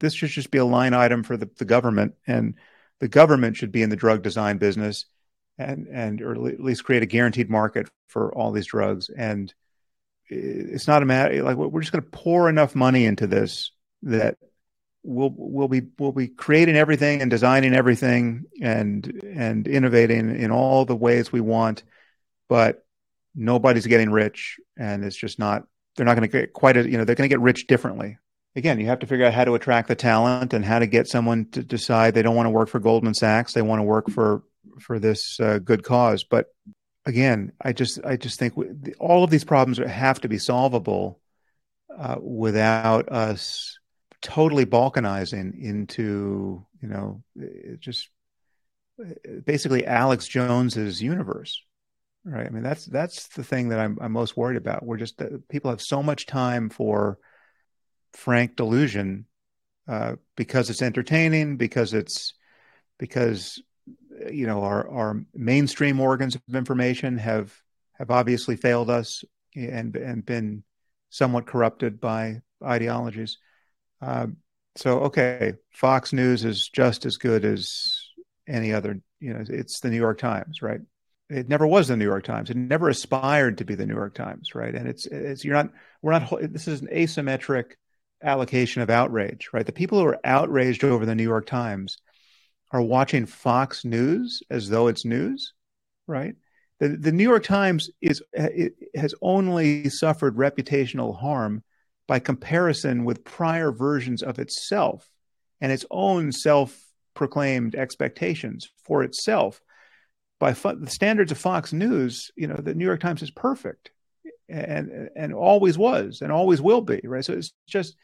this 0.00 0.14
should 0.14 0.30
just 0.30 0.50
be 0.50 0.58
a 0.58 0.64
line 0.64 0.94
item 0.94 1.22
for 1.22 1.36
the, 1.36 1.48
the 1.58 1.64
government, 1.64 2.14
and 2.26 2.54
the 2.98 3.08
government 3.08 3.56
should 3.56 3.70
be 3.70 3.82
in 3.82 3.90
the 3.90 3.96
drug 3.96 4.22
design 4.22 4.58
business, 4.58 5.06
and 5.58 5.86
and 5.88 6.22
or 6.22 6.32
at 6.32 6.60
least 6.60 6.84
create 6.84 7.02
a 7.02 7.06
guaranteed 7.06 7.50
market 7.50 7.88
for 8.08 8.34
all 8.34 8.52
these 8.52 8.66
drugs. 8.66 9.10
And 9.10 9.52
it's 10.26 10.86
not 10.86 11.02
a 11.02 11.06
matter 11.06 11.42
like 11.42 11.56
we're 11.56 11.80
just 11.80 11.92
going 11.92 12.04
to 12.04 12.10
pour 12.10 12.48
enough 12.48 12.76
money 12.76 13.04
into 13.04 13.26
this 13.26 13.72
that 14.02 14.38
we'll 15.02 15.34
we'll 15.36 15.68
be 15.68 15.82
we'll 15.98 16.12
be 16.12 16.28
creating 16.28 16.76
everything 16.76 17.20
and 17.20 17.30
designing 17.30 17.74
everything 17.74 18.44
and 18.62 19.20
and 19.24 19.66
innovating 19.66 20.36
in 20.36 20.52
all 20.52 20.84
the 20.84 20.94
ways 20.94 21.32
we 21.32 21.40
want 21.40 21.82
but 22.48 22.84
nobody's 23.34 23.86
getting 23.86 24.10
rich. 24.10 24.58
And 24.76 25.04
it's 25.04 25.16
just 25.16 25.38
not 25.38 25.64
they're 25.96 26.06
not 26.06 26.16
going 26.16 26.28
to 26.28 26.38
get 26.38 26.52
quite 26.52 26.76
a 26.76 26.88
you 26.88 26.98
know 26.98 27.04
they're 27.04 27.14
going 27.14 27.28
to 27.28 27.32
get 27.32 27.40
rich 27.40 27.66
differently. 27.66 28.18
Again 28.56 28.80
you 28.80 28.86
have 28.86 28.98
to 28.98 29.06
figure 29.06 29.24
out 29.24 29.32
how 29.32 29.44
to 29.44 29.54
attract 29.54 29.88
the 29.88 29.94
talent 29.94 30.52
and 30.52 30.64
how 30.64 30.80
to 30.80 30.86
get 30.86 31.08
someone 31.08 31.46
to 31.52 31.62
decide 31.62 32.12
they 32.12 32.22
don't 32.22 32.36
want 32.36 32.46
to 32.46 32.50
work 32.50 32.68
for 32.68 32.80
goldman 32.80 33.14
sachs. 33.14 33.54
They 33.54 33.62
want 33.62 33.78
to 33.80 33.84
work 33.84 34.10
for 34.10 34.42
for 34.78 34.98
this 34.98 35.38
uh, 35.40 35.58
good 35.58 35.82
cause 35.82 36.24
but 36.24 36.46
again 37.06 37.52
i 37.60 37.72
just 37.72 38.04
i 38.04 38.16
just 38.16 38.38
think 38.38 38.54
all 38.98 39.24
of 39.24 39.30
these 39.30 39.44
problems 39.44 39.78
have 39.78 40.20
to 40.20 40.28
be 40.28 40.38
solvable 40.38 41.20
uh, 41.98 42.16
without 42.20 43.08
us 43.10 43.78
totally 44.22 44.66
balkanizing 44.66 45.58
into 45.58 46.64
you 46.82 46.88
know 46.88 47.22
just 47.78 48.10
basically 49.44 49.86
alex 49.86 50.28
jones's 50.28 51.02
universe 51.02 51.62
right? 52.24 52.46
I 52.46 52.50
mean, 52.50 52.62
that's 52.62 52.86
that's 52.86 53.28
the 53.28 53.44
thing 53.44 53.70
that 53.70 53.80
I'm 53.80 53.98
I'm 54.00 54.12
most 54.12 54.36
worried 54.36 54.56
about. 54.56 54.84
We're 54.84 54.96
just 54.96 55.20
people 55.48 55.70
have 55.70 55.82
so 55.82 56.02
much 56.02 56.26
time 56.26 56.70
for 56.70 57.18
frank 58.12 58.56
delusion 58.56 59.26
uh, 59.88 60.16
because 60.36 60.70
it's 60.70 60.82
entertaining, 60.82 61.56
because 61.56 61.94
it's 61.94 62.34
because 62.98 63.62
you 64.30 64.46
know 64.46 64.62
our 64.62 64.88
our 64.88 65.24
mainstream 65.34 66.00
organs 66.00 66.34
of 66.34 66.54
information 66.54 67.18
have 67.18 67.54
have 67.98 68.10
obviously 68.10 68.56
failed 68.56 68.90
us 68.90 69.24
and 69.54 69.96
and 69.96 70.24
been 70.24 70.62
somewhat 71.10 71.46
corrupted 71.46 72.00
by 72.00 72.40
ideologies. 72.64 73.38
Uh, 74.00 74.28
so 74.76 75.00
okay, 75.00 75.54
Fox 75.72 76.12
News 76.12 76.44
is 76.44 76.68
just 76.68 77.04
as 77.06 77.16
good 77.16 77.44
as 77.44 78.00
any 78.48 78.72
other. 78.72 79.00
You 79.20 79.34
know, 79.34 79.44
it's 79.48 79.80
the 79.80 79.90
New 79.90 79.96
York 79.96 80.18
Times, 80.18 80.62
right? 80.62 80.80
It 81.28 81.48
never 81.48 81.66
was 81.66 81.88
the 81.88 81.96
New 81.96 82.06
York 82.06 82.24
Times. 82.24 82.50
It 82.50 82.56
never 82.56 82.88
aspired 82.88 83.58
to 83.58 83.64
be 83.64 83.74
the 83.74 83.86
New 83.86 83.94
York 83.94 84.14
Times, 84.14 84.54
right? 84.54 84.74
And 84.74 84.88
it's 84.88 85.06
it's 85.06 85.44
you're 85.44 85.54
not 85.54 85.70
we're 86.02 86.12
not. 86.12 86.52
This 86.52 86.68
is 86.68 86.80
an 86.80 86.88
asymmetric 86.88 87.72
allocation 88.22 88.82
of 88.82 88.90
outrage, 88.90 89.50
right? 89.52 89.66
The 89.66 89.72
people 89.72 89.98
who 89.98 90.06
are 90.06 90.20
outraged 90.24 90.84
over 90.84 91.06
the 91.06 91.14
New 91.14 91.22
York 91.22 91.46
Times 91.46 91.98
are 92.70 92.82
watching 92.82 93.26
Fox 93.26 93.84
News 93.84 94.42
as 94.50 94.68
though 94.68 94.86
it's 94.86 95.04
news, 95.04 95.54
right? 96.06 96.34
The, 96.78 96.88
the 96.88 97.12
New 97.12 97.24
York 97.24 97.44
Times 97.44 97.90
is 98.00 98.22
has 98.94 99.14
only 99.20 99.88
suffered 99.88 100.36
reputational 100.36 101.18
harm 101.18 101.62
by 102.06 102.18
comparison 102.18 103.04
with 103.04 103.24
prior 103.24 103.70
versions 103.70 104.22
of 104.22 104.38
itself 104.38 105.08
and 105.60 105.70
its 105.70 105.84
own 105.90 106.32
self-proclaimed 106.32 107.74
expectations 107.74 108.70
for 108.84 109.02
itself. 109.02 109.60
By 110.38 110.54
fo- 110.54 110.76
the 110.76 110.90
standards 110.90 111.30
of 111.30 111.38
Fox 111.38 111.72
News, 111.72 112.30
you 112.34 112.46
know, 112.46 112.56
the 112.56 112.74
New 112.74 112.86
York 112.86 113.00
Times 113.00 113.22
is 113.22 113.30
perfect 113.30 113.90
and 114.48 115.10
and 115.14 115.32
always 115.34 115.76
was 115.78 116.22
and 116.22 116.32
always 116.32 116.60
will 116.60 116.80
be, 116.80 117.00
right? 117.04 117.24
So 117.24 117.34
it's 117.34 117.52
just 117.68 117.94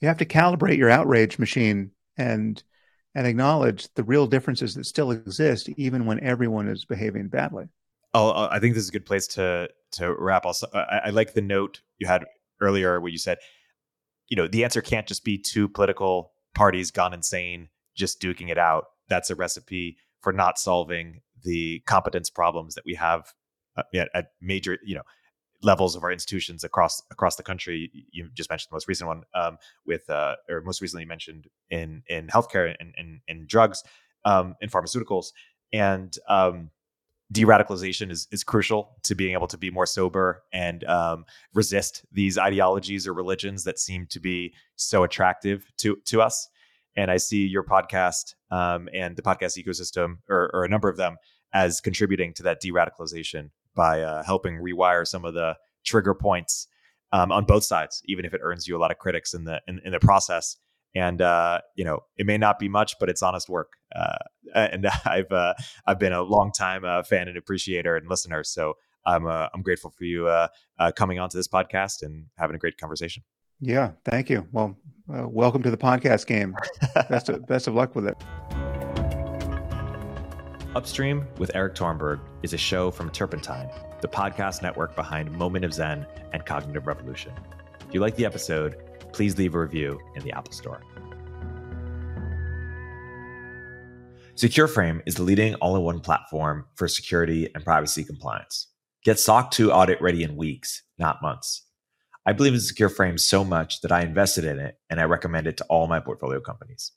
you 0.00 0.08
have 0.08 0.18
to 0.18 0.26
calibrate 0.26 0.76
your 0.76 0.90
outrage 0.90 1.38
machine 1.38 1.92
and 2.16 2.62
and 3.14 3.26
acknowledge 3.26 3.92
the 3.94 4.04
real 4.04 4.26
differences 4.26 4.74
that 4.74 4.84
still 4.84 5.10
exist, 5.10 5.68
even 5.70 6.06
when 6.06 6.20
everyone 6.20 6.68
is 6.68 6.84
behaving 6.84 7.28
badly. 7.28 7.66
Oh, 8.14 8.48
I 8.50 8.58
think 8.58 8.74
this 8.74 8.84
is 8.84 8.88
a 8.88 8.92
good 8.92 9.06
place 9.06 9.26
to 9.28 9.68
to 9.92 10.14
wrap. 10.14 10.46
Also, 10.46 10.68
I, 10.72 11.02
I 11.06 11.10
like 11.10 11.34
the 11.34 11.40
note 11.40 11.80
you 11.98 12.06
had 12.06 12.24
earlier 12.60 13.00
where 13.00 13.10
you 13.10 13.18
said, 13.18 13.38
you 14.28 14.36
know, 14.36 14.48
the 14.48 14.64
answer 14.64 14.80
can't 14.80 15.06
just 15.06 15.24
be 15.24 15.38
two 15.38 15.68
political 15.68 16.32
parties 16.54 16.90
gone 16.90 17.14
insane 17.14 17.68
just 17.96 18.20
duking 18.20 18.50
it 18.50 18.58
out. 18.58 18.86
That's 19.08 19.30
a 19.30 19.34
recipe 19.34 19.96
for 20.20 20.32
not 20.32 20.58
solving 20.58 21.20
the 21.42 21.80
competence 21.86 22.30
problems 22.30 22.74
that 22.74 22.84
we 22.84 22.94
have 22.94 23.32
uh, 23.76 23.82
at 24.14 24.26
major, 24.40 24.78
you 24.84 24.94
know, 24.94 25.02
levels 25.62 25.96
of 25.96 26.02
our 26.02 26.10
institutions 26.10 26.64
across 26.64 27.02
across 27.10 27.36
the 27.36 27.42
country. 27.42 27.90
You 28.10 28.28
just 28.34 28.50
mentioned 28.50 28.70
the 28.70 28.74
most 28.74 28.88
recent 28.88 29.08
one 29.08 29.22
um, 29.34 29.58
with, 29.86 30.08
uh, 30.08 30.36
or 30.48 30.62
most 30.62 30.80
recently 30.80 31.04
mentioned 31.04 31.48
in 31.70 32.02
in 32.08 32.28
healthcare 32.28 32.74
and 32.78 32.94
in, 32.98 33.20
in, 33.28 33.46
drugs, 33.46 33.84
um, 34.24 34.56
in 34.60 34.68
pharmaceuticals, 34.68 35.32
and 35.72 36.16
um, 36.28 36.70
de-radicalization 37.32 38.10
is 38.10 38.26
is 38.30 38.42
crucial 38.42 38.96
to 39.02 39.14
being 39.14 39.32
able 39.32 39.46
to 39.46 39.58
be 39.58 39.70
more 39.70 39.86
sober 39.86 40.42
and 40.52 40.84
um, 40.84 41.24
resist 41.54 42.04
these 42.12 42.38
ideologies 42.38 43.06
or 43.06 43.14
religions 43.14 43.64
that 43.64 43.78
seem 43.78 44.06
to 44.06 44.20
be 44.20 44.54
so 44.76 45.04
attractive 45.04 45.70
to 45.76 45.96
to 46.06 46.22
us. 46.22 46.48
And 46.96 47.10
I 47.10 47.18
see 47.18 47.46
your 47.46 47.62
podcast 47.62 48.34
um, 48.50 48.88
and 48.92 49.16
the 49.16 49.22
podcast 49.22 49.56
ecosystem, 49.56 50.18
or, 50.28 50.50
or 50.52 50.64
a 50.64 50.68
number 50.68 50.88
of 50.88 50.96
them, 50.96 51.18
as 51.52 51.80
contributing 51.80 52.34
to 52.34 52.42
that 52.42 52.60
de-radicalization 52.60 53.50
by 53.74 54.02
uh, 54.02 54.22
helping 54.22 54.56
rewire 54.56 55.06
some 55.06 55.24
of 55.24 55.34
the 55.34 55.56
trigger 55.84 56.14
points 56.14 56.66
um, 57.12 57.32
on 57.32 57.44
both 57.44 57.64
sides, 57.64 58.02
even 58.06 58.24
if 58.24 58.34
it 58.34 58.40
earns 58.42 58.66
you 58.66 58.76
a 58.76 58.80
lot 58.80 58.90
of 58.90 58.98
critics 58.98 59.34
in 59.34 59.44
the 59.44 59.60
in, 59.66 59.80
in 59.84 59.92
the 59.92 60.00
process. 60.00 60.56
And 60.94 61.22
uh, 61.22 61.60
you 61.76 61.84
know, 61.84 62.00
it 62.16 62.26
may 62.26 62.38
not 62.38 62.58
be 62.58 62.68
much, 62.68 62.98
but 62.98 63.08
it's 63.08 63.22
honest 63.22 63.48
work. 63.48 63.72
Uh, 63.94 64.18
and 64.54 64.86
I've 65.04 65.30
uh, 65.30 65.54
I've 65.86 65.98
been 65.98 66.12
a 66.12 66.22
long 66.22 66.52
time 66.52 66.84
uh, 66.84 67.02
fan 67.02 67.28
and 67.28 67.36
appreciator 67.36 67.96
and 67.96 68.08
listener, 68.08 68.44
so 68.44 68.74
I'm 69.06 69.26
uh, 69.26 69.48
I'm 69.54 69.62
grateful 69.62 69.90
for 69.90 70.04
you 70.04 70.28
coming 70.96 71.18
onto 71.18 71.38
this 71.38 71.48
podcast 71.48 72.02
and 72.02 72.26
having 72.36 72.56
a 72.56 72.58
great 72.58 72.78
conversation. 72.78 73.22
Yeah, 73.60 73.92
thank 74.04 74.30
you. 74.30 74.46
Well, 74.52 74.76
welcome 75.06 75.62
to 75.62 75.70
the 75.70 75.76
podcast 75.76 76.26
game. 76.26 76.56
best 77.08 77.28
of, 77.28 77.46
best 77.46 77.66
of 77.66 77.74
luck 77.74 77.94
with 77.94 78.06
it. 78.06 78.16
Upstream 80.76 81.26
with 81.38 81.50
Erik 81.56 81.74
Torenberg 81.74 82.20
is 82.44 82.52
a 82.52 82.56
show 82.56 82.92
from 82.92 83.10
Turpentine, 83.10 83.68
the 84.02 84.06
podcast 84.06 84.62
network 84.62 84.94
behind 84.94 85.32
Moment 85.32 85.64
of 85.64 85.74
Zen 85.74 86.06
and 86.32 86.46
Cognitive 86.46 86.86
Revolution. 86.86 87.32
If 87.88 87.92
you 87.92 87.98
like 87.98 88.14
the 88.14 88.24
episode, 88.24 88.76
please 89.12 89.36
leave 89.36 89.56
a 89.56 89.58
review 89.58 89.98
in 90.14 90.22
the 90.22 90.30
Apple 90.30 90.52
Store. 90.52 90.80
SecureFrame 94.36 95.02
is 95.06 95.16
the 95.16 95.24
leading 95.24 95.56
all 95.56 95.74
in 95.74 95.82
one 95.82 95.98
platform 95.98 96.66
for 96.76 96.86
security 96.86 97.50
and 97.52 97.64
privacy 97.64 98.04
compliance. 98.04 98.68
Get 99.04 99.18
SOC 99.18 99.50
2 99.50 99.72
audit 99.72 100.00
ready 100.00 100.22
in 100.22 100.36
weeks, 100.36 100.84
not 100.98 101.20
months. 101.20 101.62
I 102.24 102.32
believe 102.32 102.52
in 102.52 102.60
SecureFrame 102.60 103.18
so 103.18 103.44
much 103.44 103.80
that 103.80 103.90
I 103.90 104.02
invested 104.02 104.44
in 104.44 104.60
it 104.60 104.78
and 104.88 105.00
I 105.00 105.04
recommend 105.04 105.48
it 105.48 105.56
to 105.56 105.64
all 105.64 105.88
my 105.88 105.98
portfolio 105.98 106.38
companies. 106.38 106.92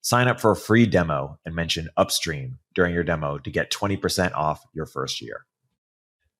Sign 0.00 0.28
up 0.28 0.40
for 0.40 0.50
a 0.52 0.56
free 0.56 0.86
demo 0.86 1.38
and 1.44 1.54
mention 1.54 1.88
Upstream 1.96 2.58
during 2.74 2.94
your 2.94 3.04
demo 3.04 3.38
to 3.38 3.50
get 3.50 3.72
20% 3.72 4.32
off 4.34 4.62
your 4.72 4.86
first 4.86 5.20
year. 5.20 5.44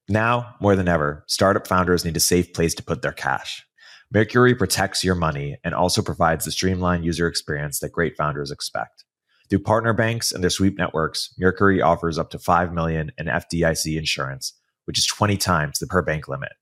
Now, 0.08 0.54
more 0.60 0.74
than 0.74 0.88
ever, 0.88 1.24
startup 1.26 1.66
founders 1.66 2.04
need 2.04 2.16
a 2.16 2.20
safe 2.20 2.52
place 2.54 2.74
to 2.74 2.82
put 2.82 3.02
their 3.02 3.12
cash. 3.12 3.64
Mercury 4.10 4.54
protects 4.54 5.04
your 5.04 5.14
money 5.14 5.58
and 5.64 5.74
also 5.74 6.00
provides 6.00 6.46
the 6.46 6.50
streamlined 6.50 7.04
user 7.04 7.26
experience 7.26 7.80
that 7.80 7.92
great 7.92 8.16
founders 8.16 8.50
expect. 8.50 9.04
Through 9.50 9.60
partner 9.60 9.92
banks 9.92 10.32
and 10.32 10.42
their 10.42 10.50
sweep 10.50 10.78
networks, 10.78 11.34
Mercury 11.38 11.82
offers 11.82 12.18
up 12.18 12.30
to 12.30 12.38
5 12.38 12.72
million 12.72 13.12
in 13.18 13.26
FDIC 13.26 13.98
insurance, 13.98 14.54
which 14.86 14.98
is 14.98 15.06
20 15.06 15.36
times 15.36 15.78
the 15.78 15.86
per 15.86 16.00
bank 16.00 16.26
limit. 16.26 16.52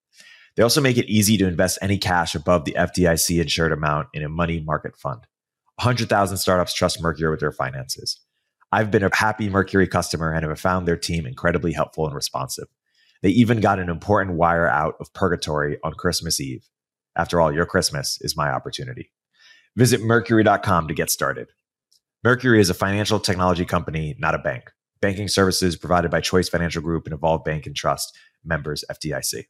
They 0.57 0.63
also 0.63 0.81
make 0.81 0.97
it 0.97 1.09
easy 1.09 1.37
to 1.37 1.47
invest 1.47 1.79
any 1.83 1.99
cash 1.99 2.35
above 2.35 2.65
the 2.65 2.75
FDIC 2.77 3.41
insured 3.41 3.73
amount 3.73 4.09
in 4.13 4.25
a 4.25 4.29
money 4.29 4.61
market 4.61 4.97
fund. 4.97 5.21
100,000 5.79 6.39
startups 6.39 6.75
trust 6.75 7.03
Mercury 7.03 7.31
with 7.31 7.41
their 7.41 7.53
finances. 7.53 8.21
I've 8.73 8.91
been 8.91 9.05
a 9.05 9.15
happy 9.15 9.49
Mercury 9.49 9.87
customer 9.87 10.33
and 10.33 10.45
have 10.45 10.59
found 10.59 10.87
their 10.87 10.97
team 10.97 11.27
incredibly 11.27 11.73
helpful 11.73 12.07
and 12.07 12.15
responsive. 12.15 12.67
They 13.23 13.31
even 13.31 13.61
got 13.61 13.79
an 13.79 13.89
important 13.89 14.37
wire 14.37 14.69
out 14.69 14.95
of 15.01 15.13
purgatory 15.13 15.79
on 15.85 15.95
Christmas 15.95 16.41
Eve. 16.41 16.69
After 17.17 17.41
all, 17.41 17.53
your 17.53 17.67
Christmas 17.67 18.19
is 18.21 18.37
my 18.37 18.51
opportunity. 18.51 19.11
Visit 19.77 20.03
Mercury.com 20.03 20.89
to 20.89 20.95
get 20.95 21.11
started. 21.11 21.49
Mercury 22.25 22.61
is 22.61 22.71
a 22.71 22.75
financial 22.75 23.21
technology 23.21 23.65
company, 23.65 24.17
not 24.19 24.35
a 24.35 24.39
bank. 24.39 24.73
Banking 25.01 25.29
services 25.29 25.77
provided 25.77 26.11
by 26.11 26.21
Choice 26.21 26.49
Financial 26.49 26.83
Group 26.83 27.07
and 27.07 27.15
Evolve 27.15 27.45
Bank 27.45 27.67
and 27.67 27.77
Trust, 27.77 28.17
members 28.45 28.85
FDIC. 28.91 29.45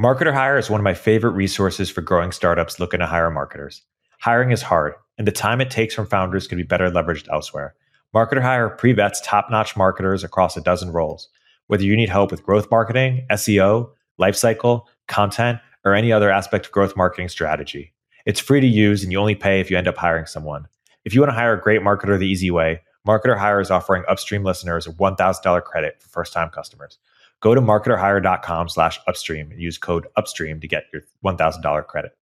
Marketer 0.00 0.32
Hire 0.32 0.58
is 0.58 0.70
one 0.70 0.80
of 0.80 0.84
my 0.84 0.94
favorite 0.94 1.32
resources 1.32 1.90
for 1.90 2.00
growing 2.00 2.32
startups 2.32 2.80
looking 2.80 3.00
to 3.00 3.06
hire 3.06 3.30
marketers. 3.30 3.82
Hiring 4.20 4.50
is 4.50 4.62
hard, 4.62 4.94
and 5.18 5.26
the 5.26 5.32
time 5.32 5.60
it 5.60 5.70
takes 5.70 5.94
from 5.94 6.06
founders 6.06 6.46
can 6.46 6.56
be 6.56 6.64
better 6.64 6.90
leveraged 6.90 7.28
elsewhere. 7.30 7.74
Marketer 8.14 8.40
Hire 8.40 8.70
pre 8.70 8.92
vets 8.92 9.20
top 9.22 9.50
notch 9.50 9.76
marketers 9.76 10.24
across 10.24 10.56
a 10.56 10.62
dozen 10.62 10.92
roles. 10.92 11.28
Whether 11.66 11.84
you 11.84 11.96
need 11.96 12.08
help 12.08 12.30
with 12.30 12.44
growth 12.44 12.70
marketing, 12.70 13.26
SEO, 13.30 13.90
lifecycle, 14.18 14.84
content, 15.06 15.58
or 15.84 15.94
any 15.94 16.12
other 16.12 16.30
aspect 16.30 16.66
of 16.66 16.72
growth 16.72 16.96
marketing 16.96 17.28
strategy. 17.28 17.92
It's 18.24 18.40
free 18.40 18.60
to 18.60 18.66
use 18.66 19.02
and 19.02 19.12
you 19.12 19.18
only 19.18 19.34
pay 19.34 19.60
if 19.60 19.70
you 19.70 19.76
end 19.76 19.88
up 19.88 19.96
hiring 19.96 20.26
someone. 20.26 20.66
If 21.04 21.14
you 21.14 21.20
want 21.20 21.30
to 21.30 21.34
hire 21.34 21.54
a 21.54 21.60
great 21.60 21.80
marketer 21.80 22.18
the 22.18 22.26
easy 22.26 22.50
way, 22.50 22.82
Marketer 23.06 23.38
Hire 23.38 23.60
is 23.60 23.70
offering 23.70 24.04
upstream 24.08 24.44
listeners 24.44 24.86
a 24.86 24.92
$1,000 24.92 25.64
credit 25.64 25.96
for 26.00 26.08
first-time 26.08 26.50
customers. 26.50 26.98
Go 27.40 27.54
to 27.54 27.60
marketerhire.com 27.60 28.68
slash 28.68 29.00
upstream 29.06 29.50
and 29.50 29.60
use 29.60 29.78
code 29.78 30.06
upstream 30.16 30.60
to 30.60 30.68
get 30.68 30.86
your 30.92 31.02
$1,000 31.24 31.86
credit. 31.86 32.16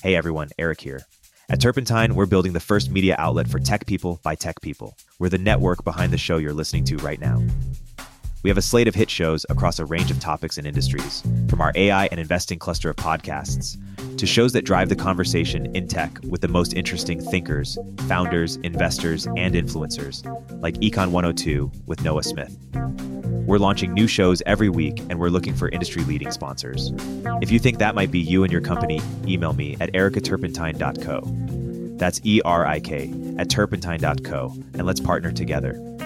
Hey 0.00 0.14
everyone, 0.14 0.50
Erik 0.60 0.80
here. 0.80 1.00
At 1.48 1.60
Turpentine, 1.60 2.14
we're 2.14 2.26
building 2.26 2.52
the 2.52 2.60
first 2.60 2.88
media 2.88 3.16
outlet 3.18 3.48
for 3.48 3.58
tech 3.58 3.84
people 3.84 4.20
by 4.22 4.36
tech 4.36 4.60
people. 4.60 4.96
We're 5.18 5.28
the 5.28 5.38
network 5.38 5.82
behind 5.82 6.12
the 6.12 6.18
show 6.18 6.36
you're 6.36 6.52
listening 6.52 6.84
to 6.84 6.96
right 6.98 7.20
now. 7.20 7.42
We 8.44 8.48
have 8.50 8.58
a 8.58 8.62
slate 8.62 8.86
of 8.86 8.94
hit 8.94 9.10
shows 9.10 9.44
across 9.50 9.80
a 9.80 9.84
range 9.84 10.12
of 10.12 10.20
topics 10.20 10.56
and 10.56 10.68
industries, 10.68 11.24
from 11.48 11.60
our 11.60 11.72
AI 11.74 12.06
and 12.12 12.20
investing 12.20 12.60
cluster 12.60 12.90
of 12.90 12.94
podcasts 12.94 13.76
to 14.18 14.26
shows 14.26 14.52
that 14.52 14.64
drive 14.64 14.88
the 14.88 14.96
conversation 14.96 15.74
in 15.76 15.86
tech 15.86 16.18
with 16.24 16.40
the 16.40 16.48
most 16.48 16.74
interesting 16.74 17.20
thinkers, 17.20 17.78
founders, 18.08 18.56
investors, 18.56 19.26
and 19.36 19.54
influencers, 19.54 20.24
like 20.60 20.74
Econ 20.76 21.10
102 21.10 21.70
with 21.86 22.02
Noah 22.02 22.24
Smith. 22.24 22.56
We're 23.46 23.58
launching 23.58 23.94
new 23.94 24.06
shows 24.06 24.42
every 24.44 24.68
week, 24.68 24.98
and 25.08 25.18
we're 25.18 25.30
looking 25.30 25.54
for 25.54 25.70
industry 25.70 26.04
leading 26.04 26.30
sponsors. 26.30 26.92
If 27.40 27.50
you 27.50 27.58
think 27.58 27.78
that 27.78 27.94
might 27.94 28.10
be 28.10 28.18
you 28.18 28.42
and 28.42 28.52
your 28.52 28.60
company, 28.60 29.00
email 29.26 29.54
me 29.54 29.76
at 29.80 29.92
erikaturpentine.co. 29.92 31.96
That's 31.96 32.20
E 32.24 32.42
R 32.44 32.66
I 32.66 32.80
K 32.80 33.14
at 33.38 33.48
turpentine.co, 33.48 34.54
and 34.74 34.86
let's 34.86 35.00
partner 35.00 35.32
together. 35.32 35.97